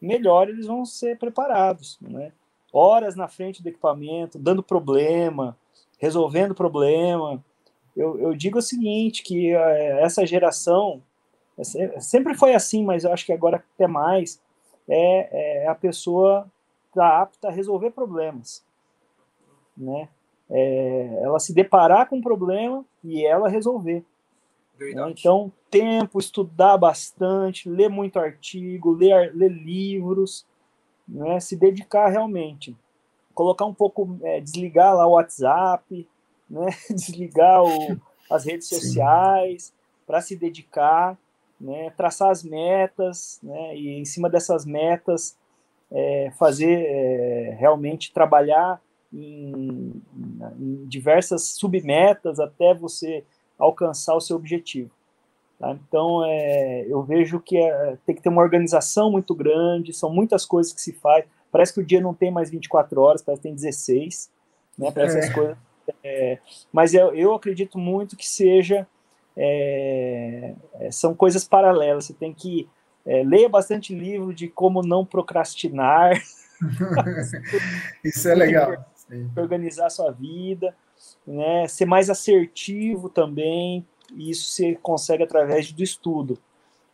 melhor 0.00 0.48
eles 0.48 0.66
vão 0.66 0.84
ser 0.84 1.18
preparados. 1.18 1.98
Né? 2.00 2.32
Horas 2.72 3.16
na 3.16 3.26
frente 3.26 3.62
do 3.62 3.68
equipamento, 3.68 4.38
dando 4.38 4.62
problema, 4.62 5.58
resolvendo 5.98 6.54
problema. 6.54 7.44
Eu, 7.96 8.18
eu 8.18 8.34
digo 8.34 8.58
o 8.58 8.62
seguinte, 8.62 9.22
que 9.22 9.54
é, 9.54 10.02
essa 10.02 10.24
geração, 10.24 11.02
sempre 12.00 12.34
foi 12.34 12.54
assim, 12.54 12.84
mas 12.84 13.04
eu 13.04 13.12
acho 13.12 13.26
que 13.26 13.32
agora 13.32 13.62
até 13.74 13.86
mais, 13.86 14.40
é, 14.88 15.64
é 15.64 15.68
a 15.68 15.74
pessoa 15.74 16.50
está 16.88 17.20
apta 17.20 17.48
a 17.48 17.52
resolver 17.52 17.90
problemas, 17.90 18.64
né? 19.76 20.08
É, 20.50 21.20
ela 21.22 21.38
se 21.38 21.52
deparar 21.52 22.08
com 22.08 22.16
um 22.16 22.22
problema 22.22 22.82
e 23.04 23.24
ela 23.24 23.50
resolver. 23.50 24.02
Né? 24.78 25.10
Então, 25.10 25.52
tempo, 25.70 26.18
estudar 26.18 26.78
bastante, 26.78 27.68
ler 27.68 27.90
muito 27.90 28.18
artigo, 28.18 28.92
ler, 28.92 29.34
ler 29.34 29.50
livros, 29.50 30.46
né? 31.06 31.38
se 31.38 31.54
dedicar 31.54 32.08
realmente 32.08 32.74
colocar 33.38 33.66
um 33.66 33.72
pouco, 33.72 34.18
é, 34.24 34.40
desligar 34.40 34.96
lá 34.96 35.06
o 35.06 35.12
WhatsApp, 35.12 36.08
né? 36.50 36.66
desligar 36.90 37.62
o, 37.62 37.96
as 38.28 38.44
redes 38.44 38.66
sociais 38.66 39.72
para 40.04 40.20
se 40.20 40.34
dedicar, 40.34 41.16
né? 41.60 41.90
traçar 41.96 42.30
as 42.30 42.42
metas, 42.42 43.38
né? 43.40 43.76
e 43.76 43.90
em 43.90 44.04
cima 44.04 44.28
dessas 44.28 44.66
metas 44.66 45.38
é, 45.88 46.32
fazer 46.36 46.84
é, 46.84 47.56
realmente 47.60 48.12
trabalhar 48.12 48.82
em, 49.12 50.02
em, 50.58 50.84
diversas 50.88 51.44
submetas 51.44 52.40
até 52.40 52.74
você 52.74 53.22
alcançar 53.56 54.16
o 54.16 54.20
seu 54.20 54.34
objetivo. 54.34 54.90
Tá? 55.60 55.78
Então, 55.88 56.24
é, 56.24 56.86
eu 56.88 57.04
vejo 57.04 57.38
que 57.38 57.56
é, 57.56 57.96
tem 58.04 58.16
que 58.16 58.22
ter 58.22 58.30
uma 58.30 58.42
organização 58.42 59.12
muito 59.12 59.32
grande, 59.32 59.92
são 59.92 60.12
muitas 60.12 60.44
coisas 60.44 60.72
que 60.72 60.80
se 60.80 60.92
faz. 60.92 61.24
Parece 61.50 61.72
que 61.74 61.80
o 61.80 61.84
dia 61.84 62.00
não 62.00 62.14
tem 62.14 62.30
mais 62.30 62.50
24 62.50 63.00
horas, 63.00 63.22
parece 63.22 63.42
que 63.42 63.48
tem 63.48 63.54
16, 63.54 64.30
né, 64.78 64.92
essas 64.94 65.30
é. 65.30 65.32
coisas. 65.32 65.56
É, 66.04 66.38
mas 66.70 66.92
eu, 66.92 67.14
eu 67.14 67.34
acredito 67.34 67.78
muito 67.78 68.16
que 68.16 68.28
seja 68.28 68.86
é, 69.36 70.54
é 70.80 70.90
são 70.90 71.14
coisas 71.14 71.44
paralelas. 71.44 72.06
Você 72.06 72.12
tem 72.12 72.34
que 72.34 72.68
é, 73.06 73.22
ler 73.22 73.48
bastante 73.48 73.94
livro 73.94 74.34
de 74.34 74.48
como 74.48 74.82
não 74.82 75.04
procrastinar. 75.04 76.20
Isso 78.04 78.28
é 78.28 78.34
legal. 78.34 78.84
organizar 79.36 79.88
sua 79.90 80.10
vida, 80.10 80.74
né? 81.26 81.66
ser 81.68 81.86
mais 81.86 82.10
assertivo 82.10 83.08
também, 83.08 83.86
e 84.14 84.30
isso 84.30 84.52
você 84.52 84.74
consegue 84.74 85.22
através 85.22 85.70
do 85.72 85.82
estudo. 85.82 86.38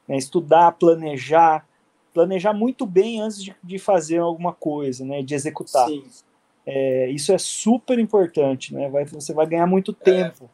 Né? 0.06 0.16
Estudar, 0.16 0.72
planejar, 0.72 1.66
planejar 2.14 2.54
muito 2.54 2.86
bem 2.86 3.20
antes 3.20 3.42
de, 3.42 3.54
de 3.62 3.78
fazer 3.78 4.18
alguma 4.18 4.54
coisa, 4.54 5.04
né? 5.04 5.22
de 5.22 5.34
executar. 5.34 5.88
Sim. 5.88 6.08
É, 6.64 7.10
isso 7.10 7.32
é 7.32 7.36
super 7.36 7.98
importante, 7.98 8.72
né? 8.72 8.88
Vai, 8.88 9.04
você 9.04 9.34
vai 9.34 9.46
ganhar 9.46 9.66
muito 9.66 9.92
tempo. 9.92 10.48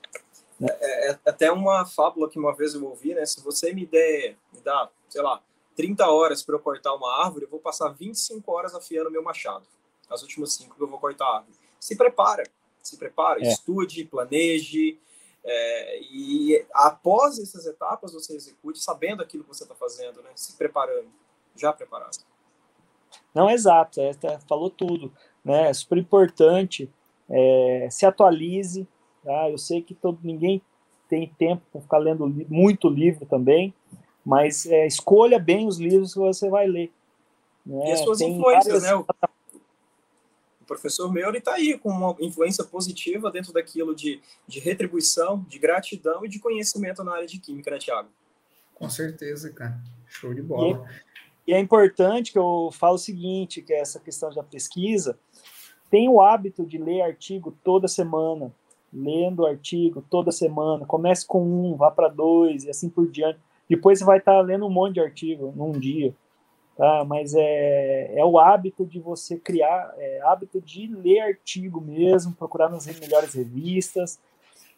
É, 0.61 0.65
né? 0.65 0.69
é, 0.81 1.11
é, 1.11 1.19
até 1.25 1.53
uma 1.53 1.87
fábula 1.87 2.29
que 2.29 2.39
uma 2.39 2.53
vez 2.55 2.75
eu 2.75 2.85
ouvi, 2.85 3.15
né? 3.15 3.25
Se 3.27 3.41
você 3.41 3.73
me 3.73 3.87
der, 3.87 4.37
me 4.53 4.61
dá, 4.61 4.91
sei 5.09 5.23
lá, 5.23 5.41
30 5.77 6.11
horas 6.11 6.43
para 6.43 6.57
eu 6.57 6.59
cortar 6.59 6.95
uma 6.95 7.23
árvore, 7.25 7.45
eu 7.45 7.51
vou 7.51 7.61
passar 7.61 7.91
25 7.91 8.51
horas 8.51 8.75
afiando 8.75 9.11
meu 9.11 9.23
machado. 9.23 9.65
As 10.09 10.23
últimas 10.23 10.53
5 10.55 10.75
que 10.75 10.83
eu 10.83 10.89
vou 10.89 10.99
cortar 10.99 11.27
a 11.27 11.37
árvore. 11.37 11.57
Se 11.79 11.95
prepara, 11.95 12.43
se 12.83 12.97
prepara, 12.97 13.39
é. 13.41 13.49
estude, 13.49 14.05
planeje, 14.05 14.99
é, 15.45 16.01
e 16.03 16.67
após 16.75 17.39
essas 17.39 17.67
etapas 17.67 18.13
você 18.13 18.35
execute 18.35 18.79
sabendo 18.79 19.23
aquilo 19.23 19.45
que 19.45 19.49
você 19.49 19.63
está 19.63 19.75
fazendo, 19.75 20.23
né? 20.23 20.31
Se 20.35 20.55
preparando, 20.57 21.09
já 21.61 21.73
preparado. 21.73 22.19
Não, 23.35 23.51
exato, 23.51 24.01
é, 24.01 24.15
tá, 24.15 24.41
falou 24.49 24.71
tudo, 24.71 25.13
né? 25.45 25.69
É 25.69 25.73
super 25.73 25.99
importante, 25.99 26.91
é, 27.29 27.89
se 27.91 28.05
atualize, 28.07 28.89
tá? 29.25 29.51
Eu 29.51 29.59
sei 29.59 29.83
que 29.83 29.95
todo, 29.95 30.19
ninguém 30.23 30.61
tem 31.09 31.29
tempo 31.39 31.63
para 31.73 31.81
ficar 31.81 31.99
lendo 31.99 32.27
muito 32.49 32.89
livro 32.89 33.27
também, 33.27 33.75
mas 34.25 34.67
é, 34.67 34.87
escolha 34.87 35.39
bem 35.39 35.67
os 35.67 35.79
livros 35.79 36.15
que 36.15 36.21
você 36.21 36.49
vai 36.49 36.67
ler. 36.67 36.93
Né? 37.67 37.89
E 37.89 37.93
as 37.93 38.01
suas 38.01 38.19
Tem 38.19 38.33
influências, 38.33 38.83
várias... 38.83 39.05
né? 39.11 39.29
O 40.61 40.65
professor 40.65 41.13
Meuri 41.13 41.39
está 41.39 41.55
aí 41.55 41.77
com 41.77 41.89
uma 41.89 42.17
influência 42.21 42.63
positiva 42.63 43.31
dentro 43.31 43.53
daquilo 43.53 43.95
de, 43.95 44.21
de 44.47 44.61
retribuição, 44.61 45.45
de 45.49 45.59
gratidão 45.59 46.25
e 46.25 46.29
de 46.29 46.39
conhecimento 46.39 47.03
na 47.03 47.13
área 47.13 47.27
de 47.27 47.41
química, 47.41 47.73
né, 47.73 47.79
Tiago? 47.79 48.09
Com 48.75 48.89
certeza, 48.89 49.53
cara. 49.53 49.81
Show 50.07 50.33
de 50.33 50.43
bola. 50.43 50.89
E, 50.89 51.10
e 51.51 51.55
é 51.55 51.59
importante 51.59 52.33
que 52.33 52.39
eu 52.39 52.71
falo 52.73 52.95
o 52.95 52.99
seguinte, 52.99 53.63
que 53.63 53.73
é 53.73 53.81
essa 53.81 53.99
questão 53.99 54.31
da 54.31 54.43
pesquisa, 54.43 55.19
tem 55.91 56.09
o 56.09 56.21
hábito 56.21 56.65
de 56.65 56.79
ler 56.79 57.03
artigo 57.03 57.57
toda 57.65 57.89
semana, 57.89 58.53
lendo 58.93 59.47
artigo 59.47 60.05
toda 60.09 60.31
semana, 60.31 60.87
comece 60.87 61.27
com 61.27 61.43
um, 61.43 61.77
vá 61.77 61.91
para 61.91 62.09
dois 62.09 62.65
e 62.65 62.71
assim 62.71 62.89
por 62.89 63.09
diante 63.09 63.39
depois 63.71 64.01
você 64.01 64.05
vai 64.05 64.19
estar 64.19 64.35
tá 64.35 64.41
lendo 64.41 64.67
um 64.67 64.71
monte 64.71 64.95
de 64.95 65.01
artigo 65.01 65.53
num 65.55 65.71
dia, 65.71 66.13
tá? 66.77 67.05
Mas 67.05 67.35
é, 67.37 68.19
é 68.19 68.25
o 68.25 68.37
hábito 68.37 68.85
de 68.85 68.99
você 68.99 69.39
criar, 69.39 69.95
é 69.97 70.21
hábito 70.23 70.61
de 70.61 70.89
ler 70.89 71.21
artigo 71.21 71.81
mesmo, 71.81 72.33
procurar 72.33 72.69
nas 72.69 72.87
melhores 72.99 73.33
revistas, 73.33 74.19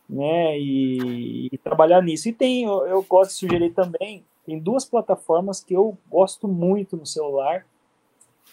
né? 0.07 0.59
E, 0.59 1.49
e 1.51 1.59
trabalhar 1.59 2.03
nisso. 2.03 2.29
E 2.29 2.35
tem, 2.35 2.65
eu, 2.65 2.87
eu 2.87 3.03
gosto 3.03 3.31
de 3.31 3.37
sugerir 3.39 3.71
também, 3.71 4.27
tem 4.45 4.59
duas 4.59 4.85
plataformas 4.85 5.63
que 5.63 5.75
eu 5.75 5.97
gosto 6.11 6.49
muito 6.49 6.97
no 6.97 7.07
celular, 7.07 7.67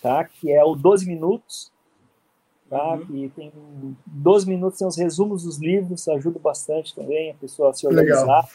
tá? 0.02 0.24
Que 0.24 0.52
é 0.52 0.64
o 0.64 0.76
12 0.76 1.08
minutos, 1.08 1.72
tá? 2.70 2.94
Uhum. 2.94 3.06
Que 3.06 3.30
tem 3.36 3.52
12 4.06 4.48
minutos, 4.48 4.80
tem 4.80 4.88
os 4.88 4.98
resumos 4.98 5.44
dos 5.44 5.58
livros, 5.58 6.08
ajuda 6.08 6.40
bastante 6.40 6.94
também 6.94 7.32
a 7.32 7.36
pessoa 7.36 7.72
a 7.72 7.74
se 7.74 7.88
organizar. 7.88 8.22
Legal. 8.22 8.50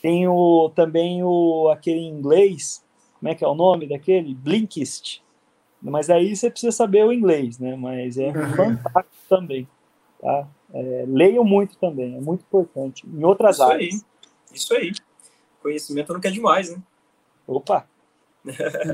Tem 0.00 0.28
o, 0.28 0.70
também 0.74 1.22
o, 1.22 1.68
aquele 1.70 2.00
inglês, 2.00 2.84
como 3.18 3.30
é 3.30 3.34
que 3.34 3.44
é 3.44 3.48
o 3.48 3.54
nome 3.54 3.86
daquele? 3.86 4.34
Blinkist. 4.34 5.22
Mas 5.80 6.10
aí 6.10 6.34
você 6.34 6.50
precisa 6.50 6.72
saber 6.72 7.04
o 7.04 7.12
inglês, 7.12 7.58
né? 7.58 7.76
Mas 7.76 8.18
é 8.18 8.28
uhum. 8.28 8.56
fantástico 8.56 9.24
também. 9.28 9.68
Tá? 10.20 10.48
É, 10.72 11.04
leiam 11.06 11.44
muito 11.44 11.76
também, 11.78 12.16
é 12.16 12.20
muito 12.20 12.42
importante. 12.42 13.06
Em 13.06 13.24
outras 13.24 13.56
Isso 13.56 13.64
áreas. 13.64 13.94
Aí. 13.94 14.00
Isso 14.54 14.74
aí. 14.74 14.92
Conhecimento 15.62 16.12
não 16.12 16.20
quer 16.20 16.32
demais, 16.32 16.70
né? 16.70 16.80
Opa! 17.46 17.86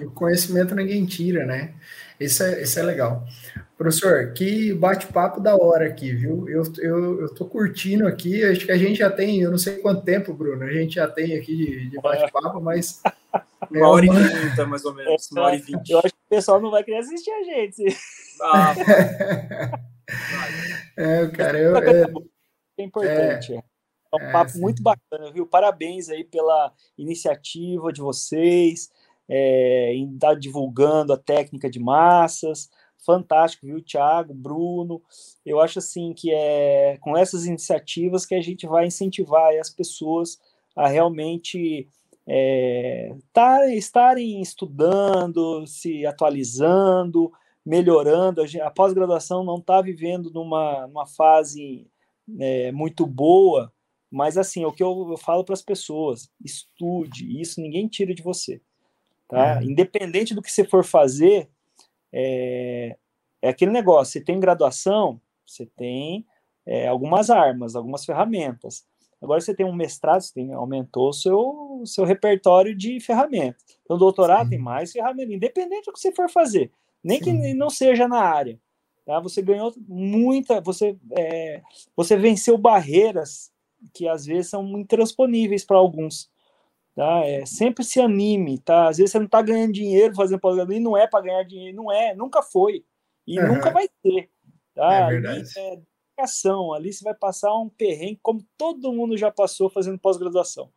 o 0.02 0.10
conhecimento 0.10 0.74
ninguém 0.74 1.04
tira, 1.04 1.44
né? 1.44 1.74
Isso 2.18 2.42
é, 2.42 2.62
isso 2.62 2.78
é 2.78 2.82
legal. 2.82 3.24
Professor, 3.76 4.32
que 4.32 4.72
bate-papo 4.72 5.40
da 5.40 5.56
hora 5.56 5.86
aqui, 5.86 6.12
viu? 6.12 6.48
Eu, 6.48 6.62
eu, 6.78 7.20
eu 7.22 7.34
tô 7.34 7.44
curtindo 7.44 8.06
aqui, 8.06 8.44
acho 8.44 8.64
que 8.64 8.72
a 8.72 8.78
gente 8.78 8.98
já 8.98 9.10
tem, 9.10 9.40
eu 9.40 9.50
não 9.50 9.58
sei 9.58 9.78
quanto 9.78 10.04
tempo, 10.04 10.32
Bruno, 10.32 10.62
a 10.62 10.72
gente 10.72 10.94
já 10.94 11.08
tem 11.08 11.36
aqui 11.36 11.56
de, 11.56 11.90
de 11.90 12.00
bate-papo, 12.00 12.60
mas. 12.60 13.02
uma 13.70 13.88
hora 13.88 14.06
e 14.06 14.08
vinte, 14.08 14.64
mais 14.66 14.84
ou 14.84 14.94
menos. 14.94 15.30
Uma 15.30 15.42
hora 15.42 15.56
e 15.56 15.60
vinte. 15.60 15.90
Eu 15.90 15.98
acho 15.98 16.08
que 16.08 16.20
o 16.26 16.30
pessoal 16.30 16.60
não 16.60 16.70
vai 16.70 16.84
querer 16.84 16.98
assistir 16.98 17.30
a 17.30 17.42
gente. 17.42 17.84
Ah, 18.40 18.74
é, 20.96 21.26
cara, 21.28 21.58
eu. 21.58 21.76
É, 21.76 22.04
é 22.78 22.82
importante. 22.82 23.54
É, 23.54 23.62
é 24.20 24.28
um 24.28 24.32
papo 24.32 24.58
muito 24.58 24.82
bacana, 24.82 25.30
viu? 25.32 25.46
Parabéns 25.46 26.08
aí 26.08 26.24
pela 26.24 26.72
iniciativa 26.96 27.92
de 27.92 28.00
vocês 28.00 28.90
é, 29.28 29.94
em 29.94 30.14
estar 30.14 30.34
divulgando 30.34 31.12
a 31.12 31.18
técnica 31.18 31.70
de 31.70 31.78
massas. 31.78 32.70
Fantástico, 33.04 33.66
viu, 33.66 33.82
Thiago, 33.82 34.32
Bruno? 34.32 35.02
Eu 35.44 35.60
acho 35.60 35.78
assim 35.78 36.12
que 36.14 36.32
é 36.32 36.96
com 37.00 37.16
essas 37.16 37.46
iniciativas 37.46 38.24
que 38.24 38.34
a 38.34 38.40
gente 38.40 38.66
vai 38.66 38.86
incentivar 38.86 39.52
as 39.58 39.70
pessoas 39.70 40.38
a 40.74 40.88
realmente 40.88 41.88
é, 42.26 43.14
tar, 43.32 43.68
estarem 43.72 44.40
estudando, 44.40 45.66
se 45.66 46.06
atualizando, 46.06 47.30
melhorando. 47.64 48.42
A, 48.42 48.66
a 48.66 48.70
pós-graduação 48.70 49.44
não 49.44 49.58
está 49.58 49.80
vivendo 49.80 50.30
numa, 50.30 50.86
numa 50.86 51.06
fase 51.06 51.86
é, 52.40 52.72
muito 52.72 53.06
boa, 53.06 53.72
mas 54.14 54.38
assim, 54.38 54.62
é 54.62 54.66
o 54.66 54.72
que 54.72 54.82
eu, 54.82 55.08
eu 55.10 55.16
falo 55.16 55.44
para 55.44 55.54
as 55.54 55.60
pessoas, 55.60 56.30
estude, 56.42 57.40
isso 57.40 57.60
ninguém 57.60 57.88
tira 57.88 58.14
de 58.14 58.22
você. 58.22 58.60
Tá? 59.28 59.60
É. 59.60 59.64
Independente 59.64 60.36
do 60.36 60.40
que 60.40 60.52
você 60.52 60.62
for 60.64 60.84
fazer, 60.84 61.50
é, 62.12 62.96
é 63.42 63.48
aquele 63.48 63.72
negócio. 63.72 64.12
Você 64.12 64.20
tem 64.20 64.38
graduação, 64.38 65.20
você 65.44 65.66
tem 65.66 66.24
é, 66.64 66.86
algumas 66.86 67.28
armas, 67.28 67.74
algumas 67.74 68.04
ferramentas. 68.04 68.86
Agora 69.20 69.40
você 69.40 69.52
tem 69.52 69.66
um 69.66 69.74
mestrado, 69.74 70.20
você 70.20 70.32
tem, 70.32 70.52
aumentou 70.52 71.08
o 71.08 71.12
seu, 71.12 71.82
seu 71.84 72.04
repertório 72.04 72.72
de 72.72 73.00
ferramentas. 73.00 73.64
Então, 73.82 73.98
doutorado 73.98 74.44
Sim. 74.44 74.50
tem 74.50 74.58
mais 74.60 74.92
ferramentas, 74.92 75.34
independente 75.34 75.86
do 75.86 75.92
que 75.92 75.98
você 75.98 76.12
for 76.12 76.30
fazer, 76.30 76.70
nem 77.02 77.18
Sim. 77.18 77.24
que 77.24 77.54
não 77.54 77.68
seja 77.68 78.06
na 78.06 78.20
área. 78.20 78.60
Tá? 79.04 79.18
Você 79.18 79.42
ganhou 79.42 79.74
muita, 79.88 80.60
você, 80.60 80.96
é, 81.18 81.62
você 81.96 82.16
venceu 82.16 82.56
barreiras 82.56 83.52
que 83.93 84.09
às 84.09 84.24
vezes 84.24 84.51
são 84.51 84.66
intransponíveis 84.78 85.65
para 85.65 85.77
alguns. 85.77 86.31
Tá? 86.94 87.24
É, 87.24 87.44
sempre 87.44 87.85
se 87.85 88.01
anime, 88.01 88.59
tá? 88.59 88.89
Às 88.89 88.98
vezes 88.98 89.12
você 89.12 89.19
não 89.19 89.27
está 89.27 89.43
ganhando 89.43 89.73
dinheiro 89.73 90.15
fazendo 90.15 90.39
pós-graduação, 90.39 90.81
e 90.81 90.85
não 90.85 90.97
é 90.97 91.06
para 91.06 91.24
ganhar 91.24 91.43
dinheiro, 91.43 91.77
não 91.77 91.93
é, 91.93 92.15
nunca 92.15 92.40
foi, 92.40 92.85
e 93.27 93.39
uhum. 93.39 93.55
nunca 93.55 93.70
vai 93.70 93.89
ter. 94.02 94.31
Tá? 94.74 94.93
É 94.93 95.09
verdade. 95.09 95.40
Ali 95.59 95.82
é 96.16 96.77
ali 96.77 96.93
você 96.93 97.05
vai 97.05 97.15
passar 97.15 97.52
um 97.56 97.69
perrengue 97.69 98.20
como 98.23 98.44
todo 98.56 98.93
mundo 98.93 99.16
já 99.16 99.31
passou 99.31 99.69
fazendo 99.69 99.98
pós-graduação. 99.98 100.70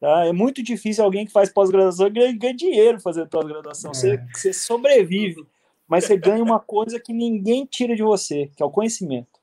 Tá? 0.00 0.26
É 0.26 0.32
muito 0.32 0.62
difícil 0.62 1.04
alguém 1.04 1.24
que 1.24 1.32
faz 1.32 1.48
pós-graduação 1.48 2.10
ganhar, 2.10 2.32
ganhar 2.32 2.52
dinheiro 2.52 3.00
fazendo 3.00 3.28
pós-graduação. 3.28 3.92
É. 3.92 3.94
Você, 3.94 4.26
você 4.34 4.52
sobrevive, 4.52 5.46
mas 5.86 6.04
você 6.04 6.16
ganha 6.16 6.42
uma 6.42 6.60
coisa 6.60 6.98
que 6.98 7.12
ninguém 7.12 7.64
tira 7.64 7.94
de 7.94 8.02
você, 8.02 8.50
que 8.56 8.62
é 8.62 8.66
o 8.66 8.70
conhecimento. 8.70 9.35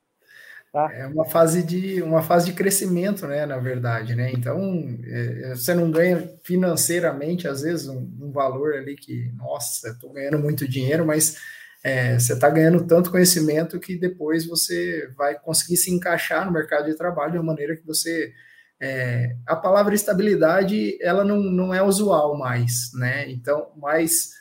Tá? 0.74 0.92
É 0.92 1.06
uma 1.06 1.24
fase 1.24 1.62
de 1.62 2.02
uma 2.02 2.24
fase 2.24 2.48
de 2.48 2.54
crescimento, 2.54 3.28
né? 3.28 3.46
Na 3.46 3.60
verdade, 3.60 4.16
né? 4.16 4.32
Então 4.32 4.60
é, 5.06 5.52
é 5.52 5.56
você 5.56 5.72
não 5.76 5.92
ganha 5.92 6.28
financeiramente 6.44 7.48
às 7.48 7.62
vezes 7.62 7.88
um, 7.88 8.00
um 8.20 8.32
valor 8.32 8.74
ali 8.74 8.96
que, 8.96 9.32
nossa, 9.38 9.90
estou 9.90 10.12
ganhando 10.12 10.40
muito 10.40 10.68
dinheiro, 10.68 11.06
mas 11.06 11.38
é, 11.84 12.18
você 12.18 12.34
está 12.34 12.50
ganhando 12.50 12.88
tanto 12.88 13.12
conhecimento 13.12 13.80
que 13.80 13.96
depois 13.96 14.48
você 14.48 15.08
vai 15.16 15.38
conseguir 15.40 15.78
se 15.78 15.92
encaixar 15.92 16.44
no 16.44 16.52
mercado 16.52 16.86
de 16.86 16.98
trabalho 16.98 17.34
de 17.34 17.38
uma 17.38 17.54
maneira 17.54 17.76
que 17.78 17.86
você 17.86 18.34
é, 18.82 19.36
a 19.46 19.56
palavra 19.56 19.94
estabilidade 19.94 20.98
ela 21.02 21.24
não, 21.24 21.38
não 21.38 21.72
é 21.72 21.84
usual 21.84 22.36
mais, 22.36 22.90
né? 22.96 23.30
Então, 23.30 23.72
mas 23.78 24.32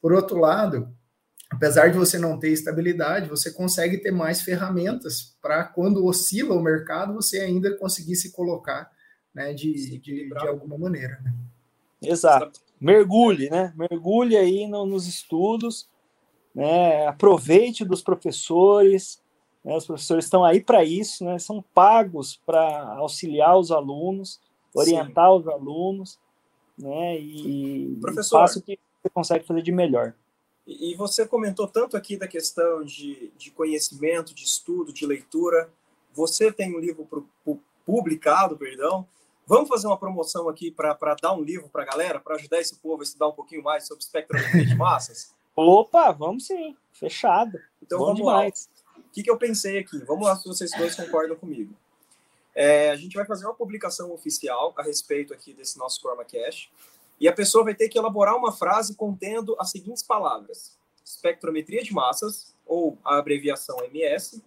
por 0.00 0.12
outro 0.12 0.38
lado, 0.38 0.88
apesar 1.50 1.88
de 1.88 1.98
você 1.98 2.18
não 2.18 2.38
ter 2.38 2.50
estabilidade, 2.50 3.28
você 3.28 3.50
consegue 3.50 3.98
ter 3.98 4.12
mais 4.12 4.40
ferramentas 4.40 5.36
para 5.42 5.64
quando 5.64 6.06
oscila 6.06 6.54
o 6.54 6.62
mercado, 6.62 7.14
você 7.14 7.40
ainda 7.40 7.76
conseguir 7.76 8.14
se 8.14 8.32
colocar 8.32 8.90
né, 9.34 9.52
de, 9.52 9.98
de, 9.98 10.28
de, 10.28 10.48
alguma 10.48 10.78
maneira. 10.78 11.20
Né? 11.22 11.34
Exato. 12.02 12.60
Mergulhe, 12.80 13.50
né? 13.50 13.74
Mergulhe 13.76 14.36
aí 14.36 14.66
no, 14.66 14.86
nos 14.86 15.06
estudos, 15.06 15.88
né? 16.54 17.06
aproveite 17.06 17.84
dos 17.84 18.00
professores. 18.00 19.20
Né? 19.62 19.76
Os 19.76 19.86
professores 19.86 20.24
estão 20.24 20.44
aí 20.44 20.62
para 20.62 20.82
isso, 20.82 21.24
né? 21.24 21.38
são 21.38 21.62
pagos 21.74 22.40
para 22.46 22.94
auxiliar 22.94 23.58
os 23.58 23.70
alunos, 23.70 24.40
orientar 24.74 25.28
Sim. 25.30 25.38
os 25.38 25.48
alunos, 25.48 26.18
né? 26.78 27.18
E, 27.18 27.98
Professor, 28.00 28.40
faça 28.40 28.58
o 28.58 28.62
que 28.62 28.78
você 29.02 29.10
consegue 29.10 29.46
fazer 29.46 29.62
de 29.62 29.72
melhor. 29.72 30.14
E 30.66 30.94
você 30.94 31.26
comentou 31.26 31.66
tanto 31.66 31.96
aqui 31.96 32.16
da 32.16 32.28
questão 32.28 32.84
de, 32.84 33.32
de 33.36 33.50
conhecimento, 33.50 34.34
de 34.34 34.44
estudo, 34.44 34.92
de 34.92 35.06
leitura. 35.06 35.70
Você 36.12 36.52
tem 36.52 36.76
um 36.76 36.78
livro 36.78 37.04
pro, 37.04 37.28
pro, 37.44 37.60
publicado, 37.84 38.56
perdão. 38.56 39.06
Vamos 39.46 39.68
fazer 39.68 39.88
uma 39.88 39.98
promoção 39.98 40.48
aqui 40.48 40.70
para 40.70 40.96
dar 41.20 41.32
um 41.32 41.42
livro 41.42 41.68
para 41.68 41.82
a 41.82 41.86
galera, 41.86 42.20
para 42.20 42.36
ajudar 42.36 42.60
esse 42.60 42.76
povo 42.76 43.02
a 43.02 43.04
estudar 43.04 43.28
um 43.28 43.32
pouquinho 43.32 43.62
mais 43.64 43.86
sobre 43.86 44.04
espectrometria 44.04 44.64
de 44.64 44.76
massas? 44.76 45.34
Opa, 45.56 46.12
vamos 46.12 46.46
sim, 46.46 46.76
fechado. 46.92 47.58
Então 47.82 47.98
Bom 47.98 48.04
vamos 48.06 48.20
demais. 48.20 48.70
lá. 48.96 49.00
O 49.00 49.12
que, 49.12 49.24
que 49.24 49.30
eu 49.30 49.36
pensei 49.36 49.78
aqui? 49.78 49.98
Vamos 50.04 50.24
lá 50.24 50.36
se 50.36 50.46
vocês 50.46 50.70
dois 50.78 50.94
concordam 50.94 51.36
comigo. 51.36 51.74
É, 52.54 52.90
a 52.90 52.96
gente 52.96 53.14
vai 53.14 53.24
fazer 53.24 53.44
uma 53.44 53.54
publicação 53.54 54.12
oficial 54.12 54.72
a 54.76 54.82
respeito 54.82 55.32
aqui 55.32 55.52
desse 55.52 55.78
nosso 55.78 56.00
ChromaCast. 56.00 56.70
E 57.20 57.28
a 57.28 57.32
pessoa 57.32 57.64
vai 57.64 57.74
ter 57.74 57.88
que 57.88 57.98
elaborar 57.98 58.34
uma 58.34 58.50
frase 58.50 58.96
contendo 58.96 59.54
as 59.60 59.70
seguintes 59.70 60.02
palavras: 60.02 60.76
espectrometria 61.04 61.82
de 61.82 61.92
massas, 61.92 62.54
ou 62.66 62.96
a 63.04 63.18
abreviação 63.18 63.84
MS, 63.84 64.42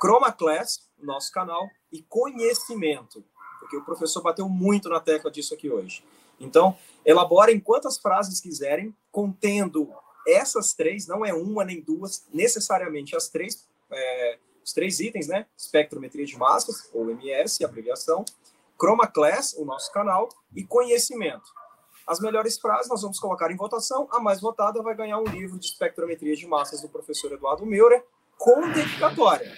Chroma 0.00 0.32
Class, 0.32 0.88
nosso 1.00 1.30
canal, 1.32 1.70
e 1.92 2.02
conhecimento, 2.02 3.24
porque 3.60 3.76
o 3.76 3.84
professor 3.84 4.22
bateu 4.22 4.48
muito 4.48 4.88
na 4.88 4.98
tecla 4.98 5.30
disso 5.30 5.54
aqui 5.54 5.70
hoje. 5.70 6.04
Então, 6.40 6.76
elaborem 7.04 7.60
quantas 7.60 7.96
frases 7.96 8.40
quiserem, 8.40 8.94
contendo 9.12 9.92
essas 10.26 10.74
três, 10.74 11.06
não 11.06 11.24
é 11.24 11.32
uma 11.32 11.64
nem 11.64 11.80
duas, 11.80 12.26
necessariamente 12.32 13.14
as 13.14 13.28
três, 13.28 13.68
é, 13.90 14.38
os 14.64 14.72
três 14.72 14.98
itens, 14.98 15.28
né? 15.28 15.46
Espectrometria 15.56 16.26
de 16.26 16.36
massas, 16.36 16.88
ou 16.92 17.08
MS, 17.10 17.64
abreviação, 17.64 18.24
Chroma 18.76 19.06
Class, 19.06 19.54
o 19.56 19.64
nosso 19.64 19.92
canal, 19.92 20.28
e 20.54 20.64
conhecimento. 20.64 21.44
As 22.06 22.20
melhores 22.20 22.58
frases 22.58 22.88
nós 22.88 23.02
vamos 23.02 23.18
colocar 23.18 23.50
em 23.50 23.56
votação. 23.56 24.08
A 24.10 24.20
mais 24.20 24.40
votada 24.40 24.82
vai 24.82 24.94
ganhar 24.94 25.18
um 25.18 25.24
livro 25.24 25.58
de 25.58 25.66
espectrometria 25.66 26.36
de 26.36 26.46
massas 26.46 26.80
do 26.80 26.88
professor 26.88 27.32
Eduardo 27.32 27.64
Meurer 27.64 28.04
com 28.36 28.70
dedicatória. 28.72 29.52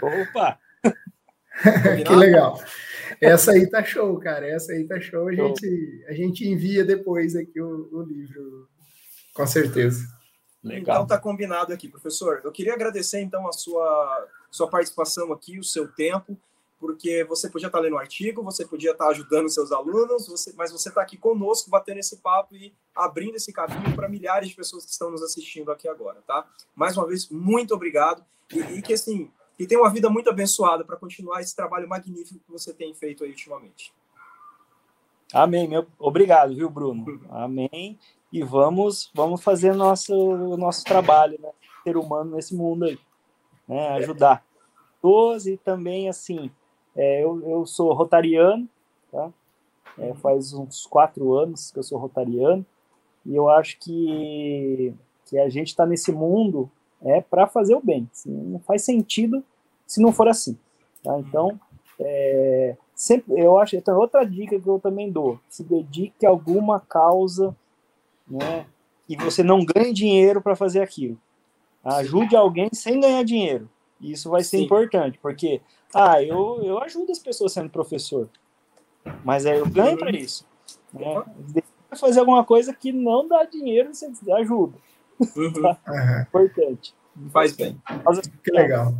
Opa! 0.00 0.58
que 2.06 2.14
legal. 2.14 2.60
Essa 3.20 3.52
aí 3.52 3.68
tá 3.68 3.82
show, 3.82 4.18
cara. 4.18 4.46
Essa 4.46 4.72
aí 4.72 4.86
tá 4.86 5.00
show. 5.00 5.28
A 5.28 5.34
gente, 5.34 6.04
a 6.08 6.12
gente 6.12 6.46
envia 6.46 6.84
depois 6.84 7.34
aqui 7.36 7.60
o, 7.60 7.88
o 7.92 8.02
livro, 8.02 8.68
com 9.34 9.46
certeza. 9.46 10.04
Legal. 10.62 10.96
Então 10.96 11.06
tá 11.06 11.18
combinado 11.18 11.72
aqui, 11.72 11.88
professor. 11.88 12.40
Eu 12.44 12.52
queria 12.52 12.74
agradecer 12.74 13.20
então 13.20 13.48
a 13.48 13.52
sua, 13.52 14.28
sua 14.50 14.68
participação 14.68 15.32
aqui, 15.32 15.58
o 15.58 15.64
seu 15.64 15.88
tempo 15.88 16.38
porque 16.82 17.22
você 17.22 17.48
podia 17.48 17.68
estar 17.68 17.78
lendo 17.78 17.94
um 17.94 17.98
artigo, 17.98 18.42
você 18.42 18.66
podia 18.66 18.90
estar 18.90 19.06
ajudando 19.06 19.48
seus 19.48 19.70
alunos, 19.70 20.26
você, 20.26 20.52
mas 20.56 20.72
você 20.72 20.88
está 20.88 21.00
aqui 21.00 21.16
conosco, 21.16 21.70
batendo 21.70 22.00
esse 22.00 22.16
papo 22.16 22.56
e 22.56 22.74
abrindo 22.92 23.36
esse 23.36 23.52
caminho 23.52 23.94
para 23.94 24.08
milhares 24.08 24.48
de 24.48 24.56
pessoas 24.56 24.84
que 24.84 24.90
estão 24.90 25.08
nos 25.08 25.22
assistindo 25.22 25.70
aqui 25.70 25.86
agora, 25.86 26.20
tá? 26.26 26.44
Mais 26.74 26.96
uma 26.96 27.06
vez, 27.06 27.28
muito 27.28 27.72
obrigado 27.72 28.24
e, 28.52 28.58
e 28.58 28.82
que 28.82 28.94
assim, 28.94 29.30
que 29.56 29.64
tenha 29.64 29.80
uma 29.80 29.90
vida 29.90 30.10
muito 30.10 30.28
abençoada 30.28 30.84
para 30.84 30.96
continuar 30.96 31.40
esse 31.40 31.54
trabalho 31.54 31.88
magnífico 31.88 32.40
que 32.44 32.50
você 32.50 32.74
tem 32.74 32.92
feito 32.94 33.22
aí 33.22 33.30
ultimamente. 33.30 33.94
Amém, 35.32 35.68
meu, 35.68 35.86
obrigado, 36.00 36.52
viu, 36.52 36.68
Bruno? 36.68 37.20
Amém. 37.30 37.96
E 38.32 38.42
vamos, 38.42 39.08
vamos 39.14 39.40
fazer 39.40 39.72
nosso 39.72 40.56
nosso 40.56 40.82
trabalho, 40.82 41.38
né? 41.40 41.50
Ser 41.84 41.96
humano 41.96 42.34
nesse 42.34 42.56
mundo 42.56 42.86
aí, 42.86 42.98
né? 43.68 43.90
Ajudar. 43.90 44.44
Todos 45.00 45.46
e 45.46 45.56
também 45.56 46.08
assim 46.08 46.50
é, 46.96 47.22
eu, 47.22 47.42
eu 47.48 47.66
sou 47.66 47.92
rotariano, 47.92 48.68
tá? 49.10 49.30
É, 49.98 50.14
faz 50.14 50.52
uns 50.52 50.86
quatro 50.86 51.34
anos 51.34 51.70
que 51.70 51.78
eu 51.78 51.82
sou 51.82 51.98
rotariano, 51.98 52.64
e 53.24 53.34
eu 53.34 53.48
acho 53.48 53.78
que, 53.78 54.92
que 55.26 55.38
a 55.38 55.48
gente 55.48 55.68
está 55.68 55.86
nesse 55.86 56.10
mundo 56.12 56.70
é 57.02 57.20
para 57.20 57.46
fazer 57.46 57.74
o 57.74 57.80
bem. 57.80 58.08
Assim, 58.12 58.30
não 58.30 58.58
faz 58.60 58.84
sentido 58.84 59.42
se 59.86 60.00
não 60.00 60.12
for 60.12 60.28
assim. 60.28 60.56
Tá? 61.02 61.18
Então, 61.18 61.58
é, 62.00 62.76
sempre, 62.94 63.40
eu 63.40 63.58
acho 63.58 63.80
que 63.80 63.90
outra 63.90 64.24
dica 64.24 64.58
que 64.58 64.66
eu 64.66 64.78
também 64.78 65.10
dou: 65.10 65.38
se 65.48 65.62
dedique 65.62 66.24
a 66.24 66.30
alguma 66.30 66.80
causa 66.80 67.54
né, 68.28 68.66
e 69.08 69.16
você 69.16 69.42
não 69.42 69.64
ganhe 69.64 69.92
dinheiro 69.92 70.40
para 70.40 70.56
fazer 70.56 70.80
aquilo. 70.80 71.18
Ajude 71.84 72.36
alguém 72.36 72.68
sem 72.72 73.00
ganhar 73.00 73.24
dinheiro. 73.24 73.68
Isso 74.02 74.28
vai 74.28 74.42
ser 74.42 74.58
Sim. 74.58 74.64
importante, 74.64 75.18
porque 75.22 75.60
ah, 75.94 76.22
eu, 76.22 76.60
eu 76.62 76.82
ajudo 76.82 77.12
as 77.12 77.18
pessoas 77.18 77.52
sendo 77.52 77.70
professor, 77.70 78.28
mas 79.24 79.46
é, 79.46 79.58
eu 79.58 79.66
ganho 79.66 79.96
para 79.96 80.10
isso. 80.10 80.46
Né? 80.92 81.24
fazer 81.98 82.20
alguma 82.20 82.44
coisa 82.44 82.72
que 82.72 82.92
não 82.92 83.28
dá 83.28 83.44
dinheiro, 83.44 83.92
você 83.92 84.10
ajuda. 84.32 84.76
Uhum. 85.20 85.52
Tá? 85.62 85.78
Uhum. 85.88 86.22
Importante. 86.22 86.94
Faz 87.30 87.52
bem. 87.52 87.80
Que 88.42 88.50
legal. 88.50 88.94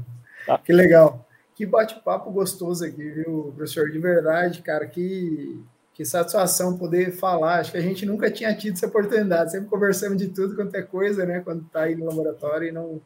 Tá. 0.47 0.59
Que 0.59 0.73
legal. 0.73 1.27
Que 1.55 1.67
bate-papo 1.67 2.31
gostoso 2.31 2.85
aqui, 2.85 3.03
viu, 3.03 3.53
professor? 3.57 3.91
De 3.91 3.99
verdade, 3.99 4.63
cara, 4.63 4.87
que, 4.87 5.63
que 5.95 6.05
satisfação 6.05 6.79
poder 6.79 7.13
falar. 7.13 7.61
Acho 7.61 7.73
que 7.73 7.79
a 7.79 7.83
gente 7.83 8.05
nunca 8.07 8.31
tinha 8.31 8.55
tido 8.55 8.75
essa 8.75 8.87
oportunidade. 8.87 9.53
Sempre 9.53 9.69
conversamos 9.69 10.19
de 10.19 10.29
tudo 10.29 10.55
quanto 10.55 10.75
é 10.75 10.83
coisa, 10.83 11.25
né? 11.25 11.41
Quando 11.41 11.65
está 11.67 11.83
aí 11.83 11.97
no 11.97 12.07
laboratório 12.07 12.69
e 12.69 12.73
não, 12.73 13.01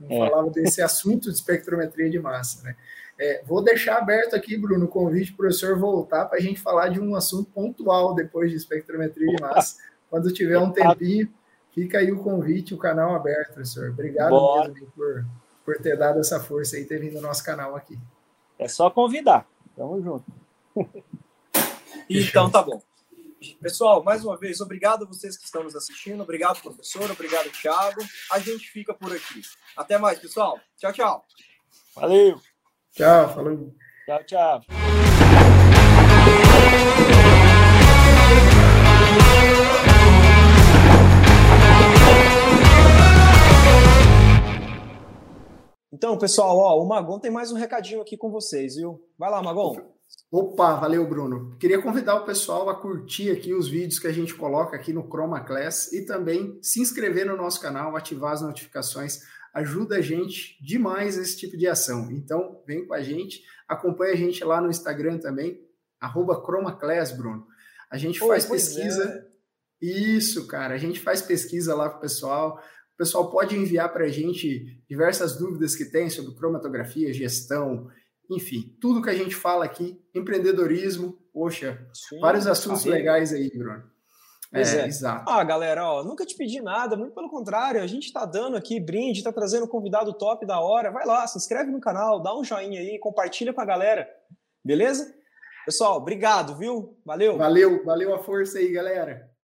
não 0.00 0.24
é. 0.24 0.28
falava 0.28 0.50
desse 0.50 0.80
assunto 0.80 1.30
de 1.30 1.36
espectrometria 1.36 2.08
de 2.08 2.18
massa, 2.18 2.62
né? 2.62 2.74
É, 3.18 3.42
vou 3.44 3.62
deixar 3.62 3.98
aberto 3.98 4.34
aqui, 4.34 4.56
Bruno, 4.56 4.86
o 4.86 4.88
convite 4.88 5.32
para 5.32 5.34
o 5.34 5.48
professor 5.48 5.78
voltar 5.78 6.24
para 6.24 6.38
a 6.38 6.40
gente 6.40 6.58
falar 6.58 6.88
de 6.88 6.98
um 6.98 7.14
assunto 7.14 7.50
pontual 7.50 8.14
depois 8.14 8.50
de 8.50 8.56
espectrometria 8.56 9.36
de 9.36 9.42
massa. 9.42 9.76
Quando 10.08 10.32
tiver 10.32 10.58
um 10.58 10.72
tempinho, 10.72 11.30
fica 11.70 11.98
aí 11.98 12.10
o 12.10 12.22
convite, 12.22 12.72
o 12.72 12.78
canal 12.78 13.14
aberto, 13.14 13.52
professor. 13.52 13.90
Obrigado 13.90 14.30
Bora. 14.30 14.68
mesmo 14.70 14.86
por, 14.96 15.26
por 15.66 15.76
ter 15.78 15.98
dado 15.98 16.18
essa 16.18 16.40
força 16.40 16.78
e 16.78 16.86
ter 16.86 16.98
vindo 16.98 17.16
no 17.16 17.20
nosso 17.20 17.44
canal 17.44 17.76
aqui. 17.76 17.98
É 18.58 18.66
só 18.66 18.88
convidar. 18.88 19.46
Tamo 19.76 20.00
junto. 20.02 20.24
então 22.08 22.50
tá 22.50 22.62
bom. 22.62 22.82
Pessoal, 23.60 24.02
mais 24.04 24.22
uma 24.22 24.36
vez, 24.36 24.60
obrigado 24.60 25.04
a 25.04 25.06
vocês 25.06 25.36
que 25.36 25.44
estão 25.44 25.62
nos 25.62 25.74
assistindo. 25.74 26.22
Obrigado, 26.22 26.60
professor. 26.60 27.10
Obrigado, 27.10 27.50
Thiago. 27.50 28.02
A 28.30 28.38
gente 28.38 28.70
fica 28.70 28.92
por 28.92 29.10
aqui. 29.10 29.40
Até 29.74 29.96
mais, 29.96 30.18
pessoal. 30.18 30.60
Tchau, 30.76 30.92
tchau. 30.92 31.24
Valeu. 31.96 32.38
Tchau, 32.92 33.34
falou. 33.34 33.74
Tchau, 34.04 34.24
tchau. 34.24 34.60
Então, 45.90 46.16
pessoal, 46.18 46.56
ó, 46.56 46.82
o 46.82 46.86
Magon 46.86 47.18
tem 47.18 47.30
mais 47.30 47.52
um 47.52 47.56
recadinho 47.56 48.00
aqui 48.00 48.16
com 48.16 48.30
vocês, 48.30 48.76
viu? 48.76 49.02
Vai 49.18 49.30
lá, 49.30 49.42
Magon. 49.42 49.99
Opa, 50.30 50.76
valeu, 50.76 51.06
Bruno. 51.08 51.56
Queria 51.58 51.82
convidar 51.82 52.14
o 52.14 52.24
pessoal 52.24 52.68
a 52.68 52.80
curtir 52.80 53.30
aqui 53.30 53.52
os 53.52 53.68
vídeos 53.68 53.98
que 53.98 54.06
a 54.06 54.12
gente 54.12 54.34
coloca 54.34 54.76
aqui 54.76 54.92
no 54.92 55.02
Chroma 55.02 55.40
Class 55.40 55.92
e 55.92 56.04
também 56.04 56.58
se 56.62 56.80
inscrever 56.80 57.26
no 57.26 57.36
nosso 57.36 57.60
canal, 57.60 57.96
ativar 57.96 58.32
as 58.32 58.42
notificações 58.42 59.20
ajuda 59.52 59.96
a 59.96 60.00
gente 60.00 60.56
demais 60.64 61.18
esse 61.18 61.36
tipo 61.36 61.56
de 61.56 61.66
ação. 61.66 62.10
Então, 62.10 62.62
vem 62.66 62.86
com 62.86 62.94
a 62.94 63.02
gente, 63.02 63.42
acompanha 63.68 64.12
a 64.12 64.16
gente 64.16 64.42
lá 64.44 64.60
no 64.60 64.70
Instagram 64.70 65.18
também, 65.18 65.60
arroba 66.00 66.34
ChromaClass, 66.34 67.12
Bruno. 67.12 67.46
A 67.90 67.98
gente 67.98 68.18
faz 68.18 68.44
pesquisa. 68.44 69.04
É. 69.04 69.30
Isso, 69.84 70.46
cara, 70.46 70.74
a 70.74 70.78
gente 70.78 71.00
faz 71.00 71.22
pesquisa 71.22 71.74
lá 71.74 71.88
com 71.90 71.98
o 71.98 72.00
pessoal. 72.00 72.62
O 72.94 72.96
pessoal 72.96 73.30
pode 73.30 73.56
enviar 73.56 73.92
para 73.92 74.04
a 74.04 74.08
gente 74.08 74.82
diversas 74.88 75.36
dúvidas 75.36 75.74
que 75.74 75.86
tem 75.86 76.10
sobre 76.10 76.34
cromatografia, 76.34 77.12
gestão, 77.12 77.90
enfim, 78.30 78.76
tudo 78.80 79.02
que 79.02 79.10
a 79.10 79.14
gente 79.14 79.34
fala 79.34 79.64
aqui, 79.64 80.00
empreendedorismo, 80.14 81.18
poxa, 81.32 81.86
Sim, 81.92 82.20
vários 82.20 82.46
assuntos 82.46 82.84
legais 82.84 83.32
aí, 83.32 83.50
Bruno. 83.56 83.82
Pois 84.52 84.74
é, 84.74 84.82
é, 84.82 84.86
exato. 84.86 85.30
Ah, 85.30 85.44
galera, 85.44 85.84
ó, 85.84 86.02
nunca 86.02 86.26
te 86.26 86.36
pedi 86.36 86.60
nada, 86.60 86.96
muito 86.96 87.14
pelo 87.14 87.28
contrário, 87.28 87.80
a 87.80 87.86
gente 87.86 88.06
está 88.06 88.24
dando 88.24 88.56
aqui 88.56 88.80
brinde, 88.80 89.18
está 89.18 89.32
trazendo 89.32 89.64
um 89.64 89.68
convidado 89.68 90.12
top 90.12 90.44
da 90.44 90.60
hora. 90.60 90.90
Vai 90.90 91.06
lá, 91.06 91.24
se 91.26 91.38
inscreve 91.38 91.70
no 91.70 91.80
canal, 91.80 92.20
dá 92.20 92.36
um 92.36 92.42
joinha 92.42 92.80
aí, 92.80 92.98
compartilha 92.98 93.52
com 93.52 93.60
a 93.60 93.64
galera, 93.64 94.08
beleza? 94.64 95.14
Pessoal, 95.64 95.98
obrigado, 95.98 96.56
viu? 96.56 96.98
Valeu. 97.04 97.38
Valeu, 97.38 97.84
valeu 97.84 98.14
a 98.14 98.18
força 98.18 98.58
aí, 98.58 98.72
galera. 98.72 99.29